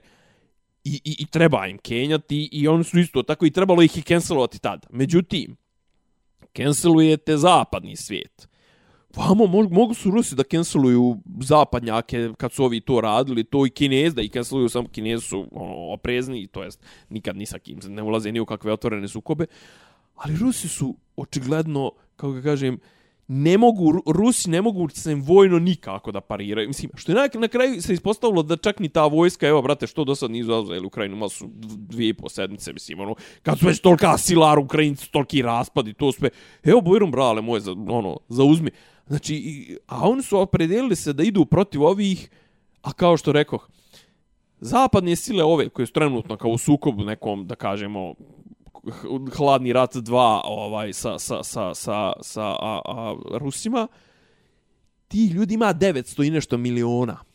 I, 0.84 1.00
i, 1.04 1.16
i 1.18 1.26
treba 1.26 1.66
im 1.66 1.78
kenjati 1.78 2.48
i 2.52 2.68
oni 2.68 2.84
su 2.84 2.98
isto 2.98 3.22
tako 3.22 3.46
i 3.46 3.50
trebalo 3.50 3.82
ih 3.82 3.98
i 3.98 4.02
cancelovati 4.02 4.58
tada. 4.58 4.88
Međutim, 4.90 5.56
cancelujete 6.56 7.36
zapadni 7.36 7.96
svijet. 7.96 8.48
Vamo, 9.16 9.46
mogu, 9.46 9.74
mogu 9.74 9.94
su 9.94 10.10
Rusi 10.10 10.34
da 10.34 10.42
canceluju 10.42 11.16
zapadnjake 11.40 12.30
kad 12.36 12.52
su 12.52 12.64
ovi 12.64 12.80
to 12.80 13.00
radili, 13.00 13.44
to 13.44 13.66
i 13.66 13.70
Kinez 13.70 14.14
da 14.14 14.22
i 14.22 14.28
canceluju, 14.28 14.68
samo 14.68 14.88
Kinezi 14.88 15.26
su 15.26 15.46
ono, 15.52 15.92
oprezni, 15.92 16.46
to 16.46 16.62
jest 16.62 16.82
nikad 17.08 17.36
ni 17.36 17.46
sa 17.46 17.58
kim 17.58 17.78
ne 17.88 18.02
ulaze 18.02 18.32
ni 18.32 18.40
u 18.40 18.46
kakve 18.46 18.72
otvorene 18.72 19.08
sukobe. 19.08 19.46
Ali 20.16 20.36
Rusi 20.36 20.68
su 20.68 20.96
očigledno, 21.16 21.92
kako 22.20 22.32
ga 22.32 22.42
kažem, 22.42 22.78
ne 23.32 23.58
mogu, 23.58 24.02
Rusi 24.06 24.50
ne 24.50 24.62
mogu 24.62 24.88
se 24.88 25.14
vojno 25.14 25.58
nikako 25.58 26.12
da 26.12 26.20
pariraju. 26.20 26.68
Mislim, 26.68 26.90
što 26.96 27.12
je 27.12 27.16
na, 27.16 27.40
na 27.40 27.48
kraju 27.48 27.82
se 27.82 27.92
ispostavilo 27.94 28.42
da 28.42 28.56
čak 28.56 28.80
ni 28.80 28.88
ta 28.88 29.06
vojska, 29.06 29.46
evo, 29.46 29.62
brate, 29.62 29.86
što 29.86 30.04
do 30.04 30.14
sad 30.14 30.30
nisu 30.30 30.46
zauzeli 30.46 30.86
Ukrajinu, 30.86 31.16
malo 31.16 31.28
su 31.28 31.46
dvije 31.54 32.08
i 32.08 32.14
po 32.14 32.28
sedmice, 32.28 32.72
mislim, 32.72 33.00
ono, 33.00 33.14
kad 33.42 33.58
su 33.58 33.66
već 33.66 33.80
tolika 33.80 34.18
silar 34.18 34.58
Ukrajinci, 34.58 35.10
toliki 35.12 35.38
i 35.86 35.94
to 35.94 36.12
sve, 36.12 36.30
evo, 36.64 36.80
Bojrum, 36.80 37.10
brale 37.10 37.42
moje, 37.42 37.60
za, 37.60 37.72
ono, 37.72 38.16
zauzmi. 38.28 38.70
Znači, 39.06 39.78
a 39.86 40.08
oni 40.08 40.22
su 40.22 40.38
opredelili 40.38 40.96
se 40.96 41.12
da 41.12 41.22
idu 41.22 41.44
protiv 41.44 41.82
ovih, 41.82 42.30
a 42.82 42.92
kao 42.92 43.16
što 43.16 43.32
rekoh, 43.32 43.68
zapadne 44.60 45.16
sile 45.16 45.44
ove 45.44 45.68
koje 45.68 45.86
su 45.86 45.92
trenutno 45.92 46.36
kao 46.36 46.50
u 46.50 46.58
sukobu 46.58 47.04
nekom, 47.04 47.46
da 47.46 47.54
kažemo, 47.54 48.14
hladni 49.36 49.72
rat 49.72 49.94
2 49.94 50.40
ovaj 50.44 50.92
sa 50.92 51.18
sa 51.18 51.42
sa 51.42 51.74
sa 51.74 52.12
sa 52.20 52.42
a, 52.42 52.80
a, 52.84 53.16
Rusima 53.30 53.88
ti 55.08 55.26
ljudi 55.26 55.54
ima 55.54 55.74
900 55.74 56.26
i 56.26 56.30
nešto 56.30 56.56
miliona 56.56 57.30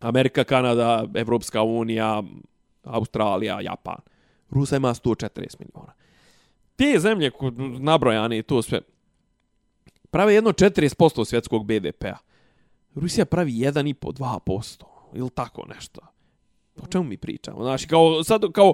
Amerika, 0.00 0.44
Kanada, 0.44 1.04
Evropska 1.14 1.62
unija, 1.62 2.22
Australija, 2.84 3.60
Japan. 3.60 3.96
Rusa 4.50 4.76
ima 4.76 4.94
140 4.94 5.56
miliona. 5.58 5.92
Te 6.76 6.98
zemlje 6.98 7.30
nabrojane 7.78 8.38
i 8.38 8.42
to 8.42 8.62
sve 8.62 8.80
prave 10.10 10.34
jedno 10.34 10.50
40% 10.50 11.24
svjetskog 11.24 11.66
BDP-a. 11.66 12.16
Rusija 12.94 13.24
pravi 13.24 13.52
1,5-2%. 13.52 14.84
Ili 15.14 15.30
tako 15.30 15.66
nešto. 15.74 16.00
O 16.82 16.86
čemu 16.86 17.04
mi 17.04 17.16
pričamo? 17.16 17.62
Znači, 17.62 17.86
kao, 17.86 18.24
sad, 18.24 18.52
kao, 18.52 18.72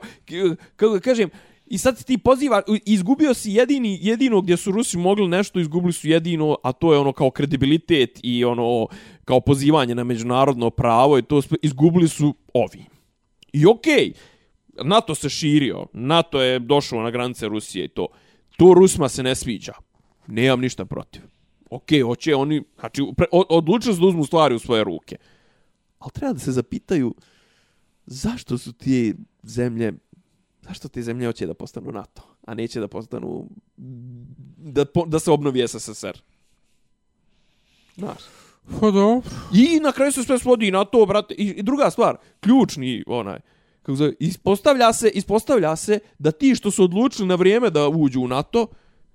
kao, 0.76 0.98
kažem, 1.04 1.30
I 1.66 1.78
sad 1.78 2.04
ti 2.04 2.18
poziva, 2.18 2.62
izgubio 2.84 3.34
si 3.34 3.52
jedini, 3.52 3.98
jedino 4.02 4.40
gdje 4.40 4.56
su 4.56 4.70
Rusi 4.72 4.98
mogli 4.98 5.28
nešto, 5.28 5.60
izgubili 5.60 5.92
su 5.92 6.08
jedino, 6.08 6.56
a 6.62 6.72
to 6.72 6.92
je 6.92 6.98
ono 6.98 7.12
kao 7.12 7.30
kredibilitet 7.30 8.20
i 8.22 8.44
ono 8.44 8.86
kao 9.24 9.40
pozivanje 9.40 9.94
na 9.94 10.04
međunarodno 10.04 10.70
pravo 10.70 11.18
i 11.18 11.22
to 11.22 11.42
izgubili 11.62 12.08
su 12.08 12.34
ovi. 12.54 12.84
I 13.52 13.66
okej, 13.66 14.12
okay, 14.12 14.12
NATO 14.84 15.14
se 15.14 15.28
širio, 15.28 15.86
NATO 15.92 16.42
je 16.42 16.58
došao 16.58 17.02
na 17.02 17.10
granice 17.10 17.48
Rusije 17.48 17.84
i 17.84 17.88
to. 17.88 18.06
To 18.56 18.74
Rusima 18.74 19.08
se 19.08 19.22
ne 19.22 19.34
sviđa. 19.34 19.72
Nemam 20.26 20.60
ništa 20.60 20.84
protiv. 20.84 21.22
Okej, 21.70 21.98
okay, 21.98 22.06
hoće 22.06 22.34
oni, 22.34 22.62
znači, 22.80 23.02
odlučili 23.30 23.94
su 23.94 24.00
da 24.00 24.06
uzmu 24.06 24.24
stvari 24.24 24.54
u 24.54 24.58
svoje 24.58 24.84
ruke. 24.84 25.16
Ali 25.98 26.10
treba 26.12 26.32
da 26.32 26.38
se 26.38 26.52
zapitaju 26.52 27.14
zašto 28.06 28.58
su 28.58 28.72
ti 28.72 29.14
zemlje 29.42 29.92
zašto 30.68 30.88
te 30.88 31.02
zemlje 31.02 31.26
hoće 31.26 31.46
da 31.46 31.54
postanu 31.54 31.92
NATO, 31.92 32.22
a 32.46 32.54
neće 32.54 32.80
da 32.80 32.88
postanu, 32.88 33.48
da, 34.56 34.84
da 35.06 35.18
se 35.18 35.30
obnovi 35.30 35.68
SSSR? 35.68 36.18
Znaš. 37.96 38.20
Pa 38.80 38.90
dobro. 38.90 39.22
I 39.54 39.80
na 39.80 39.92
kraju 39.92 40.12
se 40.12 40.22
sve 40.22 40.38
svodi 40.38 40.70
na 40.70 40.84
to, 40.84 41.06
brate. 41.06 41.34
I, 41.34 41.46
I 41.46 41.62
druga 41.62 41.90
stvar, 41.90 42.16
ključni 42.40 43.04
onaj, 43.06 43.38
kako 43.82 43.96
zove, 43.96 44.12
ispostavlja 44.20 44.92
se, 44.92 45.08
ispostavlja 45.08 45.76
se 45.76 45.98
da 46.18 46.30
ti 46.30 46.54
što 46.54 46.70
su 46.70 46.84
odlučili 46.84 47.28
na 47.28 47.34
vrijeme 47.34 47.70
da 47.70 47.88
uđu 47.88 48.20
u 48.20 48.28
NATO, 48.28 48.66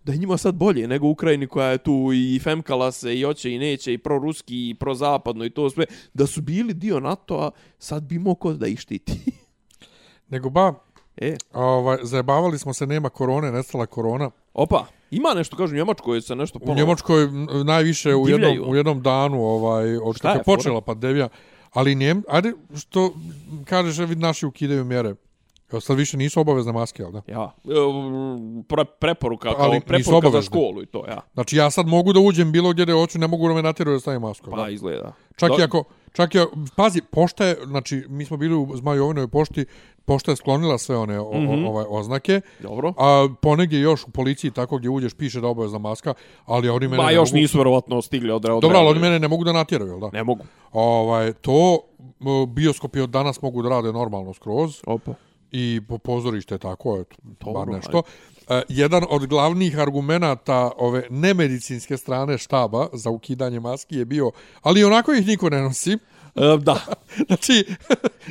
da 0.03 0.11
je 0.11 0.17
njima 0.17 0.37
sad 0.37 0.55
bolje 0.55 0.87
nego 0.87 1.07
Ukrajini 1.07 1.47
koja 1.47 1.67
je 1.67 1.77
tu 1.77 2.09
i 2.13 2.39
femkala 2.43 2.91
se 2.91 3.19
i 3.19 3.25
oće 3.25 3.51
i 3.51 3.59
neće 3.59 3.93
i 3.93 3.97
proruski 3.97 4.69
i 4.69 4.73
prozapadno 4.73 5.45
i 5.45 5.49
to 5.49 5.69
sve, 5.69 5.85
da 6.13 6.27
su 6.27 6.41
bili 6.41 6.73
dio 6.73 6.99
NATO-a, 6.99 7.51
sad 7.79 8.03
bi 8.03 8.19
mogo 8.19 8.53
da 8.53 8.67
ih 8.67 8.79
štiti. 8.79 9.31
nego 10.31 10.49
ba, 10.49 10.73
E. 11.17 11.37
Ovaj, 11.53 11.97
zajebavali 12.01 12.59
smo 12.59 12.73
se, 12.73 12.87
nema 12.87 13.09
korone, 13.09 13.51
nestala 13.51 13.85
korona. 13.85 14.31
Opa, 14.53 14.85
ima 15.11 15.33
nešto, 15.35 15.57
kažu, 15.57 15.75
Njemačkoj 15.75 16.21
se 16.21 16.35
nešto 16.35 16.59
ponovo... 16.59 16.73
U 16.73 16.77
Njemačkoj 16.77 17.27
najviše 17.65 18.15
u 18.15 18.29
jednom, 18.29 18.69
u 18.69 18.75
jednom 18.75 19.01
danu, 19.01 19.45
ovaj, 19.45 19.97
od 19.97 20.17
kako 20.19 20.37
je 20.37 20.43
počela 20.43 20.81
pandemija. 20.81 21.29
Ali 21.73 21.95
nijem, 21.95 22.23
ajde, 22.29 22.53
što 22.75 23.13
kažeš, 23.65 23.97
vid 23.97 24.19
naši 24.19 24.45
ukidaju 24.45 24.85
mjere. 24.85 25.15
Evo 25.71 25.81
sad 25.81 25.97
više 25.97 26.17
nisu 26.17 26.39
obavezne 26.39 26.71
maske, 26.71 27.03
al 27.03 27.11
da? 27.11 27.21
Ja, 27.27 27.51
pre, 28.67 28.85
preporuka, 28.85 29.53
kao 29.53 29.65
Ali 29.65 29.79
preporuka 29.79 30.29
za 30.29 30.41
školu 30.41 30.81
i 30.81 30.85
to, 30.85 31.05
ja. 31.07 31.21
Znači 31.33 31.57
ja 31.57 31.71
sad 31.71 31.87
mogu 31.87 32.13
da 32.13 32.19
uđem 32.19 32.51
bilo 32.51 32.71
gdje 32.71 32.85
da 32.85 32.93
hoću, 32.93 33.19
ne 33.19 33.27
mogu 33.27 33.47
da 33.47 33.53
me 33.53 33.61
natjeraju 33.61 33.95
da 33.95 33.99
stavim 33.99 34.21
masku. 34.21 34.51
Pa 34.51 34.57
da? 34.57 34.69
izgleda. 34.69 35.13
Čak 35.35 35.49
Do... 35.49 35.55
i 35.59 35.63
ako, 35.63 35.83
čak 36.13 36.35
i 36.35 36.39
pazi, 36.75 37.01
pošta 37.11 37.45
je, 37.45 37.57
znači 37.65 38.05
mi 38.09 38.25
smo 38.25 38.37
bili 38.37 38.55
u 38.55 38.67
Zmajovinoj 38.75 39.27
pošti, 39.27 39.65
pošta 40.05 40.31
je 40.31 40.35
sklonila 40.35 40.77
sve 40.77 40.97
one 40.97 41.19
o, 41.19 41.33
mm 41.33 41.47
-hmm. 41.47 41.67
ovaj 41.67 41.85
oznake. 41.89 42.41
Dobro. 42.59 42.93
A 42.97 43.27
ponegdje 43.41 43.79
još 43.79 44.03
u 44.03 44.11
policiji 44.11 44.51
tako 44.51 44.77
gdje 44.77 44.89
uđeš 44.89 45.13
piše 45.13 45.41
da 45.41 45.47
obavezna 45.47 45.77
maska, 45.79 46.13
ali 46.45 46.69
oni 46.69 46.87
mene 46.87 47.03
Ma 47.03 47.11
još 47.11 47.29
mogu... 47.29 47.41
nisu 47.41 47.57
verovatno 47.57 48.01
stigli 48.01 48.31
od 48.31 48.41
Dobro, 48.41 48.77
ali 48.77 48.87
oni 48.87 48.99
mene 48.99 49.19
ne 49.19 49.27
mogu 49.27 49.43
da 49.43 49.53
natjeraju, 49.53 49.99
da? 49.99 50.09
Ne 50.13 50.23
mogu. 50.23 50.43
Ovaj 50.71 51.33
to 51.33 51.79
bioskopi 52.47 52.99
od 52.99 53.09
danas 53.09 53.41
mogu 53.41 53.61
da 53.61 53.69
rade 53.69 53.91
normalno 53.93 54.33
skroz. 54.33 54.81
Opa. 54.87 55.13
I 55.51 55.81
po 55.87 55.97
pozorište 55.97 56.57
tako, 56.57 56.97
eto, 56.99 57.15
to 57.37 57.51
bar 57.51 57.67
nešto. 57.67 57.97
Uh, 57.97 58.03
jedan 58.69 59.03
od 59.09 59.25
glavnih 59.25 59.79
argumenata 59.79 60.71
ove 60.77 61.07
nemedicinske 61.09 61.97
strane 61.97 62.37
štaba 62.37 62.87
za 62.93 63.09
ukidanje 63.09 63.59
maski 63.59 63.95
je 63.95 64.05
bio, 64.05 64.31
ali 64.61 64.83
onako 64.83 65.13
ih 65.13 65.27
niko 65.27 65.49
ne 65.49 65.61
nosi. 65.61 65.97
E, 66.35 66.57
da. 66.57 66.79
znači... 67.27 67.65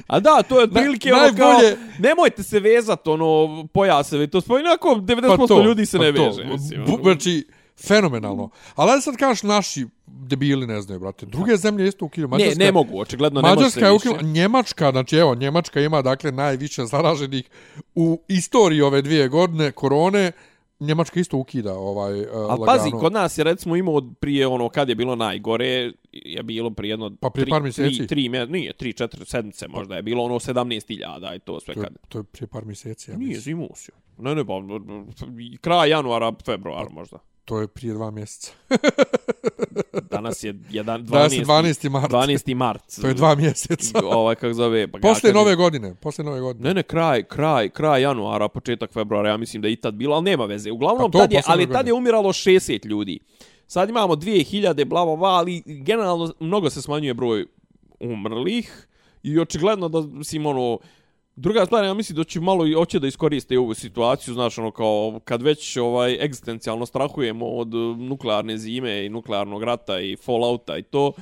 A 0.06 0.20
da, 0.20 0.42
to 0.42 0.58
je 0.58 0.64
otprilike 0.64 1.14
ono 1.14 1.36
kao... 1.36 1.58
Nemojte 1.98 2.42
se 2.42 2.60
vezat, 2.60 3.08
ono, 3.08 3.66
pojaseve. 3.72 4.26
To 4.26 4.40
smo 4.40 4.58
inako 4.58 4.88
90% 4.88 5.36
pa 5.36 5.46
to, 5.46 5.62
ljudi 5.62 5.86
se 5.86 5.98
pa 5.98 6.04
ne 6.04 6.14
to. 6.14 6.24
veže. 6.24 6.44
Mislim, 6.44 6.84
Bu, 6.86 6.94
ono. 6.94 7.02
znači, 7.02 7.46
fenomenalno. 7.86 8.50
Ali 8.74 9.02
sad 9.02 9.16
kažeš 9.16 9.42
naši 9.42 9.86
debili 10.06 10.66
ne 10.66 10.80
znaju, 10.80 11.00
brate. 11.00 11.26
Druge 11.26 11.56
zemlje 11.56 11.88
isto 11.88 12.04
ukinu. 12.04 12.28
Mađarska, 12.28 12.58
ne, 12.58 12.64
ne 12.64 12.72
mogu, 12.72 13.00
očigledno 13.00 13.40
ne 13.42 13.54
može 13.54 13.70
se 13.70 13.80
je 13.80 13.92
ukinu, 13.92 14.16
Njemačka, 14.22 14.90
znači 14.90 15.16
evo, 15.16 15.34
Njemačka 15.34 15.80
ima 15.80 16.02
dakle 16.02 16.32
najviše 16.32 16.84
zaraženih 16.84 17.44
u 17.94 18.20
istoriji 18.28 18.80
ove 18.80 19.02
dvije 19.02 19.28
godine 19.28 19.72
korone. 19.72 20.32
Njemačka 20.80 21.20
isto 21.20 21.36
ukida 21.36 21.74
ovaj 21.74 22.20
uh, 22.20 22.26
Ali 22.32 22.66
pazi, 22.66 22.90
kod 22.90 23.12
nas 23.12 23.38
je 23.38 23.44
recimo 23.44 23.76
imao 23.76 24.00
prije 24.20 24.46
ono 24.46 24.68
kad 24.68 24.88
je 24.88 24.94
bilo 24.94 25.16
najgore, 25.16 25.92
je 26.12 26.42
bilo 26.42 26.70
prije 26.70 26.92
jedno 26.92 27.16
pa 27.20 27.30
prije 27.30 27.44
tri, 27.44 27.50
par 27.50 27.62
mjeseci. 27.62 27.96
Tri, 27.96 28.06
tri, 28.06 28.28
nije, 28.48 28.72
tri, 28.72 28.92
četiri 28.92 29.26
sedmice 29.26 29.68
možda 29.68 29.96
je 29.96 30.02
bilo 30.02 30.24
ono 30.24 30.34
17.000 30.34 31.36
i 31.36 31.38
to 31.38 31.60
sve 31.60 31.74
to, 31.74 31.80
kad. 31.80 31.96
To 32.08 32.18
je 32.18 32.24
prije 32.24 32.46
par 32.46 32.64
mjeseci. 32.64 33.10
Ja 33.10 33.16
nije 33.16 33.40
zimusio. 33.40 33.94
Ne, 34.18 34.34
ne, 34.34 34.46
pa, 34.46 34.52
kraj 35.60 35.90
januara, 35.90 36.32
februar 36.44 36.86
pa, 36.86 36.92
možda. 36.92 37.18
To 37.50 37.60
je 37.60 37.66
prije 37.66 37.94
dva 37.94 38.10
mjeseca. 38.10 38.52
Danas 40.10 40.44
je 40.44 40.54
jedan, 40.70 41.06
12. 41.06 41.44
12. 41.44 41.88
mart. 41.88 42.12
12. 42.12 42.54
mart. 42.54 42.82
To 43.00 43.06
je 43.06 43.14
dva 43.14 43.34
mjeseca. 43.34 44.00
ovaj, 44.04 44.34
kako 44.34 44.54
zove... 44.54 44.88
Pa, 44.88 44.98
posle 44.98 45.32
nove 45.32 45.56
godine. 45.56 45.94
Posle 45.94 46.24
nove 46.24 46.40
godine. 46.40 46.68
Ne, 46.68 46.74
ne, 46.74 46.82
kraj, 46.82 47.22
kraj, 47.22 47.68
kraj 47.68 48.02
januara, 48.02 48.48
početak 48.48 48.92
februara, 48.92 49.28
ja 49.28 49.36
mislim 49.36 49.62
da 49.62 49.68
je 49.68 49.72
i 49.72 49.76
tad 49.76 49.94
bilo, 49.94 50.14
ali 50.14 50.24
nema 50.24 50.44
veze. 50.44 50.70
Uglavnom, 50.70 51.10
pa 51.10 51.18
to, 51.18 51.18
tad 51.18 51.32
je, 51.32 51.42
ali 51.46 51.72
tad 51.72 51.86
je 51.86 51.92
umiralo 51.92 52.28
60 52.32 52.86
ljudi. 52.86 53.18
Sad 53.66 53.88
imamo 53.88 54.14
2000, 54.14 54.84
bla, 54.84 55.04
bla, 55.04 55.16
bla, 55.16 55.28
ali 55.28 55.62
generalno 55.66 56.32
mnogo 56.40 56.70
se 56.70 56.82
smanjuje 56.82 57.14
broj 57.14 57.46
umrlih 58.00 58.88
i 59.22 59.38
očigledno 59.38 59.88
da, 59.88 60.00
mislim, 60.00 60.46
ono, 60.46 60.78
Druga 61.36 61.66
stvar, 61.66 61.84
ja 61.84 61.94
mislim 61.94 62.16
da 62.16 62.24
će 62.24 62.40
malo 62.40 62.66
i 62.66 62.72
hoće 62.72 62.98
da 62.98 63.06
iskoriste 63.06 63.58
ovu 63.58 63.74
situaciju, 63.74 64.34
znaš, 64.34 64.58
ono 64.58 64.70
kao 64.70 65.20
kad 65.24 65.42
već 65.42 65.76
ovaj 65.76 66.24
egzistencijalno 66.24 66.86
strahujemo 66.86 67.46
od 67.46 67.74
e, 67.74 67.76
nuklearne 67.98 68.58
zime 68.58 69.06
i 69.06 69.08
nuklearnog 69.08 69.62
rata 69.62 70.00
i 70.00 70.16
Fallouta 70.16 70.78
i 70.78 70.82
to. 70.82 71.12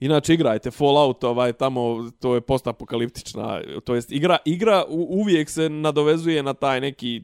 Inače 0.00 0.34
igrajte 0.34 0.70
Fallout, 0.70 1.24
ovaj 1.24 1.52
tamo 1.52 2.10
to 2.20 2.34
je 2.34 2.40
postapokaliptična, 2.40 3.60
to 3.84 3.94
jest 3.94 4.12
igra 4.12 4.38
igra 4.44 4.84
uvijek 4.88 5.50
se 5.50 5.68
nadovezuje 5.68 6.42
na 6.42 6.54
taj 6.54 6.80
neki 6.80 7.22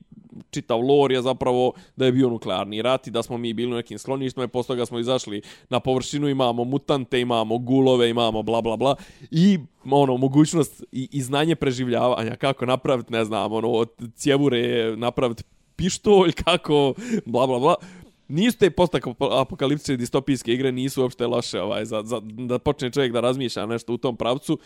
čitav 0.50 0.80
lor 0.80 1.12
je 1.12 1.22
zapravo 1.22 1.72
da 1.96 2.06
je 2.06 2.12
bio 2.12 2.28
nuklearni 2.28 2.82
rat 2.82 3.06
i 3.06 3.10
da 3.10 3.22
smo 3.22 3.38
mi 3.38 3.52
bili 3.52 3.72
u 3.72 3.76
nekim 3.76 3.98
skloništima 3.98 4.44
i 4.44 4.48
posle 4.48 4.76
toga 4.76 4.86
smo 4.86 4.98
izašli 4.98 5.42
na 5.68 5.80
površinu, 5.80 6.28
imamo 6.28 6.64
mutante, 6.64 7.20
imamo 7.20 7.58
gulove, 7.58 8.10
imamo 8.10 8.42
bla 8.42 8.60
bla 8.60 8.76
bla 8.76 8.96
i 9.30 9.58
ono 9.84 10.16
mogućnost 10.16 10.84
i, 10.92 11.08
i 11.12 11.22
znanje 11.22 11.54
preživljavanja 11.54 12.36
kako 12.36 12.66
napraviti, 12.66 13.12
ne 13.12 13.24
znam, 13.24 13.52
ono 13.52 13.68
od 13.68 13.88
cjevure 14.14 14.96
napraviti 14.96 15.42
pištolj, 15.76 16.32
kako 16.44 16.94
bla 17.26 17.46
bla 17.46 17.58
bla 17.58 17.74
nisu 18.32 18.58
te 18.58 18.70
postapokaliptične 18.70 19.96
distopijske 19.96 20.52
igre 20.52 20.72
nisu 20.72 21.02
uopšte 21.02 21.26
loše 21.26 21.60
ovaj 21.60 21.84
za, 21.84 22.02
za 22.04 22.20
da 22.22 22.58
počne 22.58 22.90
čovjek 22.90 23.12
da 23.12 23.20
razmišlja 23.20 23.66
nešto 23.66 23.92
u 23.92 23.98
tom 23.98 24.16
pravcu. 24.16 24.58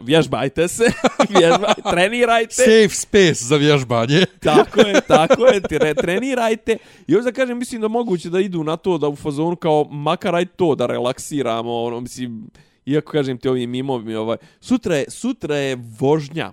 Vježbajte 0.00 0.68
se 0.68 0.84
vježbajte 1.38 1.82
trenirajte. 1.90 2.54
Safe 2.54 2.94
space 2.94 3.44
za 3.44 3.56
vježbanje. 3.56 4.24
Tako 4.40 4.80
je 4.80 5.00
tako 5.00 5.46
je 5.46 5.60
tre, 5.60 5.94
trenirajte. 5.94 6.76
I 7.06 7.12
još 7.12 7.24
da 7.24 7.32
kažem 7.32 7.58
mislim 7.58 7.80
da 7.80 7.88
moguće 7.88 8.30
da 8.30 8.40
idu 8.40 8.64
na 8.64 8.76
to 8.76 8.98
da 8.98 9.08
u 9.08 9.16
fazonu 9.16 9.56
kao 9.56 9.84
makar 9.84 10.34
aj 10.34 10.46
to 10.46 10.74
da 10.74 10.86
relaksiramo 10.86 11.82
ono 11.82 12.00
mislim 12.00 12.50
iako 12.86 13.12
kažem 13.12 13.38
ti 13.38 13.48
ovim 13.48 13.70
mimovi 13.70 14.14
ovaj. 14.14 14.36
Sutra 14.60 14.96
je 14.96 15.10
sutra 15.10 15.56
je 15.56 15.78
vožnja 15.98 16.52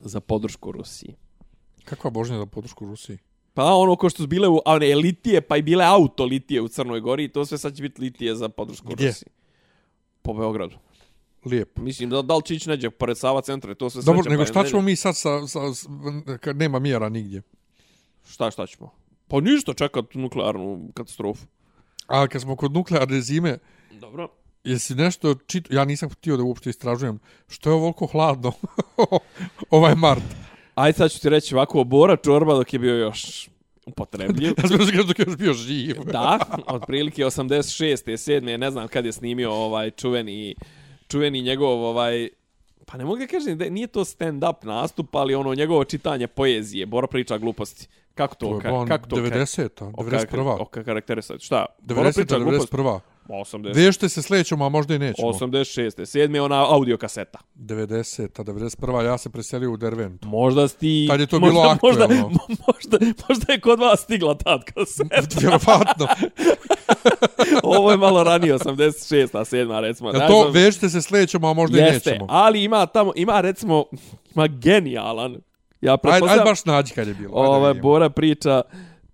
za 0.00 0.20
podršku 0.20 0.72
Rusiji. 0.72 1.14
Kakva 1.84 2.10
vožnja 2.14 2.38
za 2.38 2.46
podršku 2.46 2.86
Rusiji 2.86 3.18
Pa 3.58 3.64
ono 3.74 3.96
ko 3.96 4.10
što 4.10 4.22
su 4.22 4.26
bile 4.26 4.48
u 4.48 4.60
one 4.64 4.94
litije, 4.94 5.40
pa 5.40 5.56
i 5.56 5.62
bile 5.62 5.84
auto 5.84 6.24
litije 6.24 6.60
u 6.60 6.68
Crnoj 6.68 7.00
Gori, 7.00 7.28
to 7.28 7.44
sve 7.44 7.58
sad 7.58 7.76
će 7.76 7.82
biti 7.82 8.00
litije 8.00 8.34
za 8.34 8.48
podršku 8.48 8.88
Gdje? 8.92 9.06
Rusiji. 9.06 9.28
Po 10.22 10.34
Beogradu. 10.34 10.76
Lijepo. 11.44 11.82
Mislim, 11.82 12.10
da, 12.10 12.22
da 12.22 12.36
li 12.36 12.42
će 12.42 12.54
ići 12.54 12.68
neđe 12.68 12.90
pored 12.90 13.18
Sava 13.18 13.40
centra, 13.40 13.74
to 13.74 13.90
sve 13.90 14.02
Dobro, 14.02 14.30
nego 14.30 14.42
pa 14.42 14.46
šta 14.46 14.64
ćemo 14.64 14.82
mi 14.82 14.96
sad 14.96 15.16
sa, 15.16 15.46
sa, 15.46 15.74
sa, 15.74 15.88
kad 16.40 16.56
nema 16.56 16.78
mjera 16.78 17.08
nigdje? 17.08 17.42
Šta, 18.28 18.50
šta 18.50 18.66
ćemo? 18.66 18.90
Pa 19.28 19.40
ništa, 19.40 19.74
čekat 19.74 20.14
nuklearnu 20.14 20.90
katastrofu. 20.94 21.46
A 22.06 22.26
kad 22.26 22.42
smo 22.42 22.56
kod 22.56 22.72
nuklearne 22.72 23.20
zime, 23.20 23.58
Dobro. 23.90 24.28
jesi 24.64 24.94
nešto 24.94 25.34
čito... 25.34 25.74
Ja 25.74 25.84
nisam 25.84 26.10
htio 26.10 26.36
da 26.36 26.42
uopšte 26.42 26.70
istražujem. 26.70 27.18
Što 27.48 27.70
je 27.70 27.74
ovoliko 27.74 28.06
hladno? 28.06 28.52
ovaj 29.70 29.94
mart. 29.94 30.47
Ajde 30.78 30.98
sad 30.98 31.10
ću 31.10 31.20
ti 31.20 31.28
reći 31.28 31.54
ovako, 31.54 31.84
Bora 31.84 32.16
Čorba 32.16 32.54
dok 32.54 32.72
je 32.72 32.78
bio 32.78 32.94
još 32.94 33.48
upotrebljiv. 33.86 34.52
Ja 34.62 34.68
sam 34.68 34.80
još 34.94 35.06
dok 35.06 35.18
je 35.18 35.24
još 35.28 35.36
bio 35.36 35.52
živ. 35.52 35.96
da, 36.12 36.38
otprilike 36.66 37.24
86. 37.24 37.96
7. 38.06 38.56
ne 38.56 38.70
znam 38.70 38.88
kad 38.88 39.04
je 39.04 39.12
snimio 39.12 39.52
ovaj 39.52 39.90
čuveni, 39.90 40.54
čuveni 41.08 41.42
njegov 41.42 41.84
ovaj 41.84 42.28
Pa 42.86 42.96
ne 42.96 43.04
mogu 43.04 43.18
da 43.18 43.26
kažem, 43.26 43.58
da 43.58 43.68
nije 43.68 43.86
to 43.86 44.00
stand-up 44.00 44.64
nastup, 44.64 45.14
ali 45.14 45.34
ono 45.34 45.54
njegovo 45.54 45.84
čitanje 45.84 46.26
poezije, 46.26 46.86
Bora 46.86 47.06
priča 47.06 47.38
gluposti. 47.38 47.88
Kako 48.14 48.34
to? 48.34 48.46
To 48.46 48.54
je 48.54 48.60
ka- 48.60 48.88
kako 48.88 49.08
to? 49.08 49.16
ka- 49.16 49.20
90-a, 49.20 49.84
o 49.84 49.90
ka- 49.90 50.26
91-a. 50.26 50.54
O 50.54 50.64
ka- 50.64 50.84
karakterisati. 50.84 51.44
Šta? 51.44 51.66
Bora 51.82 52.00
90-a, 52.00 52.12
priča 52.12 52.38
gluposti? 52.38 52.76
91-a. 52.76 53.00
80. 53.28 53.74
Vežite 53.74 54.08
se 54.08 54.22
sledećom, 54.22 54.62
a 54.62 54.68
možda 54.68 54.94
i 54.94 54.98
nećemo. 54.98 55.28
86. 55.28 55.90
7. 55.98 56.34
je 56.34 56.42
ona 56.42 56.74
audio 56.74 56.96
kaseta. 56.96 57.38
90-a, 57.56 58.44
91-a, 58.44 59.02
ja 59.02 59.18
se 59.18 59.30
preselio 59.30 59.72
u 59.72 59.76
Derventu. 59.76 60.28
Možda 60.28 60.68
sti... 60.68 61.06
Tad 61.08 61.20
je 61.20 61.26
to 61.26 61.40
možda, 61.40 61.52
bilo 61.52 61.76
možda, 61.82 62.04
aktuelno. 62.04 62.28
mo- 62.28 62.56
možda, 62.66 62.98
možda 63.28 63.52
je 63.52 63.60
kod 63.60 63.78
vas 63.80 64.00
stigla 64.00 64.34
tad 64.34 64.64
kaseta. 64.64 65.20
Vjerovatno. 65.40 66.06
Ovo 67.64 67.90
je 67.90 67.96
malo 67.96 68.24
ranije, 68.24 68.54
86. 68.54 69.28
a 69.32 69.40
7. 69.40 69.80
recimo. 69.80 70.12
Ne 70.12 70.26
to 70.26 70.40
znam- 70.42 70.52
vežite 70.54 70.88
se 70.88 71.02
sledećom, 71.02 71.44
a 71.44 71.52
možda 71.52 71.78
i 71.78 71.80
Jeste, 71.80 72.10
nećemo? 72.10 72.26
ali 72.30 72.64
ima 72.64 72.86
tamo, 72.86 73.12
ima 73.16 73.40
recimo, 73.40 73.84
ima 74.34 74.46
genijalan. 74.46 75.32
Ja 75.80 75.92
Ajde, 75.92 76.00
ajde 76.02 76.02
pretpostavljam, 76.02 76.44
baš 76.44 76.64
nađi 76.64 76.94
kad 76.94 77.08
je 77.08 77.14
bilo. 77.14 77.30
Ovaj, 77.34 77.72
vidimo. 77.72 77.82
Bora 77.82 78.10
priča, 78.10 78.62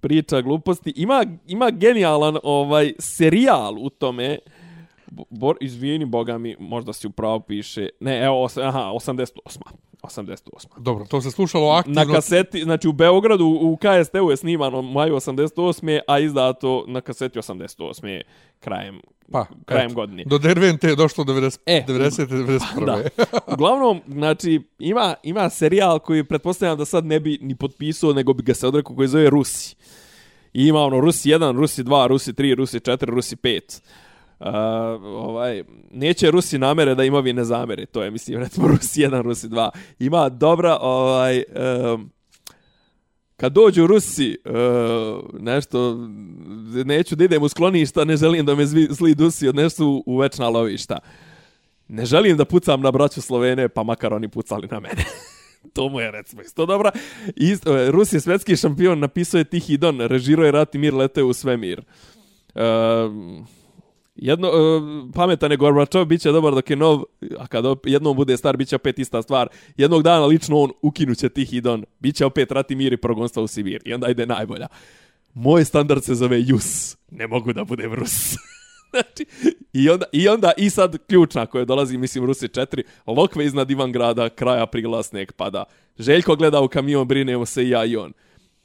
priča 0.05 0.41
gluposti. 0.41 0.93
Ima, 0.97 1.25
ima 1.47 1.71
genijalan 1.71 2.37
ovaj 2.43 2.93
serijal 2.99 3.75
u 3.79 3.91
tome. 3.91 4.39
Bo- 5.07 5.25
Bor, 5.31 5.57
izvini, 5.61 6.05
boga 6.07 6.39
mi, 6.39 6.57
možda 6.59 6.93
si 6.93 7.07
upravo 7.07 7.41
piše. 7.41 7.89
Ne, 8.01 8.25
evo, 8.25 8.43
os, 8.45 8.57
aha, 8.57 8.81
88. 8.81 9.27
88. 10.03 10.67
Dobro, 10.79 11.05
to 11.05 11.21
se 11.21 11.31
slušalo 11.31 11.71
aktivno. 11.71 12.05
Na 12.05 12.13
kaseti, 12.13 12.63
znači 12.63 12.89
u 12.89 12.93
Beogradu, 12.93 13.47
u 13.47 13.77
KST-u 13.77 14.31
je 14.31 14.37
snimano 14.37 14.83
maju 14.83 15.15
88. 15.15 16.01
a 16.09 16.19
izdato 16.19 16.85
na 16.89 17.01
kaseti 17.01 17.39
88. 17.39 18.21
krajem, 18.61 19.01
Pa, 19.33 19.47
krajem 19.65 19.87
eto. 19.87 19.95
godine. 19.95 20.25
Do 20.27 20.39
Dervente 20.39 20.89
je 20.89 20.97
došlo 20.97 21.25
90, 21.25 21.59
E, 21.67 21.85
90 21.89 22.27
91. 22.27 22.85
Da. 22.87 22.99
Uglavnom, 23.49 24.01
znači, 24.09 24.61
ima, 24.79 25.15
ima 25.23 25.51
serijal 25.51 25.99
koji 25.99 26.25
pretpostavljam 26.25 26.79
da 26.79 26.85
sad 26.85 27.05
ne 27.07 27.21
bi 27.21 27.39
ni 27.43 27.55
potpisao, 27.55 28.13
nego 28.13 28.33
bi 28.33 28.43
ga 28.43 28.55
se 28.55 28.67
odrekao 28.67 28.97
koji 28.97 29.09
zove 29.09 29.31
Rusi. 29.31 29.77
I 30.55 30.67
ima 30.67 30.81
ono 30.81 31.01
Rusi 31.01 31.31
1, 31.31 31.57
Rusi 31.57 31.83
2, 31.83 32.07
Rusi 32.07 32.33
3, 32.33 32.55
Rusi 32.55 32.79
4, 32.81 33.05
Rusi 33.05 33.37
5. 33.37 33.81
Uh, 34.41 34.49
ovaj, 35.05 35.65
neće 35.91 36.31
Rusi 36.31 36.59
namere 36.59 36.95
da 36.95 37.05
imovi 37.05 37.33
ne 37.33 37.45
zamere, 37.45 37.87
to 37.87 38.03
je, 38.03 38.11
mislim, 38.11 38.39
recimo 38.39 38.69
Rusi 38.73 39.01
1, 39.01 39.23
Rusi 39.23 39.49
2. 39.49 39.71
Ima 39.99 40.29
dobra, 40.29 40.79
ovaj, 40.81 41.43
um, 41.93 42.11
kad 43.37 43.53
dođu 43.53 43.87
Rusi, 43.87 44.39
uh, 44.45 45.41
nešto, 45.41 46.09
neću 46.85 47.17
da 47.17 47.25
idem 47.25 47.43
u 47.43 47.49
skloništa, 47.49 48.05
ne 48.05 48.17
želim 48.17 48.47
da 48.47 48.55
me 48.55 48.67
zvi, 48.67 48.87
zli 48.91 49.15
dusi 49.15 49.49
odnesu 49.49 50.03
u 50.07 50.19
večna 50.19 50.49
lovišta. 50.49 50.99
Ne 51.89 52.05
želim 52.05 52.37
da 52.37 52.45
pucam 52.45 52.81
na 52.81 52.91
braću 52.91 53.23
Slovene, 53.23 53.69
pa 53.69 53.83
makar 53.83 54.15
oni 54.15 54.29
pucali 54.29 54.69
na 54.71 54.81
mene. 54.81 55.05
to 55.73 55.89
mu 55.89 56.01
je 56.01 56.11
recimo 56.11 56.43
isto 56.43 56.67
dobra. 56.67 56.91
Isto, 57.37 57.79
e, 57.79 57.91
Rus 57.91 58.13
je 58.13 58.21
svetski 58.21 58.57
šampion, 58.57 58.99
napisao 58.99 59.39
je 59.39 59.45
Tihi 59.45 59.77
Don, 59.77 60.01
režirao 60.01 60.45
je 60.45 60.53
Rat 60.53 60.75
i 60.75 60.79
mir, 60.79 60.95
leteo 60.95 61.27
u 61.27 61.33
svemir. 61.33 61.83
Um, 62.55 63.47
jedno, 64.17 64.49
uh, 64.49 64.83
pametan 65.15 65.51
je 65.51 65.57
Gorbačov, 65.57 66.05
bit 66.05 66.21
će 66.21 66.33
dobar 66.33 66.55
dok 66.55 66.71
je 66.71 66.77
nov, 66.77 67.03
a 67.39 67.47
kad 67.47 67.65
jednom 67.85 68.17
bude 68.17 68.37
star, 68.37 68.57
bit 68.57 68.69
će 68.69 68.77
opet 68.77 68.99
ista 68.99 69.23
stvar. 69.23 69.49
Jednog 69.77 70.03
dana 70.03 70.27
lično 70.27 70.59
on 70.59 70.71
ukinuće 70.83 71.29
Tihi 71.29 71.61
Don, 71.61 71.85
bit 72.01 72.17
će 72.17 72.27
opet 72.27 72.53
Rat 72.53 72.71
i 72.71 72.75
mir 72.75 72.93
i 72.93 72.97
progonstva 72.97 73.43
u 73.43 73.47
Sibir. 73.47 73.83
I 73.85 73.95
onda 73.95 74.09
ide 74.09 74.27
najbolja. 74.27 74.67
Moj 75.35 75.65
standard 75.65 76.05
se 76.05 76.15
zove 76.15 76.43
Jus. 76.43 76.97
Ne 77.11 77.27
mogu 77.27 77.53
da 77.53 77.65
budem 77.65 77.95
Rus. 77.95 78.35
znači, 78.95 79.25
i 79.73 79.91
onda, 79.91 80.07
i 80.13 80.29
onda, 80.29 80.53
i 80.57 80.71
sad 80.71 81.07
ključna 81.07 81.47
koja 81.47 81.65
dolazi, 81.65 81.99
mislim, 81.99 82.25
Rusi 82.25 82.49
4, 82.49 82.83
lokve 83.07 83.45
iznad 83.45 83.71
Ivangrada, 83.71 84.29
kraj 84.29 84.61
aprila 84.61 85.03
sneg 85.03 85.33
pada. 85.33 85.65
Željko 85.99 86.37
gleda 86.37 86.61
u 86.61 86.69
kamion, 86.69 87.09
brinemo 87.09 87.47
se 87.47 87.65
i 87.65 87.71
ja 87.71 87.85
i 87.85 87.97
on. 87.97 88.13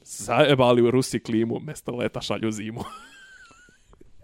Zajebali 0.02 0.82
u 0.82 0.90
Rusi 0.90 1.20
klimu, 1.20 1.60
mesto 1.60 1.92
leta 1.92 2.20
šalju 2.20 2.50
zimu. 2.50 2.84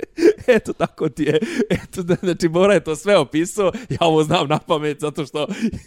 Eto, 0.57 0.73
tako 0.73 1.09
ti 1.09 1.23
je. 1.23 1.41
Eto, 1.71 2.03
znači, 2.21 2.49
Bora 2.49 2.75
je 2.75 2.85
to 2.85 2.97
sve 2.97 3.17
opisao. 3.17 3.73
Ja 3.91 3.99
ovo 4.01 4.25
znam 4.25 4.49
na 4.49 4.59
pamet, 4.59 5.01
zato 5.01 5.27
što 5.27 5.47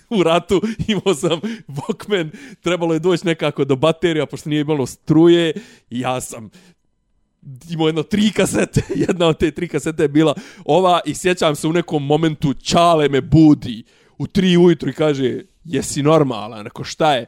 u 0.10 0.24
ratu 0.24 0.62
imao 0.88 1.14
sam 1.14 1.40
Walkman. 1.68 2.30
Trebalo 2.62 2.94
je 2.94 3.00
doći 3.00 3.26
nekako 3.26 3.66
do 3.66 3.76
baterija, 3.76 4.26
pošto 4.26 4.50
nije 4.50 4.62
imalo 4.62 4.86
struje. 4.86 5.54
Ja 5.90 6.22
sam 6.22 6.50
imao 7.70 7.88
jedno 7.88 8.04
tri 8.04 8.32
kasete. 8.32 8.82
Jedna 9.08 9.28
od 9.28 9.38
te 9.38 9.52
tri 9.52 9.68
kasete 9.68 10.04
je 10.04 10.08
bila 10.08 10.34
ova 10.66 11.00
i 11.06 11.16
sjećam 11.16 11.56
se 11.56 11.68
u 11.68 11.74
nekom 11.74 12.06
momentu 12.06 12.54
Čale 12.54 13.10
me 13.10 13.22
budi 13.22 13.84
u 14.18 14.28
tri 14.28 14.58
ujutru 14.58 14.90
i 14.90 14.94
kaže 14.94 15.42
jesi 15.64 16.04
normalan? 16.04 16.64
Rekao 16.64 16.84
šta 16.84 17.14
je? 17.14 17.26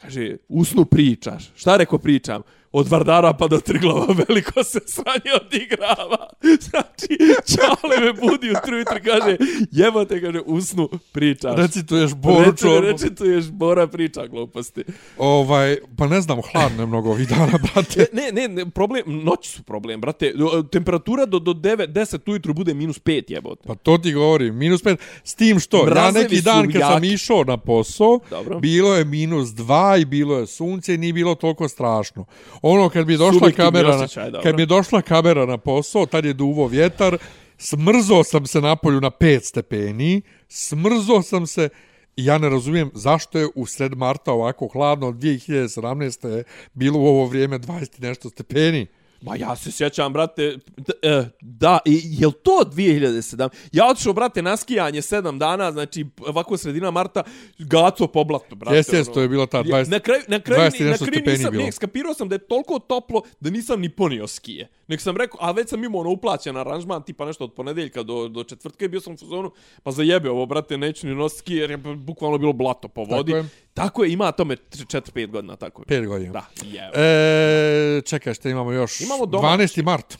Kaže, 0.00 0.36
usnu 0.48 0.84
pričaš. 0.84 1.50
Šta 1.56 1.76
reko 1.76 1.98
pričam? 1.98 2.42
Od 2.72 2.88
Vardara 2.88 3.32
pa 3.32 3.48
do 3.48 3.60
Triglava 3.60 4.06
veliko 4.28 4.64
se 4.64 4.80
sranje 4.86 5.30
odigrava. 5.46 6.26
Znači, 6.42 7.18
Čale 7.56 8.00
me 8.00 8.12
budi 8.12 8.50
u 8.50 8.54
tri 8.66 8.80
i 8.80 9.02
kaže, 9.04 9.36
jebote, 9.70 10.20
kaže, 10.20 10.40
usnu 10.46 10.88
pričaš. 11.12 11.56
Recituješ 11.56 12.14
Boru 12.14 12.44
Reci, 12.44 12.62
Čorbu. 12.62 12.86
recituješ 12.86 13.50
Bora 13.50 13.86
priča 13.86 14.26
gluposti. 14.26 14.84
Ovaj, 15.18 15.76
pa 15.96 16.06
ne 16.06 16.20
znam, 16.20 16.38
hladno 16.52 16.82
je 16.82 16.86
mnogo 16.86 17.10
ovih 17.10 17.28
dana, 17.28 17.58
brate. 17.62 18.06
Ne, 18.12 18.32
ne, 18.32 18.48
ne, 18.48 18.70
problem, 18.70 19.02
noć 19.06 19.48
su 19.48 19.62
problem, 19.62 20.00
brate. 20.00 20.32
Temperatura 20.72 21.26
do, 21.26 21.38
do 21.38 21.52
9, 21.52 21.86
10 21.86 22.30
ujutru 22.30 22.54
bude 22.54 22.74
minus 22.74 23.00
5, 23.00 23.22
jebote. 23.28 23.62
Pa 23.66 23.74
to 23.74 23.98
ti 23.98 24.12
govorim, 24.12 24.56
minus 24.56 24.82
5. 24.82 24.96
S 25.24 25.34
tim 25.34 25.60
što, 25.60 25.78
ja 25.78 25.84
Mrazevi 25.84 26.22
neki 26.22 26.36
su 26.36 26.42
dan 26.42 26.72
kad 26.72 26.82
sam 26.82 27.04
jaki. 27.04 27.14
išao 27.14 27.44
na 27.44 27.56
posao, 27.56 28.20
Dobro. 28.30 28.58
bilo 28.58 28.94
je 28.94 29.04
minus 29.04 29.48
2 29.48 30.00
i 30.02 30.04
bilo 30.04 30.38
je 30.38 30.46
sunce 30.46 30.94
i 30.94 30.98
nije 30.98 31.12
bilo 31.12 31.34
toliko 31.34 31.68
strašno. 31.68 32.24
Ono 32.62 32.88
kad 32.88 33.06
bi 33.06 33.16
došla 33.16 33.32
Subjektivni 33.32 33.70
kamera, 33.70 33.88
na, 33.88 34.04
osjećaj, 34.04 34.24
dobro. 34.24 34.42
kad 34.42 34.56
mi 34.56 34.66
došla 34.66 35.02
kamera 35.02 35.46
na 35.46 35.58
posao, 35.58 36.06
tad 36.06 36.24
je 36.24 36.32
duvo 36.32 36.66
vjetar, 36.66 37.18
smrzo 37.58 38.24
sam 38.24 38.46
se 38.46 38.60
napolju 38.60 39.00
na 39.00 39.10
5 39.10 39.40
stepeni, 39.40 40.22
smrzo 40.48 41.22
sam 41.22 41.46
se 41.46 41.68
I 42.16 42.24
ja 42.24 42.38
ne 42.38 42.48
razumijem 42.48 42.90
zašto 42.94 43.38
je 43.38 43.48
u 43.54 43.66
sred 43.66 43.96
marta 43.96 44.32
ovako 44.32 44.68
hladno, 44.68 45.08
od 45.08 45.14
2017. 45.14 46.28
je 46.28 46.44
bilo 46.74 46.98
u 46.98 47.06
ovo 47.06 47.26
vrijeme 47.26 47.58
20 47.58 47.98
i 47.98 48.02
nešto 48.02 48.30
stepeni. 48.30 48.86
Ma 49.22 49.36
ja 49.36 49.56
se 49.56 49.72
sjećam, 49.72 50.12
brate, 50.12 50.58
e, 51.02 51.24
da, 51.40 51.78
i, 51.84 52.00
jel 52.04 52.32
to 52.32 52.64
2007? 52.72 53.48
Ja 53.72 53.86
otišao, 53.90 54.12
brate, 54.12 54.42
na 54.42 54.56
skijanje 54.56 55.00
7 55.00 55.38
dana, 55.38 55.72
znači, 55.72 56.06
ovako 56.26 56.56
sredina 56.56 56.90
marta, 56.90 57.22
gaco 57.58 58.06
po 58.06 58.24
blatu, 58.24 58.56
brate. 58.56 58.76
Jes, 58.76 58.92
jes, 58.92 59.06
ono. 59.06 59.14
to 59.14 59.20
je 59.20 59.28
bilo 59.28 59.46
ta 59.46 59.58
Ja, 59.58 59.64
20... 59.64 59.90
na 59.90 59.98
kraju, 59.98 60.22
na 60.28 60.40
kraju, 60.40 60.70
20 60.70 60.80
i 60.80 60.84
na 60.84 60.90
nešto 60.90 61.04
kraju 61.04 61.22
nisam, 61.26 61.50
bilo. 61.50 61.64
ne, 61.64 61.72
skapirao 61.72 62.14
sam 62.14 62.28
da 62.28 62.34
je 62.34 62.38
toliko 62.38 62.78
toplo 62.78 63.22
da 63.40 63.50
nisam 63.50 63.80
ni 63.80 63.88
ponio 63.88 64.26
skije. 64.26 64.68
Nek 64.88 65.00
sam 65.00 65.16
rekao, 65.16 65.38
a 65.42 65.50
već 65.50 65.68
sam 65.68 65.84
imao 65.84 66.00
ono 66.00 66.10
uplaćen 66.10 66.56
aranžman, 66.56 67.02
tipa 67.02 67.24
nešto 67.24 67.44
od 67.44 67.52
ponedeljka 67.52 68.02
do, 68.02 68.28
do 68.28 68.44
četvrtka 68.44 68.84
i 68.84 68.88
bio 68.88 69.00
sam 69.00 69.12
u 69.12 69.16
fazonu, 69.16 69.50
pa 69.82 69.90
zajebe 69.90 70.30
ovo, 70.30 70.46
brate, 70.46 70.78
neću 70.78 71.06
ni 71.06 71.14
nositi 71.14 71.38
skije 71.38 71.60
jer 71.60 71.70
je 71.70 71.76
bukvalno 71.76 72.38
bilo 72.38 72.52
blato 72.52 72.88
po 72.88 73.04
vodi. 73.04 73.32
Tako 73.74 74.04
je. 74.04 74.12
Ima 74.12 74.32
tome 74.32 74.56
4-5 74.56 75.26
godina, 75.30 75.56
tako 75.56 75.82
je. 75.88 76.00
5 76.00 76.06
godina. 76.06 76.32
Da, 76.32 76.46
je. 76.62 76.90
E, 76.94 78.02
čekaj, 78.02 78.34
šta 78.34 78.48
imamo 78.48 78.72
još? 78.72 79.00
Imamo 79.00 79.26
domaći. 79.26 79.80
12. 79.80 79.84
mart. 79.84 80.18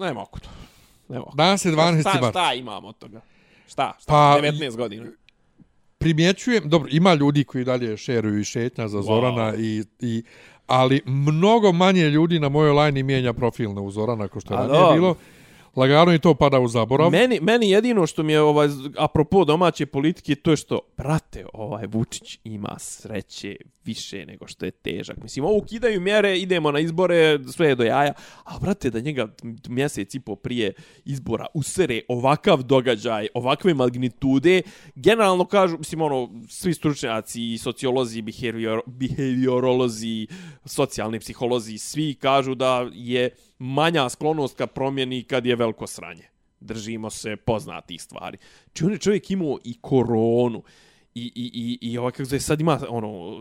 Nema 0.00 0.22
oko 0.22 0.40
to. 0.40 0.48
Nema 1.08 1.22
oko. 1.22 1.36
Danas 1.36 1.64
je 1.64 1.72
12. 1.72 2.00
Šta, 2.00 2.20
mart. 2.20 2.32
šta 2.32 2.54
imamo 2.54 2.88
od 2.88 2.98
toga? 2.98 3.20
Šta? 3.66 3.92
šta? 4.00 4.12
Pa, 4.12 4.38
19 4.42 4.76
godina. 4.76 5.06
primjećujem, 5.98 6.68
dobro, 6.68 6.88
ima 6.92 7.14
ljudi 7.14 7.44
koji 7.44 7.64
dalje 7.64 7.96
šeruju 7.96 8.40
i 8.40 8.44
šetnja 8.44 8.88
za 8.88 9.02
Zorana 9.02 9.54
i, 9.58 9.84
i 10.00 10.22
ali 10.66 11.02
mnogo 11.04 11.72
manje 11.72 12.10
ljudi 12.10 12.38
na 12.38 12.48
mojoj 12.48 12.72
lajni 12.72 13.02
mijenja 13.02 13.32
profil 13.32 13.72
na 13.72 13.90
Zorana 13.90 14.24
ako 14.24 14.40
što 14.40 14.54
je 14.54 14.58
A, 14.60 14.66
ranije 14.66 15.00
dobro. 15.00 15.14
Lagano 15.76 16.14
i 16.14 16.18
to 16.18 16.34
pada 16.34 16.60
u 16.60 16.68
zaborav. 16.68 17.10
Meni, 17.10 17.38
meni 17.40 17.70
jedino 17.70 18.06
što 18.06 18.22
mi 18.22 18.32
je 18.32 18.40
ovaj 18.40 18.68
apropo 18.98 19.44
domaće 19.44 19.86
politike 19.86 20.34
to 20.34 20.50
je 20.50 20.56
što 20.56 20.80
brate 20.96 21.46
ovaj 21.52 21.86
Vučić 21.86 22.38
ima 22.44 22.78
sreće 22.78 23.56
više 23.84 24.26
nego 24.26 24.46
što 24.46 24.64
je 24.64 24.70
težak. 24.70 25.16
Mislim 25.22 25.44
ovo 25.44 25.58
ukidaju 25.58 26.00
mjere, 26.00 26.38
idemo 26.38 26.70
na 26.70 26.80
izbore, 26.80 27.38
sve 27.52 27.68
je 27.68 27.74
do 27.74 27.84
jaja, 27.84 28.12
a 28.44 28.58
brate 28.58 28.90
da 28.90 29.00
njega 29.00 29.28
mjesec 29.68 30.14
i 30.14 30.20
po 30.20 30.36
prije 30.36 30.72
izbora 31.04 31.46
usere 31.54 32.00
ovakav 32.08 32.62
događaj, 32.62 33.28
ovakve 33.34 33.74
magnitude, 33.74 34.62
generalno 34.94 35.44
kažu, 35.44 35.78
mislim 35.78 36.02
ono 36.02 36.30
svi 36.48 36.74
stručnjaci, 36.74 37.52
i 37.52 37.58
sociolozi, 37.58 38.22
behavior, 38.22 38.80
behaviorolozi, 38.86 40.26
socijalni 40.64 41.20
psiholozi, 41.20 41.78
svi 41.78 42.14
kažu 42.14 42.54
da 42.54 42.88
je 42.92 43.30
manja 43.58 44.08
sklonost 44.08 44.56
ka 44.56 44.66
promjeni 44.66 45.22
kad 45.22 45.46
je 45.46 45.56
veliko 45.56 45.86
sranje. 45.86 46.28
Držimo 46.60 47.10
se 47.10 47.36
poznatih 47.36 48.02
stvari. 48.02 48.38
Či 48.72 48.84
on 48.84 48.92
je 48.92 48.98
čovjek 48.98 49.30
imao 49.30 49.58
i 49.64 49.78
koronu, 49.80 50.62
i, 51.14 51.32
i, 51.34 51.50
i, 51.54 51.90
i 51.90 51.98
ovaj, 51.98 52.12
kako 52.12 52.24
se 52.24 52.40
sad 52.40 52.60
ima, 52.60 52.80
ono, 52.88 53.38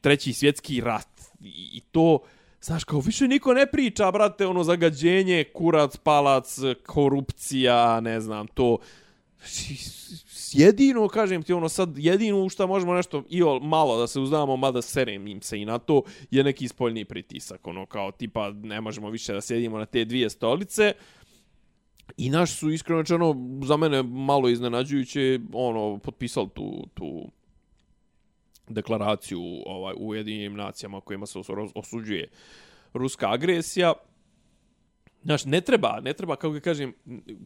treći 0.00 0.32
svjetski 0.32 0.80
rat, 0.80 1.20
i, 1.40 1.70
i 1.72 1.80
to, 1.80 2.18
znaš, 2.60 2.84
kao 2.84 3.00
više 3.00 3.28
niko 3.28 3.54
ne 3.54 3.66
priča, 3.66 4.10
brate, 4.10 4.46
ono, 4.46 4.64
zagađenje, 4.64 5.44
kurac, 5.54 5.96
palac, 5.96 6.58
korupcija, 6.86 8.00
ne 8.00 8.20
znam, 8.20 8.46
to, 8.46 8.78
znači, 9.38 9.74
jedino, 10.54 11.08
kažem 11.08 11.42
ti, 11.42 11.52
ono 11.52 11.68
sad, 11.68 11.98
jedino 11.98 12.44
u 12.44 12.48
šta 12.48 12.66
možemo 12.66 12.94
nešto 12.94 13.24
i 13.28 13.42
malo 13.62 13.98
da 13.98 14.06
se 14.06 14.20
uzdamo, 14.20 14.56
mada 14.56 14.82
serem 14.82 15.26
im 15.26 15.42
se 15.42 15.60
i 15.60 15.64
na 15.64 15.78
to, 15.78 16.02
je 16.30 16.44
neki 16.44 16.68
spoljni 16.68 17.04
pritisak, 17.04 17.66
ono, 17.66 17.86
kao, 17.86 18.12
tipa, 18.12 18.50
ne 18.50 18.80
možemo 18.80 19.10
više 19.10 19.32
da 19.32 19.40
sjedimo 19.40 19.78
na 19.78 19.86
te 19.86 20.04
dvije 20.04 20.30
stolice, 20.30 20.92
I 22.16 22.30
naš 22.30 22.52
su 22.58 22.70
iskreno 22.70 23.00
rečeno 23.00 23.34
za 23.64 23.76
mene 23.76 24.02
malo 24.02 24.48
iznenađujuće 24.48 25.40
ono 25.52 25.98
potpisali 25.98 26.48
tu 26.54 26.86
tu 26.94 27.30
deklaraciju 28.68 29.40
ovaj 29.66 29.94
u 29.98 30.08
Ujedinjenim 30.08 30.54
nacijama 30.54 31.00
kojima 31.00 31.26
se 31.26 31.38
osuđuje 31.74 32.28
ruska 32.94 33.30
agresija. 33.30 33.92
Znaš, 35.28 35.44
ne 35.44 35.60
treba, 35.60 36.00
ne 36.00 36.12
treba, 36.12 36.36
kako 36.36 36.50
ga 36.56 36.60
kažem, 36.60 36.94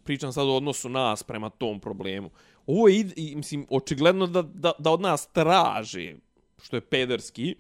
pričam 0.04 0.32
sad 0.32 0.48
o 0.48 0.56
odnosu 0.56 0.88
nas 0.88 1.22
prema 1.22 1.50
tom 1.50 1.80
problemu. 1.80 2.30
Ovo 2.66 2.88
je, 2.88 3.10
i, 3.16 3.36
mislim, 3.36 3.66
očigledno 3.70 4.26
da, 4.26 4.42
da, 4.42 4.72
da 4.78 4.90
od 4.90 5.00
nas 5.00 5.26
traže, 5.32 6.14
što 6.62 6.76
je 6.76 6.80
pederski, 6.80 7.56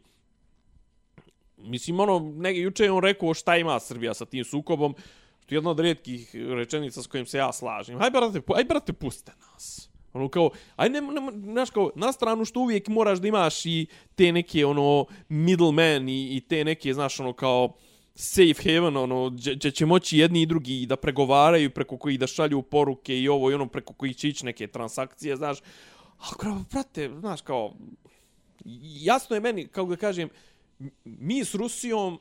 Mislim, 1.56 2.00
ono, 2.00 2.32
nege, 2.36 2.60
juče 2.60 2.84
je 2.84 2.92
on 2.92 3.02
rekao 3.02 3.34
šta 3.34 3.56
ima 3.56 3.80
Srbija 3.80 4.14
sa 4.14 4.24
tim 4.24 4.44
sukobom, 4.44 4.94
što 5.44 5.54
je 5.54 5.56
jedna 5.56 5.70
od 5.70 5.80
rijetkih 5.80 6.34
rečenica 6.34 7.02
s 7.02 7.06
kojim 7.06 7.26
se 7.26 7.38
ja 7.38 7.52
slažem. 7.52 8.02
Aj, 8.02 8.10
brate, 8.10 8.40
aj, 8.56 8.64
brate, 8.64 8.92
puste 8.92 9.32
nas. 9.40 9.90
Ono 10.12 10.28
kao, 10.28 10.50
aj 10.76 10.88
ne, 10.88 11.00
ne, 11.00 11.32
znaš 11.52 11.70
kao, 11.70 11.90
na 11.94 12.12
stranu 12.12 12.44
što 12.44 12.60
uvijek 12.60 12.88
moraš 12.88 13.18
da 13.18 13.28
imaš 13.28 13.66
i 13.66 13.86
te 14.14 14.32
neke, 14.32 14.66
ono, 14.66 15.06
middleman 15.28 16.08
i, 16.08 16.36
i 16.36 16.40
te 16.40 16.64
neke, 16.64 16.94
znaš, 16.94 17.20
ono, 17.20 17.32
kao, 17.32 17.76
safe 18.14 18.62
haven, 18.64 18.96
ono, 18.96 19.30
gdje 19.30 19.70
će 19.70 19.86
moći 19.86 20.18
jedni 20.18 20.42
i 20.42 20.46
drugi 20.46 20.86
da 20.86 20.96
pregovaraju, 20.96 21.70
preko 21.70 21.96
koji 21.98 22.18
da 22.18 22.26
šalju 22.26 22.62
poruke 22.62 23.18
i 23.18 23.28
ovo 23.28 23.50
i 23.50 23.54
ono, 23.54 23.66
preko 23.66 23.92
koji 23.94 24.14
će 24.14 24.28
ići 24.28 24.44
neke 24.44 24.66
transakcije, 24.66 25.36
znaš. 25.36 25.58
Ali, 26.18 26.34
kao, 26.38 26.64
brate, 26.70 27.10
znaš, 27.20 27.42
kao, 27.42 27.74
jasno 29.00 29.36
je 29.36 29.40
meni, 29.40 29.66
kako 29.66 29.90
da 29.90 29.96
kažem, 29.96 30.28
mi 31.04 31.44
s 31.44 31.54
Rusijom 31.54 32.18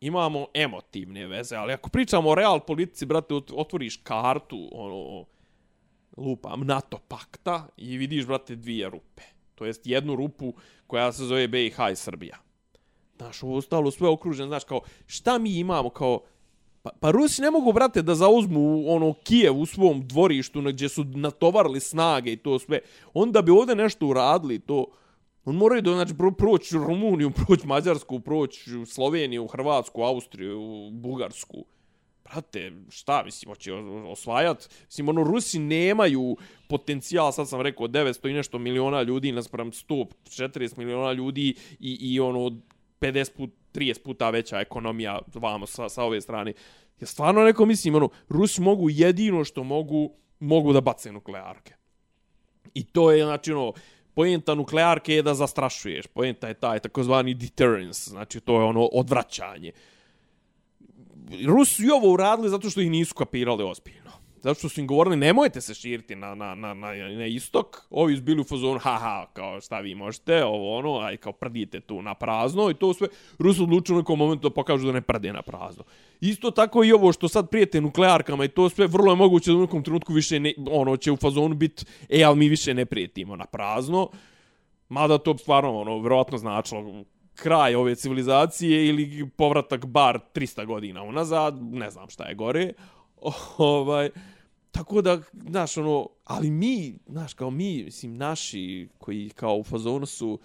imamo 0.00 0.46
emotivne 0.54 1.26
veze, 1.26 1.56
ali 1.56 1.72
ako 1.72 1.90
pričamo 1.90 2.30
o 2.30 2.34
real 2.34 2.60
politici, 2.60 3.06
brate, 3.06 3.34
otvoriš 3.34 3.96
kartu, 3.96 4.68
ono, 4.72 5.24
lupam, 6.16 6.66
NATO 6.66 6.98
pakta 7.08 7.68
i 7.76 7.96
vidiš, 7.96 8.26
brate, 8.26 8.56
dvije 8.56 8.90
rupe. 8.90 9.22
To 9.54 9.66
jest 9.66 9.86
jednu 9.86 10.16
rupu 10.16 10.54
koja 10.86 11.12
se 11.12 11.24
zove 11.24 11.48
BiH 11.48 11.76
i 11.92 11.96
Srbija. 11.96 12.49
Znaš, 13.20 13.42
ovo 13.42 13.56
ostalo 13.56 13.90
sve 13.90 14.08
okruženo, 14.08 14.48
znaš, 14.48 14.64
kao, 14.64 14.80
šta 15.06 15.38
mi 15.38 15.58
imamo, 15.58 15.90
kao, 15.90 16.20
Pa, 16.82 16.90
pa 17.00 17.10
Rusi 17.10 17.42
ne 17.42 17.50
mogu, 17.50 17.72
brate, 17.72 18.02
da 18.02 18.14
zauzmu 18.14 18.84
ono 18.88 19.14
Kijev 19.24 19.58
u 19.58 19.66
svom 19.66 20.06
dvorištu 20.08 20.62
na- 20.62 20.70
gdje 20.70 20.88
su 20.88 21.04
natovarili 21.04 21.80
snage 21.80 22.32
i 22.32 22.36
to 22.36 22.58
sve. 22.58 22.78
Onda 23.14 23.42
bi 23.42 23.50
ovdje 23.50 23.76
nešto 23.76 24.06
uradili 24.06 24.58
to. 24.58 24.86
On 25.44 25.56
moraju 25.56 25.82
da 25.82 25.92
znači, 25.92 26.14
proći 26.38 26.74
Rumuniju, 26.74 27.30
proći 27.46 27.66
Mađarsku, 27.66 28.20
proći 28.20 28.70
Sloveniju, 28.86 29.46
Hrvatsku, 29.46 30.02
Austriju, 30.02 30.90
Bugarsku. 30.92 31.64
Brate, 32.24 32.72
šta, 32.88 33.22
mislim, 33.24 33.50
hoće 33.50 33.72
osvajat? 34.08 34.68
Mislim, 34.86 35.08
ono, 35.08 35.24
Rusi 35.24 35.58
nemaju 35.58 36.36
potencijal, 36.68 37.32
sad 37.32 37.48
sam 37.48 37.60
rekao, 37.60 37.88
900 37.88 38.30
i 38.30 38.32
nešto 38.32 38.58
miliona 38.58 39.02
ljudi 39.02 39.32
naspram 39.32 39.70
140 39.70 40.78
miliona 40.78 41.12
ljudi 41.12 41.54
i, 41.80 41.98
i 42.00 42.20
ono, 42.20 42.50
50 43.00 43.30
put, 43.36 43.50
30 43.74 44.02
puta 44.02 44.30
veća 44.30 44.60
ekonomija 44.60 45.18
vamo 45.34 45.66
sa, 45.66 45.88
sa 45.88 46.04
ove 46.04 46.20
strane. 46.20 46.52
Ja 47.00 47.06
stvarno 47.06 47.44
neko 47.44 47.66
mislim, 47.66 47.94
ono, 47.94 48.08
Rusi 48.28 48.60
mogu 48.60 48.90
jedino 48.90 49.44
što 49.44 49.64
mogu, 49.64 50.10
mogu 50.40 50.72
da 50.72 50.80
bace 50.80 51.12
nuklearke. 51.12 51.74
I 52.74 52.84
to 52.84 53.10
je, 53.10 53.24
znači, 53.24 53.52
ono, 53.52 53.72
pojenta 54.14 54.54
nuklearke 54.54 55.14
je 55.14 55.22
da 55.22 55.34
zastrašuješ. 55.34 56.06
Pojenta 56.06 56.48
je 56.48 56.54
taj 56.54 56.78
takozvani 56.78 57.34
deterrence, 57.34 58.10
znači 58.10 58.40
to 58.40 58.60
je 58.60 58.64
ono 58.64 58.84
odvraćanje. 58.86 59.72
Rusi 61.46 61.74
su 61.74 61.84
i 61.84 61.90
ovo 61.90 62.12
uradili 62.12 62.48
zato 62.48 62.70
što 62.70 62.80
ih 62.80 62.90
nisu 62.90 63.14
kapirali 63.14 63.64
ozbiljno. 63.64 64.09
Zato 64.42 64.58
što 64.58 64.68
su 64.68 64.80
im 64.80 64.86
govorili 64.86 65.16
nemojte 65.16 65.60
se 65.60 65.74
širiti 65.74 66.16
na, 66.16 66.34
na, 66.34 66.54
na, 66.54 66.74
na, 66.74 66.92
na 66.92 67.26
istok. 67.26 67.86
Ovi 67.90 68.16
su 68.16 68.22
bili 68.22 68.40
u 68.40 68.44
fazonu, 68.44 68.78
haha, 68.78 69.26
kao 69.32 69.60
šta 69.60 69.80
vi 69.80 69.94
možete, 69.94 70.44
ovo 70.44 70.78
ono, 70.78 70.98
aj 70.98 71.16
kao 71.16 71.32
prdite 71.32 71.80
tu 71.80 72.02
na 72.02 72.14
prazno 72.14 72.70
i 72.70 72.74
to 72.74 72.94
sve. 72.94 73.08
Rusi 73.38 73.62
odlučili 73.62 73.96
u 73.96 74.00
nekom 74.00 74.18
momentu 74.18 74.48
da 74.48 74.54
pokažu 74.54 74.86
da 74.86 74.92
ne 74.92 75.00
prde 75.00 75.32
na 75.32 75.42
prazno. 75.42 75.84
Isto 76.20 76.50
tako 76.50 76.84
i 76.84 76.92
ovo 76.92 77.12
što 77.12 77.28
sad 77.28 77.50
prijete 77.50 77.80
nuklearkama 77.80 78.44
i 78.44 78.48
to 78.48 78.68
sve, 78.68 78.86
vrlo 78.86 79.12
je 79.12 79.16
moguće 79.16 79.50
da 79.50 79.56
u 79.56 79.60
nekom 79.60 79.82
trenutku 79.82 80.12
više 80.12 80.40
ne, 80.40 80.54
ono, 80.70 80.96
će 80.96 81.12
u 81.12 81.16
fazonu 81.16 81.54
biti, 81.54 81.84
e, 82.08 82.22
ali 82.22 82.38
mi 82.38 82.48
više 82.48 82.74
ne 82.74 82.86
prijetimo 82.86 83.36
na 83.36 83.46
prazno. 83.46 84.10
Mada 84.88 85.18
to 85.18 85.38
stvarno, 85.38 85.80
ono, 85.80 85.98
vjerovatno 85.98 86.38
značilo 86.38 87.04
kraj 87.34 87.74
ove 87.74 87.94
civilizacije 87.94 88.86
ili 88.86 89.28
povratak 89.36 89.86
bar 89.86 90.18
300 90.34 90.66
godina 90.66 91.02
unazad, 91.02 91.62
ne 91.62 91.90
znam 91.90 92.08
šta 92.08 92.24
je 92.24 92.34
gore. 92.34 92.72
ovaj, 93.58 94.10
tako 94.70 95.02
da, 95.02 95.20
znaš, 95.48 95.76
ono, 95.76 96.08
ali 96.24 96.50
mi, 96.50 96.98
znaš, 97.06 97.34
kao 97.34 97.50
mi, 97.50 97.84
mislim, 97.84 98.16
naši 98.16 98.88
koji 98.98 99.28
kao 99.28 99.56
u 99.56 99.64
fazonu 99.64 100.06
su, 100.06 100.38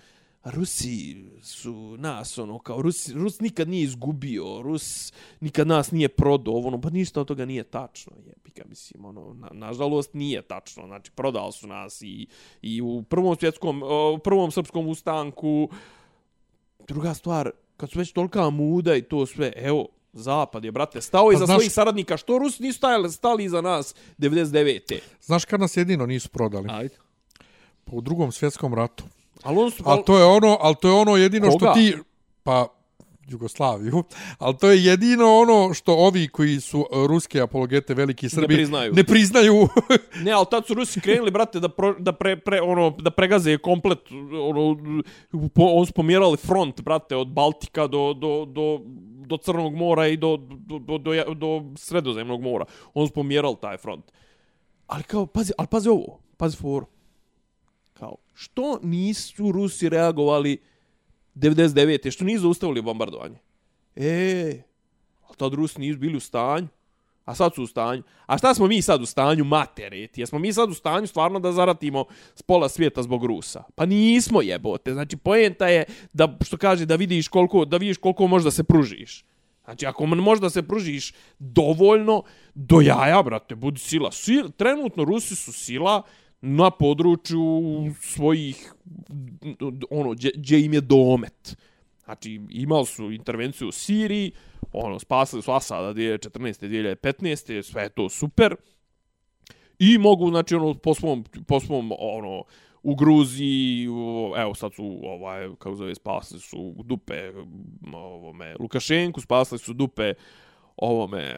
Rusi 0.46 1.26
su 1.42 1.96
nas, 1.98 2.38
ono, 2.38 2.60
kao 2.60 2.82
Rus, 2.82 3.10
Rus 3.10 3.40
nikad 3.40 3.70
nije 3.70 3.84
izgubio, 3.84 4.62
Rus 4.62 5.14
nikad 5.40 5.68
nas 5.68 5.92
nije 5.92 6.10
prodao, 6.10 6.54
ono, 6.54 6.82
pa 6.82 6.90
ništa 6.90 7.22
od 7.22 7.28
toga 7.28 7.46
nije 7.46 7.64
tačno, 7.64 8.14
jebika, 8.28 8.64
mislim, 8.70 9.06
ono, 9.06 9.34
na, 9.34 9.50
nažalost 9.52 10.14
nije 10.14 10.42
tačno, 10.42 10.88
znači, 10.88 11.12
prodali 11.12 11.52
su 11.52 11.68
nas 11.68 12.02
i, 12.02 12.28
i 12.62 12.82
u 12.82 13.04
prvom 13.04 13.36
svjetskom, 13.36 13.82
o, 13.86 14.18
prvom 14.24 14.52
srpskom 14.52 14.88
ustanku, 14.88 15.70
druga 16.88 17.14
stvar, 17.14 17.52
kad 17.78 17.92
su 17.92 18.00
već 18.00 18.12
tolika 18.12 18.50
muda 18.50 18.96
i 18.96 19.02
to 19.02 19.26
sve, 19.26 19.54
evo, 19.56 19.88
Zapad 20.18 20.66
je, 20.66 20.72
brate, 20.72 21.02
stao 21.02 21.28
Pa 21.28 21.34
iza 21.34 21.46
znaš- 21.46 21.56
svojih 21.58 21.72
saradnika. 21.72 22.18
Što 22.18 22.38
Rusi 22.38 22.64
nisu 22.64 22.78
stajali, 22.78 23.12
stali 23.12 23.44
iza 23.44 23.62
nas 23.62 23.96
99. 24.18 25.00
Znaš 25.22 25.46
kad 25.46 25.60
nas 25.60 25.78
jedino 25.78 26.06
nisu 26.06 26.30
prodali? 26.30 26.68
Ajde. 26.72 26.96
Pa 27.86 27.92
u 27.96 28.02
drugom 28.02 28.32
svjetskom 28.32 28.74
ratu. 28.74 29.04
Ali 29.44 29.58
on 29.58 29.72
su... 29.72 29.84
Ali 29.86 30.04
to 30.06 30.18
je 30.18 30.24
ono, 30.26 30.58
ali 30.62 30.76
to 30.82 30.88
je 30.88 30.94
ono 30.94 31.16
jedino 31.16 31.50
Koga? 31.50 31.66
što 31.66 31.74
ti 31.74 31.94
pa 32.44 32.68
Jugoslaviju, 33.28 34.04
ali 34.38 34.58
to 34.58 34.72
je 34.72 34.86
jedino 34.86 35.38
ono 35.38 35.74
što 35.74 35.94
ovi 35.94 36.28
koji 36.28 36.60
su 36.60 36.80
e, 36.80 37.08
ruske 37.08 37.42
apologete 37.42 37.94
veliki 37.94 38.30
Srbi 38.30 38.54
Ne 38.54 38.58
priznaju. 38.58 38.94
Ne 38.94 39.04
priznaju. 39.04 39.68
Ne, 40.26 40.32
ali 40.32 40.46
tad 40.52 40.68
su 40.68 40.74
Rusi 40.74 41.02
krenuli, 41.02 41.32
brate, 41.32 41.60
da, 41.60 41.70
pro, 41.70 41.96
da, 42.00 42.12
pre, 42.12 42.40
pre, 42.40 42.62
ono, 42.62 42.90
da 42.90 43.12
pregaze 43.12 43.58
komplet, 43.58 44.00
ono, 44.50 44.78
po, 45.54 45.64
on 45.64 45.86
su 45.86 45.94
pomjerali 45.94 46.38
front, 46.38 46.82
brate, 46.82 47.16
od 47.16 47.28
Baltika 47.28 47.88
do, 47.88 48.14
do, 48.14 48.46
do, 48.46 48.82
do 49.26 49.38
Crnog 49.38 49.76
mora 49.76 50.08
i 50.08 50.18
do, 50.18 50.38
do, 50.38 50.80
do, 50.80 50.98
do, 50.98 51.34
do 51.34 51.64
Sredozemnog 51.78 52.42
mora. 52.42 52.66
On 52.94 53.08
su 53.08 53.14
pomjerali 53.14 53.56
taj 53.62 53.78
front. 53.78 54.12
Ali 54.88 55.04
kao, 55.04 55.26
pazi, 55.26 55.54
ali 55.58 55.68
pazi 55.68 55.90
ovo, 55.90 56.20
pazi 56.38 56.58
foru. 56.58 56.86
Kao, 57.94 58.16
što 58.34 58.80
nisu 58.84 59.52
Rusi 59.52 59.90
reagovali 59.90 60.58
99. 61.36 62.12
Što 62.12 62.24
nisu 62.24 62.42
zaustavili 62.42 62.82
bombardovanje? 62.82 63.38
E, 63.96 64.62
ali 65.28 65.38
tad 65.38 65.54
Rusi 65.54 65.80
nisu 65.80 66.00
bili 66.00 66.18
u 66.18 66.20
stanju. 66.20 66.68
A 67.26 67.36
sad 67.36 67.56
su 67.56 67.64
u 67.64 67.68
stanju. 67.68 68.04
A 68.26 68.38
šta 68.38 68.54
smo 68.54 68.68
mi 68.68 68.82
sad 68.82 69.02
u 69.02 69.06
stanju 69.06 69.44
materiti? 69.44 70.22
Jesmo 70.22 70.40
mi 70.40 70.54
sad 70.54 70.70
u 70.70 70.74
stanju 70.74 71.08
stvarno 71.08 71.40
da 71.40 71.52
zaratimo 71.52 72.06
s 72.36 72.42
pola 72.42 72.70
svijeta 72.70 73.04
zbog 73.04 73.26
Rusa? 73.26 73.64
Pa 73.76 73.86
nismo 73.86 74.42
jebote. 74.42 74.94
Znači 74.94 75.18
poenta 75.18 75.68
je 75.68 75.84
da 76.14 76.38
što 76.46 76.58
kaže 76.58 76.86
da 76.86 76.96
vidiš 76.96 77.28
koliko 77.28 77.66
da 77.66 77.78
vidiš 77.78 77.98
koliko 77.98 78.28
možda 78.28 78.52
se 78.52 78.64
pružiš. 78.64 79.26
Znači 79.66 79.86
ako 79.86 80.06
možda 80.06 80.50
se 80.50 80.64
pružiš 80.64 81.14
dovoljno 81.40 82.24
do 82.54 82.82
jaja, 82.82 83.24
brate, 83.24 83.56
budi 83.56 83.80
sila. 83.80 84.12
Sil, 84.24 84.46
trenutno 84.58 85.04
Rusi 85.04 85.36
su 85.36 85.54
sila 85.54 86.02
na 86.46 86.72
području 86.72 87.62
svojih 88.02 88.74
ono 89.90 90.16
gdje 90.36 90.66
im 90.66 90.74
je 90.74 90.82
domet. 90.82 91.58
Znači, 92.04 92.42
imali 92.50 92.86
su 92.86 93.12
intervenciju 93.12 93.68
u 93.68 93.72
Siriji, 93.72 94.32
ono, 94.72 95.00
spasili 95.00 95.42
su 95.42 95.52
Asada 95.52 95.94
2014. 95.94 96.68
2015. 96.68 97.62
Sve 97.62 97.84
je 97.84 97.90
to 97.90 98.10
super. 98.10 98.56
I 99.80 99.98
mogu, 99.98 100.30
znači, 100.30 100.56
ono, 100.56 100.74
po 100.74 100.94
svom, 100.94 101.26
po 101.48 101.60
svom 101.60 101.92
ono, 102.00 102.44
u 102.84 102.96
Gruziji, 102.96 103.88
u, 103.90 104.34
evo 104.38 104.56
sad 104.56 104.74
su, 104.74 105.00
ovaj, 105.04 105.50
kako 105.60 105.76
zove, 105.76 105.96
spasili 105.96 106.40
su 106.40 106.76
dupe 106.84 107.32
ovome, 107.94 108.56
Lukašenku, 108.60 109.22
spasili 109.22 109.60
su 109.60 109.74
dupe 109.74 110.14
ovome, 110.78 111.38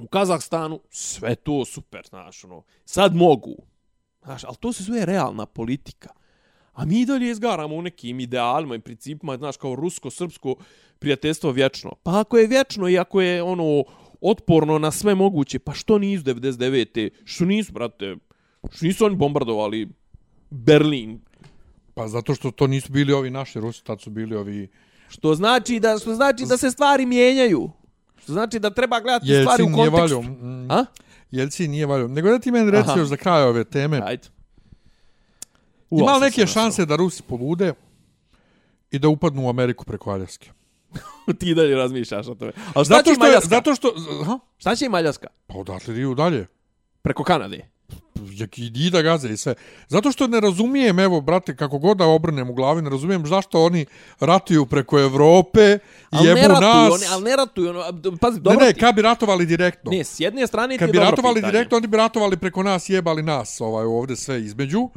u 0.00 0.06
Kazahstanu, 0.06 0.80
sve 0.90 1.34
to 1.34 1.64
super, 1.64 2.06
znaš, 2.08 2.44
ono, 2.44 2.62
sad 2.84 3.14
mogu. 3.14 3.56
Znaš, 4.24 4.44
ali 4.44 4.56
to 4.60 4.72
se 4.72 4.82
zove 4.82 5.06
realna 5.06 5.46
politika. 5.46 6.08
A 6.72 6.84
mi 6.84 7.06
dalje 7.06 7.30
izgaramo 7.30 7.74
u 7.74 7.82
nekim 7.82 8.20
idealima 8.20 8.74
i 8.74 8.80
principima, 8.80 9.36
znaš, 9.36 9.56
kao 9.56 9.74
rusko-srpsko 9.76 10.54
prijateljstvo 10.98 11.50
vječno. 11.50 11.92
Pa 12.02 12.20
ako 12.20 12.38
je 12.38 12.46
vječno 12.46 12.88
i 12.88 12.98
ako 12.98 13.20
je 13.20 13.42
ono 13.42 13.84
otporno 14.20 14.78
na 14.78 14.90
sve 14.90 15.14
moguće, 15.14 15.58
pa 15.58 15.72
što 15.72 15.98
nisu 15.98 16.24
99. 16.24 17.10
Što 17.24 17.44
nisu, 17.44 17.72
brate, 17.72 18.16
što 18.70 18.86
nisu 18.86 19.04
oni 19.04 19.16
bombardovali 19.16 19.88
Berlin? 20.50 21.20
Pa 21.94 22.08
zato 22.08 22.34
što 22.34 22.50
to 22.50 22.66
nisu 22.66 22.92
bili 22.92 23.12
ovi 23.12 23.30
naši 23.30 23.60
Rusi, 23.60 23.84
tad 23.84 24.00
su 24.00 24.10
bili 24.10 24.36
ovi... 24.36 24.68
Što 25.08 25.34
znači 25.34 25.80
da, 25.80 25.98
što 25.98 26.14
znači 26.14 26.44
da 26.48 26.56
se 26.56 26.70
stvari 26.70 27.06
mijenjaju. 27.06 27.70
Što 28.22 28.32
znači 28.32 28.58
da 28.58 28.70
treba 28.70 29.00
gledati 29.00 29.26
Jelcin 29.28 29.42
stvari 29.42 29.62
u 29.62 29.76
kontekstu. 29.76 29.90
Nije 29.90 30.00
valio, 30.00 30.20
mm, 30.22 30.70
A? 30.70 30.84
Jelcin 31.30 31.70
nije 31.70 31.86
valio. 31.86 32.08
Nego 32.08 32.30
da 32.30 32.38
ti 32.38 32.50
meni 32.50 32.70
reci 32.70 32.90
još 32.96 33.08
za 33.08 33.16
kraj 33.16 33.42
ove 33.42 33.64
teme. 33.64 34.00
Ajde. 34.04 34.28
Ima 35.90 36.18
neke 36.18 36.46
šanse 36.46 36.86
da 36.86 36.96
Rusi 36.96 37.22
polude 37.22 37.72
i 38.90 38.98
da 38.98 39.08
upadnu 39.08 39.46
u 39.46 39.48
Ameriku 39.48 39.84
preko 39.84 40.10
Aljaske? 40.10 40.50
Ti 41.40 41.54
dalje 41.54 41.76
razmišljaš 41.76 42.26
o 42.28 42.34
tome. 42.34 42.52
Ali 42.74 42.84
šta 42.84 42.94
zato 42.94 43.10
će 43.10 43.14
što? 43.14 43.48
Zato 43.48 43.74
što... 43.74 43.94
Ha? 44.26 44.38
Šta 44.56 44.76
će 44.76 44.86
i 44.86 44.88
Maljaska? 44.88 45.26
Pa 45.46 45.54
odatle 45.54 45.94
idu 45.94 46.14
dalje. 46.14 46.46
Preko 47.02 47.24
Kanade? 47.24 47.68
Jak 48.32 48.58
idi 48.58 48.90
da 48.90 49.02
gaze 49.02 49.28
i 49.28 49.36
sve. 49.36 49.54
Zato 49.88 50.12
što 50.12 50.26
ne 50.26 50.40
razumijem, 50.40 50.98
evo, 50.98 51.20
brate, 51.20 51.56
kako 51.56 51.78
god 51.78 51.96
da 51.96 52.06
obrnem 52.06 52.50
u 52.50 52.54
glavi, 52.54 52.82
ne 52.82 52.90
razumijem 52.90 53.26
zašto 53.26 53.64
oni 53.64 53.86
ratuju 54.20 54.66
preko 54.66 55.00
Evrope 55.00 55.78
i 56.12 56.26
jebu 56.26 56.40
ratuju, 56.40 56.60
nas. 56.60 56.92
Oni, 56.92 57.04
ali 57.10 57.24
ne 57.24 57.36
ratuju, 57.36 57.70
ono, 57.70 57.82
pazi, 58.20 58.40
dobro 58.40 58.60
Ne, 58.60 58.66
ne, 58.66 58.74
kad 58.74 58.94
bi 58.94 59.02
ratovali 59.02 59.46
direktno. 59.46 59.90
Ne, 59.90 60.04
s 60.04 60.20
jedne 60.20 60.46
strane 60.46 60.78
kad 60.78 60.90
bi 60.90 60.98
ratovali 60.98 61.34
pitanje. 61.34 61.52
direktno, 61.52 61.76
oni 61.76 61.86
bi 61.86 61.96
ratovali 61.96 62.36
preko 62.36 62.62
nas, 62.62 62.88
jebali 62.88 63.22
nas, 63.22 63.60
ovaj, 63.60 63.84
ovde 63.84 64.16
sve 64.16 64.42
između. 64.42 64.88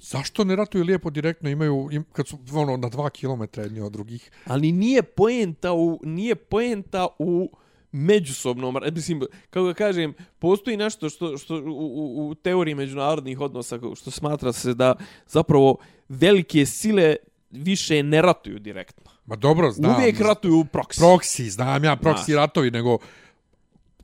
Zašto 0.00 0.44
ne 0.44 0.56
ratuju 0.56 0.84
lijepo 0.84 1.10
direktno, 1.10 1.50
imaju, 1.50 1.88
im, 1.92 2.04
kad 2.12 2.28
su 2.28 2.38
ono, 2.54 2.76
na 2.76 2.88
dva 2.88 3.10
kilometra 3.10 3.62
jedni 3.62 3.80
od 3.80 3.92
drugih? 3.92 4.30
Ali 4.44 4.72
nije 4.72 5.02
poenta 5.02 5.72
u, 5.72 6.00
nije 6.02 6.34
poenta 6.34 7.06
u 7.18 7.50
međusobnom, 7.96 8.76
mislim, 8.92 9.22
kako 9.50 9.66
ga 9.66 9.74
kažem, 9.74 10.14
postoji 10.38 10.76
nešto 10.76 11.08
što, 11.10 11.38
što 11.38 11.54
u, 11.54 11.68
u, 11.68 12.28
u 12.28 12.34
teoriji 12.34 12.74
međunarodnih 12.74 13.40
odnosa, 13.40 13.78
što 13.96 14.10
smatra 14.10 14.52
se 14.52 14.74
da 14.74 14.94
zapravo 15.28 15.76
velike 16.08 16.66
sile 16.66 17.16
više 17.50 18.02
ne 18.02 18.22
ratuju 18.22 18.58
direktno. 18.58 19.10
Ma 19.26 19.36
dobro, 19.36 19.70
znam. 19.70 19.96
Uvijek 19.96 20.20
ratuju 20.20 20.64
proksi. 20.72 21.00
Proksi, 21.00 21.50
znam 21.50 21.84
ja, 21.84 21.96
proksi 21.96 22.32
Znaš. 22.32 22.36
ratovi, 22.36 22.70
nego 22.70 22.98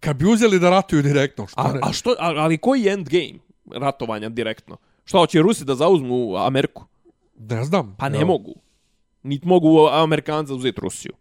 kad 0.00 0.16
bi 0.16 0.26
uzeli 0.26 0.58
da 0.58 0.70
ratuju 0.70 1.02
direktno, 1.02 1.46
što 1.46 1.60
a, 1.60 1.72
ne? 1.72 1.80
A 1.82 1.92
što, 1.92 2.14
ali 2.18 2.58
koji 2.58 2.82
je 2.82 2.92
endgame 2.92 3.38
ratovanja 3.70 4.28
direktno? 4.28 4.76
Šta 5.04 5.18
hoće 5.18 5.42
Rusi 5.42 5.64
da 5.64 5.74
zauzmu 5.74 6.36
Ameriku? 6.36 6.84
Ne 7.38 7.64
znam. 7.64 7.96
Pa 7.98 8.08
ne 8.08 8.20
jo. 8.20 8.26
mogu. 8.26 8.54
Niti 9.22 9.46
mogu 9.46 9.86
Amerikanci 9.86 10.52
uzeti 10.52 10.80
Rusiju. 10.80 11.12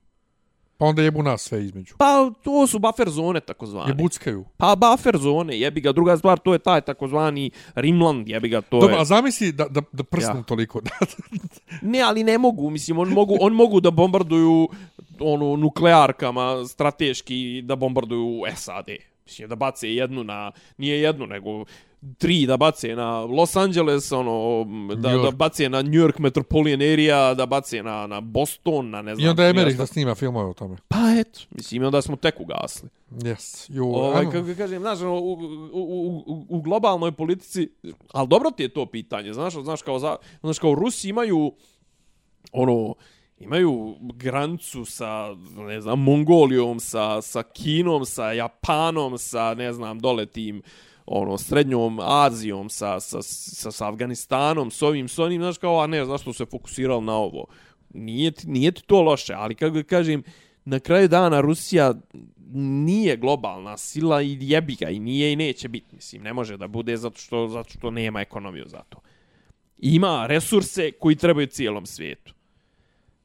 Pa 0.82 0.86
onda 0.86 1.02
jebu 1.02 1.24
nas 1.24 1.42
sve 1.42 1.66
između. 1.66 1.96
Pa 1.98 2.32
to 2.44 2.68
su 2.68 2.80
buffer 2.80 3.10
zone 3.10 3.40
takozvane. 3.40 3.90
Jebuckaju. 3.90 4.46
Pa 4.58 4.76
buffer 4.76 5.18
zone, 5.18 5.60
jebi 5.60 5.82
ga. 5.82 5.92
Druga 5.92 6.18
stvar, 6.18 6.40
to 6.40 6.54
je 6.54 6.60
taj 6.60 6.82
takozvani 6.82 7.52
Rimland, 7.76 8.30
jebi 8.30 8.50
ga, 8.50 8.62
to 8.62 8.80
Dobro, 8.80 8.96
je... 8.96 9.02
a 9.02 9.06
zamisli 9.06 9.52
da, 9.52 9.68
da, 9.68 9.82
da 9.92 10.04
prsnu 10.04 10.40
ja. 10.40 10.44
toliko. 10.44 10.82
ne, 11.82 12.02
ali 12.02 12.24
ne 12.24 12.38
mogu, 12.38 12.70
mislim, 12.70 13.00
oni 13.00 13.14
mogu, 13.14 13.38
on 13.40 13.54
mogu 13.54 13.80
da 13.80 13.92
bombarduju 13.92 14.70
ono, 15.20 15.56
nuklearkama 15.56 16.66
strateški, 16.68 17.62
da 17.62 17.76
bombarduju 17.76 18.44
SAD. 18.56 18.90
Mislim, 19.26 19.50
da 19.50 19.56
bace 19.56 19.96
jednu 19.96 20.24
na, 20.24 20.52
nije 20.78 21.02
jednu, 21.02 21.28
nego 21.28 21.66
tri 22.18 22.46
da 22.46 22.58
bace 22.58 22.96
na 22.96 23.20
Los 23.20 23.56
Angeles, 23.56 24.12
ono, 24.12 24.66
da, 24.96 25.18
da 25.18 25.32
bace 25.32 25.70
na 25.70 25.82
New 25.82 26.02
York 26.02 26.20
Metropolitan 26.20 26.82
Area, 26.82 27.34
da 27.34 27.46
bace 27.46 27.84
na, 27.84 28.08
na 28.08 28.22
Boston, 28.22 28.90
na 28.90 29.02
ne 29.02 29.16
znam. 29.16 29.26
I 29.26 29.30
onda 29.30 29.44
Emerich 29.48 29.78
da 29.78 29.86
snima 29.86 30.16
filmove 30.16 30.50
o 30.50 30.54
tome. 30.54 30.78
Pa 30.88 30.98
eto, 31.20 31.40
mislim, 31.52 31.84
onda 31.84 32.02
smo 32.02 32.16
tek 32.16 32.40
ugasli. 32.40 32.90
Yes. 33.12 33.66
Jo, 33.70 33.86
ovaj, 33.86 34.26
kako 34.26 34.48
kažem, 34.58 34.80
znaš, 34.80 35.02
ono, 35.02 35.20
u, 35.20 35.34
u, 35.74 36.24
u, 36.26 36.46
u, 36.50 36.62
globalnoj 36.62 37.12
politici, 37.12 37.70
ali 38.12 38.28
dobro 38.28 38.52
ti 38.52 38.64
je 38.64 38.70
to 38.70 38.86
pitanje, 38.86 39.34
znaš, 39.34 39.54
znaš, 39.54 39.82
kao, 39.82 40.00
za, 40.00 40.16
znaš, 40.42 40.60
kao 40.60 40.76
Rusi 40.76 41.10
imaju, 41.10 41.54
ono, 42.52 42.96
imaju 43.40 43.96
granicu 44.02 44.86
sa, 44.86 45.36
ne 45.58 45.82
znam, 45.82 46.00
Mongolijom, 46.00 46.80
sa, 46.80 47.22
sa 47.22 47.44
Kinom, 47.44 48.06
sa 48.06 48.32
Japanom, 48.32 49.18
sa, 49.18 49.54
ne 49.54 49.74
znam, 49.74 50.00
dole 50.00 50.26
tim, 50.26 50.62
ono 51.12 51.38
srednjom 51.38 52.00
Azijom 52.00 52.70
sa, 52.70 53.00
sa, 53.00 53.22
sa, 53.22 53.72
sa 53.72 53.88
Afganistanom 53.88 54.72
s 54.72 54.82
ovim 54.82 55.08
s 55.08 55.20
onim 55.20 55.42
znaš 55.42 55.58
kao 55.58 55.80
a 55.80 55.88
ne 55.88 56.06
zašto 56.06 56.34
se 56.34 56.46
fokusirao 56.46 57.02
na 57.02 57.16
ovo? 57.16 57.46
Nije 57.94 58.32
ti, 58.32 58.50
nije 58.50 58.72
ti 58.72 58.84
to 58.86 59.02
loše 59.02 59.34
ali 59.34 59.56
kako 59.56 59.84
kažem 59.88 60.24
na 60.66 60.80
kraju 60.80 61.08
dana 61.08 61.42
Rusija 61.42 61.94
nije 62.54 63.18
globalna 63.18 63.78
sila 63.78 64.22
i 64.22 64.38
jebi 64.42 64.76
ga 64.76 64.90
i 64.90 65.00
nije 65.00 65.34
i 65.34 65.36
neće 65.36 65.68
biti 65.68 65.96
mislim 65.96 66.24
ne 66.24 66.34
može 66.34 66.58
da 66.58 66.68
bude 66.68 66.98
zato 66.98 67.20
što 67.20 67.48
zato 67.48 67.70
što 67.70 67.92
nema 67.92 68.22
ekonomiju 68.22 68.66
za 68.68 68.82
to. 68.90 69.02
Ima 69.78 70.28
resurse 70.28 70.92
koji 70.92 71.16
trebaju 71.16 71.48
cijelom 71.48 71.86
svijetu. 71.86 72.34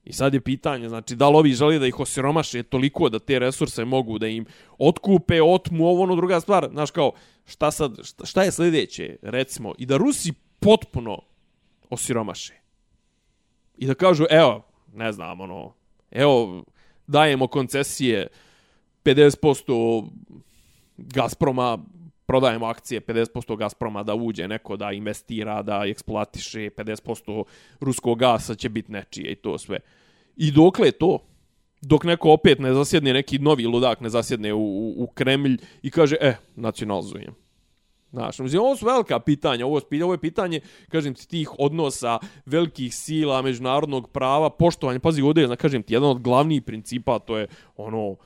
I 0.07 0.13
sad 0.13 0.35
je 0.35 0.41
pitanje, 0.41 0.89
znači, 0.89 1.17
da 1.17 1.29
li 1.29 1.37
ovi 1.37 1.53
želi 1.53 1.79
da 1.79 1.87
ih 1.87 2.01
osiromaše 2.01 2.63
toliko 2.63 3.09
da 3.09 3.19
te 3.19 3.39
resurse 3.39 3.85
mogu 3.85 4.19
da 4.19 4.27
im 4.27 4.47
otkupe, 4.79 5.43
otmu, 5.43 5.87
ovo 5.87 6.03
ono 6.03 6.17
druga 6.17 6.41
stvar. 6.41 6.69
Znaš, 6.73 6.91
kao, 6.91 7.13
šta, 7.47 7.71
sad, 7.71 7.99
šta, 8.05 8.27
šta 8.27 8.43
je 8.43 8.53
sljedeće, 8.53 9.17
recimo, 9.23 9.75
i 9.79 9.87
da 9.87 9.97
Rusi 9.97 10.33
potpuno 10.61 11.19
osiromaše. 11.91 12.55
I 13.79 13.87
da 13.87 13.95
kažu, 13.95 14.25
evo, 14.31 14.63
ne 14.95 15.13
znam, 15.13 15.41
ono, 15.41 15.73
evo, 16.11 16.65
dajemo 17.07 17.47
koncesije 17.47 18.27
50% 19.05 20.09
Gazproma, 20.97 21.79
prodajemo 22.27 22.67
akcije 22.67 23.01
50% 23.01 23.57
Gazproma 23.57 24.03
da 24.03 24.15
uđe 24.15 24.49
neko 24.49 24.77
da 24.77 24.93
investira, 24.93 25.63
da 25.63 25.83
eksploatiše 25.87 26.59
50% 26.71 27.45
ruskog 27.81 28.19
gasa 28.19 28.55
će 28.55 28.69
biti 28.69 28.93
nečije 28.93 29.33
i 29.33 29.37
to 29.37 29.59
sve. 29.59 29.79
I 30.37 30.51
dokle 30.51 30.89
je 30.89 30.93
to? 30.93 31.19
Dok 31.81 32.05
neko 32.05 32.33
opet 32.33 32.59
ne 32.59 32.75
zasjedne, 32.75 33.13
neki 33.13 33.39
novi 33.39 33.67
ludak 33.67 34.01
ne 34.01 34.09
zasjedne 34.09 34.53
u, 34.55 34.59
u, 34.61 34.95
u 34.99 35.07
Kremlj 35.07 35.57
i 35.83 35.91
kaže, 35.91 36.17
e, 36.21 36.37
nacionalizujem. 36.57 37.35
Znaš, 38.13 38.39
mislim, 38.39 38.63
ovo 38.63 38.77
su 38.77 38.87
velika 38.87 39.21
pitanja, 39.21 39.67
ovo, 39.67 39.81
je- 39.91 40.05
ovo 40.05 40.15
je 40.15 40.19
pitanje, 40.19 40.61
kažem 40.89 41.15
ti, 41.15 41.29
tih 41.29 41.51
odnosa 41.59 42.19
velikih 42.47 42.95
sila, 42.95 43.43
međunarodnog 43.43 44.11
prava, 44.11 44.51
poštovanja, 44.51 44.99
pazi, 45.01 45.23
ovdje 45.23 45.45
je, 45.45 45.57
kažem 45.57 45.83
ti, 45.83 45.95
jedan 45.95 46.11
od 46.11 46.21
glavnijih 46.21 46.63
principa, 46.63 47.19
to 47.19 47.39
je 47.39 47.47
ono, 47.77 48.17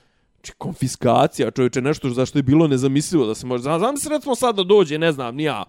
či 0.43 0.53
konfiskacija, 0.59 1.51
čovječe, 1.51 1.81
nešto 1.81 2.11
za 2.11 2.27
što 2.27 2.39
je 2.39 2.43
bilo 2.43 2.67
nezamislivo 2.67 3.27
da 3.27 3.35
se 3.35 3.47
može, 3.47 3.63
znam, 3.63 3.97
se 3.97 4.09
recimo 4.09 4.35
sad 4.35 4.57
da 4.57 4.65
dođe, 4.65 4.99
ne 4.99 5.13
znam, 5.13 5.37
nija. 5.37 5.65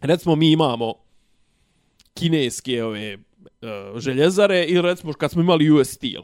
recimo 0.00 0.36
mi 0.36 0.52
imamo 0.52 0.94
kineske 2.14 2.84
ove 2.84 3.14
uh, 3.16 3.98
željezare 3.98 4.64
ili 4.64 4.82
recimo 4.82 5.12
kad 5.12 5.30
smo 5.30 5.42
imali 5.42 5.70
US 5.70 5.88
Steel. 5.88 6.22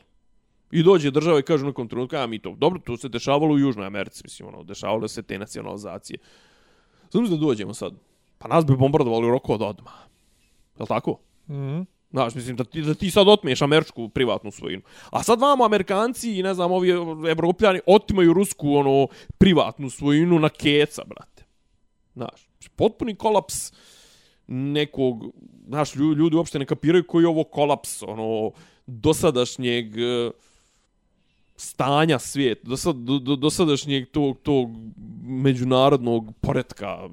I 0.70 0.82
dođe 0.82 1.10
država 1.10 1.38
i 1.38 1.42
kaže 1.42 1.64
u 1.64 1.66
nekom 1.66 1.88
trenutku, 1.88 2.16
a 2.16 2.26
mi 2.26 2.38
to, 2.38 2.54
dobro, 2.58 2.80
to 2.84 2.96
se 2.96 3.08
dešavalo 3.08 3.54
u 3.54 3.58
Južnoj 3.58 3.86
Americi, 3.86 4.20
mislim, 4.24 4.48
ono, 4.48 4.64
dešavalo 4.64 5.08
se 5.08 5.22
te 5.22 5.38
nacionalizacije. 5.38 6.18
Znam 7.10 7.26
da 7.26 7.36
dođemo 7.36 7.74
sad. 7.74 7.92
Pa 8.38 8.48
nas 8.48 8.66
bi 8.66 8.76
bombardovali 8.76 9.26
u 9.26 9.30
roku 9.30 9.52
od 9.52 9.62
odma. 9.62 9.90
Je 10.78 10.82
li 10.82 10.86
tako? 10.86 11.18
Mhm. 11.48 11.80
Znaš, 12.10 12.34
mislim, 12.34 12.56
da 12.56 12.64
ti, 12.64 12.82
da 12.82 12.94
ti 12.94 13.10
sad 13.10 13.28
otmeš 13.28 13.62
američku 13.62 14.08
privatnu 14.08 14.50
svojinu. 14.50 14.82
A 15.10 15.22
sad 15.22 15.40
vamo 15.40 15.64
Amerikanci 15.64 16.38
i, 16.38 16.42
ne 16.42 16.54
znam, 16.54 16.72
ovi 16.72 16.90
evropljani 17.30 17.80
otimaju 17.86 18.32
rusku, 18.32 18.74
ono, 18.74 19.06
privatnu 19.38 19.90
svojinu 19.90 20.38
na 20.38 20.48
keca, 20.48 21.02
brate. 21.04 21.44
Znaš, 22.14 22.48
potpuni 22.76 23.14
kolaps 23.14 23.72
nekog, 24.46 25.24
znaš, 25.66 25.94
ljudi 25.96 26.36
uopšte 26.36 26.58
ne 26.58 26.66
kapiraju 26.66 27.04
koji 27.06 27.22
je 27.22 27.28
ovo 27.28 27.44
kolaps, 27.44 28.02
ono, 28.02 28.50
dosadašnjeg 28.86 29.98
e, 29.98 30.30
stanja 31.56 32.18
svijeta, 32.18 32.68
dosad, 32.68 32.96
do, 32.96 33.18
do, 33.18 33.36
dosadašnjeg 33.36 34.10
tog, 34.10 34.38
tog 34.42 34.70
međunarodnog 35.22 36.32
poretka, 36.40 37.08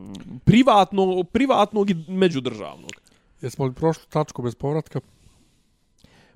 privatno, 0.46 1.24
privatnog 1.24 1.90
i 1.90 1.96
međudržavnog. 2.08 3.05
Jesmo 3.46 3.66
li 3.66 3.74
prošli 3.74 4.10
tačku 4.10 4.42
bez 4.42 4.56
povratka? 4.56 5.00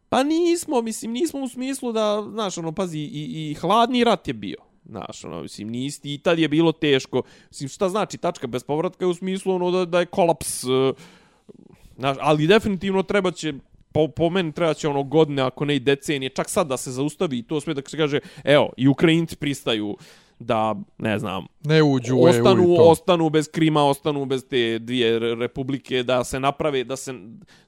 Pa 0.09 0.23
nismo, 0.23 0.81
mislim, 0.81 1.11
nismo 1.11 1.39
u 1.39 1.47
smislu 1.47 1.91
da, 1.91 2.25
znaš, 2.31 2.57
ono, 2.57 2.71
pazi, 2.71 2.99
i, 2.99 3.49
i 3.51 3.53
hladni 3.53 4.03
rat 4.03 4.27
je 4.27 4.33
bio. 4.33 4.57
Znaš, 4.85 5.25
ono, 5.25 5.41
mislim, 5.41 5.69
nisti, 5.69 6.13
i 6.13 6.17
tad 6.17 6.39
je 6.39 6.47
bilo 6.47 6.71
teško. 6.71 7.21
Mislim, 7.49 7.69
šta 7.69 7.89
znači 7.89 8.17
tačka 8.17 8.47
bez 8.47 8.63
povratka 8.63 9.05
je 9.05 9.09
u 9.09 9.13
smislu, 9.13 9.55
ono, 9.55 9.71
da, 9.71 9.85
da 9.85 9.99
je 9.99 10.05
kolaps, 10.05 10.63
uh, 10.63 10.95
znaš, 11.97 12.17
ali 12.21 12.47
definitivno 12.47 13.03
treba 13.03 13.31
će, 13.31 13.53
po, 13.91 14.07
po 14.07 14.29
meni 14.29 14.51
treba 14.51 14.73
će 14.73 14.87
ono 14.87 15.03
godine, 15.03 15.41
ako 15.41 15.65
ne 15.65 15.75
i 15.75 15.79
decenije, 15.79 16.29
čak 16.29 16.49
sad 16.49 16.67
da 16.67 16.77
se 16.77 16.91
zaustavi 16.91 17.37
i 17.37 17.43
to 17.43 17.61
sve 17.61 17.73
da 17.73 17.81
se 17.87 17.97
kaže, 17.97 18.19
evo, 18.43 18.73
i 18.77 18.87
Ukrajinci 18.87 19.35
pristaju 19.35 19.97
da, 20.39 20.75
ne 20.97 21.19
znam, 21.19 21.45
Ne 21.63 21.83
uđu 21.83 22.15
u 22.15 22.19
EU 22.19 22.25
ostanu, 22.25 22.63
i 22.63 22.77
to. 22.77 22.83
ostanu 22.83 23.29
bez 23.29 23.49
Krima, 23.51 23.83
ostanu 23.83 24.25
bez 24.25 24.45
te 24.49 24.79
dvije 24.79 25.19
re- 25.19 25.35
republike, 25.35 26.03
da 26.03 26.23
se 26.23 26.39
naprave, 26.39 26.83
da 26.83 26.95
se... 26.95 27.13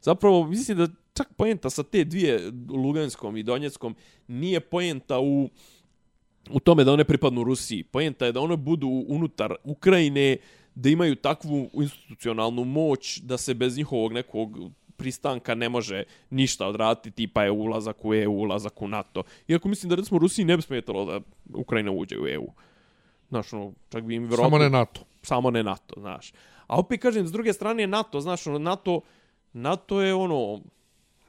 Zapravo, 0.02 0.48
mislim 0.48 0.78
da 0.78 0.88
čak 1.14 1.34
poenta 1.38 1.70
sa 1.70 1.84
te 1.84 2.04
dvije, 2.04 2.52
Luganskom 2.70 3.38
i 3.38 3.44
Donjeckom, 3.44 3.96
nije 4.28 4.60
poenta 4.60 5.20
u 5.20 5.50
u 6.50 6.60
tome 6.60 6.84
da 6.84 6.94
one 6.94 7.04
pripadnu 7.04 7.44
Rusiji. 7.44 7.84
Poenta 7.84 8.26
je 8.26 8.32
da 8.32 8.40
one 8.40 8.58
budu 8.58 9.06
unutar 9.08 9.56
Ukrajine, 9.64 10.38
da 10.76 10.90
imaju 10.90 11.16
takvu 11.16 11.70
institucionalnu 11.74 12.64
moć 12.66 13.20
da 13.20 13.38
se 13.38 13.54
bez 13.54 13.78
njihovog 13.78 14.14
nekog 14.14 14.58
pristanka 15.02 15.56
ne 15.56 15.70
može 15.70 16.04
ništa 16.30 16.68
odraditi, 16.68 17.12
tipa 17.12 17.44
je 17.44 17.52
ulazak 17.52 18.06
u 18.06 18.14
EU, 18.14 18.32
ulazak 18.32 18.82
u 18.82 18.88
NATO. 18.88 19.24
Iako 19.48 19.68
mislim 19.68 19.90
da 19.90 19.96
recimo 19.96 20.20
Rusiji 20.20 20.46
ne 20.46 20.56
bi 20.58 20.62
smetalo 20.62 21.06
da 21.06 21.20
Ukrajina 21.54 21.92
uđe 21.92 22.20
u 22.20 22.28
EU. 22.28 22.48
Znaš, 23.30 23.54
ono, 23.54 23.74
čak 23.90 24.04
bi 24.04 24.16
im 24.16 24.24
vjerojatno 24.24 24.46
Samo 24.46 24.58
ne 24.58 24.70
NATO. 24.70 25.02
samo 25.22 25.52
ne 25.52 25.64
NATO, 25.64 26.00
znaš. 26.00 26.32
A 26.68 26.78
opet 26.78 27.02
kažem, 27.02 27.28
s 27.28 27.32
druge 27.32 27.54
strane 27.54 27.88
NATO, 27.88 28.22
znaš, 28.22 28.48
ono, 28.48 28.60
NATO, 28.60 29.02
NATO 29.54 30.02
je 30.02 30.14
ono, 30.14 30.62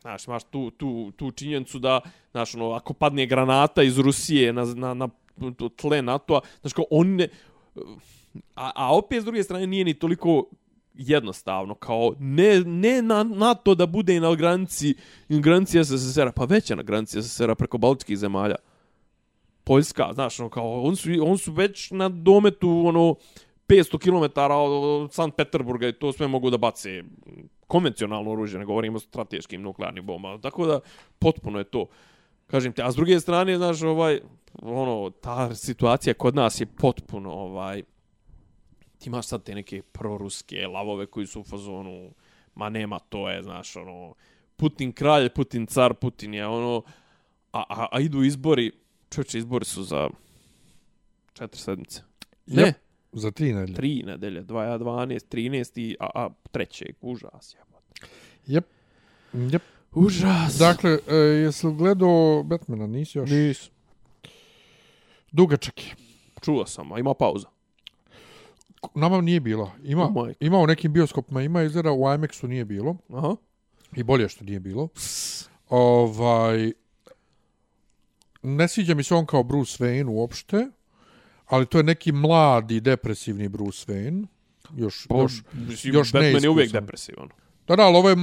znaš, 0.01 0.27
imaš 0.27 0.45
tu, 0.45 0.71
tu, 0.71 1.11
tu 1.17 1.31
činjenicu 1.31 1.79
da, 1.79 2.01
znaš, 2.31 2.55
ono, 2.55 2.71
ako 2.71 2.93
padne 2.93 3.27
granata 3.27 3.83
iz 3.83 3.99
Rusije 3.99 4.53
na, 4.53 4.65
na, 4.65 4.95
na 4.95 5.09
tle 5.77 6.03
NATO-a, 6.03 6.41
znaš, 6.61 6.73
kao, 6.73 6.85
oni 6.91 7.17
ne, 7.17 7.29
a, 8.55 8.71
a 8.75 8.97
opet 8.97 9.23
s 9.23 9.25
druge 9.25 9.43
strane 9.43 9.67
nije 9.67 9.85
ni 9.85 9.95
toliko 9.95 10.45
jednostavno, 10.95 11.75
kao 11.75 12.15
ne, 12.19 12.61
ne 12.61 13.03
na 13.03 13.23
NATO 13.23 13.75
da 13.75 13.87
bude 13.87 14.21
na 14.21 14.35
granici, 14.35 14.95
granici 15.29 15.85
SSSR-a, 15.85 16.33
pa 16.33 16.45
već 16.45 16.71
je 16.71 16.77
na 16.77 16.83
granici 16.83 17.23
SSSR-a 17.23 17.55
preko 17.55 17.79
Baltičkih 17.79 18.19
zemalja. 18.19 18.57
Poljska, 19.65 20.11
znaš, 20.15 20.41
ono, 20.41 20.51
kao, 20.51 20.83
on 20.83 20.97
su, 20.97 21.11
on 21.23 21.39
su 21.39 21.53
već 21.53 21.91
na 21.91 22.09
dometu, 22.09 22.83
ono, 22.87 23.15
500 23.69 23.99
km 23.99 24.41
od, 24.41 25.03
od 25.03 25.13
Sankt 25.13 25.37
Peterburga 25.37 25.89
i 25.89 25.93
to 25.93 26.13
sve 26.13 26.29
mogu 26.29 26.51
da 26.51 26.59
bace 26.59 27.03
konvencionalno 27.67 28.33
oružje, 28.33 28.59
ne 28.59 28.65
govorimo 28.65 28.97
o 28.97 29.01
strateškim 29.01 29.63
nuklearnim 29.63 30.07
bombama. 30.07 30.41
Tako 30.41 30.67
da, 30.67 30.81
potpuno 31.19 31.59
je 31.59 31.65
to. 31.65 31.87
Kažem 32.47 32.73
te, 32.73 32.83
a 32.83 32.93
s 32.93 32.97
druge 32.97 33.21
strane, 33.21 33.57
znaš, 33.57 33.83
ovaj, 33.83 34.21
ono, 34.63 35.11
ta 35.11 35.55
situacija 35.55 36.15
kod 36.15 36.35
nas 36.35 36.61
je 36.61 36.67
potpuno, 36.67 37.31
ovaj, 37.31 37.83
ti 39.03 39.09
imaš 39.09 39.27
sad 39.27 39.43
te 39.43 39.55
neke 39.55 39.83
proruske 39.83 40.67
lavove 40.67 41.07
koji 41.07 41.27
su 41.27 41.41
u 41.41 41.45
fazonu, 41.45 42.11
ma 42.55 42.69
nema, 42.69 42.99
to 42.99 43.31
je, 43.31 43.43
znaš, 43.43 43.77
ono, 43.77 44.15
Putin 44.57 44.93
kralj, 44.93 45.29
Putin 45.29 45.67
car, 45.67 45.95
Putin 45.95 46.35
je, 46.35 46.47
ono, 46.47 46.83
a, 47.53 47.65
a, 47.69 47.87
a 47.93 48.01
idu 48.01 48.23
izbori, 48.23 48.73
čovječe, 49.11 49.39
izbori 49.39 49.65
su 49.65 49.83
za 49.83 50.09
četiri 51.33 51.61
sedmice. 51.61 52.03
Ne, 52.47 52.63
Jep, 52.63 52.75
Za 53.13 53.31
tri 53.31 53.53
nedelje. 53.53 53.75
tri 53.75 54.03
nedelje, 54.07 54.43
2, 54.43 54.79
12, 54.79 55.37
13 55.37 55.81
i, 55.81 55.97
a, 56.01 56.11
a 56.15 56.29
trećeg, 56.51 56.97
užas 57.01 57.55
je. 57.55 57.61
Jep. 58.47 58.65
Jep. 59.33 59.63
Užas. 59.93 60.59
Dakle, 60.59 60.99
e, 61.09 61.15
jesi 61.17 61.67
li 61.67 61.75
gledao 61.75 62.43
Batmana? 62.43 62.87
Nisi 62.87 63.19
još? 63.19 63.31
Nis. 63.31 63.71
Dugačak 65.33 65.79
je. 65.87 65.95
Čuo 66.45 66.67
sam, 66.67 66.93
a 66.93 66.99
ima 66.99 67.15
pauza. 67.15 67.52
Nama 68.95 69.21
nije 69.21 69.41
bila. 69.41 69.71
Ima, 69.83 70.05
O, 70.05 70.11
majko. 70.11 70.37
ima 70.41 70.59
u 70.59 70.67
nekim 70.67 70.93
bioskopima, 70.93 71.43
ima 71.43 71.63
izgleda 71.63 71.93
u 71.93 71.99
IMAX-u 71.99 72.49
nije 72.49 72.65
bilo. 72.65 72.97
Aha. 73.11 73.37
I 73.97 74.03
bolje 74.03 74.29
što 74.29 74.45
nije 74.45 74.61
bilo. 74.61 74.89
Ovaj, 75.69 76.73
ne 78.43 78.69
sviđa 78.69 78.95
mi 78.95 79.03
se 79.03 79.15
on 79.15 79.27
kao 79.27 79.43
Bruce 79.43 79.85
Wayne 79.85 80.09
uopšte, 80.09 80.69
ali 81.47 81.67
to 81.67 81.79
je 81.79 81.85
neki 81.85 82.13
mladi, 82.13 82.81
depresivni 82.81 83.49
Bruce 83.49 83.93
Wayne. 83.93 84.27
Još, 84.77 85.07
još, 85.13 85.43
Mislim, 85.53 85.95
još 85.95 86.13
Batman 86.13 86.43
je 86.43 86.49
uvijek 86.49 86.57
neiskusan. 86.57 86.85
depresivan. 86.85 87.29
Da, 87.67 87.77
da, 87.77 87.83
ali 87.83 87.97
ovo 87.97 88.09
je 88.11 88.17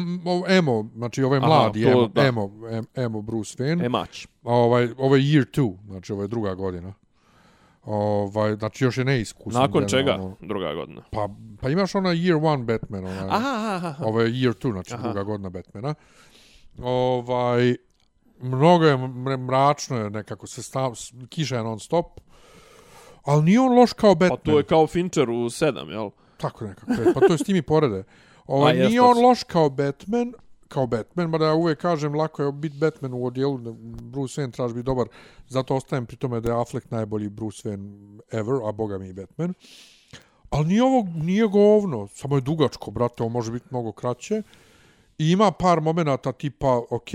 emo, 0.48 0.90
znači 0.96 1.24
ovo 1.24 1.36
je 1.36 1.40
Aha, 1.40 1.48
mladi 1.48 1.84
to, 1.84 1.90
emo, 1.92 2.08
da. 2.08 2.22
emo, 2.22 2.52
em- 2.72 2.86
emo 2.96 3.22
Bruce 3.22 3.64
Wayne. 3.64 3.86
Emać. 3.86 4.26
A 4.26 4.30
ovaj, 4.44 4.90
ovo 4.98 5.16
je 5.16 5.22
year 5.24 5.46
two, 5.52 5.78
znači 5.86 6.14
ovo 6.14 6.22
je 6.22 6.28
druga 6.28 6.56
godina. 6.56 6.94
Ovaj, 7.90 8.56
znači 8.56 8.84
još 8.84 8.98
je 8.98 9.06
neiskusan. 9.06 9.62
Nakon 9.62 9.88
čega? 9.88 10.20
Druga 10.42 10.74
godina. 10.74 11.02
Pa, 11.12 11.30
pa 11.62 11.70
imaš 11.70 11.96
ona 11.96 12.10
year 12.10 12.46
one 12.46 12.64
Batman, 12.64 13.06
onaj, 13.06 13.18
Aha, 13.18 13.38
aha, 13.56 13.88
aha. 13.88 14.06
ovo 14.06 14.22
je 14.22 14.30
year 14.30 14.54
two, 14.54 14.72
znači 14.72 14.94
Aha. 14.94 15.04
druga 15.04 15.24
godina 15.24 15.50
Batmana. 15.50 15.96
Ovaj, 16.84 17.76
mnogo 18.42 18.86
je 18.86 18.98
mračno, 19.38 19.98
je 19.98 20.10
nekako 20.10 20.48
se 20.48 20.64
stav, 20.64 20.94
kiša 21.30 21.58
je 21.58 21.64
non 21.64 21.80
stop, 21.80 22.20
ali 23.24 23.44
nije 23.44 23.60
on 23.60 23.80
loš 23.80 23.94
kao 23.94 24.16
Pa 24.16 24.20
Batman. 24.20 24.40
to 24.44 24.58
je 24.58 24.64
kao 24.64 24.88
Fincher 24.88 25.30
u 25.30 25.50
sedam, 25.50 25.90
jel? 25.90 26.10
Tako 26.38 26.66
nekako, 26.66 26.92
je, 26.92 27.14
pa 27.14 27.20
to 27.20 27.34
je 27.34 27.38
s 27.38 27.44
tim 27.44 27.56
i 27.56 27.62
porede. 27.62 28.04
Ovaj, 28.48 28.74
nije 28.78 29.02
on 29.02 29.26
loš 29.26 29.44
kao 29.44 29.70
Batman, 29.70 30.34
kao 30.70 30.88
Batman, 30.88 31.30
mada 31.30 31.46
ja 31.46 31.54
uvijek 31.54 31.80
kažem, 31.80 32.16
lako 32.16 32.44
je 32.44 32.52
biti 32.52 32.78
Batman 32.78 33.14
u 33.14 33.26
odjelu, 33.26 33.58
Bruce 34.02 34.42
Wayne 34.42 34.52
traži 34.52 34.74
biti 34.74 34.86
dobar, 34.86 35.08
zato 35.48 35.76
ostajem 35.76 36.06
pri 36.06 36.18
tome 36.18 36.42
da 36.42 36.50
je 36.50 36.62
Affleck 36.62 36.92
najbolji 36.92 37.30
Bruce 37.30 37.70
Wayne 37.70 38.20
ever, 38.32 38.56
a 38.66 38.72
boga 38.72 38.98
mi 38.98 39.10
i 39.10 39.14
Batman. 39.14 39.54
Ali 40.50 40.68
nije 40.68 40.84
ovo, 40.84 41.08
nije 41.16 41.48
govno, 41.48 42.08
samo 42.08 42.36
je 42.36 42.42
dugačko, 42.42 42.92
brate, 42.92 43.24
ovo 43.24 43.30
može 43.30 43.52
biti 43.52 43.66
mnogo 43.70 43.92
kraće. 43.92 44.44
I 45.18 45.32
ima 45.32 45.52
par 45.52 45.82
momenata 45.82 46.32
tipa, 46.32 46.82
ok, 46.90 47.10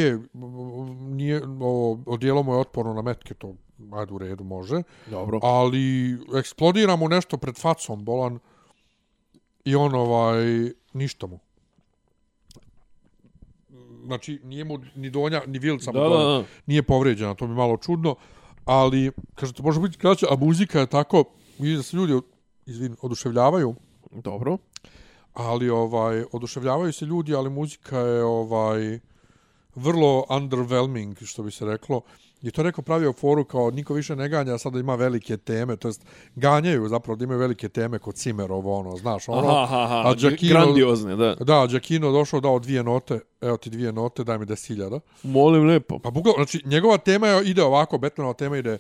nije, 1.01 1.43
ovo, 1.47 1.99
odijelo 2.07 2.43
mu 2.43 2.53
je 2.53 2.59
otporno 2.59 2.95
na 2.95 3.03
metke, 3.03 3.35
to 3.35 3.55
ajde 3.93 4.13
u 4.13 4.19
redu 4.19 4.45
može 4.45 4.83
Dobro. 5.07 5.41
ali 5.43 6.17
eksplodira 6.39 6.97
mu 6.97 7.09
nešto 7.09 7.37
pred 7.37 7.57
facom 7.57 8.05
bolan 8.05 8.39
i 9.65 9.75
on 9.75 9.95
ovaj 9.95 10.71
ništa 10.93 11.27
mu 11.27 11.39
znači 14.05 14.41
nije 14.45 14.65
mu 14.65 14.79
ni 14.95 15.11
donja 15.11 15.43
ni 15.47 15.59
vilca 15.59 15.93
mu 15.93 15.99
Da, 15.99 16.09
da, 16.09 16.45
nije 16.67 16.83
povređena 16.83 17.35
to 17.35 17.47
mi 17.47 17.55
malo 17.55 17.77
čudno 17.77 18.17
ali 18.65 19.13
kažete 19.35 19.63
može 19.63 19.81
biti 19.81 19.99
kraće 19.99 20.27
a 20.31 20.37
muzika 20.37 20.81
je 20.81 20.87
tako 20.87 21.25
vidi 21.59 21.77
da 21.77 21.83
se 21.83 21.97
ljudi 21.97 22.21
izvin 22.67 22.97
oduševljavaju. 23.03 23.75
Dobro. 24.11 24.59
ali 25.35 25.71
ovaj 25.71 26.25
oduševljavaju 26.33 26.93
se 26.93 27.05
ljudi 27.05 27.35
ali 27.35 27.51
muzika 27.51 27.99
je 27.99 28.25
ovaj 28.25 28.99
vrlo 29.75 30.25
underwhelming 30.29 31.25
što 31.25 31.43
bi 31.43 31.51
se 31.51 31.65
reklo 31.65 32.01
I 32.45 32.51
to 32.51 32.63
neko 32.63 32.83
pravio 32.83 33.13
foru 33.13 33.45
kao 33.45 33.71
niko 33.71 33.95
više 33.95 34.17
ne 34.17 34.29
ganja, 34.29 34.59
sada 34.59 34.79
ima 34.79 34.95
velike 34.95 35.37
teme, 35.37 35.77
to 35.77 35.89
jest 35.89 36.05
ganjaju 36.35 36.89
zapravo 36.89 37.16
da 37.16 37.25
imaju 37.25 37.41
velike 37.41 37.69
teme 37.69 37.99
kod 37.99 38.15
Cimerovo, 38.15 38.79
ono, 38.79 38.97
znaš, 38.97 39.29
ono. 39.29 39.49
Aha, 39.49 39.62
aha, 39.62 39.83
aha, 39.85 40.09
a 40.09 40.15
Giacchino- 40.15 40.49
grandiozne, 40.49 41.16
da. 41.16 41.35
Da, 41.35 41.66
Giacchino 41.66 42.12
došao 42.12 42.41
dao 42.41 42.59
dvije 42.59 42.83
note, 42.83 43.21
evo 43.41 43.57
ti 43.57 43.71
dvije 43.71 43.93
note, 43.93 44.25
daj 44.25 44.39
mi 44.39 44.47
10.000. 44.47 45.01
Molim 45.23 45.66
lepo. 45.66 45.99
Pa 45.99 46.11
bukvalno, 46.11 46.37
znači, 46.45 46.62
njegova 46.65 46.99
tema 46.99 47.29
je, 47.29 47.51
ide 47.51 47.62
ovako, 47.62 47.99
Batmanova 47.99 48.35
tema 48.35 48.57
ide 48.59 48.79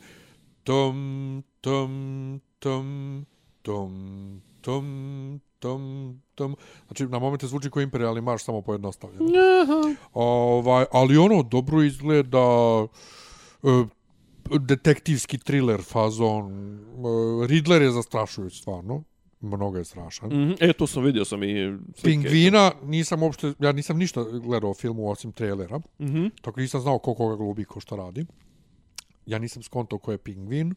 tom, 0.64 1.42
tom, 1.60 2.40
tom, 2.58 3.24
tom, 3.62 3.92
tom, 4.62 5.40
tom, 5.58 6.20
tom. 6.34 6.56
Znači, 6.86 7.06
na 7.06 7.18
momente 7.18 7.46
zvuči 7.46 7.70
kao 7.70 7.82
imperialni 7.82 8.20
marš, 8.20 8.44
samo 8.44 8.60
pojednostavljeno. 8.60 9.24
Ovaj, 10.12 10.84
ali 10.92 11.16
ono 11.16 11.42
dobro 11.42 11.82
izgleda 11.82 12.38
detektivski 14.60 15.38
thriller 15.38 15.82
fazon. 15.82 16.52
E, 17.42 17.46
Riddler 17.46 17.82
je 17.82 17.90
zastrašujuć 17.90 18.58
stvarno. 18.60 19.02
Mnogo 19.40 19.78
je 19.78 19.84
strašan. 19.84 20.28
Mhm, 20.28 20.52
E, 20.60 20.72
to 20.72 20.86
sam 20.86 21.04
vidio 21.04 21.24
sam 21.24 21.42
i 21.42 21.48
slike. 21.94 22.02
Pingvina, 22.02 22.72
nisam 22.82 23.22
uopšte, 23.22 23.52
ja 23.58 23.72
nisam 23.72 23.98
ništa 23.98 24.22
gledao 24.24 24.70
o 24.70 24.74
filmu 24.74 25.10
osim 25.10 25.32
trailera. 25.32 25.80
Mhm. 26.00 26.26
Tako 26.42 26.60
nisam 26.60 26.80
znao 26.80 26.98
ko 26.98 27.14
koga 27.14 27.36
glubi, 27.36 27.64
ko 27.64 27.80
šta 27.80 27.96
radi. 27.96 28.26
Ja 29.26 29.38
nisam 29.38 29.62
skontao 29.62 29.98
ko 29.98 30.12
je 30.12 30.18
pingvin. 30.18 30.74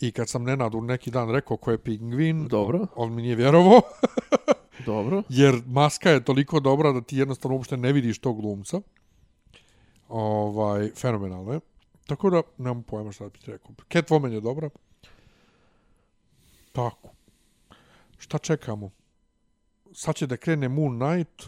I 0.00 0.12
kad 0.12 0.28
sam 0.28 0.42
Nenadu 0.42 0.80
neki 0.80 1.10
dan 1.10 1.30
rekao 1.30 1.56
ko 1.56 1.70
je 1.70 1.78
pingvin, 1.78 2.48
Dobro. 2.48 2.86
on 2.96 3.14
mi 3.14 3.22
nije 3.22 3.36
vjerovao. 3.36 3.80
Dobro. 4.86 5.22
jer 5.28 5.62
maska 5.66 6.10
je 6.10 6.24
toliko 6.24 6.60
dobra 6.60 6.92
da 6.92 7.00
ti 7.00 7.16
jednostavno 7.16 7.56
uopšte 7.56 7.76
ne 7.76 7.92
vidiš 7.92 8.18
tog 8.18 8.40
glumca. 8.40 8.80
Ovaj, 10.08 10.90
fenomenalno 10.96 11.52
je. 11.52 11.60
Tako 12.08 12.30
da, 12.30 12.42
nemam 12.58 12.82
pojma 12.82 13.12
šta 13.12 13.24
da 13.24 13.30
bi 13.30 13.38
ti 13.38 13.50
rekao. 13.50 13.70
Catwoman 13.90 14.32
je 14.32 14.40
dobra. 14.40 14.70
Tako. 16.72 17.08
Šta 18.18 18.38
čekamo? 18.38 18.90
Sad 19.92 20.14
će 20.14 20.26
da 20.26 20.36
krene 20.36 20.68
Moon 20.68 21.00
Knight. 21.00 21.44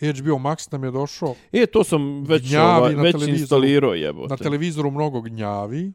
HBO 0.00 0.38
Max 0.38 0.72
nam 0.72 0.84
je 0.84 0.90
došao. 0.90 1.34
E, 1.52 1.66
to 1.66 1.84
sam 1.84 2.24
već, 2.24 2.54
ovaj, 2.54 2.94
već 2.94 3.28
instalirao 3.28 3.94
jebote. 3.94 4.28
Na 4.28 4.36
televizoru 4.36 4.90
mnogo 4.90 5.20
gnjavi. 5.20 5.92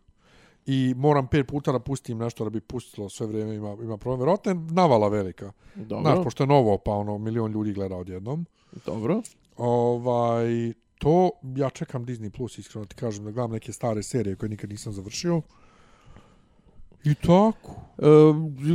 I 0.66 0.94
moram 0.98 1.28
pet 1.28 1.48
puta 1.48 1.72
da 1.72 1.80
pustim 1.80 2.18
nešto 2.18 2.44
da 2.44 2.50
bi 2.50 2.62
pustilo 2.62 3.10
sve 3.10 3.28
vrijeme 3.28 3.56
ima, 3.56 3.78
ima 3.84 3.98
problem. 3.98 4.20
Vjerojatno 4.20 4.52
je 4.52 4.56
navala 4.56 5.08
velika. 5.08 5.52
Dobro, 5.76 6.12
Znaš, 6.12 6.24
pošto 6.24 6.44
je 6.44 6.48
novo, 6.48 6.78
pa 6.78 6.92
ono, 6.92 7.18
milion 7.18 7.52
ljudi 7.52 7.74
gleda 7.74 7.96
odjednom. 7.96 8.46
dobro. 8.86 9.22
Ovaj, 9.58 10.74
to, 11.02 11.32
ja 11.56 11.70
čekam 11.70 12.06
Disney 12.06 12.30
Plus, 12.30 12.58
iskreno 12.58 12.86
ti 12.86 12.96
kažem, 12.96 13.26
da 13.26 13.32
gledam 13.32 13.52
neke 13.52 13.74
stare 13.74 14.04
serije 14.04 14.36
koje 14.36 14.50
nikad 14.50 14.70
nisam 14.70 14.94
završio. 14.94 15.42
I 17.04 17.16
tako. 17.16 17.76
E, 17.98 18.06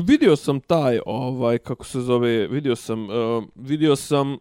vidio 0.06 0.36
sam 0.36 0.60
taj, 0.60 0.98
ovaj, 1.06 1.58
kako 1.58 1.84
se 1.84 2.00
zove, 2.00 2.46
vidio 2.46 2.76
sam, 2.76 3.10
e, 3.10 3.42
vidio 3.54 3.96
sam, 3.96 4.38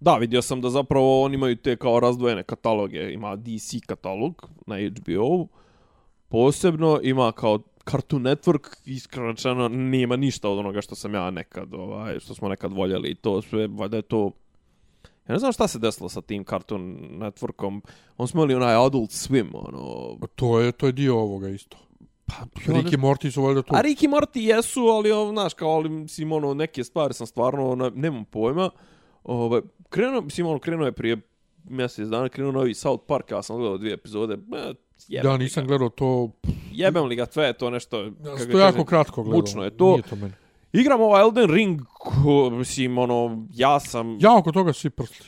da, 0.00 0.16
vidio 0.16 0.42
sam 0.42 0.60
da 0.60 0.70
zapravo 0.70 1.22
oni 1.22 1.34
imaju 1.34 1.56
te 1.56 1.76
kao 1.76 2.00
razdvojene 2.00 2.42
kataloge. 2.42 3.12
Ima 3.12 3.36
DC 3.36 3.86
katalog 3.86 4.48
na 4.66 4.76
HBO, 4.76 5.46
posebno 6.28 7.00
ima 7.02 7.32
kao 7.32 7.58
Cartoon 7.90 8.22
Network, 8.22 8.76
iskreno 8.84 9.30
rečeno, 9.30 9.68
nema 9.68 10.16
ništa 10.16 10.48
od 10.48 10.58
onoga 10.58 10.80
što 10.80 10.94
sam 10.94 11.14
ja 11.14 11.30
nekad, 11.30 11.74
ovaj, 11.74 12.20
što 12.20 12.34
smo 12.34 12.48
nekad 12.48 12.72
voljeli. 12.72 13.10
i 13.10 13.14
To 13.14 13.42
sve, 13.42 13.66
valjda 13.66 13.96
je 13.96 14.02
to... 14.02 14.30
Ja 15.28 15.32
ne 15.32 15.38
znam 15.38 15.52
šta 15.52 15.68
se 15.68 15.78
desilo 15.78 16.08
sa 16.08 16.20
tim 16.20 16.44
Cartoon 16.44 16.82
Networkom. 17.10 17.80
On 18.16 18.28
smo 18.28 18.40
imali 18.40 18.54
onaj 18.54 18.86
Adult 18.86 19.10
Swim, 19.10 19.46
ono... 19.54 20.16
To 20.34 20.60
je, 20.60 20.72
to 20.72 20.86
je 20.86 20.92
dio 20.92 21.18
ovoga 21.18 21.48
isto. 21.48 21.76
Pa, 22.26 22.34
Rick 22.66 22.92
i 22.92 22.96
Morty 22.96 23.30
su 23.30 23.42
valjda 23.42 23.62
tu. 23.62 23.74
A 23.76 23.80
Rick 23.80 24.02
i 24.02 24.08
Morty 24.08 24.38
jesu, 24.38 24.80
ali 24.80 25.12
ovo, 25.12 25.30
znaš, 25.30 25.54
kao, 25.54 25.68
ali, 25.68 25.88
mislim, 25.88 26.32
ono, 26.32 26.54
neke 26.54 26.84
stvari 26.84 27.14
sam 27.14 27.26
stvarno, 27.26 27.70
ono, 27.70 27.90
nemam 27.94 28.24
pojma. 28.24 28.70
Ovaj, 29.24 29.60
krenuo, 29.88 30.20
mislim, 30.20 30.46
ono, 30.46 30.58
krenuo 30.58 30.86
je 30.86 30.92
prije 30.92 31.16
mjesec 31.64 32.08
dana, 32.08 32.28
krenuo 32.28 32.52
novi 32.52 32.74
South 32.74 33.04
Park, 33.06 33.30
ja 33.30 33.42
sam 33.42 33.56
gledao 33.56 33.78
dvije 33.78 33.94
epizode, 33.94 34.34
e, 34.34 34.74
jebem 35.08 35.30
Da, 35.30 35.36
nisam 35.36 35.66
gledao 35.66 35.88
to. 35.88 36.30
jebem 36.72 37.04
li 37.04 37.16
ga, 37.16 37.26
sve 37.26 37.44
je 37.46 37.52
to 37.52 37.70
nešto, 37.70 38.00
Ja 38.02 38.10
to 38.12 38.30
jako 38.30 38.52
kažem, 38.52 38.84
kratko 38.84 39.22
gledao. 39.22 39.40
mučno 39.40 39.64
je 39.64 39.76
to. 39.76 39.90
Nije 39.90 40.02
to 40.02 40.16
meni. 40.16 40.32
Igram 40.72 41.00
ovaj 41.00 41.22
Elden 41.22 41.50
Ring, 41.50 41.80
ko, 41.90 42.50
mislim, 42.50 42.98
ono, 42.98 43.46
ja 43.52 43.80
sam, 43.80 44.16
Ja 44.20 44.36
oko 44.36 44.52
toga 44.52 44.72
svi 44.72 44.90
prsli. 44.90 45.26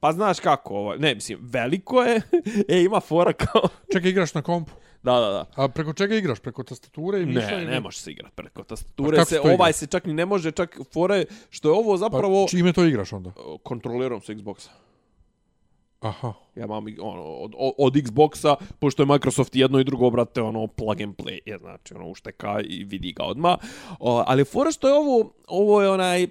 pa 0.00 0.12
znaš 0.12 0.40
kako, 0.40 0.74
ovaj, 0.74 0.98
ne, 0.98 1.14
mislim, 1.14 1.38
veliko 1.42 2.02
je, 2.02 2.22
e, 2.68 2.82
ima 2.82 3.00
fora 3.00 3.32
kao, 3.32 3.62
Čekaj, 3.92 4.10
igraš 4.10 4.34
na 4.34 4.42
kompu. 4.42 4.72
da, 5.02 5.12
da, 5.14 5.28
da. 5.28 5.44
A 5.56 5.68
preko 5.68 5.92
čega 5.92 6.14
igraš? 6.14 6.40
Preko 6.40 6.62
tastature 6.62 7.20
i 7.20 7.26
miša? 7.26 7.46
Ne, 7.46 7.56
ili- 7.56 7.66
ne 7.66 7.80
može 7.80 7.98
se 7.98 8.10
igrati 8.10 8.34
preko 8.34 8.62
tastature, 8.64 9.16
kako 9.16 9.28
se, 9.28 9.36
to 9.36 9.42
igra? 9.42 9.54
ovaj 9.54 9.72
se 9.72 9.86
čak 9.86 10.04
ni 10.04 10.14
ne 10.14 10.26
može, 10.26 10.50
čak 10.50 10.78
fore, 10.92 11.24
što 11.50 11.68
je 11.68 11.72
ovo 11.72 11.96
zapravo, 11.96 12.44
Pa, 12.44 12.50
čime 12.50 12.72
to 12.72 12.84
igraš 12.84 13.12
onda? 13.12 13.30
kontrolerom 13.62 14.20
sa 14.20 14.32
Xboxa. 14.32 14.68
Aha. 16.06 16.32
Ja 16.56 16.64
imam 16.64 16.84
ono, 17.00 17.22
od, 17.22 17.54
od, 17.58 17.72
od 17.78 17.94
Xboxa, 17.94 18.54
pošto 18.78 19.02
je 19.02 19.06
Microsoft 19.06 19.56
jedno 19.56 19.80
i 19.80 19.84
drugo, 19.84 20.10
brate, 20.10 20.42
ono, 20.42 20.66
plug 20.66 21.00
and 21.00 21.14
play, 21.16 21.38
je, 21.46 21.58
znači, 21.58 21.94
ono, 21.94 22.08
ušteka 22.08 22.60
i 22.60 22.84
vidi 22.84 23.12
ga 23.12 23.24
odma. 23.24 23.58
O, 23.98 24.24
ali 24.26 24.44
fora 24.44 24.70
što 24.70 24.88
je 24.88 24.94
ovo, 24.94 25.32
ovo 25.48 25.82
je 25.82 25.90
onaj, 25.90 26.26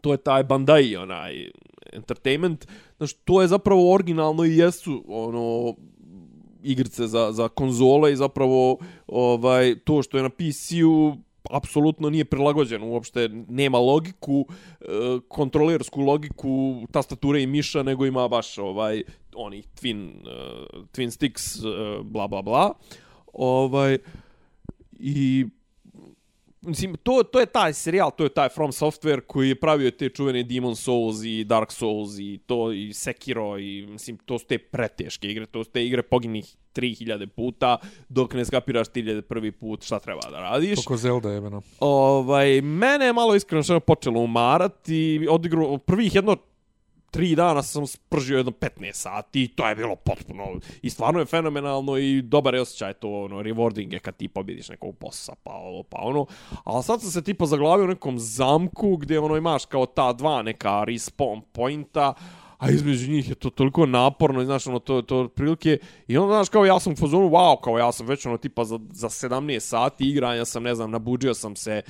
to 0.00 0.12
je 0.12 0.16
taj 0.16 0.44
Bandai, 0.44 0.96
onaj, 0.96 1.50
entertainment, 1.92 2.66
znači, 2.96 3.16
to 3.24 3.42
je 3.42 3.48
zapravo 3.48 3.94
originalno 3.94 4.44
i 4.44 4.56
jesu, 4.56 5.04
ono, 5.08 5.74
igrice 6.62 7.06
za, 7.06 7.32
za 7.32 7.48
konzole 7.48 8.12
i 8.12 8.16
zapravo 8.16 8.78
ovaj 9.06 9.78
to 9.84 10.02
što 10.02 10.16
je 10.16 10.22
na 10.22 10.30
PC-u 10.30 11.16
apsolutno 11.50 12.10
nije 12.10 12.24
prilagođen 12.24 12.82
uopšte 12.82 13.28
nema 13.48 13.78
logiku 13.78 14.46
e, 14.80 14.84
kontrolersku 15.28 16.00
logiku 16.00 16.82
tastature 16.92 17.42
i 17.42 17.46
miša 17.46 17.82
nego 17.82 18.06
ima 18.06 18.28
baš 18.28 18.58
ovaj 18.58 19.02
oni 19.34 19.62
twin 19.62 20.10
e, 20.10 20.66
twin 20.92 21.10
sticks 21.10 21.56
e, 21.56 21.60
bla 22.02 22.28
bla 22.28 22.42
bla. 22.42 22.72
Ovaj 23.32 23.98
i 24.92 25.46
Mislim, 26.66 26.94
to, 27.02 27.22
to 27.22 27.40
je 27.40 27.46
taj 27.46 27.72
serijal, 27.72 28.10
to 28.10 28.24
je 28.24 28.28
taj 28.28 28.48
From 28.48 28.72
Software 28.72 29.20
koji 29.20 29.48
je 29.48 29.60
pravio 29.60 29.90
te 29.90 30.08
čuvene 30.08 30.42
Demon 30.42 30.76
Souls 30.76 31.16
i 31.24 31.44
Dark 31.44 31.72
Souls 31.72 32.18
i 32.18 32.38
to 32.46 32.72
i 32.72 32.92
Sekiro 32.92 33.58
i 33.58 33.86
mislim, 33.86 34.16
to 34.16 34.38
su 34.38 34.46
te 34.46 34.58
preteške 34.58 35.28
igre, 35.28 35.46
to 35.46 35.64
su 35.64 35.70
te 35.70 35.86
igre 35.86 36.02
poginih 36.02 36.56
3000 36.74 37.26
puta 37.26 37.78
dok 38.08 38.34
ne 38.34 38.44
skapiraš 38.44 38.88
1000 38.88 39.20
prvi 39.20 39.52
put 39.52 39.84
šta 39.84 39.98
treba 39.98 40.20
da 40.30 40.40
radiš. 40.40 40.76
Toko 40.76 40.96
Zelda 40.96 41.30
jebeno. 41.30 41.62
Ovaj, 41.80 42.60
mene 42.60 43.06
je 43.06 43.12
malo 43.12 43.34
iskreno 43.34 43.62
što 43.62 43.80
počelo 43.80 44.20
umarati, 44.20 45.26
odigrao 45.30 45.78
prvih 45.78 46.14
jedno 46.14 46.36
tri 47.16 47.34
dana 47.34 47.62
sam 47.62 47.86
spržio 47.86 48.36
jedno 48.36 48.52
15 48.52 48.92
sati 48.92 49.42
i 49.42 49.48
to 49.48 49.68
je 49.68 49.74
bilo 49.74 49.96
potpuno 49.96 50.44
i 50.82 50.90
stvarno 50.90 51.20
je 51.20 51.26
fenomenalno 51.26 51.96
i 51.96 52.22
dobar 52.22 52.54
je 52.54 52.60
osjećaj 52.60 52.92
to 52.92 53.08
ono 53.08 53.42
rewarding 53.42 53.92
je 53.92 53.98
kad 53.98 54.16
ti 54.16 54.28
pobjediš 54.28 54.68
nekog 54.68 54.94
bossa 55.00 55.32
pa 55.42 55.50
ovo 55.52 55.82
pa 55.82 55.98
ono. 56.00 56.26
Ali 56.64 56.82
sad 56.82 57.00
sam 57.00 57.10
se 57.10 57.22
tipa 57.22 57.46
zaglavio 57.46 57.84
u 57.84 57.88
nekom 57.88 58.18
zamku 58.18 58.96
gdje 58.96 59.18
ono 59.18 59.36
imaš 59.36 59.64
kao 59.64 59.86
ta 59.86 60.12
dva 60.12 60.42
neka 60.42 60.70
respawn 60.70 61.40
pointa 61.52 62.14
a 62.58 62.70
između 62.70 63.10
njih 63.10 63.28
je 63.28 63.34
to 63.34 63.50
toliko 63.50 63.86
naporno, 63.86 64.44
znaš, 64.44 64.66
ono, 64.66 64.78
to, 64.78 65.02
to 65.02 65.28
prilike, 65.28 65.78
i 66.08 66.18
onda, 66.18 66.34
znaš, 66.34 66.48
kao 66.48 66.64
ja 66.64 66.80
sam 66.80 66.92
u 66.92 66.96
fazonu, 66.96 67.28
wow, 67.28 67.60
kao 67.64 67.78
ja 67.78 67.92
sam 67.92 68.06
već, 68.06 68.26
ono, 68.26 68.36
tipa, 68.36 68.64
za, 68.64 68.78
za 68.90 69.08
17 69.08 69.60
sati 69.60 70.08
igranja 70.08 70.44
sam, 70.44 70.62
ne 70.62 70.74
znam, 70.74 70.90
nabuđio 70.90 71.34
sam 71.34 71.56
se, 71.56 71.82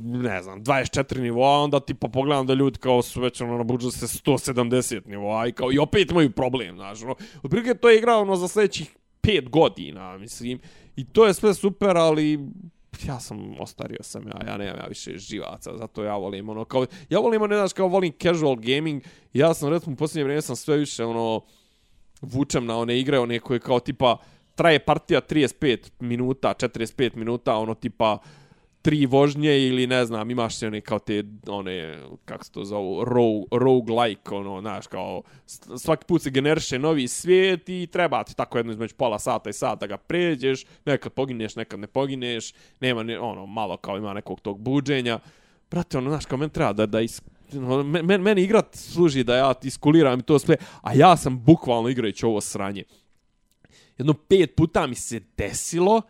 ne 0.00 0.42
znam, 0.42 0.64
24 0.64 1.20
nivoa, 1.20 1.58
onda 1.58 1.80
tipa 1.80 2.08
pogledam 2.08 2.46
da 2.46 2.54
ljudi 2.54 2.78
kao 2.78 3.02
su 3.02 3.20
već 3.20 3.40
ono 3.40 3.58
nabuđili 3.58 3.92
se 3.92 4.06
170 4.06 5.06
nivoa 5.06 5.46
i 5.46 5.52
kao 5.52 5.72
i 5.72 5.78
opet 5.78 6.10
imaju 6.10 6.30
problem, 6.30 6.76
znaš, 6.76 7.02
ono. 7.02 7.14
Otprilike 7.42 7.74
to 7.74 7.88
je 7.88 7.98
igra 7.98 8.16
ono 8.16 8.36
za 8.36 8.48
sljedećih 8.48 8.96
5 9.22 9.48
godina, 9.48 10.18
mislim. 10.18 10.60
I 10.96 11.04
to 11.04 11.26
je 11.26 11.34
sve 11.34 11.54
super, 11.54 11.96
ali 11.96 12.38
ja 13.06 13.20
sam 13.20 13.54
ostario 13.60 14.02
sam 14.02 14.28
ja, 14.28 14.50
ja 14.50 14.56
nemam 14.56 14.76
ja 14.76 14.86
više 14.86 15.18
živaca, 15.18 15.76
zato 15.78 16.04
ja 16.04 16.16
volim 16.16 16.48
ono 16.48 16.64
kao 16.64 16.86
ja 17.08 17.18
volim 17.18 17.42
ono, 17.42 17.56
znaš, 17.56 17.72
kao 17.72 17.88
volim 17.88 18.12
casual 18.22 18.56
gaming. 18.56 19.02
Ja 19.32 19.54
sam 19.54 19.68
recimo 19.68 19.92
u 19.92 19.96
posljednje 19.96 20.24
vrijeme 20.24 20.42
sam 20.42 20.56
sve 20.56 20.76
više 20.76 21.04
ono 21.04 21.40
vučem 22.20 22.66
na 22.66 22.78
one 22.78 22.98
igre, 22.98 23.18
one 23.18 23.38
koje 23.38 23.60
kao 23.60 23.80
tipa 23.80 24.16
traje 24.54 24.78
partija 24.78 25.20
35 25.20 25.90
minuta, 26.00 26.54
45 26.58 27.16
minuta, 27.16 27.56
ono 27.56 27.74
tipa 27.74 28.18
tri 28.88 29.06
vožnje 29.06 29.66
ili 29.66 29.86
ne 29.86 30.04
znam, 30.04 30.30
imaš 30.30 30.56
se 30.56 30.66
one 30.66 30.80
kao 30.80 30.98
te, 30.98 31.24
one, 31.48 31.98
kako 32.24 32.44
se 32.44 32.52
to 32.52 32.64
zovu, 32.64 33.04
rogue, 33.04 33.44
roguelike, 33.52 34.34
ono, 34.34 34.60
znaš, 34.60 34.86
kao, 34.86 35.22
svaki 35.78 36.04
put 36.04 36.22
se 36.22 36.30
generiše 36.30 36.78
novi 36.78 37.08
svijet 37.08 37.68
i 37.68 37.88
treba 37.92 38.24
ti 38.24 38.36
tako 38.36 38.58
jedno 38.58 38.72
između 38.72 38.94
pola 38.94 39.18
sata 39.18 39.50
i 39.50 39.52
sata 39.52 39.86
ga 39.86 39.96
pređeš, 39.96 40.64
nekad 40.84 41.12
pogineš, 41.12 41.56
nekad 41.56 41.80
ne 41.80 41.86
pogineš, 41.86 42.52
nema, 42.80 43.02
ni, 43.02 43.16
ono, 43.16 43.46
malo 43.46 43.76
kao 43.76 43.96
ima 43.96 44.14
nekog 44.14 44.40
tog 44.40 44.60
buđenja. 44.60 45.18
Brate, 45.70 45.98
ono, 45.98 46.10
znaš, 46.10 46.26
kao 46.26 46.38
meni 46.38 46.52
treba 46.52 46.72
da, 46.72 46.86
da 46.86 47.00
is, 47.00 47.22
ono, 47.52 47.82
men, 47.82 48.06
men- 48.06 48.22
meni 48.22 48.42
igrat 48.42 48.76
služi 48.76 49.24
da 49.24 49.36
ja 49.36 49.54
iskuliram 49.62 50.18
i 50.18 50.22
to 50.22 50.38
sve, 50.38 50.56
a 50.82 50.94
ja 50.94 51.16
sam 51.16 51.44
bukvalno 51.44 51.88
igrajući 51.88 52.26
ovo 52.26 52.40
sranje 52.40 52.84
jedno 53.98 54.14
pet 54.14 54.54
puta 54.56 54.86
mi 54.86 54.94
se 54.94 55.20
desilo 55.36 56.02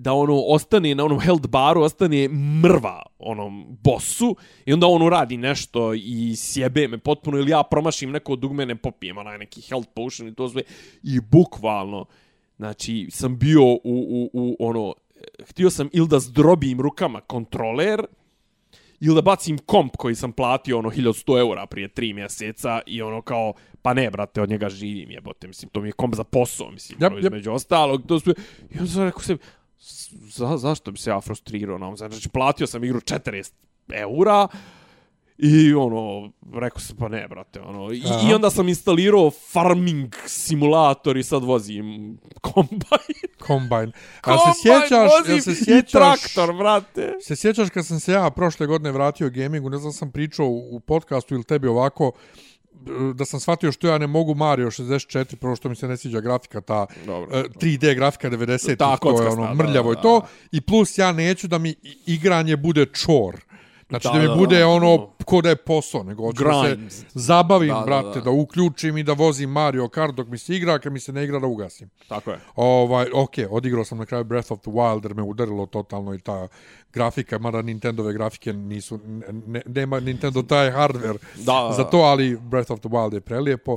da 0.00 0.12
ono 0.12 0.42
ostane 0.46 0.94
na 0.94 1.04
onom 1.04 1.20
health 1.20 1.46
baru, 1.46 1.82
ostane 1.82 2.28
mrva 2.62 3.02
onom 3.18 3.78
bosu 3.82 4.36
i 4.64 4.72
onda 4.72 4.86
on 4.86 5.02
uradi 5.02 5.36
nešto 5.36 5.94
i 5.94 6.36
sjebe 6.36 6.88
me 6.88 6.98
potpuno 6.98 7.38
ili 7.38 7.50
ja 7.50 7.62
promašim 7.62 8.10
neko 8.10 8.36
dugme, 8.36 8.66
ne 8.66 8.76
popijem 8.76 9.18
onaj 9.18 9.38
neki 9.38 9.60
health 9.60 9.88
potion 9.94 10.28
i 10.28 10.34
to 10.34 10.48
sve 10.48 10.62
i 11.02 11.20
bukvalno 11.20 12.04
znači 12.56 13.08
sam 13.10 13.38
bio 13.38 13.64
u, 13.64 13.80
u, 13.84 14.30
u 14.32 14.56
ono 14.58 14.94
htio 15.48 15.70
sam 15.70 15.88
ili 15.92 16.08
da 16.08 16.18
zdrobim 16.18 16.80
rukama 16.80 17.20
kontroler 17.20 18.06
ili 19.00 19.14
da 19.14 19.22
bacim 19.22 19.58
komp 19.58 19.96
koji 19.96 20.14
sam 20.14 20.32
platio 20.32 20.78
ono 20.78 20.90
1100 20.90 21.38
eura 21.38 21.66
prije 21.66 21.88
tri 21.88 22.12
mjeseca 22.12 22.80
i 22.86 23.02
ono 23.02 23.22
kao, 23.22 23.52
pa 23.82 23.94
ne 23.94 24.10
brate, 24.10 24.42
od 24.42 24.50
njega 24.50 24.68
živim 24.68 25.10
jebote, 25.10 25.48
mislim, 25.48 25.68
to 25.70 25.80
mi 25.80 25.88
je 25.88 25.92
komp 25.92 26.14
za 26.14 26.24
posao, 26.24 26.70
mislim, 26.70 26.98
Yep, 26.98 27.06
ono, 27.06 27.16
yep. 27.16 27.26
između 27.26 27.52
ostalog, 27.52 28.06
to 28.06 28.20
su, 28.20 28.30
i 28.70 28.78
onda 28.78 28.90
sam 28.90 29.04
rekao 29.04 29.20
sebi, 29.20 29.40
za, 30.36 30.56
zašto 30.56 30.90
bi 30.90 30.98
se 30.98 31.10
ja 31.10 31.20
frustrirao 31.20 31.78
na 31.78 31.86
ovom, 31.86 31.96
znači 31.96 32.28
platio 32.28 32.66
sam 32.66 32.84
igru 32.84 33.00
40 33.00 33.52
eura, 33.92 34.48
I 35.42 35.74
ono, 35.74 36.32
rekao 36.52 36.80
sam, 36.80 36.96
pa 36.96 37.08
ne, 37.08 37.28
brate, 37.28 37.60
ono, 37.60 37.92
i, 37.92 38.02
Aha. 38.06 38.28
i 38.30 38.34
onda 38.34 38.50
sam 38.50 38.68
instalirao 38.68 39.30
farming 39.30 40.14
simulator 40.26 41.16
i 41.16 41.22
sad 41.22 41.44
vozim 41.44 42.18
kombajn. 42.40 43.20
Combine. 43.46 43.92
A 44.22 44.38
se 44.38 44.60
sjećaš, 44.62 45.10
jel 45.28 45.40
se 45.40 45.52
i 45.52 45.54
sjećaš, 45.54 45.90
traktor, 45.90 46.56
brate. 46.56 47.14
se 47.20 47.36
sjećaš 47.36 47.70
kad 47.70 47.86
sam 47.86 48.00
se 48.00 48.12
ja 48.12 48.30
prošle 48.30 48.66
godine 48.66 48.92
vratio 48.92 49.30
gamingu, 49.30 49.70
ne 49.70 49.78
znam 49.78 49.92
sam 49.92 50.12
pričao 50.12 50.46
u 50.46 50.80
podcastu 50.80 51.34
ili 51.34 51.44
tebi 51.44 51.68
ovako, 51.68 52.12
da 53.14 53.24
sam 53.24 53.40
shvatio 53.40 53.72
što 53.72 53.88
ja 53.88 53.98
ne 53.98 54.06
mogu 54.06 54.34
Mario 54.34 54.70
64, 54.70 55.36
prvo 55.36 55.56
što 55.56 55.68
mi 55.68 55.76
se 55.76 55.88
ne 55.88 55.96
sviđa 55.96 56.20
grafika, 56.20 56.60
ta 56.60 56.86
Dobro. 57.06 57.38
e, 57.38 57.42
3D 57.42 57.94
grafika 57.94 58.30
90, 58.30 58.76
Ta 58.76 58.96
to 58.96 59.22
je 59.22 59.28
ono 59.28 59.46
da, 59.46 59.54
mrljavo 59.54 59.94
da, 59.94 60.00
i 60.00 60.02
to, 60.02 60.26
i 60.52 60.60
plus 60.60 60.98
ja 60.98 61.12
neću 61.12 61.48
da 61.48 61.58
mi 61.58 61.74
igranje 62.06 62.56
bude 62.56 62.86
čor. 62.86 63.40
Znači 63.90 64.08
da, 64.08 64.12
Da, 64.12 64.18
mi 64.18 64.28
da, 64.28 64.34
bude 64.34 64.58
da. 64.58 64.68
ono 64.68 65.06
ko 65.24 65.40
da 65.40 65.48
je 65.48 65.56
posao, 65.56 66.02
nego 66.02 66.22
hoću 66.22 66.44
da 66.44 66.62
se 66.90 67.04
zabavim, 67.14 67.68
Da, 67.68 67.74
da, 67.74 67.84
brate, 67.84 68.18
da. 68.18 68.24
da, 68.24 68.30
uključim 68.30 68.96
i 68.98 69.02
da 69.02 69.12
vozim 69.12 69.50
Mario 69.50 69.88
Kart 69.88 70.14
dok 70.14 70.28
mi 70.28 70.38
se 70.38 70.56
igra, 70.56 70.78
kad 70.78 70.92
mi 70.92 71.00
se 71.00 71.12
ne 71.12 71.24
igra 71.24 71.38
da 71.38 71.46
ugasim. 71.46 71.90
Tako 72.08 72.30
je. 72.30 72.38
Ovaj, 72.56 73.06
ok, 73.14 73.30
odigrao 73.50 73.84
sam 73.84 73.98
na 73.98 74.06
kraju 74.06 74.24
Breath 74.24 74.52
of 74.52 74.60
the 74.60 74.70
Wild 74.70 75.04
jer 75.04 75.14
me 75.14 75.22
udarilo 75.22 75.66
totalno 75.66 76.14
i 76.14 76.18
ta 76.18 76.48
grafika, 76.92 77.38
mada 77.38 77.62
Nintendove 77.62 78.12
grafike 78.12 78.52
nisu, 78.52 78.98
ne, 79.46 79.62
nema 79.66 80.00
Nintendo 80.00 80.42
taj 80.42 80.70
hardware 80.70 81.18
Da. 81.36 81.72
za 81.76 81.84
to, 81.84 81.98
ali 81.98 82.36
Breath 82.36 82.70
of 82.70 82.80
the 82.80 82.88
Wild 82.88 83.14
je 83.14 83.20
prelijepo 83.20 83.76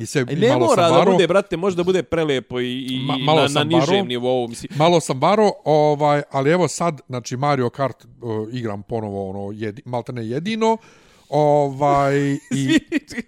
i 0.00 0.06
sve 0.06 0.24
E, 0.28 0.36
ne 0.36 0.48
malo 0.48 0.66
mora 0.66 0.88
sam 0.88 1.04
da 1.04 1.10
bude, 1.10 1.26
brate, 1.26 1.56
može 1.56 1.76
da 1.76 1.84
bude 1.84 2.02
prelepo 2.02 2.60
i, 2.60 2.86
i, 2.90 3.06
Ma- 3.06 3.18
malo 3.18 3.42
na, 3.42 3.48
na 3.48 3.64
nižem 3.64 3.96
baro. 3.96 4.04
nivou. 4.04 4.48
Mislim, 4.48 4.72
malo 4.76 5.00
sam 5.00 5.20
baro, 5.20 5.50
ovaj, 5.64 6.22
ali 6.30 6.50
evo 6.50 6.68
sad, 6.68 7.00
znači 7.08 7.36
Mario 7.36 7.70
Kart 7.70 8.04
uh, 8.04 8.48
igram 8.52 8.82
ponovo 8.82 9.30
ono, 9.30 9.52
jedi, 9.54 9.82
maltene 9.84 10.26
jedino, 10.28 10.76
ovaj, 11.28 12.32
i, 12.60 12.78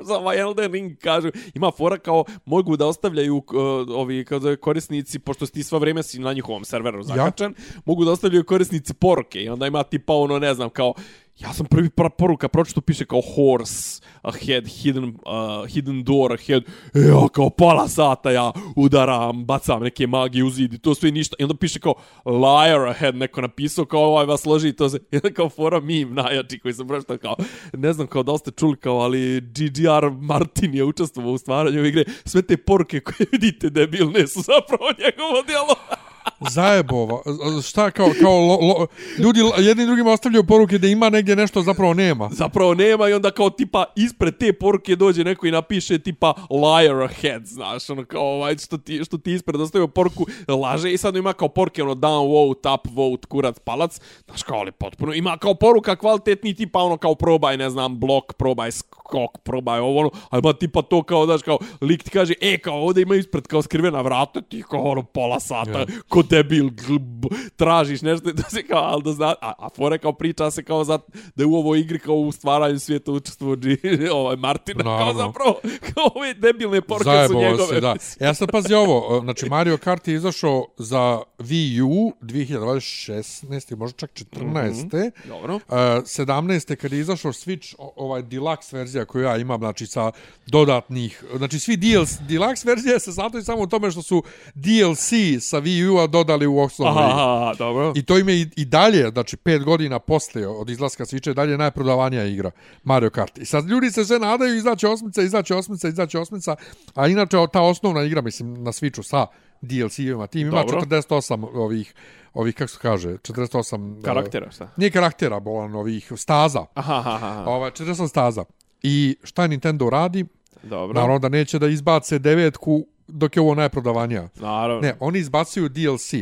za 0.00 0.16
ovaj 0.16 0.40
Elden 0.40 0.72
Ring 0.72 0.98
kažu, 0.98 1.30
ima 1.54 1.70
fora 1.70 1.98
kao 1.98 2.24
mogu 2.44 2.76
da 2.76 2.86
ostavljaju 2.86 3.36
uh, 3.36 3.44
ovi 3.88 4.24
kao 4.24 4.40
korisnici, 4.60 5.18
pošto 5.18 5.46
ti 5.46 5.62
sva 5.62 5.78
vrijeme 5.78 6.02
si 6.02 6.18
na 6.18 6.32
njihovom 6.32 6.64
serveru 6.64 7.02
zakačan, 7.02 7.54
mogu 7.84 8.04
da 8.04 8.10
ostavljaju 8.10 8.44
korisnici 8.44 8.94
poruke 8.94 9.42
i 9.42 9.48
onda 9.48 9.66
ima 9.66 9.82
tipa 9.82 10.14
ono, 10.14 10.38
ne 10.38 10.54
znam, 10.54 10.70
kao 10.70 10.94
Ja 11.38 11.52
sam 11.52 11.66
prvi 11.66 11.90
pra 11.90 12.10
poruka 12.10 12.48
pročito 12.48 12.80
piše 12.80 13.04
kao 13.04 13.20
horse 13.34 14.02
ahead, 14.22 14.66
hidden, 14.66 15.04
uh, 15.04 15.66
hidden 15.68 16.04
door 16.04 16.32
ahead. 16.32 16.62
E, 16.94 17.00
ja 17.00 17.28
kao 17.32 17.50
pola 17.50 17.88
sata 17.88 18.30
ja 18.30 18.52
udaram, 18.76 19.44
bacam 19.44 19.82
neke 19.82 20.06
magije 20.06 20.44
u 20.44 20.50
zid 20.50 20.74
i 20.74 20.78
to 20.78 20.94
sve 20.94 21.10
ništa. 21.10 21.36
I 21.38 21.42
onda 21.42 21.54
piše 21.54 21.80
kao 21.80 21.94
liar 22.24 22.88
ahead, 22.88 23.16
neko 23.16 23.40
napisao 23.40 23.84
kao 23.84 24.00
ovaj 24.00 24.26
vas 24.26 24.44
loži 24.44 24.68
i 24.68 24.72
to 24.72 24.88
se. 24.88 24.98
I 25.12 25.16
onda 25.16 25.30
kao 25.30 25.48
fora 25.48 25.80
meme 25.80 26.22
najjači 26.22 26.58
koji 26.58 26.74
sam 26.74 26.88
pročito 26.88 27.18
kao, 27.18 27.36
ne 27.72 27.92
znam 27.92 28.06
kao 28.06 28.22
da 28.22 28.32
li 28.32 28.38
ste 28.38 28.50
čuli 28.50 28.76
kao, 28.76 28.98
ali 28.98 29.40
GGR 29.40 30.10
Martin 30.20 30.74
je 30.74 30.84
učestvovao 30.84 31.32
u 31.32 31.38
stvaranju 31.38 31.84
igre. 31.84 32.04
Sve 32.24 32.42
te 32.42 32.56
poruke 32.56 33.00
koje 33.00 33.26
vidite 33.32 33.70
debilne 33.70 34.26
su 34.26 34.40
zapravo 34.40 34.90
njegovo 35.04 35.42
djelo. 35.46 35.74
zajebova, 36.50 37.18
šta 37.62 37.90
kao, 37.90 38.10
kao 38.22 38.32
lo, 38.32 38.58
lo, 38.60 38.86
ljudi 39.18 39.40
jedni 39.58 39.86
drugima 39.86 40.12
ostavljaju 40.12 40.44
poruke 40.44 40.78
da 40.78 40.86
ima 40.86 41.10
negdje 41.10 41.36
nešto 41.36 41.62
zapravo 41.62 41.94
nema. 41.94 42.28
zapravo 42.32 42.74
nema 42.74 43.08
i 43.08 43.12
onda 43.12 43.30
kao 43.30 43.50
tipa 43.50 43.84
ispred 43.96 44.36
te 44.38 44.52
poruke 44.52 44.96
dođe 44.96 45.24
neko 45.24 45.46
i 45.46 45.50
napiše 45.50 45.98
tipa 45.98 46.34
liar 46.50 47.02
ahead, 47.02 47.46
znaš, 47.46 47.90
ono 47.90 48.04
kao 48.04 48.22
ovaj 48.22 48.56
što 48.56 48.78
ti, 48.78 49.04
što 49.04 49.18
ti 49.18 49.32
ispred 49.32 49.60
ostavio 49.60 49.88
poruku 49.88 50.26
laže 50.48 50.92
i 50.92 50.96
sad 50.96 51.16
ima 51.16 51.32
kao 51.32 51.48
poruke 51.48 51.82
ono 51.82 51.94
down 51.94 52.28
vote, 52.32 52.68
up 52.68 52.80
vote, 52.96 53.26
kurac, 53.26 53.58
palac, 53.58 54.00
znaš 54.26 54.42
kao 54.42 54.58
ali 54.58 54.72
potpuno 54.72 55.12
ima 55.12 55.38
kao 55.38 55.54
poruka 55.54 55.96
kvalitetni 55.96 56.54
tipa 56.54 56.78
ono 56.78 56.96
kao 56.96 57.14
probaj, 57.14 57.56
ne 57.56 57.70
znam, 57.70 58.00
blok, 58.00 58.32
probaj 58.32 58.70
skok, 58.72 59.38
probaj 59.44 59.80
ovo 59.80 60.00
ono, 60.00 60.10
ali 60.30 60.40
ima 60.44 60.52
tipa 60.52 60.82
to 60.82 61.02
kao, 61.02 61.26
znaš, 61.26 61.42
kao 61.42 61.58
lik 61.80 62.02
ti 62.02 62.10
kaže, 62.10 62.34
e, 62.40 62.58
kao 62.58 62.82
ovdje 62.82 63.02
ima 63.02 63.14
ispred 63.16 63.46
kao 63.46 63.62
skrivena 63.62 64.00
vrata, 64.00 64.40
ti 64.40 64.62
kao 64.70 64.80
ono 64.82 65.02
pola 65.02 65.40
sata, 65.40 65.78
Ja. 65.78 65.86
ko 66.08 66.22
debil, 66.24 66.70
glb, 66.78 67.24
tražiš 67.56 68.02
nešto, 68.02 68.32
da 68.32 68.42
se 68.42 68.62
kao, 68.62 68.82
ali 68.82 69.02
da 69.02 69.12
zna, 69.12 69.26
a, 69.40 69.52
a 69.58 69.68
fore 69.68 69.98
kao 69.98 70.12
priča 70.12 70.50
se 70.50 70.62
kao 70.64 70.84
za, 70.84 70.98
da 71.34 71.42
je 71.42 71.46
u 71.46 71.54
ovoj 71.54 71.80
igri 71.80 71.98
kao 71.98 72.14
u 72.14 72.32
stvaranju 72.32 72.78
svijeta 72.78 73.12
učestvuo 73.12 73.56
G- 73.56 73.76
ovaj 74.12 74.36
Martina, 74.36 74.84
kao 74.84 74.92
Naravno. 74.92 75.22
zapravo, 75.22 75.60
kao 75.94 76.10
ove 76.14 76.34
debilne 76.34 76.80
poruke 76.80 77.04
su 77.04 77.10
Zajebalo 77.10 77.40
njegove. 77.40 77.66
se, 77.68 77.80
da. 77.80 77.96
Ja 78.20 78.34
sad 78.34 78.50
pazi 78.52 78.74
ovo, 78.74 79.20
znači 79.20 79.48
Mario 79.48 79.76
Kart 79.76 80.08
je 80.08 80.14
izašao 80.14 80.66
za 80.78 81.20
Wii 81.38 81.82
U 81.82 82.12
2016. 82.22 83.76
možda 83.76 83.96
čak 83.96 84.10
14. 84.12 85.10
Dobro. 85.28 85.54
Uh, 85.54 85.60
17. 85.68 86.76
kad 86.76 86.92
je 86.92 86.98
izašao 87.00 87.32
Switch, 87.32 87.74
ovaj 87.78 88.22
deluxe 88.22 88.74
verzija 88.74 89.04
koju 89.04 89.22
ja 89.22 89.36
imam, 89.36 89.60
znači 89.60 89.86
sa 89.86 90.10
dodatnih, 90.46 91.24
znači 91.36 91.58
svi 91.58 91.76
DLC, 91.76 92.10
deluxe 92.20 92.66
verzija 92.66 92.98
se 92.98 93.12
sastoji 93.12 93.44
samo 93.44 93.62
u 93.62 93.66
tome 93.66 93.90
što 93.90 94.02
su 94.02 94.22
DLC 94.54 95.08
sa 95.40 95.60
Wii 95.60 95.88
U-a 95.88 96.06
dodali 96.14 96.46
u 96.46 96.58
osnovnu 96.58 97.00
igru. 97.00 97.12
Aha, 97.12 97.54
dobro. 97.58 97.92
I 97.96 98.02
to 98.02 98.18
im 98.18 98.28
je 98.28 98.40
i, 98.40 98.46
i 98.56 98.64
dalje, 98.64 99.10
znači 99.10 99.36
pet 99.36 99.64
godina 99.64 99.98
poslije 99.98 100.48
od 100.48 100.70
izlaska 100.70 101.04
Switcha 101.04 101.28
je 101.28 101.34
dalje 101.34 101.58
najprodavanija 101.58 102.24
igra 102.24 102.50
Mario 102.84 103.10
Kart. 103.10 103.38
I 103.38 103.44
sad 103.44 103.68
ljudi 103.68 103.90
se 103.90 104.04
sve 104.04 104.18
nadaju 104.18 104.56
izaće 104.56 104.88
osmica, 104.88 105.22
izaće 105.22 105.54
osmica, 105.54 105.88
izaće 105.88 106.18
osmica, 106.18 106.56
a 106.94 107.08
inače 107.08 107.36
ta 107.52 107.62
osnovna 107.62 108.02
igra, 108.02 108.22
mislim, 108.22 108.54
na 108.62 108.72
Switchu 108.72 109.02
sa 109.02 109.26
DLC-ima, 109.60 110.26
tim 110.26 110.48
ima 110.48 110.62
Dobro. 110.62 110.80
48 110.80 111.48
ovih, 111.54 111.94
ovih, 112.34 112.54
kako 112.54 112.68
se 112.68 112.78
kaže, 112.82 113.08
48... 113.08 114.02
Karaktera, 114.02 114.50
šta? 114.50 114.68
Nije 114.76 114.90
karaktera, 114.90 115.40
bolan 115.40 115.74
ovih 115.74 116.12
staza. 116.16 116.66
Aha, 116.74 116.94
aha, 116.94 117.14
aha. 117.14 117.44
Ova, 117.46 117.70
48 117.70 118.08
staza. 118.08 118.44
I 118.82 119.16
šta 119.22 119.46
Nintendo 119.46 119.90
radi? 119.90 120.24
Dobro. 120.62 121.00
Naravno 121.00 121.18
da 121.18 121.28
neće 121.28 121.58
da 121.58 121.68
izbace 121.68 122.18
devetku 122.18 122.86
dok 123.08 123.36
je 123.36 123.42
ovo 123.42 123.54
najprodavanija. 123.54 124.28
Naravno. 124.36 124.80
Ne, 124.80 124.94
oni 125.00 125.18
izbacuju 125.18 125.68
DLC 125.68 126.14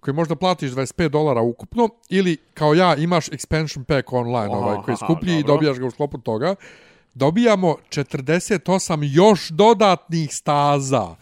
koji 0.00 0.14
možda 0.14 0.36
platiš 0.36 0.70
25 0.70 1.08
dolara 1.08 1.40
ukupno 1.40 1.88
ili 2.08 2.36
kao 2.54 2.74
ja 2.74 2.96
imaš 2.96 3.28
expansion 3.28 3.84
pack 3.84 4.12
online 4.12 4.54
Aha, 4.54 4.56
ovaj, 4.56 4.76
koji 4.84 4.92
je 4.92 4.96
aha, 5.00 5.06
skuplji 5.06 5.32
i 5.38 5.42
dobro. 5.42 5.54
dobijaš 5.54 5.78
ga 5.78 5.86
u 5.86 5.90
sklopu 5.90 6.18
toga. 6.18 6.54
Dobijamo 7.14 7.76
48 7.90 9.08
još 9.14 9.48
dodatnih 9.48 10.34
staza. 10.34 11.14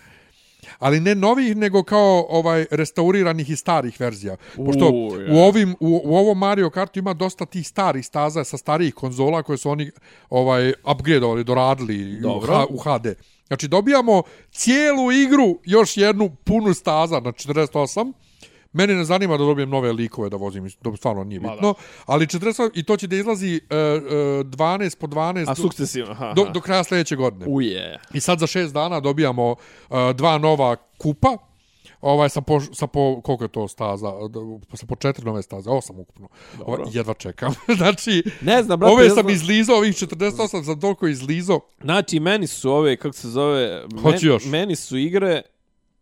Ali 0.79 1.01
ne 1.01 1.15
novih, 1.15 1.57
nego 1.57 1.83
kao 1.83 2.27
ovaj 2.29 2.67
restauriranih 2.71 3.51
i 3.51 3.57
starih 3.57 4.01
verzija. 4.01 4.37
Pošto 4.57 4.91
U, 4.91 5.21
je. 5.21 5.33
u, 5.33 5.39
ovim, 5.39 5.77
u, 5.81 6.01
u 6.05 6.17
ovom 6.17 6.39
Mario 6.39 6.71
Kartu 6.71 6.99
ima 6.99 7.15
dosta 7.15 7.47
tih 7.47 7.69
starih 7.69 8.07
staza 8.07 8.45
sa 8.45 8.57
starijih 8.57 8.95
konzola 8.95 9.43
koje 9.43 9.59
su 9.59 9.71
oni 9.71 9.91
ovaj 10.31 10.73
upgradeovali, 10.91 11.45
doradili 11.45 12.19
u, 12.19 12.21
Dobro. 12.21 12.55
H, 12.55 12.67
u 12.71 12.79
HD. 12.79 13.07
Znači 13.47 13.69
dobijamo 13.69 14.23
cijelu 14.51 15.13
igru, 15.13 15.59
još 15.65 15.97
jednu 15.97 16.31
punu 16.45 16.75
staza 16.75 17.21
na 17.21 17.33
48. 17.33 18.13
Mene 18.73 18.95
ne 18.95 19.05
zanima 19.05 19.37
da 19.37 19.45
dobijem 19.45 19.71
nove 19.71 19.93
likove 19.93 20.31
da 20.31 20.37
vozim, 20.37 20.71
to 20.83 20.97
stvarno 20.97 21.25
nije 21.25 21.41
bitno. 21.41 21.75
Ali 22.07 22.27
48, 22.27 22.71
i 22.75 22.83
to 22.83 22.97
će 22.97 23.07
da 23.07 23.17
izlazi 23.17 23.61
uh, 23.63 24.03
uh, 24.03 24.11
12 24.11 24.99
po 24.99 25.07
12 25.07 25.43
A 25.43 25.55
do, 25.55 25.63
sukcesivno, 25.63 26.11
aha. 26.13 26.33
do, 26.37 26.45
do 26.45 26.61
kraja 26.61 26.85
sljedeće 26.85 27.17
godine. 27.17 27.47
Uje. 27.49 28.01
I 28.15 28.21
sad 28.21 28.39
za 28.39 28.47
šest 28.47 28.75
dana 28.75 29.01
dobijamo 29.01 29.51
uh, 29.51 29.57
dva 30.15 30.39
nova 30.39 30.77
kupa, 30.99 31.37
ovaj 32.01 32.29
sa 32.29 32.41
po, 32.41 32.61
sa 32.61 32.87
po 32.87 33.21
koliko 33.21 33.45
je 33.45 33.49
to 33.49 33.69
staza? 33.69 34.13
Sa 34.75 34.87
po 34.87 34.97
četiri 34.97 35.25
nove 35.25 35.43
staze 35.43 35.71
osam 35.71 35.99
ukupno. 35.99 36.29
Ovaj, 36.67 36.81
jedva 36.93 37.15
čekam. 37.15 37.55
Znači 37.77 38.23
Ne 38.41 38.63
znam, 38.63 38.79
brate, 38.81 38.93
ove 38.95 39.09
sam 39.09 39.15
znam- 39.15 39.31
izlizao 39.31 39.77
ovih 39.77 39.95
48 39.95 40.65
sam 40.65 40.81
toliko 40.81 41.07
izlizao. 41.07 41.61
Znači, 41.81 42.21
meni 42.21 42.47
su 42.47 42.71
ove, 42.73 42.97
kako 42.97 43.17
se 43.17 43.29
zove... 43.29 43.83
Hoću 44.03 44.09
meni, 44.09 44.19
još. 44.23 44.45
Meni 44.45 44.77
su 44.77 44.97
igre, 44.97 45.43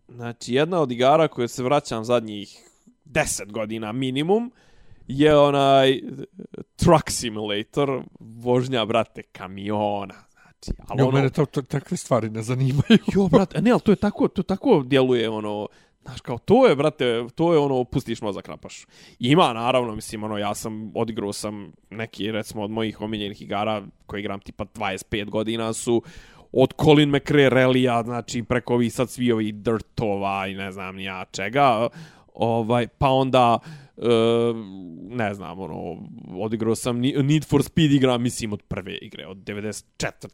znači, 0.08 0.54
jedna 0.54 0.80
od 0.80 0.92
igara 0.92 1.28
koje 1.28 1.48
se 1.48 1.62
vraćam 1.62 2.04
zadnjih 2.04 2.58
10 3.04 3.52
godina 3.52 3.92
minimum, 3.92 4.52
je 5.08 5.36
onaj 5.36 6.00
Truck 6.76 7.10
Simulator, 7.10 8.02
vožnja, 8.20 8.84
brate, 8.84 9.22
kamiona. 9.22 10.14
Znači, 10.64 10.82
ali 10.88 11.00
Jo, 11.00 11.08
ono, 11.08 11.16
mene 11.16 11.30
to, 11.30 11.46
to, 11.46 11.62
takve 11.62 11.96
stvari 11.96 12.30
ne 12.30 12.42
zanimaju. 12.42 12.98
jo, 13.14 13.28
brate, 13.28 13.62
ne, 13.62 13.70
ali 13.70 13.80
to 13.80 13.92
je 13.92 13.96
tako, 13.96 14.28
to 14.28 14.42
tako 14.42 14.82
djeluje, 14.86 15.30
ono, 15.30 15.68
Znaš, 16.04 16.20
kao, 16.20 16.38
to 16.38 16.66
je, 16.66 16.76
brate, 16.76 17.26
to 17.34 17.52
je 17.52 17.58
ono, 17.58 17.84
pustiš 17.84 18.22
mozak 18.22 18.48
na 18.48 18.56
pašu. 18.56 18.86
Ima, 19.18 19.52
naravno, 19.52 19.94
mislim, 19.94 20.24
ono, 20.24 20.38
ja 20.38 20.54
sam, 20.54 20.92
odigrao 20.94 21.32
sam 21.32 21.72
neki, 21.90 22.32
recimo, 22.32 22.62
od 22.62 22.70
mojih 22.70 23.00
omiljenih 23.00 23.42
igara, 23.42 23.82
koji 24.06 24.20
igram 24.20 24.40
tipa 24.40 24.64
25 24.64 25.30
godina, 25.30 25.72
su 25.72 26.02
od 26.52 26.74
Colin 26.84 27.10
McRae 27.10 27.48
relija, 27.48 28.02
znači, 28.02 28.42
preko 28.42 28.74
ovih 28.74 28.92
sad 28.92 29.10
svi 29.10 29.32
ovih 29.32 29.54
dirtova 29.54 30.46
i 30.46 30.54
ne 30.54 30.72
znam 30.72 30.96
ni 30.96 31.04
ja 31.04 31.24
čega, 31.32 31.88
ovaj, 32.34 32.86
pa 32.86 33.08
onda, 33.08 33.58
e, 33.96 34.08
ne 35.08 35.34
znam, 35.34 35.60
ono, 35.60 35.96
odigrao 36.44 36.74
sam 36.74 37.00
Need 37.00 37.44
for 37.44 37.62
Speed 37.62 37.92
igra, 37.92 38.18
mislim, 38.18 38.52
od 38.52 38.62
prve 38.62 38.96
igre, 38.96 39.26
od 39.26 39.36
94. 39.36 39.82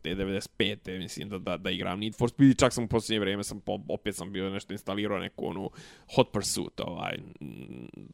95. 0.02 0.98
mislim 0.98 1.28
da, 1.28 1.38
da, 1.38 1.56
da 1.56 1.70
igram 1.70 2.00
Need 2.00 2.14
for 2.14 2.30
Speed 2.30 2.50
i 2.50 2.54
čak 2.54 2.72
sam 2.72 2.84
u 2.84 2.88
posljednje 2.88 3.20
vrijeme 3.20 3.44
sam, 3.44 3.60
opet 3.88 4.14
sam 4.14 4.32
bio 4.32 4.50
nešto 4.50 4.72
instalirao 4.72 5.18
neku 5.18 5.46
onu 5.46 5.70
Hot 6.14 6.32
Pursuit, 6.32 6.80
ovaj, 6.80 7.18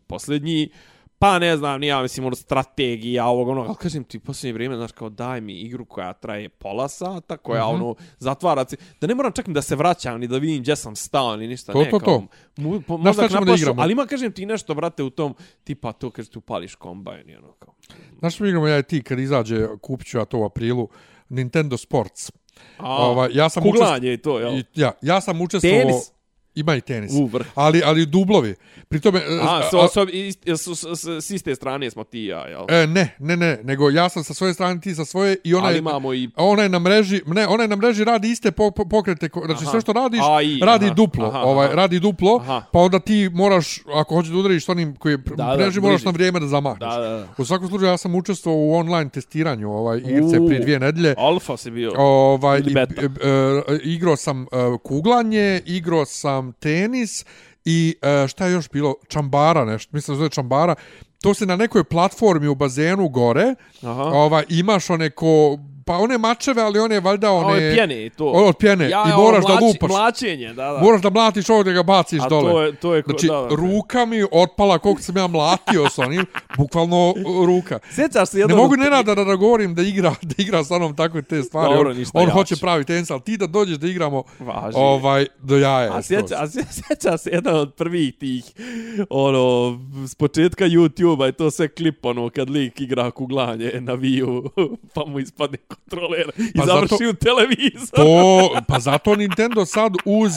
posljednji. 0.06 0.68
Uh, 0.72 1.03
pa 1.24 1.38
ne 1.38 1.56
znam, 1.56 1.80
ni 1.80 1.86
ja 1.86 2.02
mislim, 2.02 2.26
ono, 2.26 2.36
strategija 2.36 3.26
ovog, 3.26 3.48
ono, 3.48 3.60
ali 3.60 3.74
kažem 3.76 4.04
ti, 4.04 4.18
posljednje 4.18 4.52
vrijeme, 4.52 4.76
znaš, 4.76 4.92
kao 4.92 5.08
daj 5.08 5.40
mi 5.40 5.52
igru 5.54 5.84
koja 5.84 6.12
traje 6.12 6.48
pola 6.48 6.88
sata, 6.88 7.36
koja, 7.36 7.66
Mhm. 7.66 7.74
ono, 7.74 7.94
zatvara 8.18 8.64
se, 8.68 8.76
da 9.00 9.06
ne 9.06 9.14
moram 9.14 9.32
čak 9.32 9.46
ni 9.46 9.54
da 9.54 9.62
se 9.62 9.76
vraćam, 9.76 10.20
ni 10.20 10.26
da 10.26 10.38
vidim 10.38 10.62
gdje 10.62 10.76
sam 10.76 10.96
stao, 10.96 11.36
ni 11.36 11.46
ništa, 11.46 11.72
To, 11.72 11.78
ne, 11.78 11.90
to, 11.90 11.98
kao, 11.98 12.18
to. 12.18 12.26
Mu, 12.62 12.80
po, 12.80 12.94
šta 12.94 13.04
mozak 13.04 13.30
ćemo 13.30 13.40
na 13.40 13.46
da 13.46 13.54
igramo? 13.54 13.82
ali 13.82 13.92
ima, 13.92 14.06
kažem 14.06 14.32
ti, 14.32 14.46
nešto, 14.46 14.74
brate, 14.74 15.02
u 15.02 15.10
tom, 15.10 15.34
tipa 15.64 15.92
to, 15.92 16.10
kaže, 16.10 16.30
tu 16.30 16.40
pališ 16.40 16.74
kombajn, 16.74 17.30
i 17.30 17.36
ono, 17.36 17.52
kao. 17.52 17.74
Znaš 18.18 18.34
što 18.34 18.44
mi 18.44 18.50
igramo 18.50 18.66
ja 18.68 18.78
i 18.78 18.82
ti 18.82 19.02
kad 19.02 19.18
izađe, 19.18 19.66
kupit 19.80 20.06
ću 20.06 20.18
ja 20.18 20.24
to 20.24 20.38
u 20.38 20.44
aprilu, 20.44 20.88
Nintendo 21.28 21.76
Sports. 21.76 22.32
A, 22.78 22.96
Ovaj, 22.96 23.30
ja 23.32 23.48
sam 23.48 23.62
kuglanje 23.62 24.12
i 24.12 24.16
to, 24.16 24.38
jel? 24.40 24.62
Ja, 24.74 24.92
ja 25.02 25.20
sam 25.20 25.40
učestvovao... 25.40 25.80
Tenis? 25.80 26.13
Ima 26.54 26.76
i 26.76 26.80
tenis. 26.80 27.12
Ali, 27.54 27.82
ali 27.84 28.06
dublovi. 28.06 28.54
Pri 28.88 29.00
tome... 29.00 29.20
A, 29.42 29.58
a- 29.58 29.62
so, 29.70 29.88
so, 29.88 30.06
s, 30.46 30.60
s, 30.60 31.00
s, 31.00 31.26
s 31.26 31.30
iste 31.30 31.54
strane 31.54 31.90
smo 31.90 32.04
ti 32.04 32.24
ja, 32.24 32.46
jel? 32.48 32.64
E, 32.68 32.86
ne, 32.86 33.16
ne, 33.18 33.36
ne, 33.36 33.58
nego 33.62 33.90
ja 33.90 34.08
sam 34.08 34.24
sa 34.24 34.34
svoje 34.34 34.54
strane, 34.54 34.80
ti 34.80 34.94
sa 34.94 35.04
svoje 35.04 35.36
i 35.44 35.54
ona 35.54 35.66
Ali 35.66 35.74
je, 35.74 35.78
imamo 35.78 36.14
i... 36.14 36.30
ona 36.36 36.62
je 36.62 36.68
na 36.68 36.78
mreži, 36.78 37.20
ne, 37.26 37.46
ona 37.46 37.62
je 37.62 37.68
na 37.68 37.76
mreži 37.76 38.04
radi 38.04 38.30
iste 38.30 38.50
po, 38.52 38.70
po, 38.70 38.84
pokrete, 38.84 39.28
znači 39.46 39.62
Aha. 39.62 39.70
sve 39.70 39.80
što 39.80 39.92
radiš, 39.92 40.20
A, 40.22 40.42
i, 40.42 40.60
radi 40.62 40.84
aha, 40.86 40.94
duplo, 40.94 41.26
aha, 41.26 41.38
ovaj, 41.40 41.66
aha. 41.66 41.74
radi 41.74 42.00
duplo, 42.00 42.36
Aha. 42.40 42.62
pa 42.72 42.78
onda 42.78 42.98
ti 42.98 43.30
moraš, 43.32 43.80
ako 43.94 44.14
hoćeš 44.14 44.32
da 44.32 44.38
udariš 44.38 44.64
s 44.64 44.68
onim 44.68 44.96
koji 44.96 45.12
je 45.12 45.16
Da, 45.16 45.34
da, 45.34 45.44
da, 45.44 45.56
mreži, 45.56 45.80
moraš 45.80 45.94
bliži. 45.96 46.04
na 46.06 46.10
vrijeme 46.10 46.40
da 46.40 46.46
zamahneš. 46.46 46.94
Da, 46.94 47.00
da, 47.00 47.08
da. 47.08 47.28
U 47.38 47.44
svakom 47.44 47.68
slučaju 47.68 47.90
ja 47.90 47.96
sam 47.96 48.14
učestvovao 48.14 48.60
u 48.60 48.74
online 48.74 49.10
testiranju 49.10 49.72
ovaj 49.72 49.98
igrice 49.98 50.36
prije 50.46 50.60
dvije 50.60 50.78
nedelje. 50.80 51.14
Alfa 51.18 51.56
si 51.56 51.70
bio. 51.70 51.92
Ovaj, 51.96 52.58
Ili 52.58 52.70
i, 52.70 52.74
beta. 52.74 53.02
e, 53.02 53.06
e, 53.06 53.78
igrao 53.84 54.16
sam 54.16 54.42
e, 54.42 54.46
kuglanje, 54.82 55.60
igrao 55.66 56.04
sam 56.04 56.43
tenis 56.52 57.24
i 57.64 57.96
e, 58.02 58.28
šta 58.28 58.46
je 58.46 58.52
još 58.52 58.68
bilo? 58.70 58.94
Čambara 59.08 59.64
nešto, 59.64 59.90
mislim 59.92 60.14
da 60.14 60.18
zove 60.18 60.30
čambara. 60.30 60.74
To 61.22 61.34
se 61.34 61.46
na 61.46 61.56
nekoj 61.56 61.84
platformi 61.84 62.48
u 62.48 62.54
bazenu 62.54 63.08
gore, 63.08 63.54
Aha. 63.82 64.02
ovaj, 64.02 64.44
imaš 64.48 64.90
one 64.90 65.10
ko, 65.10 65.58
pa 65.86 65.94
one 65.94 66.18
mačeve, 66.18 66.62
ali 66.62 66.78
one 66.78 67.00
valjda 67.00 67.30
one... 67.30 67.46
Ove 67.46 67.74
pjene 67.74 68.06
i 68.06 68.10
to. 68.10 68.26
Ono 68.26 68.46
od 68.46 68.56
pjene. 68.56 68.88
Ja, 68.90 69.04
I 69.06 69.16
moraš 69.16 69.44
da 69.44 69.48
mlači- 69.50 69.64
lupaš. 69.64 69.88
Mlačenje, 69.90 70.48
da, 70.48 70.64
da. 70.64 70.78
Moraš 70.78 71.02
da 71.02 71.10
mlatiš 71.10 71.48
ovo 71.48 71.62
da 71.62 71.72
ga 71.72 71.82
baciš 71.82 72.20
A 72.20 72.28
dole. 72.28 72.52
to 72.52 72.62
je, 72.62 72.74
to 72.74 72.94
je, 72.94 73.02
ko- 73.02 73.10
Znači, 73.10 73.26
da, 73.26 73.32
da. 73.34 73.48
ruka 73.50 74.04
mi 74.04 74.24
otpala 74.32 74.78
koliko 74.78 75.02
sam 75.02 75.16
ja 75.16 75.26
mlatio 75.26 75.88
s 75.88 75.98
onim, 75.98 76.26
bukvalno 76.58 77.14
ruka. 77.46 77.78
Sjećaš 77.90 78.28
se 78.28 78.36
Ne 78.36 78.40
jednog... 78.40 78.58
mogu 78.58 78.76
Nenada 78.76 79.14
da 79.14 79.24
nagovorim 79.24 79.74
da 79.74 79.82
igra, 79.82 80.14
da 80.22 80.34
igra 80.38 80.64
sa 80.64 80.74
onom 80.74 80.96
takve 80.96 81.22
te 81.22 81.42
stvari. 81.42 81.74
Dobro, 81.74 81.90
on 81.90 81.96
ništa 81.96 82.18
on 82.18 82.22
jače. 82.22 82.32
hoće 82.32 82.56
pravi 82.56 82.84
tenis, 82.84 83.10
ali 83.10 83.20
ti 83.20 83.36
da 83.36 83.46
dođeš 83.46 83.76
da 83.76 83.86
igramo 83.86 84.22
Važi. 84.38 84.74
ovaj, 84.76 85.26
do 85.38 85.56
jaja. 85.56 85.92
A 85.92 85.96
je 85.96 86.02
sjeća, 86.02 86.36
a 87.10 87.18
se 87.18 87.30
jedan 87.30 87.56
od 87.56 87.74
prvih 87.74 88.14
tih, 88.14 88.44
ono, 89.10 89.78
s 90.06 90.14
početka 90.14 90.64
YouTube-a 90.66 91.26
je 91.26 91.32
to 91.32 91.50
sve 91.50 91.68
klip, 91.68 92.04
ono, 92.04 92.30
kad 92.30 92.50
lik 92.50 92.80
igra 92.80 93.10
kuglanje 93.10 93.72
na 93.74 93.92
Wii-u, 93.94 94.50
pa 94.94 95.04
mu 95.04 95.18
ispadne 95.18 95.58
kontroler 95.76 96.30
i 96.38 96.58
Pa 96.58 96.66
završi 96.66 96.88
zato- 96.90 97.10
u 97.10 97.14
televizor. 97.14 97.88
To, 97.96 98.08
pa 98.68 98.80
zato 98.80 99.16
Nintendo 99.16 99.66
sad 99.66 99.92
uz, 100.04 100.32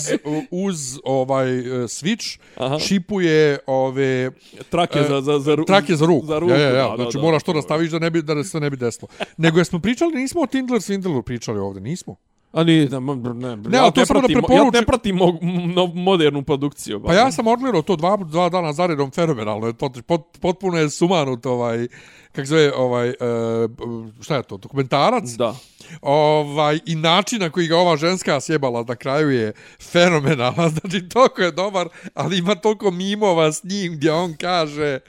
uz 0.51 0.99
ovaj 1.03 1.59
eh, 1.59 1.63
Switch 1.63 2.39
Aha. 2.55 2.79
šipuje 2.79 3.57
ove 3.67 4.31
Trake 4.69 5.03
za, 5.03 5.21
za, 5.21 5.39
za, 5.39 5.55
ru- 5.55 5.65
trake 5.65 5.95
za 5.95 6.05
ruku. 6.05 6.25
Za 6.25 6.39
ruku, 6.39 6.51
ja, 6.51 6.59
ja, 6.59 6.67
ja. 6.69 6.89
da, 6.89 6.95
znači 6.95 7.17
da, 7.17 7.21
moraš 7.21 7.43
da. 7.43 7.45
to 7.45 7.53
da 7.53 7.61
staviš 7.61 7.91
da 7.91 7.99
ne 7.99 8.09
bi 8.09 8.21
da 8.21 8.43
se 8.43 8.59
ne 8.59 8.69
bi 8.69 8.77
desilo. 8.77 9.07
Nego 9.37 9.57
jesmo 9.59 9.79
pričali, 9.79 10.15
nismo 10.15 10.41
o 10.41 10.47
Tindler 10.47 10.79
Swindleru 10.79 11.21
pričali 11.21 11.59
ovdje, 11.59 11.81
nismo. 11.81 12.15
A 12.51 12.63
ni, 12.63 12.85
da, 12.87 12.99
ma, 12.99 13.15
ne, 13.15 13.55
Ne, 13.55 13.77
ali 13.77 13.91
to 13.91 14.05
samo 14.05 14.21
da 14.21 14.27
pratim, 14.27 14.37
Ja 14.37 14.41
preporučim- 14.41 14.73
ne 14.73 14.85
pratim 14.85 15.15
mo, 15.15 15.39
no, 15.75 15.85
modernu 15.87 16.43
produkciju. 16.43 17.03
Pa 17.03 17.13
ja 17.13 17.31
sam 17.31 17.47
odgledao 17.47 17.81
to 17.81 17.95
dva, 17.95 18.17
dva 18.17 18.49
dana 18.49 18.73
za 18.73 18.85
redom 18.85 19.11
fenomenalno. 19.11 19.73
Pot, 19.73 20.01
pot, 20.05 20.37
potpuno 20.39 20.77
je 20.77 20.89
sumanut 20.89 21.45
ovaj, 21.45 21.87
kako 22.31 22.45
zove, 22.45 22.73
ovaj, 22.73 23.09
uh, 23.09 23.15
šta 24.21 24.35
je 24.35 24.43
to, 24.43 24.57
dokumentarac? 24.57 25.23
Da. 25.29 25.55
Ovaj, 26.01 26.79
I 26.85 26.95
način 26.95 27.39
na 27.39 27.49
koji 27.49 27.67
ga 27.67 27.77
ova 27.77 27.97
ženska 27.97 28.41
sjebala 28.41 28.85
na 28.87 28.95
kraju 28.95 29.29
je 29.29 29.51
fenomenalan. 29.81 30.69
Znači, 30.81 31.09
toliko 31.09 31.41
je 31.41 31.51
dobar, 31.51 31.87
ali 32.13 32.37
ima 32.37 32.55
toliko 32.55 32.91
mimova 32.91 33.51
s 33.51 33.63
njim 33.63 33.93
gdje 33.93 34.11
on 34.11 34.33
kaže... 34.33 34.99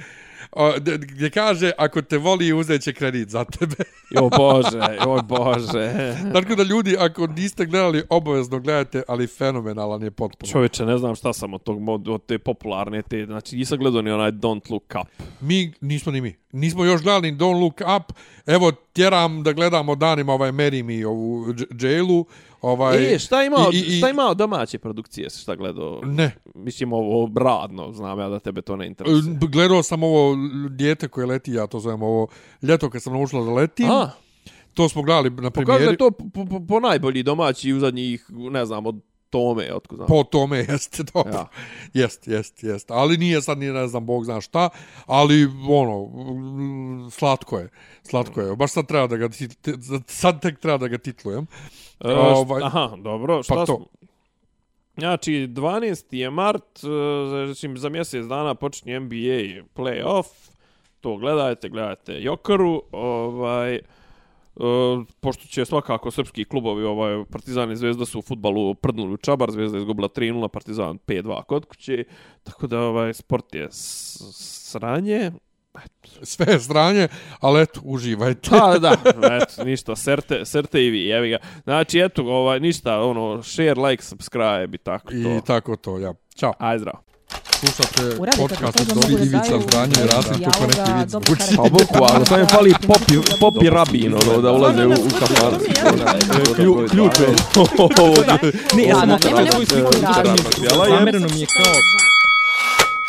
O, 0.53 0.73
gdje 0.99 1.31
kaže, 1.31 1.73
ako 1.79 2.03
te 2.03 2.19
voli, 2.19 2.53
uzet 2.53 2.83
će 2.83 2.93
kredit 2.93 3.29
za 3.29 3.45
tebe. 3.45 3.77
Jo 4.11 4.29
bože, 4.37 4.97
joj 5.05 5.23
bože. 5.23 5.93
Tako 6.35 6.55
da 6.55 6.63
ljudi, 6.63 6.97
ako 6.99 7.27
niste 7.27 7.67
gledali, 7.67 8.03
obavezno 8.11 8.61
gledajte, 8.61 9.03
ali 9.09 9.27
fenomenalan 9.27 10.03
je 10.03 10.11
potpuno. 10.11 10.53
Čovječe, 10.53 10.85
ne 10.85 10.99
znam 10.99 11.15
šta 11.15 11.33
sam 11.33 11.55
od 11.55 11.63
tog 11.63 12.09
od 12.09 12.27
te 12.27 12.39
popularne 12.39 13.03
te, 13.03 13.27
znači 13.27 13.57
nisam 13.57 13.79
gledao 13.79 14.03
ni 14.03 14.11
onaj 14.11 14.33
Don't 14.33 14.71
Look 14.71 14.95
Up. 15.03 15.25
Mi, 15.41 15.73
nismo 15.81 16.13
ni 16.13 16.21
mi. 16.21 16.37
Nismo 16.53 16.85
još 16.85 17.03
gledali 17.03 17.33
Don't 17.33 17.61
Look 17.61 17.75
Up. 17.97 18.13
Evo, 18.47 18.73
tjeram 18.73 19.43
da 19.43 19.53
gledamo 19.53 19.95
danima 19.95 20.33
ovaj 20.33 20.53
Mary 20.53 20.83
Me, 20.83 21.07
ovu 21.07 21.45
Jailu. 21.81 22.25
Ovaj, 22.63 23.15
E, 23.15 23.19
šta 23.19 23.43
ima, 23.45 23.57
od, 23.59 23.75
i- 23.75 23.79
i- 23.79 23.99
šta 23.99 24.09
ima 24.11 24.23
od 24.23 24.37
domaće 24.37 24.79
produkcije, 24.79 25.31
šta 25.31 25.55
gledao? 25.55 26.01
Ne. 26.05 26.31
Mislim, 26.55 26.93
ovo 26.93 27.31
radno, 27.37 27.93
znam 27.93 28.19
ja 28.19 28.29
da 28.29 28.39
tebe 28.39 28.63
to 28.63 28.77
ne 28.77 28.87
interesuje. 28.87 29.39
Gledao 29.43 29.83
sam 29.83 30.03
ovo 30.03 30.37
dijete 30.71 31.09
koje 31.09 31.27
leti, 31.27 31.53
ja 31.53 31.67
to 31.67 31.81
zovem 31.81 32.03
ovo 32.03 32.27
ljeto 32.63 32.91
kad 32.91 33.03
sam 33.03 33.13
naučila 33.13 33.45
da 33.45 33.53
leti. 33.53 33.85
A, 33.85 34.11
To 34.75 34.89
smo 34.89 35.03
gledali 35.03 35.31
na 35.31 35.51
premijeri. 35.51 35.85
je 35.85 35.97
to 35.97 36.11
po, 36.11 36.45
po, 36.45 36.61
po 36.67 36.81
najbolji 36.81 37.23
domaći 37.23 37.73
u 37.73 37.81
zadnjih, 37.81 38.27
ne 38.31 38.67
znam, 38.67 38.87
od 38.87 39.01
Tome, 39.31 39.75
otko 39.75 39.97
znam. 39.97 40.09
Po 40.09 40.25
tome 40.25 40.59
jeste 40.59 41.03
dobro. 41.15 41.33
Ja. 41.33 41.39
Ja. 41.39 41.49
Jest, 41.95 42.27
jest, 42.29 42.63
jest. 42.63 42.91
Ali 42.91 43.17
nije 43.17 43.43
sad 43.43 43.59
ni 43.59 43.67
ne 43.67 43.89
znam, 43.89 44.07
Bog 44.07 44.25
zna 44.25 44.41
šta. 44.41 44.69
Ali, 45.07 45.47
ono, 45.69 46.11
slatko 47.11 47.59
je. 47.59 47.69
Slatko 48.03 48.41
je. 48.41 48.57
Baš 48.57 48.71
sad 48.73 48.87
treba 48.87 49.07
da 49.07 49.17
ga, 49.17 49.29
sad 50.07 50.43
tek 50.43 50.59
treba 50.59 50.79
da 50.79 50.89
ga 50.89 50.99
titlujem. 50.99 51.47
E, 52.01 52.13
ovaj- 52.15 52.63
št- 52.63 52.67
Aha, 52.67 52.97
dobro, 52.99 53.43
šta 53.43 53.55
Pa 53.55 53.67
to. 53.67 53.77
smo? 53.77 53.87
Znači, 54.97 55.33
12. 55.33 56.05
je 56.11 56.31
mart, 56.31 56.79
e, 56.79 56.87
znači 57.47 57.69
za 57.77 57.89
mjesec 57.89 58.27
dana 58.27 58.55
počinje 58.55 59.01
NBA 59.01 59.63
playoff. 59.75 60.27
To 61.01 61.17
gledajte, 61.17 61.69
gledajte 61.69 62.23
Jokaru. 62.23 62.83
Ovaj, 62.93 63.81
e, 64.59 65.05
pošto 65.21 65.47
će 65.47 65.65
svakako 65.65 66.11
srpski 66.11 66.45
klubovi, 66.45 66.85
ovaj, 66.85 67.25
Partizan 67.31 67.73
i 67.73 67.77
Zvezda 67.77 68.07
su 68.07 68.19
u 68.19 68.23
futbalu 68.23 68.75
prdnuli 68.75 69.13
u 69.13 69.17
Čabar, 69.17 69.51
Zvezda 69.51 69.79
je 69.79 69.81
izgubila 69.81 70.09
3-0, 70.09 70.49
Partizan 70.49 70.99
5-2 71.07 71.45
kod 71.45 71.65
kuće. 71.65 72.05
Tako 72.43 72.67
da 72.67 72.81
ovaj 72.81 73.15
sport 73.15 73.55
je 73.55 73.69
sranje. 73.71 75.31
Sve 76.23 76.47
je 76.53 76.61
stranje, 76.61 77.09
ali 77.41 77.63
eto, 77.63 77.81
uživajte. 77.85 78.51
Pa 78.51 78.79
da, 78.79 78.97
eto, 79.43 79.65
ništa, 79.65 79.97
serte, 79.97 80.45
serte 80.45 80.85
i 80.85 80.91
vi, 80.91 81.05
jevi 81.05 81.31
ga. 81.31 81.39
Znači, 81.65 82.01
eto, 82.01 82.23
ovaj, 82.23 82.61
ništa, 82.61 83.01
ono, 83.01 83.43
share, 83.43 83.75
like, 83.75 84.03
subscribe 84.03 84.69
i 84.73 84.79
tako 84.79 85.11
to. 85.11 85.17
I 85.17 85.41
tako 85.47 85.77
to, 85.77 85.99
ja. 85.99 86.15
Ćao. 86.37 86.53
Aj, 86.59 86.79
zdravo 86.79 87.09
slušate 87.59 88.17
podcast 88.39 88.81
od 88.81 88.87
Dobri 88.87 89.15
Ivica 89.15 89.61
Zbranje 89.63 89.95
i 90.05 90.07
Rasim 90.07 90.33
to 90.33 90.67
neki 90.67 90.81
ti 90.85 90.93
vidi. 90.99 91.57
Pa 91.57 91.63
boku, 91.63 92.05
ali 92.15 92.27
sam 92.27 92.41
je 92.41 92.47
fali 92.47 92.75
popi, 92.87 93.15
popi 93.41 93.71
rabin, 93.71 94.15
ono, 94.15 94.41
da 94.43 94.53
ulaze 94.53 94.87
u, 94.87 94.93
u 94.93 95.11
kafar. 95.19 95.53
E, 95.55 96.89
ključe. 96.91 97.27
Ne, 98.77 98.83
ja 98.83 99.01
sam 99.01 99.11
otvara 99.11 99.53
svoju 99.53 99.67
sliku. 99.67 99.93
Zamereno 100.89 101.29
mi 101.35 101.41
je 101.41 101.47
kao... 101.47 101.75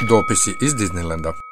Dopisi 0.09 0.57
iz 0.61 0.73
Disneylanda. 0.73 1.48